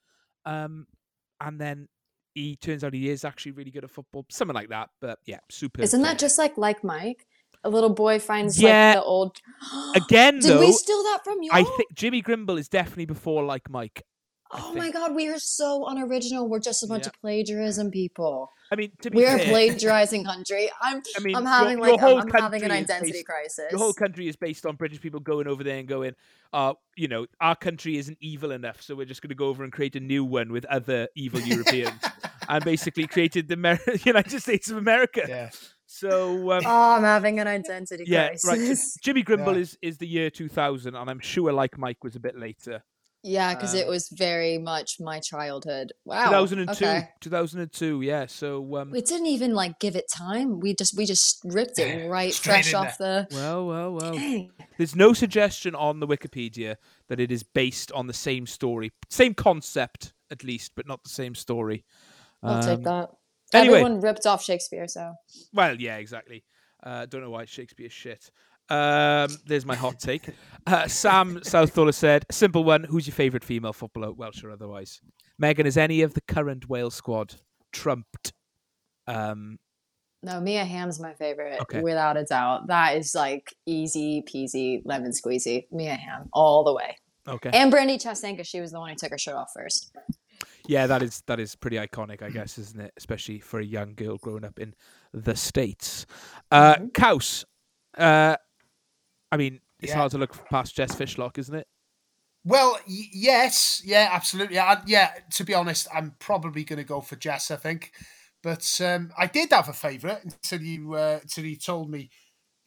Um, 0.45 0.87
and 1.41 1.61
then 1.61 1.89
he 2.35 2.57
turns 2.57 2.85
out 2.85 2.95
he 2.95 3.09
is 3.11 3.25
actually 3.25 3.53
really 3.53 3.71
good 3.71 3.85
at 3.85 3.91
football. 3.91 4.25
Something 4.31 4.55
like 4.55 4.69
that. 4.71 4.91
But 5.01 5.19
yeah, 5.27 5.41
super. 5.51 5.83
isn't 5.83 6.03
that 6.03 6.19
just 6.19 6.39
like 6.39 6.57
like 6.57 6.83
Mike? 6.85 7.27
A 7.65 7.69
little 7.69 7.91
boy 7.91 8.19
finds 8.21 8.61
Yeah. 8.61 8.95
like 8.95 8.97
the 8.97 9.03
old. 9.03 9.37
Again, 9.97 10.35
Did 10.41 10.45
though, 10.45 10.61
we 10.61 10.73
steal 10.73 11.03
that 11.05 11.21
from 11.25 11.43
you? 11.43 11.51
I 11.53 11.65
think 11.65 11.93
Jimmy 11.95 12.23
Grimble 12.23 12.59
is 12.59 12.69
definitely 12.69 13.07
before 13.07 13.45
like 13.45 13.69
Mike. 13.69 14.03
I 14.51 14.61
Oh 14.65 14.75
my 14.75 14.91
god, 14.91 15.15
we 15.15 15.29
are 15.29 15.39
so 15.39 15.87
unoriginal. 15.87 16.49
We're 16.49 16.59
just 16.61 16.83
a 16.83 16.87
bunch 16.87 17.05
Yeah. 17.05 17.09
of 17.11 17.21
plagiarism 17.21 17.91
people. 17.91 18.51
I 18.71 18.77
mean, 18.77 18.93
to 19.03 19.11
be 19.11 19.17
We're 19.19 19.37
a 19.37 19.45
plagiarizing 19.45 20.25
country. 20.25 20.71
I'm 20.81 21.03
I 21.17 21.21
mean, 21.21 21.35
I'm 21.37 21.47
having 21.47 21.79
your 21.79 21.89
like 21.93 22.01
whole 22.01 22.19
I'm, 22.19 22.29
I'm 22.35 22.43
having 22.43 22.63
an 22.65 22.71
identity 22.71 23.13
based- 23.13 23.27
crisis. 23.27 23.65
Your 23.71 23.79
whole 23.79 23.93
country 23.95 24.29
is 24.29 24.37
based 24.37 24.67
on 24.67 24.77
British 24.77 25.01
people 25.01 25.21
going 25.21 25.47
over 25.47 25.65
there 25.65 25.79
and 25.79 25.89
going, 25.89 26.15
uh, 26.53 26.75
you 26.97 27.09
know, 27.09 27.27
our 27.41 27.57
country 27.57 27.97
isn't 27.99 28.19
evil 28.21 28.51
enough, 28.53 28.83
so 28.83 28.95
we're 28.95 29.07
just 29.07 29.23
going 29.23 29.31
to 29.31 29.35
go 29.35 29.47
over 29.49 29.65
and 29.65 29.73
create 29.73 29.97
a 29.97 30.01
new 30.01 30.25
one 30.25 30.53
with 30.53 30.65
other 30.67 31.09
evil 31.15 31.41
Europeans, 31.41 32.01
and 32.49 32.65
basically 32.65 33.07
created 33.07 33.49
the 33.49 33.55
Amer- 33.55 33.79
United 34.05 34.41
States 34.41 34.71
of 34.71 34.77
America. 34.77 35.25
yeah. 35.29 35.51
So 35.87 36.53
um, 36.53 36.63
Oh, 36.67 36.93
I'm 36.97 37.03
having 37.05 37.41
an 37.41 37.47
identity 37.47 38.05
yeah, 38.07 38.29
crisis. 38.29 38.47
right. 38.47 39.03
Jimmy 39.03 39.23
Grimble 39.25 39.55
Yeah. 39.55 39.61
is 39.61 39.79
is 39.81 39.97
the 39.99 40.07
year 40.07 40.29
2000, 40.31 40.95
and 40.95 41.09
I'm 41.11 41.21
sure 41.21 41.53
like 41.53 41.79
Mike 41.79 42.05
was 42.05 42.17
a 42.17 42.21
bit 42.21 42.39
later. 42.39 42.83
Yeah, 43.25 43.55
because 43.55 43.75
it 43.75 43.85
Um, 43.85 43.91
was 43.91 44.09
very 44.11 44.59
much 44.59 44.97
my 45.01 45.19
childhood. 45.19 45.93
Wow. 46.05 46.27
2002, 46.31 46.71
Okay. 46.85 47.09
2002. 47.21 48.03
Yeah. 48.03 48.27
So 48.27 48.77
um, 48.77 48.91
We 48.91 49.03
didn't 49.03 49.27
even 49.27 49.55
like 49.55 49.81
give 49.81 49.97
it 49.97 50.05
time. 50.09 50.61
We 50.61 50.75
just 50.75 50.97
we 50.97 51.05
just 51.05 51.41
ripped 51.45 51.79
it 51.79 52.09
right 52.09 52.33
fresh 52.33 52.73
off 52.75 52.97
the. 52.99 53.27
well, 53.33 53.67
well, 53.67 53.93
well. 53.95 54.13
Dang. 54.13 54.51
There's 54.77 54.95
no 54.95 55.13
suggestion 55.13 55.75
on 55.75 55.99
the 55.99 56.07
Wikipedia 56.07 56.77
that 57.09 57.19
it 57.19 57.33
is 57.33 57.43
based 57.43 57.91
on 57.93 58.07
the 58.07 58.13
same 58.13 58.47
story, 58.47 58.93
same 59.11 59.35
concept 59.35 60.13
at 60.31 60.45
least, 60.45 60.73
but 60.77 60.87
not 60.87 61.03
the 61.03 61.11
same 61.11 61.35
story. 61.35 61.85
I'll 62.43 62.63
take 62.63 62.79
Um, 62.79 62.83
that. 62.85 63.11
anyway. 63.53 63.79
Everyone 63.81 64.01
ripped 64.01 64.27
off 64.27 64.45
Shakespeare, 64.45 64.87
so 64.87 65.15
Well, 65.53 65.75
yeah, 65.81 65.97
exactly. 65.97 66.45
Uh, 66.81 67.07
don't 67.07 67.23
know 67.23 67.31
why 67.31 67.45
Shakespeare's 67.47 67.93
shit. 67.93 68.31
Um, 68.71 69.37
there's 69.47 69.65
my 69.67 69.75
hot 69.75 69.99
take. 69.99 70.29
Uh, 70.67 70.87
Sam 70.89 71.41
Southall 71.43 71.91
said, 71.93 72.27
"Simple 72.31 72.65
one. 72.65 72.85
Who's 72.85 73.07
your 73.07 73.15
favourite 73.15 73.45
female 73.45 73.73
footballer, 73.73 74.13
Welsh 74.13 74.45
or 74.45 74.51
otherwise?" 74.51 75.01
Megan, 75.39 75.67
is 75.67 75.77
any 75.79 76.03
of 76.03 76.15
the 76.15 76.21
current 76.23 76.69
Wales 76.69 76.95
squad 76.95 77.37
trumped? 77.73 78.33
Um, 79.07 79.59
No, 80.23 80.41
Mia 80.41 80.65
Hamm's 80.65 80.99
my 81.01 81.15
favorite, 81.15 81.61
Okay. 81.63 81.81
without 81.81 82.17
a 82.17 82.25
doubt. 82.25 82.67
That 82.67 82.97
is 82.97 83.15
like 83.15 83.55
easy 83.67 84.23
peasy, 84.27 84.83
lemon 84.85 85.13
squeezy. 85.13 85.67
Mia 85.71 85.95
Hamm, 85.95 86.29
all 86.33 86.65
the 86.65 86.75
way. 86.75 86.97
okay. 87.27 87.51
And 87.55 87.73
Brandi 87.73 87.97
Chastain, 88.03 88.45
she 88.45 88.61
was 88.61 88.73
the 88.73 88.81
one 88.81 88.91
who 88.91 88.97
took 88.97 89.11
her 89.13 89.19
shirt 89.19 89.37
off 89.37 89.51
first. 89.55 89.93
Yeah, 90.67 90.87
that 90.89 91.03
is 91.03 91.23
that 91.29 91.39
is 91.41 91.55
pretty 91.57 91.77
iconic, 91.77 92.21
I 92.21 92.31
guess, 92.31 92.59
isn't 92.59 92.81
it? 92.81 92.93
Especially 92.97 93.39
for 93.39 93.61
a 93.61 93.65
young 93.65 93.95
girl 93.95 94.19
growing 94.19 94.45
up 94.45 94.59
in 94.59 94.75
the 95.15 95.35
states. 95.37 96.05
Uh, 96.51 96.75
Mhm. 96.75 96.93
Kaus, 96.93 97.45
uh, 97.97 98.37
I 99.31 99.37
mean, 99.37 99.61
it's 99.81 99.93
Yeah. 99.93 99.99
hard 99.99 100.11
to 100.13 100.19
look 100.19 100.49
past 100.51 100.75
Jess 100.77 100.95
Fishlock, 100.95 101.39
isn't 101.39 101.55
it? 101.55 101.67
Well, 102.45 102.79
y- 102.89 103.09
yes, 103.13 103.83
yeah, 103.85 104.09
absolutely. 104.13 104.59
I, 104.59 104.81
yeah, 104.87 105.13
to 105.33 105.45
be 105.45 105.55
honest, 105.55 105.89
I'm 105.93 106.15
probably 106.19 106.65
going 106.65 106.79
to 106.79 106.85
go 106.85 107.01
for 107.01 107.17
Jess. 107.17 107.51
I 107.51 107.57
think, 107.57 107.93
but 108.43 108.81
um, 108.83 109.13
I 109.19 109.27
did 109.27 109.51
have 109.53 109.69
a 109.69 109.73
favourite 109.73 110.25
until 110.25 110.63
you 110.63 110.95
uh, 110.95 111.19
until 111.23 111.45
you 111.45 111.57
told 111.57 111.91
me 111.91 112.11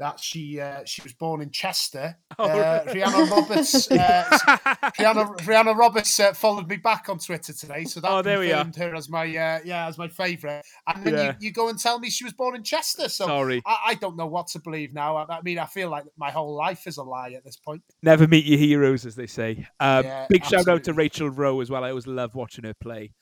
that 0.01 0.19
she 0.19 0.59
uh, 0.59 0.83
she 0.83 1.01
was 1.03 1.13
born 1.13 1.41
in 1.41 1.51
Chester. 1.51 2.17
Oh, 2.39 2.45
uh, 2.45 2.83
right. 2.85 2.95
Rhiannon 2.95 3.29
Roberts. 3.29 3.89
Uh, 3.91 4.37
Rhiannon, 4.99 5.35
Rhiannon 5.45 5.77
Roberts 5.77 6.19
uh, 6.19 6.33
followed 6.33 6.67
me 6.67 6.77
back 6.77 7.07
on 7.07 7.19
Twitter 7.19 7.53
today, 7.53 7.83
so 7.85 7.99
that 7.99 8.11
Oh, 8.11 8.21
there 8.21 8.39
we 8.39 8.51
are. 8.51 8.63
confirmed 8.63 8.75
her 8.91 8.95
as 8.95 9.09
my 9.09 9.25
uh, 9.25 9.59
yeah 9.63 9.87
as 9.87 9.97
my 9.97 10.07
favourite. 10.07 10.63
And 10.87 11.05
then 11.05 11.13
Yeah. 11.13 11.23
you, 11.39 11.47
you 11.47 11.51
go 11.53 11.69
and 11.69 11.77
tell 11.79 11.99
me 11.99 12.09
she 12.09 12.23
was 12.23 12.33
born 12.33 12.55
in 12.55 12.63
Chester. 12.63 13.09
So 13.09 13.27
Sorry, 13.27 13.61
I, 13.65 13.77
I 13.89 13.93
don't 13.95 14.17
know 14.17 14.27
what 14.27 14.47
to 14.47 14.59
believe 14.59 14.93
now. 14.93 15.17
I, 15.17 15.37
I 15.37 15.41
mean, 15.43 15.59
I 15.59 15.65
feel 15.67 15.89
like 15.89 16.05
my 16.17 16.31
whole 16.31 16.55
life 16.55 16.87
is 16.87 16.97
a 16.97 17.03
lie 17.03 17.31
at 17.31 17.43
this 17.43 17.57
point. 17.57 17.83
never 18.01 18.27
meet 18.27 18.45
your 18.45 18.57
heroes, 18.59 19.05
as 19.05 19.15
they 19.15 19.27
say. 19.27 19.67
Um, 19.79 20.03
Yeah, 20.03 20.25
big 20.29 20.43
shout 20.45 20.67
out 20.67 20.83
to. 20.85 20.93
Rachel 20.93 21.29
Rowe 21.29 21.61
as 21.61 21.69
well. 21.69 21.83
I 21.83 21.89
always 21.89 22.07
love 22.07 22.35
watching 22.35 22.63
her 22.65 22.73
play. 22.73 23.13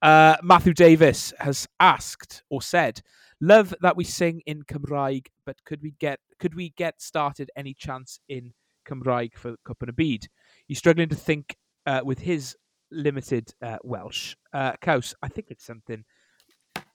Uh, 0.00 0.36
Matthew 0.42 0.72
Davis 0.72 1.32
has 1.40 1.66
asked 1.80 2.42
or 2.48 2.62
said, 2.62 3.02
"Love 3.40 3.74
that 3.80 3.96
we 3.96 4.04
sing 4.04 4.42
in 4.46 4.62
Cymraeg, 4.64 5.26
but 5.46 5.56
could 5.64 5.82
we 5.82 5.94
get 5.98 6.20
could 6.38 6.54
we 6.54 6.70
get 6.70 7.00
started 7.00 7.50
any 7.56 7.74
chance 7.74 8.20
in 8.28 8.52
Cymraeg 8.88 9.36
for 9.36 9.56
Cup 9.64 9.78
and 9.80 9.90
a 9.90 9.92
Bead? 9.92 10.28
He's 10.66 10.78
struggling 10.78 11.08
to 11.08 11.16
think 11.16 11.56
uh, 11.86 12.00
with 12.04 12.18
his 12.20 12.56
limited 12.90 13.52
uh, 13.62 13.78
Welsh. 13.82 14.34
Uh, 14.52 14.72
Kaus, 14.82 15.14
I 15.22 15.28
think 15.28 15.48
it's 15.50 15.64
something 15.64 16.04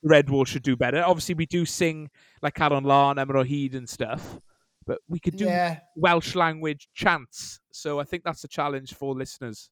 Red 0.03 0.29
Wall 0.29 0.45
should 0.45 0.63
do 0.63 0.75
better. 0.75 1.03
Obviously, 1.03 1.35
we 1.35 1.45
do 1.45 1.65
sing 1.65 2.09
like 2.41 2.55
Calon 2.55 2.85
Lan, 2.85 3.45
Heed 3.45 3.75
and 3.75 3.87
stuff, 3.87 4.39
but 4.85 4.99
we 5.07 5.19
could 5.19 5.37
do 5.37 5.45
Yeah, 5.45 5.79
Welsh 5.95 6.35
language 6.35 6.89
chants. 6.93 7.59
So 7.71 7.99
I 7.99 8.03
think 8.03 8.23
that's 8.23 8.43
a 8.43 8.47
challenge 8.47 8.93
for 8.93 9.13
listeners. 9.13 9.69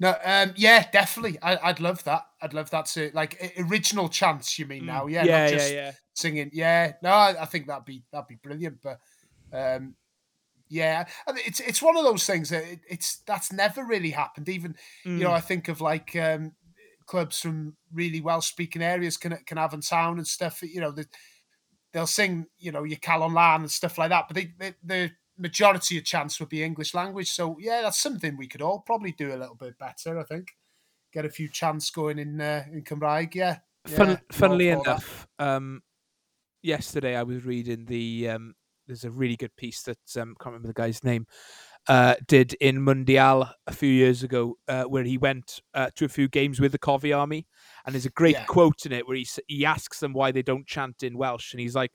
No, 0.00 0.16
um, 0.24 0.52
yeah, 0.56 0.90
definitely. 0.90 1.38
I, 1.42 1.56
I'd 1.62 1.80
love 1.80 2.02
that. 2.04 2.22
I'd 2.42 2.54
love 2.54 2.70
that 2.70 2.86
to 2.86 3.10
like 3.14 3.54
original 3.58 4.08
chants. 4.08 4.58
You 4.58 4.66
mean 4.66 4.86
now? 4.86 5.06
Yeah, 5.06 5.22
Mm. 5.22 5.26
yeah, 5.26 5.32
not 5.38 5.44
yeah, 5.44 5.50
just 5.50 5.72
yeah. 5.74 5.92
singing. 6.14 6.50
Yeah, 6.52 6.92
no, 7.02 7.10
I, 7.10 7.42
I 7.42 7.44
think 7.46 7.66
that'd 7.66 7.84
be 7.84 8.02
that'd 8.12 8.26
be 8.28 8.34
brilliant. 8.42 8.78
But 8.82 8.98
um, 9.52 9.94
yeah, 10.68 11.06
it's 11.28 11.60
it's 11.60 11.82
one 11.82 11.96
of 11.96 12.04
those 12.04 12.26
things 12.26 12.50
that 12.50 12.64
it, 12.64 12.80
it's 12.88 13.18
that's 13.26 13.52
never 13.52 13.84
really 13.84 14.10
happened. 14.10 14.48
Even 14.48 14.74
you 15.04 15.18
know, 15.18 15.30
Mm. 15.30 15.34
I 15.34 15.40
think 15.40 15.68
of 15.68 15.80
like 15.80 16.16
um, 16.16 16.52
clubs 17.06 17.40
from 17.40 17.76
really 17.92 18.20
well 18.20 18.40
speaking 18.40 18.82
areas, 18.82 19.16
can 19.16 19.32
Caernarfon 19.46 19.88
Town 19.88 20.18
and 20.18 20.26
stuff. 20.26 20.62
You 20.62 20.80
know, 20.80 20.90
the, 20.90 21.06
they'll 21.92 22.06
sing 22.08 22.46
you 22.58 22.72
know 22.72 22.82
your 22.82 22.98
Calon 22.98 23.34
Lan 23.34 23.60
and 23.60 23.70
stuff 23.70 23.98
like 23.98 24.10
that. 24.10 24.24
But 24.28 24.34
they, 24.36 24.52
they, 24.58 24.74
the 24.82 25.10
majority 25.38 25.98
of 25.98 26.04
chants 26.04 26.38
would 26.40 26.48
be 26.48 26.62
English 26.62 26.94
language. 26.94 27.30
So 27.30 27.56
yeah, 27.58 27.82
that's 27.82 28.00
something 28.00 28.36
we 28.36 28.48
could 28.48 28.62
all 28.62 28.80
probably 28.80 29.12
do 29.12 29.34
a 29.34 29.36
little 29.36 29.56
bit 29.56 29.78
better. 29.78 30.18
I 30.18 30.24
think 30.24 30.56
get 31.12 31.24
a 31.24 31.30
few 31.30 31.48
chants 31.48 31.90
going 31.90 32.18
in 32.18 32.40
uh, 32.40 32.64
in 32.72 32.82
Cymraeg. 32.82 33.34
Yeah. 33.34 33.58
Fun, 33.86 34.08
yeah, 34.08 34.12
I'm 34.14 34.20
funnily 34.32 34.68
enough, 34.70 35.26
um, 35.38 35.82
yesterday 36.62 37.16
I 37.16 37.22
was 37.22 37.44
reading 37.44 37.84
the. 37.84 38.30
Um, 38.30 38.54
there's 38.86 39.04
a 39.04 39.10
really 39.10 39.36
good 39.36 39.54
piece 39.56 39.82
that 39.82 39.98
um, 40.16 40.34
can't 40.40 40.52
remember 40.52 40.68
the 40.68 40.74
guy's 40.74 41.04
name. 41.04 41.26
Uh, 41.86 42.14
did 42.26 42.54
in 42.54 42.78
Mundial 42.78 43.50
a 43.66 43.72
few 43.72 43.90
years 43.90 44.22
ago, 44.22 44.56
uh, 44.68 44.84
where 44.84 45.04
he 45.04 45.18
went 45.18 45.60
uh, 45.74 45.90
to 45.96 46.06
a 46.06 46.08
few 46.08 46.28
games 46.28 46.60
with 46.60 46.72
the 46.72 46.78
Cofi 46.78 47.14
Army, 47.14 47.46
and 47.84 47.94
there's 47.94 48.06
a 48.06 48.10
great 48.10 48.36
Yeah. 48.36 48.44
quote 48.44 48.86
in 48.86 48.92
it 48.92 49.06
where 49.06 49.16
he 49.16 49.26
he 49.48 49.66
asks 49.66 50.00
them 50.00 50.14
why 50.14 50.32
they 50.32 50.42
don't 50.42 50.66
chant 50.66 51.02
in 51.02 51.18
Welsh, 51.18 51.52
and 51.52 51.60
he's 51.60 51.74
like, 51.74 51.92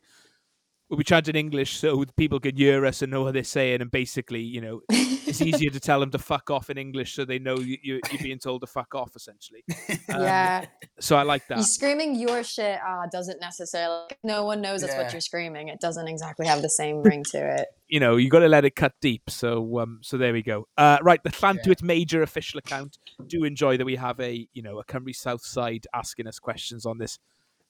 "Well, 0.90 0.98
we 0.98 1.04
chant 1.04 1.28
in 1.28 1.36
English 1.36 1.78
so 1.78 2.04
people 2.18 2.40
can 2.40 2.56
hear 2.56 2.86
us 2.86 3.02
and 3.02 3.12
know 3.12 3.24
what 3.24 3.34
they're 3.36 3.44
saying, 3.44 3.82
and 3.82 3.92
basically, 3.92 4.42
you 4.42 4.60
know, 4.62 4.82
it's 4.90 5.42
easier 5.42 5.70
to 5.70 5.80
tell 5.80 6.00
them 6.00 6.10
to 6.12 6.18
fuck 6.18 6.50
off 6.50 6.70
in 6.72 6.78
English 6.80 7.14
so 7.14 7.26
they 7.26 7.38
know 7.40 7.60
you, 7.60 7.78
you, 7.84 8.00
you're 8.12 8.24
being 8.24 8.40
told 8.40 8.62
to 8.62 8.68
fuck 8.68 8.96
off, 8.96 9.16
essentially." 9.16 9.64
Um, 10.10 10.22
yeah. 10.24 10.66
So 11.00 11.16
I 11.18 11.22
like 11.22 11.44
You 11.50 11.58
that. 11.58 11.64
screaming 11.66 12.16
your 12.16 12.44
shit 12.44 12.80
uh, 12.86 13.06
doesn't 13.12 13.40
necessarily, 13.40 14.08
no 14.24 14.44
one 14.44 14.60
knows 14.60 14.82
that's 14.82 14.94
Yeah. 14.94 15.04
what 15.04 15.12
you're 15.14 15.22
screaming. 15.22 15.68
It 15.68 15.80
doesn't 15.80 16.08
exactly 16.08 16.48
have 16.48 16.64
the 16.64 16.70
same 16.70 17.04
ring 17.04 17.24
to 17.32 17.38
it. 17.60 17.68
you 17.88 18.00
know, 18.00 18.16
you 18.18 18.28
got 18.30 18.40
to 18.40 18.48
let 18.48 18.66
it 18.66 18.76
cut 18.76 18.94
deep. 19.02 19.30
So, 19.30 19.80
um, 19.80 20.00
so 20.02 20.18
there 20.18 20.34
we 20.34 20.42
go. 20.42 20.68
Uh, 20.78 20.98
right, 21.04 21.22
the 21.24 21.30
Llantwit 21.30 21.84
Major 21.84 22.24
official 22.24 22.58
account. 22.58 22.98
Do 23.28 23.44
enjoy 23.44 23.78
that 23.78 23.86
we 23.86 23.98
have 23.98 24.20
a, 24.20 24.48
you 24.54 24.64
know, 24.64 24.80
a 24.80 24.84
Cymru 24.84 25.16
South 25.16 25.46
side 25.46 25.86
asking 25.94 26.26
us 26.26 26.40
questions 26.40 26.88
on 26.88 26.98
this 26.98 27.20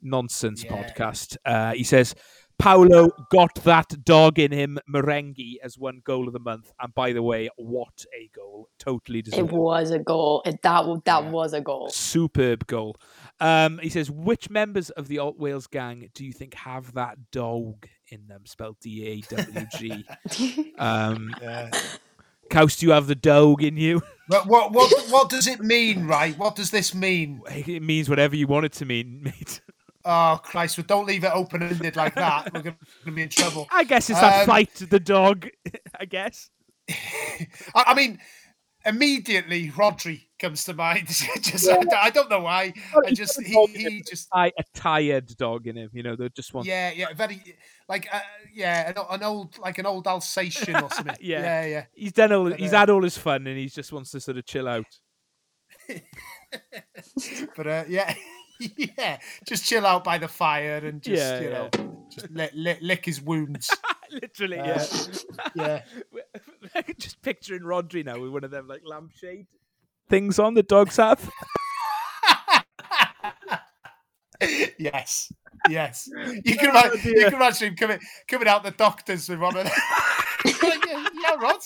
nonsense 0.02 0.64
Yeah. 0.64 0.72
podcast. 0.82 1.36
Uh, 1.46 1.74
he 1.74 1.84
says, 1.84 2.16
Paulo 2.60 3.10
got 3.32 3.56
that 3.64 4.04
dog 4.06 4.38
in 4.38 4.52
him. 4.52 4.78
Merengue 4.94 5.56
as 5.64 5.78
one 5.78 6.02
goal 6.04 6.28
of 6.28 6.34
the 6.34 6.40
month, 6.40 6.72
and 6.80 6.94
by 6.94 7.14
the 7.14 7.24
way, 7.24 7.50
what 7.58 8.06
a 8.16 8.30
goal! 8.36 8.70
Totally 8.78 9.22
deserved. 9.22 9.50
It 9.50 9.56
was 9.56 9.92
a 9.92 10.00
goal. 10.00 10.42
It, 10.46 10.62
that 10.62 10.86
that 11.06 11.24
Yeah. 11.24 11.30
was 11.30 11.54
a 11.54 11.62
goal. 11.62 11.90
Superb 11.90 12.68
goal. 12.68 12.98
Um, 13.40 13.80
he 13.80 13.90
says, 13.90 14.12
which 14.12 14.50
members 14.50 14.90
of 14.92 15.08
the 15.08 15.20
Alt 15.20 15.40
Wales 15.40 15.68
gang 15.68 16.10
do 16.14 16.26
you 16.26 16.34
think 16.34 16.54
have 16.56 16.94
that 16.96 17.32
dog 17.32 17.88
in 18.10 18.28
them? 18.28 18.46
Spelled 18.46 18.78
D 18.82 19.08
A 19.08 19.36
W 19.36 19.66
G. 19.78 20.74
Um, 20.78 21.34
Yeah. 21.42 21.72
Kaus, 22.52 22.80
do 22.80 22.88
you 22.88 22.92
have 22.94 23.08
the 23.08 23.16
dog 23.16 23.64
in 23.64 23.78
you? 23.78 24.02
But 24.30 24.46
what 24.46 24.72
what 24.74 24.92
what 25.10 25.30
does 25.30 25.48
it 25.48 25.60
mean, 25.60 26.06
right? 26.06 26.38
What 26.38 26.56
does 26.56 26.70
this 26.70 26.94
mean? 26.94 27.42
It 27.50 27.82
means 27.82 28.10
whatever 28.10 28.36
you 28.36 28.46
want 28.46 28.66
it 28.66 28.74
to 28.74 28.86
mean, 28.86 29.22
mate. 29.24 29.62
Oh 30.06 30.40
Christ! 30.42 30.78
Well, 30.78 30.86
don't 30.88 31.06
leave 31.06 31.24
it 31.24 31.32
open 31.34 31.62
ended 31.62 31.96
like 31.96 32.16
that. 32.16 32.54
We're 32.54 32.62
gonna, 32.62 32.78
gonna 33.04 33.16
be 33.16 33.24
in 33.24 33.30
trouble. 33.30 33.68
I 33.72 33.84
guess 33.84 34.10
it's 34.10 34.20
that 34.22 34.42
Um, 34.42 34.46
fight 34.48 34.74
the 34.76 35.00
dog. 35.00 35.50
I 36.00 36.06
guess. 36.06 36.50
I, 37.76 37.94
mean, 37.94 38.20
immediately 38.86 39.70
Rodri 39.72 40.28
comes 40.40 40.64
to 40.66 40.74
mind. 40.74 41.08
just 41.42 41.70
I, 41.70 41.82
I 42.02 42.10
don't 42.12 42.30
know 42.30 42.40
why. 42.40 42.74
I 43.06 43.12
just 43.12 43.42
he, 43.42 43.66
he 43.76 44.02
just 44.10 44.30
I 44.34 44.48
a 44.58 44.64
tired 44.74 45.36
dog 45.36 45.68
in 45.68 45.76
him. 45.76 45.90
You 45.92 46.04
know, 46.04 46.16
they 46.16 46.30
just 46.30 46.54
want. 46.54 46.66
yeah 46.66 46.92
yeah 46.92 47.14
very 47.14 47.44
like 47.90 48.08
uh, 48.12 48.22
yeah 48.54 48.90
an, 48.90 48.96
an 49.10 49.24
old 49.24 49.58
like 49.60 49.80
an 49.80 49.86
old 49.86 50.08
Alsatian 50.08 50.78
or 50.78 50.90
something. 50.92 51.18
Yeah. 51.20 51.42
yeah 51.42 51.66
yeah. 51.66 51.86
He's 51.94 52.14
done 52.14 52.32
all. 52.32 52.50
But, 52.50 52.60
He's 52.60 52.74
uh, 52.74 52.80
had 52.80 52.90
all 52.90 53.04
his 53.04 53.18
fun, 53.18 53.46
and 53.48 53.58
he 53.58 53.68
just 53.68 53.92
wants 53.92 54.12
to 54.12 54.22
sort 54.22 54.38
of 54.38 54.46
chill 54.46 54.68
out. 54.68 54.86
But 57.56 57.68
uh, 57.68 57.84
yeah. 57.90 58.14
Yeah, 58.78 59.20
just 59.46 59.66
chill 59.66 59.86
out 59.86 60.04
by 60.04 60.18
the 60.18 60.28
fire 60.28 60.78
and 60.78 61.02
just 61.02 61.22
Yeah, 61.22 61.40
you 61.40 61.50
yeah. 61.50 61.70
know, 61.74 62.06
just 62.10 62.30
lick, 62.32 62.52
lick, 62.54 62.80
lick 62.82 63.06
his 63.06 63.22
wounds. 63.22 63.70
Literally, 64.12 64.60
Uh, 64.60 64.86
yeah. 65.56 65.82
yeah. 66.76 66.82
just 66.98 67.22
picturing 67.22 67.62
Rodri 67.62 68.04
now 68.04 68.20
with 68.20 68.32
one 68.32 68.44
of 68.44 68.52
them 68.52 68.68
like 68.68 68.82
lampshade 68.86 69.48
things 70.10 70.40
on 70.40 70.56
the 70.56 70.64
dogs 70.64 70.98
have. 70.98 71.30
yes, 74.78 75.32
yes. 75.70 76.10
You 76.44 76.58
can 76.58 76.70
imagine, 76.70 77.00
you 77.04 77.26
can 77.26 77.34
imagine 77.36 77.68
him 77.70 77.76
coming 77.76 78.00
coming 78.28 78.48
out 78.48 78.64
the 78.64 78.72
doctors 78.72 79.28
with 79.30 79.40
one 79.40 79.58
of 79.58 79.64
them. 79.66 79.74
yeah, 80.46 81.08
yeah, 81.22 81.36
Rod. 81.40 81.60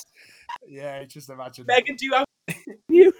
Yeah, 0.67 1.03
just 1.05 1.29
imagine. 1.29 1.65
that. 1.67 1.73
Megan, 1.79 1.95
do 1.95 2.05
you 2.05 2.13
have 2.13 2.25
you 2.87 3.13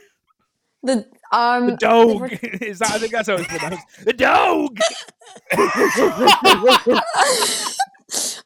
The 0.83 1.05
um 1.33 1.67
the 1.67 1.75
dog? 1.75 2.31
Is 2.61 2.79
that? 2.79 2.91
I 2.91 2.99
think 2.99 3.11
that's 3.11 3.27
how 3.27 3.35
it's 3.35 3.47
pronounced. 3.47 4.05
The 4.05 4.13
dog. 4.13 4.79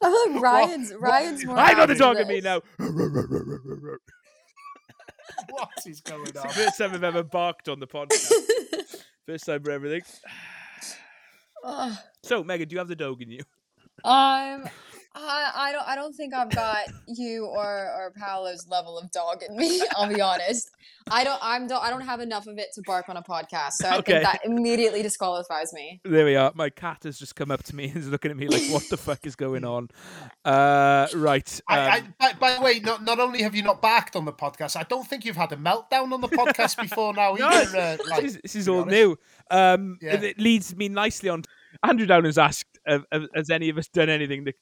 feel 0.00 0.32
like 0.32 0.42
Ryan's 0.42 0.92
Ryan's 0.94 1.44
more. 1.44 1.58
I 1.58 1.74
got 1.74 1.88
the 1.88 1.94
dog 1.94 2.16
in 2.16 2.28
me 2.28 2.40
now. 2.40 2.62
What 5.50 5.70
is 5.86 6.00
going 6.00 6.36
on? 6.36 6.48
first 6.50 6.78
time 6.78 6.94
I've 6.94 7.04
ever 7.04 7.22
barked 7.22 7.68
on 7.68 7.80
the 7.80 7.86
podcast. 7.86 8.32
First 9.26 9.46
time 9.46 9.62
for 9.62 9.70
everything. 9.70 10.02
So, 12.22 12.44
Megan, 12.44 12.68
do 12.68 12.74
you 12.74 12.78
have 12.78 12.88
the 12.88 12.96
dog 12.96 13.20
in 13.20 13.30
you? 13.30 13.40
Um, 14.04 14.68
I, 15.20 15.50
I 15.54 15.72
don't 15.72 15.88
I 15.88 15.94
don't 15.96 16.14
think 16.14 16.34
I've 16.34 16.50
got 16.54 16.86
you 17.06 17.46
or 17.46 17.64
or 17.66 18.12
Paolo's 18.16 18.66
level 18.68 18.98
of 18.98 19.10
dog 19.10 19.42
in 19.48 19.56
me. 19.56 19.82
I'll 19.96 20.08
be 20.08 20.20
honest. 20.20 20.70
I 21.10 21.24
don't 21.24 21.38
I'm 21.42 21.66
don't 21.66 21.82
I 21.82 21.90
don't 21.90 22.02
have 22.02 22.20
enough 22.20 22.46
of 22.46 22.58
it 22.58 22.68
to 22.74 22.82
bark 22.82 23.08
on 23.08 23.16
a 23.16 23.22
podcast. 23.22 23.72
So 23.72 23.88
I 23.88 23.96
Okay. 23.98 24.12
think 24.12 24.24
that 24.24 24.40
immediately 24.44 25.02
disqualifies 25.02 25.72
me. 25.72 26.00
There 26.04 26.24
we 26.24 26.36
are. 26.36 26.52
My 26.54 26.70
cat 26.70 27.04
has 27.04 27.18
just 27.18 27.34
come 27.36 27.50
up 27.50 27.62
to 27.64 27.74
me 27.76 27.84
and 27.88 27.96
is 27.96 28.08
looking 28.08 28.30
at 28.30 28.36
me 28.36 28.48
like, 28.48 28.62
"What 28.68 28.84
the 28.90 28.96
fuck 28.96 29.26
is 29.26 29.34
going 29.36 29.64
on?" 29.64 29.88
Uh, 30.44 31.06
right. 31.14 31.60
I, 31.68 31.78
I, 31.78 31.98
um, 31.98 32.14
by, 32.18 32.32
by 32.34 32.54
the 32.54 32.60
way, 32.60 32.80
not, 32.80 33.04
not 33.04 33.18
only 33.20 33.42
have 33.42 33.54
you 33.54 33.62
not 33.62 33.82
backed 33.82 34.16
on 34.16 34.24
the 34.24 34.32
podcast, 34.32 34.76
I 34.76 34.84
don't 34.84 35.06
think 35.06 35.24
you've 35.24 35.36
had 35.36 35.52
a 35.52 35.56
meltdown 35.56 36.12
on 36.12 36.20
the 36.20 36.28
podcast 36.28 36.76
before 36.80 37.12
now 37.14 37.34
No, 37.34 37.46
either. 37.48 37.78
Uh, 37.78 37.96
like, 38.08 38.22
this 38.22 38.34
is, 38.34 38.40
this 38.42 38.56
is 38.56 38.68
all 38.68 38.82
honest. 38.82 38.90
new. 38.90 39.16
Um, 39.50 39.98
Yeah. 40.00 40.14
It 40.20 40.38
leads 40.38 40.74
me 40.76 40.88
nicely 40.88 41.28
on. 41.28 41.42
Andrew 41.82 42.06
Down 42.06 42.24
has 42.24 42.38
asked, 42.38 42.78
uh, 42.88 42.98
"Has 43.34 43.50
any 43.50 43.68
of 43.68 43.78
us 43.78 43.88
done 43.88 44.08
anything? 44.08 44.44
That, 44.44 44.54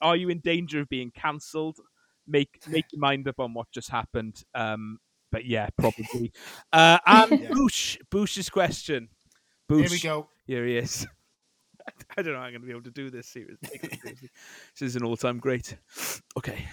are 0.00 0.16
you 0.16 0.28
in 0.28 0.40
danger 0.40 0.80
of 0.80 0.88
being 0.88 1.10
cancelled? 1.10 1.78
Make 2.26 2.60
make 2.68 2.84
your 2.92 3.00
mind 3.00 3.28
up 3.28 3.40
on 3.40 3.54
what 3.54 3.70
just 3.70 3.90
happened." 3.90 4.42
Um, 4.54 4.98
but 5.30 5.44
yeah, 5.46 5.68
probably. 5.78 6.32
Uh, 6.72 6.98
and 7.06 7.40
Yeah. 7.40 7.48
Boosh, 7.50 7.98
Boosh's 8.10 8.50
question. 8.50 9.08
Here 9.68 9.88
we 9.90 10.00
go. 10.00 10.28
Here 10.46 10.66
he 10.66 10.76
is. 10.76 11.06
I 12.16 12.22
don't 12.22 12.34
know 12.34 12.40
how 12.40 12.44
I'm 12.44 12.52
going 12.52 12.60
to 12.60 12.66
be 12.66 12.72
able 12.72 12.82
to 12.82 12.90
do 12.90 13.10
this 13.10 13.26
seriously. 13.26 13.80
seriously. 13.80 14.30
this 14.78 14.82
is 14.82 14.96
an 14.96 15.02
all-time 15.02 15.38
great. 15.38 15.76
Okay. 16.36 16.66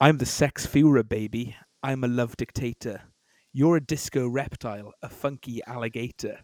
I'm 0.00 0.18
the 0.18 0.26
sex 0.26 0.66
Führer, 0.66 1.08
baby. 1.08 1.56
I'm 1.82 2.04
a 2.04 2.08
love 2.08 2.36
dictator. 2.36 3.00
You're 3.52 3.76
a 3.76 3.80
disco 3.80 4.28
reptile, 4.28 4.92
a 5.02 5.08
funky 5.08 5.62
alligator. 5.66 6.40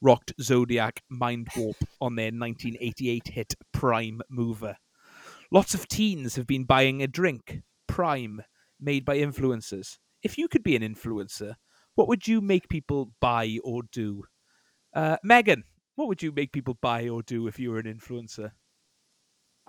Rocked 0.00 0.32
Zodiac 0.40 1.02
Mind 1.08 1.48
Warp 1.56 1.76
on 2.00 2.14
their 2.14 2.26
1988 2.26 3.28
hit 3.28 3.54
Prime 3.72 4.20
Mover. 4.30 4.76
Lots 5.50 5.74
of 5.74 5.88
teens 5.88 6.36
have 6.36 6.46
been 6.46 6.64
buying 6.64 7.02
a 7.02 7.06
drink, 7.06 7.62
Prime, 7.86 8.42
made 8.80 9.04
by 9.04 9.18
influencers. 9.18 9.98
If 10.22 10.38
you 10.38 10.46
could 10.46 10.62
be 10.62 10.76
an 10.76 10.82
influencer, 10.82 11.54
what 11.94 12.06
would 12.06 12.28
you 12.28 12.40
make 12.40 12.68
people 12.68 13.12
buy 13.20 13.58
or 13.64 13.82
do? 13.90 14.24
Uh, 14.94 15.16
Megan, 15.24 15.64
what 15.96 16.06
would 16.06 16.22
you 16.22 16.30
make 16.30 16.52
people 16.52 16.78
buy 16.80 17.08
or 17.08 17.22
do 17.22 17.48
if 17.48 17.58
you 17.58 17.70
were 17.70 17.78
an 17.78 17.92
influencer? 17.92 18.52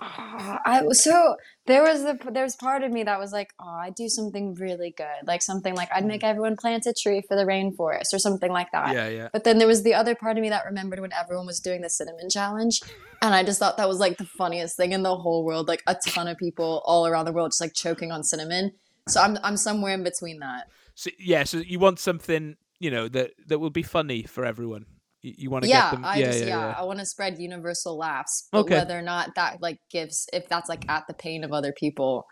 Ah, 0.02 0.62
I 0.66 0.88
so 0.91 1.36
there 1.66 1.84
was 1.84 2.04
the 2.04 2.18
there's 2.32 2.56
part 2.56 2.84
of 2.84 2.91
me 2.91 3.04
that 3.04 3.20
was 3.20 3.34
like, 3.34 3.54
oh, 3.60 3.68
I'd 3.68 3.95
do 3.95 4.08
something 4.08 4.54
really 4.56 4.93
good, 4.95 5.28
like 5.28 5.41
something 5.41 5.76
like 5.76 5.89
I'd 5.93 6.06
make 6.06 6.24
everyone 6.24 6.56
plant 6.56 6.86
a 6.86 6.93
tree 6.93 7.22
for 7.28 7.36
the 7.36 7.43
rainforest 7.43 8.14
or 8.14 8.20
something 8.20 8.52
like 8.52 8.72
that. 8.72 8.93
Yeah, 8.93 9.10
yeah. 9.10 9.30
But 9.34 9.43
then 9.43 9.58
there 9.58 9.68
was 9.68 9.84
the 9.84 9.93
other 9.93 10.16
part 10.16 10.38
of 10.38 10.41
me 10.41 10.50
that 10.50 10.66
remembered 10.66 11.02
when 11.02 11.12
everyone 11.12 11.45
was 11.45 11.60
doing 11.60 11.82
the 11.82 11.89
cinnamon 11.89 12.30
challenge, 12.30 12.82
and 13.22 13.36
I 13.36 13.43
just 13.43 13.60
thought 13.60 13.76
that 13.78 13.89
was 13.89 14.00
like 14.00 14.18
the 14.18 14.26
funniest 14.26 14.78
thing 14.78 14.93
in 14.93 15.04
the 15.04 15.18
whole 15.18 15.43
world. 15.43 15.68
Like 15.68 15.84
a 15.86 15.95
ton 16.08 16.28
of 16.28 16.38
people 16.38 16.82
all 16.86 17.06
around 17.06 17.26
the 17.26 17.34
world 17.34 17.52
just 17.52 17.62
like 17.62 17.74
choking 17.74 18.12
on 18.12 18.24
cinnamon. 18.24 18.72
So 19.10 19.22
I'm 19.22 19.38
I'm 19.43 19.58
somewhere 19.58 19.93
in 19.93 20.04
between 20.04 20.39
that. 20.39 20.68
So 20.95 21.10
yeah, 21.20 21.43
so 21.43 21.58
you 21.58 21.80
want 21.80 22.00
something 22.00 22.56
you 22.80 22.89
know 22.89 23.10
that 23.10 23.32
that 23.47 23.60
will 23.60 23.70
be 23.70 23.84
funny 23.84 24.24
for 24.24 24.45
everyone. 24.45 24.86
You, 25.22 25.34
you 25.38 25.49
want 25.49 25.63
to 25.63 25.70
Yeah, 25.70 25.91
get 25.91 25.91
them. 25.91 26.05
I 26.05 26.20
yeah, 26.20 26.26
just 26.28 26.39
yeah, 26.39 26.47
yeah, 26.47 26.67
yeah. 26.67 26.76
I 26.78 26.84
want 26.84 26.99
to 26.99 27.05
spread 27.05 27.39
universal 27.39 27.97
laughs. 27.97 28.47
But 28.51 28.61
Okay. 28.61 28.76
whether 28.76 28.97
or 28.97 29.01
not 29.01 29.36
that 29.36 29.61
like 29.61 29.80
gives 29.91 30.28
if 30.34 30.47
that's 30.49 30.70
like 30.70 30.86
at 30.89 31.05
the 31.07 31.13
pain 31.13 31.43
of 31.43 31.51
other 31.51 31.74
people, 31.78 32.26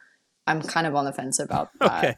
I'm 0.46 0.62
kind 0.62 0.88
of 0.88 0.96
on 0.96 1.06
the 1.06 1.14
fence 1.14 1.40
about 1.40 1.70
that. 1.80 1.92
Okay. 1.98 2.16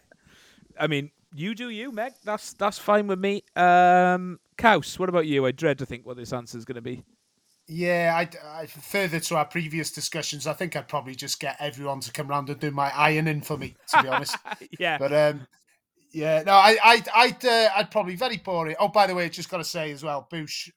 I 0.80 0.88
mean, 0.88 1.12
you 1.36 1.56
do 1.56 1.70
you, 1.70 1.92
Meg. 1.92 2.14
That's 2.24 2.54
that's 2.54 2.78
fine 2.78 3.08
with 3.08 3.20
me. 3.20 3.44
Um, 3.56 4.40
Kaus, 4.58 4.98
what 5.00 5.10
about 5.10 5.26
you? 5.28 5.46
I 5.46 5.52
dread 5.52 5.78
to 5.80 5.86
think 5.86 6.06
what 6.06 6.18
this 6.18 6.34
answer 6.34 6.58
is 6.58 6.66
going 6.66 6.76
to 6.76 6.82
be. 6.82 7.04
Yeah, 7.68 8.16
I, 8.18 8.62
I 8.62 8.66
further 8.66 9.20
to 9.20 9.36
our 9.38 9.46
previous 9.46 9.92
discussions, 9.92 10.48
I 10.48 10.54
think 10.54 10.76
I'd 10.76 10.88
probably 10.88 11.14
just 11.14 11.40
get 11.40 11.56
everyone 11.60 12.00
to 12.02 12.12
come 12.12 12.28
round 12.28 12.50
and 12.50 12.60
do 12.60 12.72
my 12.72 12.92
ironing 12.96 13.42
for 13.42 13.58
me. 13.58 13.76
To 13.90 14.02
be 14.02 14.08
honest, 14.08 14.36
yeah. 14.80 14.98
but 14.98 15.14
um, 15.14 15.48
yeah, 16.12 16.44
no, 16.46 16.54
I, 16.54 16.78
I'd, 16.84 17.08
I'd, 17.16 17.46
uh, 17.46 17.70
I'd 17.78 17.92
probably 17.92 18.16
very 18.16 18.38
boring. 18.38 18.76
Oh, 18.80 18.88
by 18.88 19.08
the 19.08 19.16
way, 19.16 19.30
just 19.30 19.50
got 19.50 19.58
to 19.58 19.64
say 19.64 19.92
as 19.92 20.04
well, 20.04 20.28
Boosh, 20.32 20.70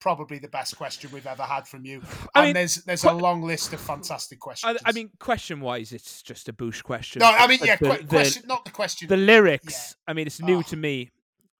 probably 0.00 0.38
the 0.38 0.48
best 0.48 0.76
question 0.76 1.10
we've 1.12 1.26
ever 1.26 1.42
had 1.42 1.68
from 1.68 1.84
you. 1.84 2.02
I 2.34 2.40
and 2.40 2.44
mean, 2.48 2.54
there's 2.54 2.76
there's 2.84 3.02
que- 3.02 3.10
a 3.10 3.12
long 3.12 3.42
list 3.42 3.72
of 3.72 3.80
fantastic 3.80 4.40
questions. 4.40 4.78
I 4.84 4.92
mean, 4.92 5.10
question 5.18 5.60
wise, 5.60 5.92
it's 5.92 6.22
just 6.22 6.48
a 6.48 6.52
Boosh 6.52 6.82
question. 6.82 7.20
no, 7.20 7.26
I 7.26 7.46
mean, 7.46 7.58
yeah, 7.62 7.76
the, 7.76 7.96
que- 7.96 8.04
question, 8.06 8.44
not 8.46 8.64
the 8.64 8.70
question. 8.70 9.08
the, 9.08 9.16
lyrics. 9.16 9.94
I 10.08 10.12
mean, 10.14 10.26
it's 10.26 10.40
new 10.40 10.58
Oh. 10.58 10.62
to 10.62 10.76
me. 10.76 11.10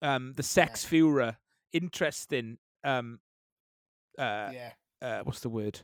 Um, 0.02 0.32
the 0.36 0.42
sex 0.42 0.84
Führer, 0.86 1.36
interesting. 1.74 2.56
Um, 2.82 3.20
uh, 4.18 4.50
yeah, 4.52 4.70
uh, 5.02 5.20
what's 5.24 5.40
the 5.40 5.50
word? 5.50 5.80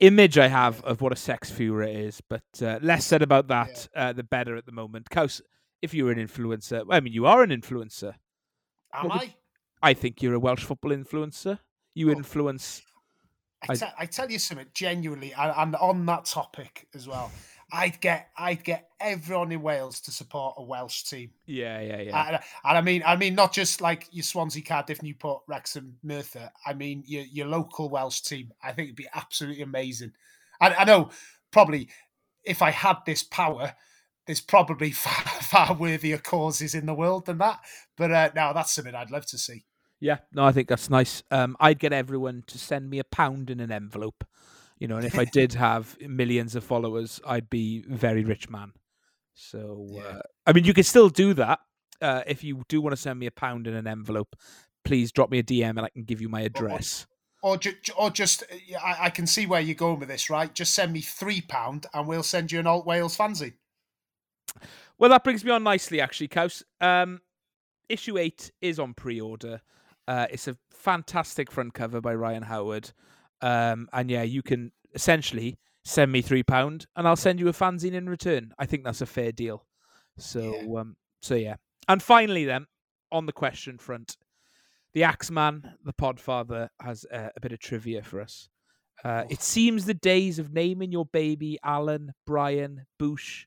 Image 0.00 0.38
I 0.38 0.48
have 0.48 0.82
of 0.84 1.02
what 1.02 1.12
a 1.12 1.16
sex 1.16 1.50
Führer 1.50 2.06
is, 2.06 2.22
but 2.28 2.42
uh, 2.62 2.78
less 2.82 3.04
said 3.04 3.20
about 3.20 3.48
that, 3.48 3.86
uh, 3.94 4.14
the 4.14 4.22
better 4.24 4.56
at 4.56 4.64
the 4.64 4.72
moment. 4.72 5.10
Kaus, 5.10 5.42
if 5.84 5.94
you're 5.94 6.10
an 6.10 6.18
influencer, 6.18 6.84
I 6.90 7.00
mean, 7.00 7.12
you 7.12 7.26
are 7.26 7.42
an 7.42 7.50
influencer. 7.50 8.14
am 8.92 9.12
I? 9.12 9.34
I 9.82 9.92
think 9.94 10.22
you're 10.22 10.34
a 10.34 10.38
Welsh 10.40 10.64
football 10.64 10.92
influencer. 10.92 11.58
You 11.94 12.08
Oh. 12.08 12.12
influence. 12.12 12.82
I, 13.68 13.74
te- 13.74 13.86
I 13.98 14.06
tell 14.06 14.30
you 14.30 14.38
something 14.38 14.66
genuinely, 14.74 15.32
and, 15.32 15.52
and 15.56 15.76
on 15.76 16.06
that 16.06 16.24
topic 16.26 16.86
as 16.94 17.06
well. 17.08 17.30
I'd 17.72 17.98
get 18.00 18.28
I'd 18.36 18.62
get 18.62 18.90
everyone 19.00 19.50
in 19.50 19.62
Wales 19.62 20.00
to 20.02 20.10
support 20.12 20.54
a 20.58 20.62
Welsh 20.62 21.02
team, 21.04 21.30
Yeah, 21.46 21.80
yeah, 21.80 22.00
yeah. 22.02 22.26
and, 22.28 22.36
and 22.36 22.78
I 22.78 22.80
mean 22.82 23.02
I 23.04 23.16
mean 23.16 23.34
not 23.34 23.52
just 23.52 23.80
like 23.80 24.06
your 24.12 24.22
Swansea, 24.22 24.62
Cardiff, 24.62 25.02
Newport, 25.02 25.42
Wrexham, 25.48 25.96
Merthyr. 26.02 26.50
I 26.64 26.74
mean 26.74 27.02
your 27.06 27.22
your 27.24 27.46
local 27.46 27.88
Welsh 27.88 28.20
team. 28.20 28.52
I 28.62 28.72
think 28.72 28.88
it'd 28.88 28.96
be 28.96 29.08
absolutely 29.14 29.62
amazing. 29.62 30.12
I, 30.60 30.74
I 30.74 30.84
know 30.84 31.10
probably 31.50 31.88
if 32.44 32.60
I 32.62 32.70
had 32.70 32.98
this 33.06 33.22
power, 33.24 33.74
there's 34.26 34.40
probably 34.40 34.90
far, 34.92 35.12
far 35.42 35.74
worthier 35.74 36.18
causes 36.18 36.74
in 36.74 36.86
the 36.86 36.94
world 36.94 37.26
than 37.26 37.38
that. 37.38 37.60
But 37.96 38.10
uh, 38.10 38.30
no, 38.34 38.52
that's 38.54 38.72
something 38.74 38.94
I'd 38.94 39.10
love 39.10 39.26
to 39.26 39.38
see. 39.38 39.64
Yeah, 40.00 40.18
no, 40.32 40.44
I 40.44 40.52
think 40.52 40.68
that's 40.68 40.90
nice. 40.90 41.22
Um, 41.30 41.56
I'd 41.60 41.78
get 41.78 41.92
everyone 41.92 42.44
to 42.48 42.58
send 42.58 42.90
me 42.90 42.98
a 42.98 43.04
pound 43.04 43.48
in 43.48 43.60
an 43.60 43.72
envelope, 43.72 44.24
you 44.78 44.86
know, 44.88 44.96
and 44.96 45.06
if 45.06 45.18
I 45.18 45.24
did 45.32 45.54
have 45.54 45.96
millions 46.00 46.54
of 46.56 46.64
followers, 46.64 47.20
I'd 47.26 47.48
be 47.48 47.84
a 47.90 47.94
very 47.94 48.24
rich 48.24 48.50
man. 48.50 48.72
So, 49.34 49.86
Yeah. 49.90 50.02
uh, 50.02 50.20
I 50.46 50.52
mean, 50.52 50.64
you 50.64 50.74
can 50.74 50.84
still 50.84 51.08
do 51.08 51.32
that. 51.34 51.60
Uh, 52.02 52.22
if 52.26 52.44
you 52.44 52.64
do 52.68 52.80
want 52.82 52.92
to 52.94 53.00
send 53.00 53.18
me 53.18 53.26
a 53.26 53.30
pound 53.30 53.66
in 53.66 53.74
an 53.74 53.86
envelope, 53.86 54.36
please 54.84 55.10
drop 55.10 55.30
me 55.30 55.38
a 55.38 55.42
DM 55.42 55.70
and 55.70 55.80
I 55.80 55.88
can 55.88 56.04
give 56.04 56.20
you 56.20 56.28
my 56.28 56.42
address. 56.42 57.06
Or, 57.42 57.56
ju- 57.56 57.74
or 57.96 58.10
just, 58.10 58.42
uh, 58.42 58.78
I, 58.84 59.06
I 59.06 59.10
can 59.10 59.26
see 59.26 59.46
where 59.46 59.60
you're 59.60 59.74
going 59.74 60.00
with 60.00 60.08
this, 60.08 60.28
right? 60.28 60.52
Just 60.52 60.74
send 60.74 60.92
me 60.92 61.00
three 61.00 61.40
pound, 61.40 61.86
and 61.94 62.06
we'll 62.06 62.22
send 62.22 62.52
you 62.52 62.58
an 62.60 62.66
Alt 62.66 62.84
Wales 62.86 63.16
fanzine. 63.16 63.54
Well, 64.98 65.10
that 65.10 65.24
brings 65.24 65.44
me 65.44 65.50
on 65.50 65.62
nicely, 65.62 66.00
actually, 66.00 66.28
Kaus. 66.28 66.62
Um, 66.80 67.20
issue 67.88 68.18
eight 68.18 68.52
is 68.60 68.78
on 68.78 68.94
pre-order. 68.94 69.60
Uh, 70.06 70.26
it's 70.30 70.48
a 70.48 70.56
fantastic 70.70 71.50
front 71.50 71.74
cover 71.74 72.00
by 72.00 72.14
Ryan 72.14 72.42
Howard, 72.42 72.92
um, 73.40 73.88
and 73.92 74.10
yeah, 74.10 74.22
you 74.22 74.42
can 74.42 74.72
essentially 74.94 75.58
send 75.84 76.12
me 76.12 76.22
three 76.22 76.42
pound, 76.42 76.86
and 76.96 77.08
I'll 77.08 77.16
send 77.16 77.40
you 77.40 77.48
a 77.48 77.52
fanzine 77.52 77.94
in 77.94 78.08
return. 78.08 78.52
I 78.58 78.66
think 78.66 78.84
that's 78.84 79.00
a 79.00 79.06
fair 79.06 79.32
deal. 79.32 79.66
So, 80.18 80.78
um, 80.78 80.96
so 81.22 81.34
yeah. 81.34 81.56
And 81.88 82.02
finally, 82.02 82.44
then 82.44 82.66
on 83.10 83.26
the 83.26 83.32
question 83.32 83.78
front, 83.78 84.16
the 84.92 85.04
Axeman, 85.04 85.72
the 85.84 85.92
Podfather, 85.92 86.68
has 86.80 87.04
uh, 87.12 87.30
a 87.36 87.40
bit 87.40 87.52
of 87.52 87.58
trivia 87.58 88.02
for 88.02 88.20
us. 88.20 88.48
Uh, 89.04 89.24
it 89.28 89.42
seems 89.42 89.84
the 89.84 89.94
days 89.94 90.38
of 90.38 90.52
naming 90.52 90.92
your 90.92 91.06
baby 91.06 91.58
Alan, 91.64 92.14
Brian, 92.26 92.86
Boosh, 93.00 93.44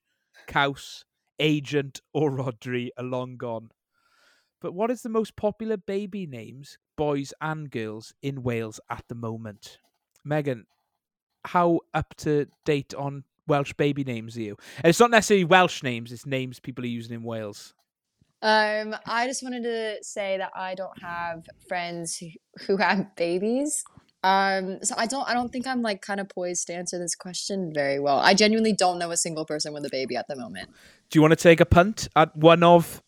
Kaus, 0.48 1.04
Agent, 1.40 2.02
or 2.14 2.32
Rodri 2.32 2.90
are 2.98 3.04
long 3.04 3.38
gone. 3.38 3.72
But 4.60 4.74
what 4.74 4.90
is 4.90 5.04
the 5.04 5.10
most 5.10 5.36
popular 5.36 5.78
baby 5.78 6.26
names, 6.26 6.78
boys 6.96 7.34
and 7.40 7.70
girls, 7.70 8.14
in 8.22 8.42
Wales 8.42 8.80
at 8.90 9.04
the 9.08 9.16
moment? 9.16 9.80
Megan, 10.26 10.66
how 11.46 11.82
up 11.94 12.16
to 12.18 12.48
date 12.66 12.94
on 12.96 13.24
Welsh 13.48 13.74
baby 13.74 14.04
names 14.04 14.36
are 14.36 14.42
you? 14.42 14.58
And 14.78 14.90
it's 14.90 15.00
not 15.00 15.12
necessarily 15.12 15.46
Welsh 15.46 15.84
names; 15.84 16.12
it's 16.12 16.26
names 16.26 16.60
people 16.60 16.84
are 16.84 16.88
using 16.88 17.16
in 17.16 17.24
Wales. 17.24 17.74
Um, 18.42 18.96
I 19.06 19.26
just 19.26 19.42
wanted 19.42 19.64
to 19.64 20.04
say 20.04 20.38
that 20.38 20.52
I 20.56 20.76
don't 20.76 21.02
have 21.02 21.46
friends 21.68 22.22
who 22.66 22.78
have 22.78 23.16
babies. 23.16 23.84
Um, 24.24 24.84
so 24.84 24.96
I 24.98 25.06
don't 25.06 25.28
I 25.28 25.34
don't 25.34 25.52
think 25.52 25.68
I'm 25.68 25.82
like 25.82 26.02
kind 26.02 26.20
of 26.20 26.28
poised 26.28 26.68
to 26.68 26.74
answer 26.74 26.98
this 26.98 27.16
question 27.16 27.72
very 27.74 28.00
well. 28.00 28.18
I 28.18 28.34
genuinely 28.34 28.74
don't 28.74 28.98
know 29.00 29.12
a 29.12 29.18
single 29.18 29.46
person 29.46 29.74
with 29.74 29.86
a 29.86 29.90
baby 29.90 30.16
at 30.16 30.28
the 30.28 30.36
moment. 30.36 30.70
Do 31.10 31.18
you 31.18 31.22
want 31.22 31.32
to 31.32 31.36
take 31.36 31.60
a 31.60 31.66
punt 31.66 32.08
at 32.16 32.36
one 32.36 32.64
of 32.64 33.02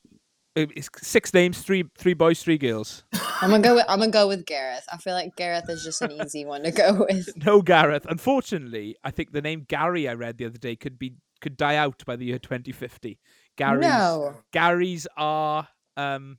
uh, 0.56 0.66
six 1.02 1.34
names, 1.34 1.62
three 1.62 1.86
three 1.98 2.14
boys, 2.14 2.44
three 2.44 2.58
girls? 2.58 3.04
I'm 3.42 3.50
gonna 3.50 3.64
go 3.64 3.76
with 3.76 3.86
I'm 3.90 4.00
gonna 4.00 4.12
go 4.12 4.28
with 4.28 4.46
Gareth. 4.46 4.86
I 4.92 4.98
feel 4.98 5.14
like 5.14 5.36
Gareth 5.36 5.70
is 5.70 5.84
just 5.84 6.02
an 6.02 6.12
easy 6.12 6.46
one 6.46 6.64
to 6.64 6.72
go 6.72 7.06
with. 7.10 7.30
No, 7.44 7.62
Gareth. 7.62 8.06
Unfortunately, 8.08 8.96
I 9.04 9.12
think 9.12 9.32
the 9.32 9.42
name 9.42 9.66
Gary 9.68 10.08
I 10.08 10.14
read 10.14 10.38
the 10.38 10.46
other 10.46 10.60
day 10.60 10.76
could 10.76 11.00
be 11.00 11.16
could 11.42 11.58
die 11.58 11.76
out 11.76 12.04
by 12.06 12.18
the 12.18 12.26
year 12.26 12.40
2050. 12.40 13.18
Gary's 13.58 13.82
No. 13.82 14.36
Garys 14.54 15.08
are 15.18 15.68
um 15.98 16.38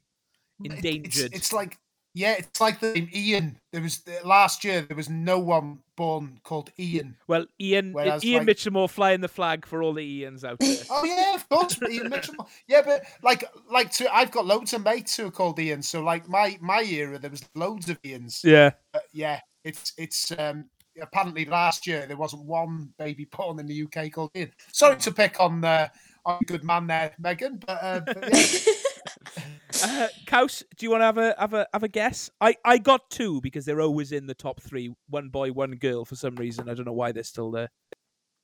endangered. 0.63 1.33
It's, 1.33 1.35
it's 1.35 1.53
like 1.53 1.79
Yeah, 2.13 2.35
it's 2.39 2.61
like 2.61 2.81
the 2.81 2.93
name 2.93 3.09
Ian. 3.15 3.59
There 3.73 3.83
was 3.83 4.03
last 4.25 4.65
year. 4.65 4.83
There 4.83 4.97
was 4.97 5.09
no 5.09 5.39
one 5.39 5.79
born 5.97 6.41
called 6.43 6.71
Ian. 6.79 7.17
Well, 7.29 7.47
Ian 7.61 7.93
Whereas, 7.93 8.25
Ian 8.25 8.39
like- 8.39 8.47
Mitchell 8.47 8.89
flying 8.89 9.21
the 9.21 9.29
flag 9.29 9.65
for 9.65 9.83
all 9.83 9.93
the 9.93 10.03
Ians 10.25 10.45
out 10.45 10.59
there. 10.59 10.77
Oh 10.91 11.05
yeah, 11.05 11.35
of 11.35 11.49
course, 11.49 11.79
Ian 11.89 12.09
Mitchell. 12.11 12.49
Yeah, 12.69 12.83
but 12.85 13.05
like, 13.23 13.45
like 13.71 13.93
to, 13.93 14.13
I've 14.15 14.31
got 14.33 14.47
loads 14.47 14.73
of 14.73 14.85
mates 14.85 15.17
who 15.17 15.27
are 15.27 15.31
called 15.31 15.59
Ian. 15.61 15.83
So 15.83 16.03
like 16.03 16.29
my 16.29 16.59
my 16.61 16.83
era, 16.83 17.19
there 17.19 17.31
was 17.31 17.45
loads 17.55 17.89
of 17.89 18.01
Ians. 18.03 18.43
yeah. 18.43 18.71
But 18.93 19.05
yeah, 19.13 19.41
it's 19.65 19.93
it's 19.97 20.33
um 20.39 20.65
apparently 21.01 21.45
last 21.45 21.87
year 21.87 22.07
there 22.07 22.17
wasn't 22.17 22.45
one 22.45 22.91
baby 22.99 23.25
born 23.37 23.61
in 23.61 23.67
the 23.67 23.85
UK 23.85 24.11
called 24.11 24.31
Ian. 24.35 24.51
Sorry 24.73 24.97
to 24.97 25.13
pick 25.13 25.39
on 25.39 25.65
uh, 25.65 25.89
on 26.27 26.39
a 26.41 26.45
good 26.45 26.65
man 26.65 26.87
there, 26.87 27.13
Megan, 27.19 27.61
but, 27.65 27.79
uh, 27.83 28.01
but 28.01 28.29
yeah. 28.33 28.73
Uh, 29.85 30.09
Kaus, 30.27 30.65
do 30.77 30.85
you 30.85 30.91
want 30.91 31.01
to 31.01 31.05
have 31.05 31.17
a 31.17 31.35
have 31.39 31.55
a 31.55 31.67
have 31.73 31.83
a 31.85 31.89
guess? 31.89 32.29
I 32.41 32.57
I 32.65 32.79
got 32.79 33.09
two 33.09 33.41
because 33.41 33.65
they're 33.65 33.81
always 33.81 34.11
in 34.11 34.27
the 34.27 34.35
top 34.35 34.61
three. 34.61 34.93
One 35.09 35.29
boy, 35.29 35.53
one 35.53 35.77
girl. 35.77 36.05
For 36.05 36.17
some 36.17 36.35
reason, 36.35 36.69
I 36.69 36.75
don't 36.75 36.87
know 36.87 36.93
why 36.93 37.13
they're 37.13 37.23
still 37.23 37.53
there. 37.53 37.71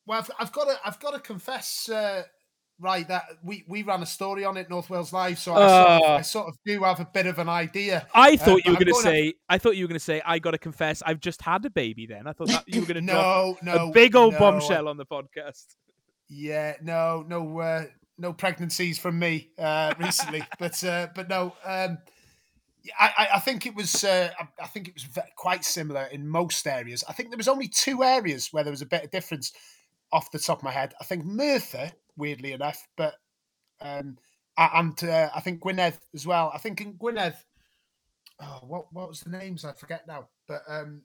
Well, 0.07 0.21
I've, 0.21 0.31
I've 0.39 0.53
got 0.53 0.67
to 0.67 0.79
I've 0.85 1.01
got 1.01 1.15
to 1.15 1.19
confess, 1.21 1.89
uh, 1.89 2.23
right, 2.79 3.07
that 3.09 3.25
we 3.43 3.65
we 3.69 3.83
ran 3.83 4.03
a 4.03 4.07
story 4.07 4.45
on 4.45 4.57
it, 4.57 4.71
North 4.71 4.89
Wales 4.89 5.13
Live, 5.13 5.39
so 5.41 5.55
I, 5.55 5.57
sort 5.57 5.67
of, 5.67 6.03
Oh. 6.03 6.13
I 6.15 6.23
sort 6.23 6.49
of 6.49 6.55
do 6.65 6.85
have 6.85 7.01
a 7.01 7.09
bit 7.13 7.27
of 7.27 7.41
an 7.41 7.49
idea. 7.49 8.07
I 8.15 8.37
thought 8.37 8.65
you 8.65 8.71
were 8.73 8.79
going 8.79 8.95
to 8.95 9.03
say. 9.03 9.35
I 9.49 9.59
thought 9.59 9.77
you 9.77 9.85
were 9.85 9.89
going 9.89 9.99
to 9.99 10.05
say. 10.05 10.23
I 10.25 10.39
got 10.39 10.53
to 10.53 10.59
confess. 10.59 11.03
I've 11.05 11.21
just 11.21 11.43
had 11.43 11.65
a 11.67 11.71
baby. 11.71 12.07
Then 12.07 12.29
I 12.29 12.33
thought 12.33 12.49
that 12.49 12.65
you 12.69 12.81
were 12.83 12.87
going 12.87 13.05
to 13.07 13.13
drop 13.13 13.63
No, 13.63 13.75
no, 13.75 13.89
a 13.89 13.93
big 13.93 14.15
old 14.15 14.35
no, 14.35 14.39
bombshell 14.39 14.87
on 14.87 14.97
the 14.97 15.07
podcast. 15.07 15.75
Yeah, 16.29 16.75
no, 16.83 17.25
no, 17.27 17.59
uh, 17.59 17.85
no 18.19 18.33
pregnancies 18.33 18.99
from 18.99 19.19
me 19.19 19.51
uh, 19.59 19.95
recently, 19.99 20.43
but 20.59 20.83
uh, 20.85 21.09
but 21.15 21.29
no. 21.29 21.55
Um, 21.65 21.99
I, 22.99 23.29
I- 23.35 23.39
think 23.41 23.67
it 23.67 23.75
was. 23.75 24.05
Uh, 24.05 24.31
I, 24.39 24.47
I 24.63 24.67
think 24.69 24.89
it 24.89 24.95
was 24.95 25.07
quite 25.37 25.65
similar 25.65 26.05
in 26.05 26.29
most 26.29 26.67
areas. 26.67 27.03
I 27.09 27.13
think 27.13 27.31
there 27.31 27.37
was 27.37 27.49
only 27.49 27.69
two 27.69 28.03
areas 28.05 28.53
where 28.53 28.63
there 28.65 28.71
was 28.71 28.83
a 28.83 28.87
bit 28.87 29.05
of 29.05 29.11
difference 29.11 29.53
off 30.13 30.31
the 30.31 30.39
top 30.39 30.59
of 30.59 30.65
my 30.65 30.71
head. 30.71 30.95
I 31.01 31.05
think 31.05 31.25
Merthyr, 31.25 31.91
weirdly 32.17 32.53
enough, 32.53 32.87
but 32.97 33.15
um, 33.81 34.19
and 34.57 35.03
uh, 35.05 35.31
I 35.35 35.41
think 35.41 35.61
Gwynedd 35.61 35.99
as 36.15 36.27
well. 36.27 36.51
I 36.55 36.59
think 36.59 36.81
in 36.81 36.93
Gwynedd. 36.95 37.35
Oh, 38.41 38.61
what 38.63 38.93
what 38.93 39.09
was 39.09 39.21
the 39.21 39.31
names? 39.31 39.65
I 39.65 39.73
forget 39.73 40.07
now. 40.07 40.29
But 40.47 40.63
um, 40.69 41.03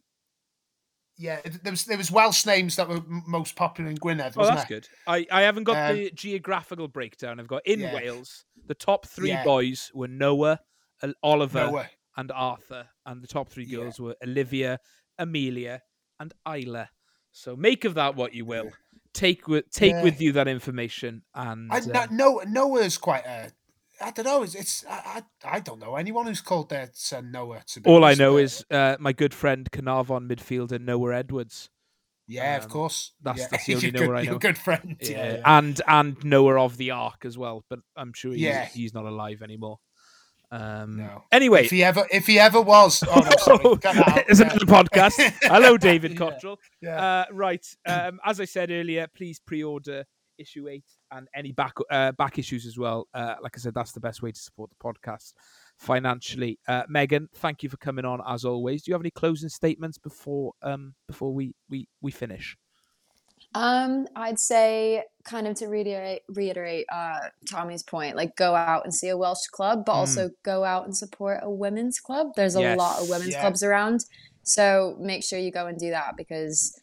yeah, 1.22 1.40
there 1.64 1.72
was 1.72 1.86
there 1.86 1.98
was 1.98 2.10
Welsh 2.12 2.46
names 2.46 2.76
that 2.78 2.90
were 2.90 3.02
most 3.08 3.56
popular 3.56 3.90
in 3.90 3.98
Gwynedd. 3.98 4.34
Oh, 4.36 4.40
Wasn't 4.40 4.58
that's 4.58 4.70
there? 4.70 4.80
good. 4.80 4.90
I, 5.08 5.26
I 5.32 5.42
haven't 5.44 5.66
got 5.66 5.90
Um, 5.92 5.96
the 5.96 6.12
geographical 6.12 6.88
breakdown. 6.88 7.40
I've 7.40 7.48
got 7.48 7.62
in 7.66 7.80
Yeah. 7.82 7.94
Wales. 7.94 8.46
The 8.68 8.74
top 8.76 9.06
three 9.06 9.30
Yeah. 9.30 9.44
boys 9.44 9.92
were 9.94 10.08
Noah, 10.08 10.60
Oliver, 11.24 11.60
Noah. 11.60 11.90
and 12.18 12.32
Arthur, 12.32 12.88
and 13.06 13.22
the 13.22 13.28
top 13.28 13.50
three 13.50 13.66
Yeah. 13.66 13.78
girls 13.80 14.00
were 14.00 14.16
Olivia, 14.24 14.80
Amelia, 15.20 15.82
and 16.20 16.34
Isla. 16.48 16.90
So 17.32 17.56
make 17.56 17.86
of 17.86 17.94
that 17.96 18.16
what 18.16 18.34
you 18.34 18.46
will. 18.46 18.72
Take 19.14 19.48
with 19.48 19.70
take 19.72 19.92
Yeah. 19.94 20.04
with 20.04 20.22
you 20.22 20.32
that 20.34 20.48
information, 20.48 21.24
and 21.36 21.72
I, 21.72 21.78
uh, 21.80 21.82
no, 21.82 22.06
Noah, 22.12 22.46
Noah's 22.46 22.98
quite 22.98 23.26
a. 23.26 23.52
I 24.04 24.12
don't 24.12 24.26
know. 24.26 24.44
It's, 24.44 24.56
it's 24.56 24.86
I, 24.90 25.24
I 25.44 25.58
I 25.58 25.60
don't 25.60 25.80
know 25.80 25.96
anyone 25.96 26.26
who's 26.28 26.42
called 26.42 26.70
their 26.70 26.90
son 26.94 27.32
Noah. 27.32 27.62
To 27.68 27.82
be 27.82 27.90
all 27.90 28.04
I 28.04 28.14
know 28.16 28.34
but- 28.34 28.44
is 28.44 28.66
uh, 28.72 28.98
my 29.00 29.14
good 29.14 29.34
friend 29.34 29.70
Caernarfon 29.72 30.28
midfielder 30.30 30.80
Noah 30.82 31.16
Edwards. 31.16 31.70
yeah, 32.28 32.58
of 32.58 32.64
um, 32.66 32.70
course. 32.70 33.14
that's- 33.22 33.42
yeah. 33.42 33.48
that's 33.52 33.66
the 33.66 33.76
only 33.76 33.92
Noah 33.92 34.06
good, 34.08 34.16
I 34.16 34.24
know. 34.24 34.36
a 34.36 34.40
good 34.40 34.58
friend. 34.58 34.98
Yeah, 35.02 35.10
Yeah, 35.10 35.34
yeah. 35.34 35.58
and 35.58 35.82
and 35.88 36.24
Noah 36.24 36.64
of 36.64 36.78
the 36.78 36.92
Ark 36.92 37.26
as 37.26 37.38
well, 37.38 37.64
but 37.70 37.80
I'm 37.96 38.14
sure 38.14 38.32
he's, 38.32 38.42
Yeah. 38.42 38.66
he's 38.66 38.94
not 38.94 39.06
alive 39.06 39.42
anymore. 39.42 39.78
Um, 40.54 40.98
No. 40.98 41.24
Anyway, 41.32 41.64
If 41.64 41.72
he 41.72 41.82
ever, 41.84 42.06
if 42.12 42.28
he 42.28 42.38
ever 42.38 42.60
was, 42.60 43.04
oh 43.10 43.20
no, 43.22 43.30
sorry, 43.38 43.76
that 43.84 43.96
out. 44.08 44.24
it's 44.30 44.40
another 44.42 44.66
podcast. 44.66 45.14
Hello, 45.44 45.78
David 45.78 46.18
Cottrell. 46.18 46.58
Yeah. 46.82 47.02
Uh, 47.02 47.26
right. 47.32 47.66
Um, 47.86 48.20
as 48.26 48.40
I 48.42 48.46
said 48.46 48.70
earlier, 48.72 49.08
please 49.16 49.40
pre-order 49.40 50.06
issue 50.38 50.68
eight 50.68 50.84
and 51.12 51.28
any 51.36 51.52
back 51.52 51.74
uh, 51.90 52.12
back 52.14 52.40
issues 52.40 52.66
as 52.66 52.78
well. 52.78 53.08
Uh, 53.14 53.36
like 53.42 53.58
I 53.58 53.60
said, 53.60 53.74
that's 53.74 53.92
the 53.92 54.00
best 54.00 54.22
way 54.22 54.32
to 54.32 54.40
support 54.40 54.70
the 54.70 54.76
podcast 54.84 55.34
financially. 55.78 56.60
Uh, 56.68 56.84
Megan, 56.90 57.28
thank 57.36 57.64
you 57.64 57.70
for 57.70 57.78
coming 57.78 58.06
on 58.06 58.22
as 58.28 58.46
always. 58.46 58.84
Do 58.84 58.92
you 58.92 58.94
have 58.94 59.02
any 59.02 59.12
closing 59.12 59.50
statements 59.50 59.98
before 59.98 60.54
um 60.62 60.94
before 61.08 61.34
we 61.34 61.54
we 61.70 61.88
we 62.02 62.12
finish? 62.12 62.58
Um, 63.54 64.08
I'd 64.16 64.40
say 64.40 65.04
kind 65.26 65.46
of 65.46 65.58
to 65.58 65.68
reiterate 65.68 66.22
reiterate 66.30 66.86
uh 66.92 67.20
Tommy's 67.50 67.84
point, 67.84 68.16
like 68.16 68.36
go 68.38 68.56
out 68.56 68.86
and 68.86 68.94
see 68.94 69.10
a 69.10 69.18
Welsh 69.18 69.48
club, 69.52 69.84
but 69.86 69.94
Mm. 69.94 69.98
also 69.98 70.30
go 70.44 70.64
out 70.64 70.86
and 70.86 70.96
support 70.96 71.40
a 71.44 71.50
women's 71.50 72.00
club. 72.00 72.28
There's 72.36 72.56
a 72.56 72.62
lot 72.78 73.02
of 73.02 73.10
women's 73.10 73.34
Yeah. 73.34 73.42
clubs 73.42 73.62
around. 73.62 74.06
So 74.44 74.96
make 75.00 75.24
sure 75.24 75.38
you 75.38 75.52
go 75.52 75.68
and 75.68 75.78
do 75.78 75.90
that 75.92 76.16
because 76.18 76.81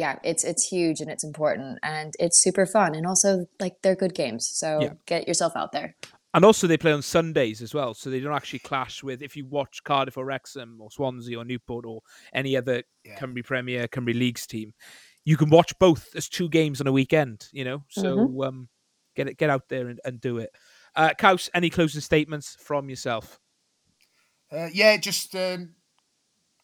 yeah, 0.00 0.18
it's 0.24 0.42
it's 0.44 0.64
huge 0.66 1.00
and 1.00 1.10
it's 1.10 1.22
important 1.24 1.78
and 1.82 2.14
it's 2.18 2.38
super 2.42 2.66
fun 2.66 2.94
and 2.96 3.06
also 3.06 3.46
like 3.60 3.74
they're 3.82 3.94
good 4.04 4.14
games. 4.14 4.48
So 4.48 4.80
Yeah. 4.80 4.92
get 5.06 5.28
yourself 5.28 5.52
out 5.54 5.72
there. 5.72 5.94
And 6.32 6.44
also, 6.44 6.68
they 6.68 6.78
play 6.78 6.92
on 6.92 7.02
Sundays 7.02 7.60
as 7.60 7.74
well, 7.74 7.92
so 7.92 8.08
they 8.08 8.20
don't 8.20 8.32
actually 8.40 8.60
clash 8.60 9.02
with. 9.02 9.20
If 9.20 9.34
you 9.36 9.44
watch 9.46 9.82
Cardiff 9.82 10.16
or 10.16 10.24
Wrexham 10.24 10.78
or 10.80 10.88
Swansea 10.88 11.36
or 11.36 11.44
Newport 11.44 11.84
or 11.84 12.02
any 12.32 12.56
other 12.56 12.84
Yeah. 13.04 13.18
Cymru 13.18 13.44
Premier, 13.44 13.88
Cymru 13.88 14.14
Leagues 14.14 14.46
team, 14.46 14.72
you 15.24 15.36
can 15.36 15.50
watch 15.50 15.76
both 15.80 16.14
as 16.14 16.28
two 16.28 16.48
games 16.48 16.80
on 16.80 16.86
a 16.86 16.92
weekend. 16.92 17.48
You 17.52 17.64
know, 17.64 17.82
so 17.88 18.44
um, 18.44 18.68
get 19.16 19.26
it, 19.28 19.38
get 19.38 19.50
out 19.50 19.68
there 19.68 19.88
and, 19.88 20.00
and 20.04 20.20
do 20.20 20.38
it. 20.38 20.50
Uh, 20.94 21.10
Kaus, 21.18 21.50
any 21.52 21.68
closing 21.68 22.00
statements 22.00 22.56
from 22.60 22.88
yourself? 22.88 23.40
Uh, 24.52 24.68
yeah, 24.72 24.96
just 24.98 25.34
um, 25.34 25.74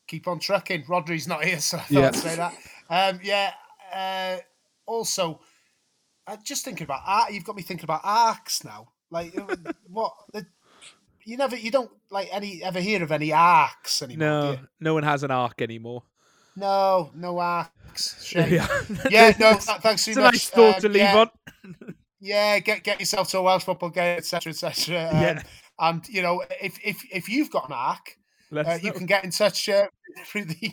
keep 0.06 0.28
on 0.28 0.38
trucking. 0.38 0.84
Rodri's 0.86 1.26
not 1.26 1.44
here, 1.44 1.58
so 1.60 1.78
I 1.78 1.80
thought 1.80 1.90
Yeah. 1.90 2.06
I'd 2.06 2.14
say 2.14 2.36
that. 2.36 2.54
Um, 2.90 3.20
yeah. 3.22 3.52
Uh, 3.94 4.38
also, 4.86 5.40
uh, 6.26 6.36
just 6.44 6.64
thinking 6.64 6.84
about 6.84 7.02
art. 7.06 7.32
You've 7.32 7.44
got 7.44 7.56
me 7.56 7.62
thinking 7.62 7.84
about 7.84 8.00
arcs 8.04 8.64
now. 8.64 8.88
Like 9.10 9.36
uh, 9.38 9.56
what? 9.88 10.12
The, 10.32 10.46
you 11.24 11.36
never, 11.36 11.56
you 11.56 11.70
don't 11.70 11.90
like 12.10 12.28
any 12.32 12.62
ever 12.62 12.80
hear 12.80 13.02
of 13.02 13.10
any 13.12 13.32
arcs 13.32 14.02
anymore. 14.02 14.28
No, 14.28 14.58
no 14.80 14.94
one 14.94 15.02
has 15.02 15.22
an 15.22 15.30
arc 15.30 15.60
anymore. 15.62 16.02
no, 16.56 17.10
no 17.14 17.38
arcs. 17.38 17.72
Yeah, 18.34 18.68
Yeah, 19.10 19.32
no. 19.40 19.54
thanks 19.54 20.04
so 20.04 20.10
it's 20.10 20.18
a 20.18 20.20
much. 20.20 20.34
nice 20.34 20.50
thought 20.50 20.74
Um, 20.76 20.80
to 20.82 20.88
leave 20.88 20.96
yeah, 21.02 21.16
on. 21.16 21.30
Yeah, 22.20 22.58
get 22.58 22.82
get 22.84 23.00
yourself 23.00 23.28
to 23.30 23.38
a 23.38 23.42
Welsh 23.42 23.64
football 23.64 23.88
game, 23.90 24.18
etc., 24.18 24.50
etc. 24.50 25.08
Um, 25.12 25.22
Yeah. 25.22 25.42
And 25.78 26.08
you 26.08 26.22
know, 26.22 26.42
if 26.62 26.78
if 26.84 27.02
if 27.12 27.28
you've 27.28 27.50
got 27.50 27.66
an 27.68 27.72
arc, 27.74 28.16
uh, 28.54 28.78
you 28.82 28.92
can 28.92 29.06
get 29.06 29.24
in 29.24 29.30
touch 29.30 29.68
uh, 29.68 29.86
through 30.26 30.44
the 30.46 30.72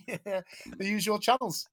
the 0.78 0.86
usual 0.86 1.18
channels. 1.20 1.68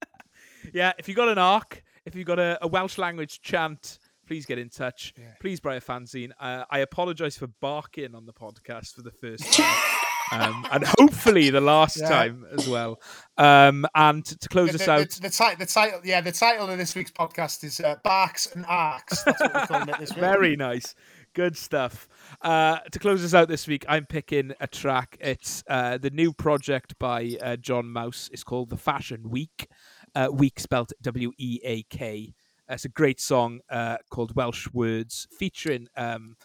Yeah, 0.73 0.93
if 0.97 1.07
you 1.07 1.15
got 1.15 1.29
an 1.29 1.37
arc, 1.37 1.83
if 2.05 2.15
you 2.15 2.23
got 2.23 2.39
a, 2.39 2.57
a 2.61 2.67
Welsh 2.67 2.97
language 2.97 3.41
chant, 3.41 3.99
please 4.27 4.45
get 4.45 4.57
in 4.57 4.69
touch. 4.69 5.13
Yeah. 5.17 5.25
Please 5.39 5.59
buy 5.59 5.75
a 5.75 5.81
fanzine. 5.81 6.31
Uh, 6.39 6.63
I 6.69 6.79
apologise 6.79 7.37
for 7.37 7.47
barking 7.47 8.15
on 8.15 8.25
the 8.25 8.33
podcast 8.33 8.93
for 8.95 9.01
the 9.01 9.11
first 9.11 9.51
time. 9.53 9.75
Um, 10.33 10.65
and 10.71 10.85
hopefully 10.97 11.49
the 11.49 11.59
last 11.59 11.97
Yeah. 11.99 12.07
time 12.07 12.45
as 12.57 12.65
well. 12.65 13.01
Um, 13.37 13.85
and 13.93 14.23
to 14.23 14.47
close 14.47 14.69
the, 14.69 14.75
us 14.75 14.85
the, 14.85 14.91
out, 14.93 15.09
The, 15.09 15.21
the, 15.23 15.29
ti- 15.29 15.55
the 15.59 15.65
title, 15.65 15.99
yeah, 16.05 16.21
the 16.21 16.31
title 16.31 16.69
of 16.69 16.77
this 16.77 16.95
week's 16.95 17.11
podcast 17.11 17.65
is 17.65 17.81
uh, 17.81 17.95
Barks 18.01 18.45
and 18.55 18.65
Arcs. 18.65 19.23
That's 19.23 19.41
what 19.41 19.53
we're 19.53 19.65
calling 19.67 19.89
it 19.89 19.99
this 19.99 20.11
week. 20.11 20.19
very 20.19 20.55
nice, 20.55 20.95
good 21.33 21.57
stuff. 21.57 22.07
Uh, 22.41 22.77
to 22.93 22.97
close 22.99 23.25
us 23.25 23.33
out 23.33 23.49
this 23.49 23.67
week, 23.67 23.83
I'm 23.89 24.05
picking 24.05 24.53
a 24.61 24.67
track. 24.67 25.17
It's 25.19 25.65
uh, 25.67 25.97
the 25.97 26.11
new 26.11 26.31
project 26.31 26.97
by 26.97 27.35
uh, 27.41 27.57
John 27.57 27.87
Mouse. 27.91 28.29
It's 28.31 28.45
called 28.45 28.69
The 28.69 28.77
Fashion 28.77 29.29
Week. 29.31 29.67
Uh, 30.13 30.27
week 30.31 30.59
spelt 30.59 30.91
W 31.01 31.31
E 31.37 31.59
A 31.63 31.83
K. 31.83 32.33
It's 32.67 32.85
a 32.85 32.89
great 32.89 33.19
song 33.19 33.59
uh, 33.69 33.97
called 34.09 34.35
Welsh 34.35 34.67
Words, 34.73 35.27
featuring 35.37 35.87
um, 35.97 36.35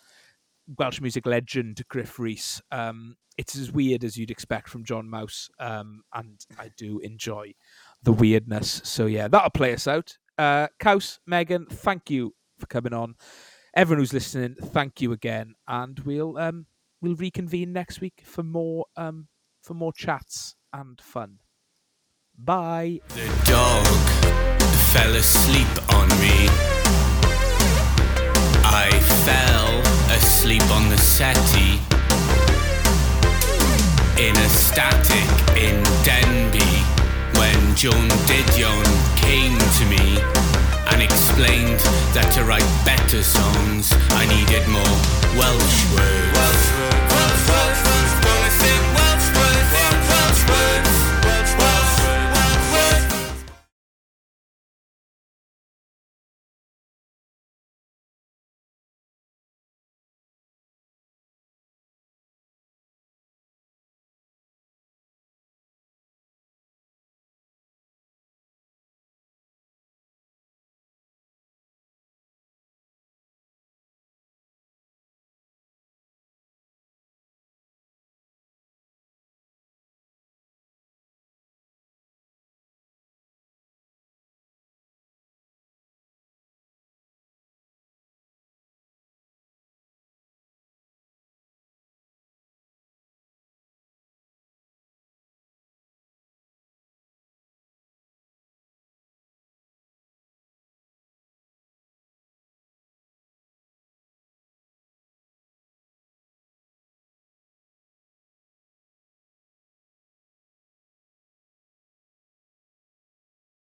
Welsh 0.79 1.01
music 1.01 1.27
legend 1.27 1.83
Gruff 1.89 2.19
Rhys. 2.19 2.63
Um, 2.71 3.17
it's 3.39 3.57
as 3.57 3.71
weird 3.71 4.03
as 4.05 4.17
you'd 4.17 4.31
expect 4.31 4.69
from 4.69 4.85
John 4.85 5.11
Mouse, 5.11 5.49
um, 5.59 6.03
and 6.15 6.45
I 6.59 6.71
do 6.77 7.01
enjoy 7.01 7.55
the 8.03 8.13
weirdness. 8.13 8.81
So 8.85 9.07
yeah, 9.07 9.29
that'll 9.29 9.51
play 9.51 9.75
us 9.75 9.87
out. 9.87 10.17
Uh, 10.39 10.69
Kaus, 10.81 11.19
Megan, 11.27 11.67
thank 11.67 12.11
you 12.11 12.35
for 12.59 12.67
coming 12.67 12.93
on. 12.93 13.15
Everyone 13.75 14.01
who's 14.01 14.13
listening, 14.13 14.55
thank 14.55 15.01
you 15.03 15.13
again, 15.13 15.55
and 15.69 15.99
we'll 16.01 16.39
um, 16.39 16.67
we'll 17.03 17.17
reconvene 17.17 17.73
next 17.73 18.01
week 18.01 18.23
for 18.25 18.43
more 18.43 18.87
um, 18.97 19.29
for 19.63 19.75
more 19.75 19.93
chats 19.93 20.57
and 20.73 21.01
fun. 21.01 21.39
Bye. 22.39 23.01
The 23.09 23.27
dog 23.47 23.87
fell 24.93 25.15
asleep 25.17 25.67
on 25.95 26.09
me. 26.21 26.49
I 28.63 28.91
fell 29.25 29.81
asleep 30.15 30.63
on 30.71 30.89
the 30.91 30.99
settee. 30.99 31.81
In 34.23 34.37
a 34.37 34.49
static 34.51 35.29
in 35.57 35.83
Denbigh. 36.05 36.85
When 37.39 37.75
Joan 37.75 38.09
Didion 38.29 38.87
came 39.17 39.59
to 39.59 39.85
me 39.87 40.21
and 40.93 41.03
explained 41.03 41.81
that 42.15 42.31
to 42.35 42.45
write 42.45 42.67
better 42.85 43.23
songs 43.23 43.93
I 44.11 44.27
needed 44.27 44.69
more 44.69 44.97
Welsh 45.37 45.93
words. 45.93 46.77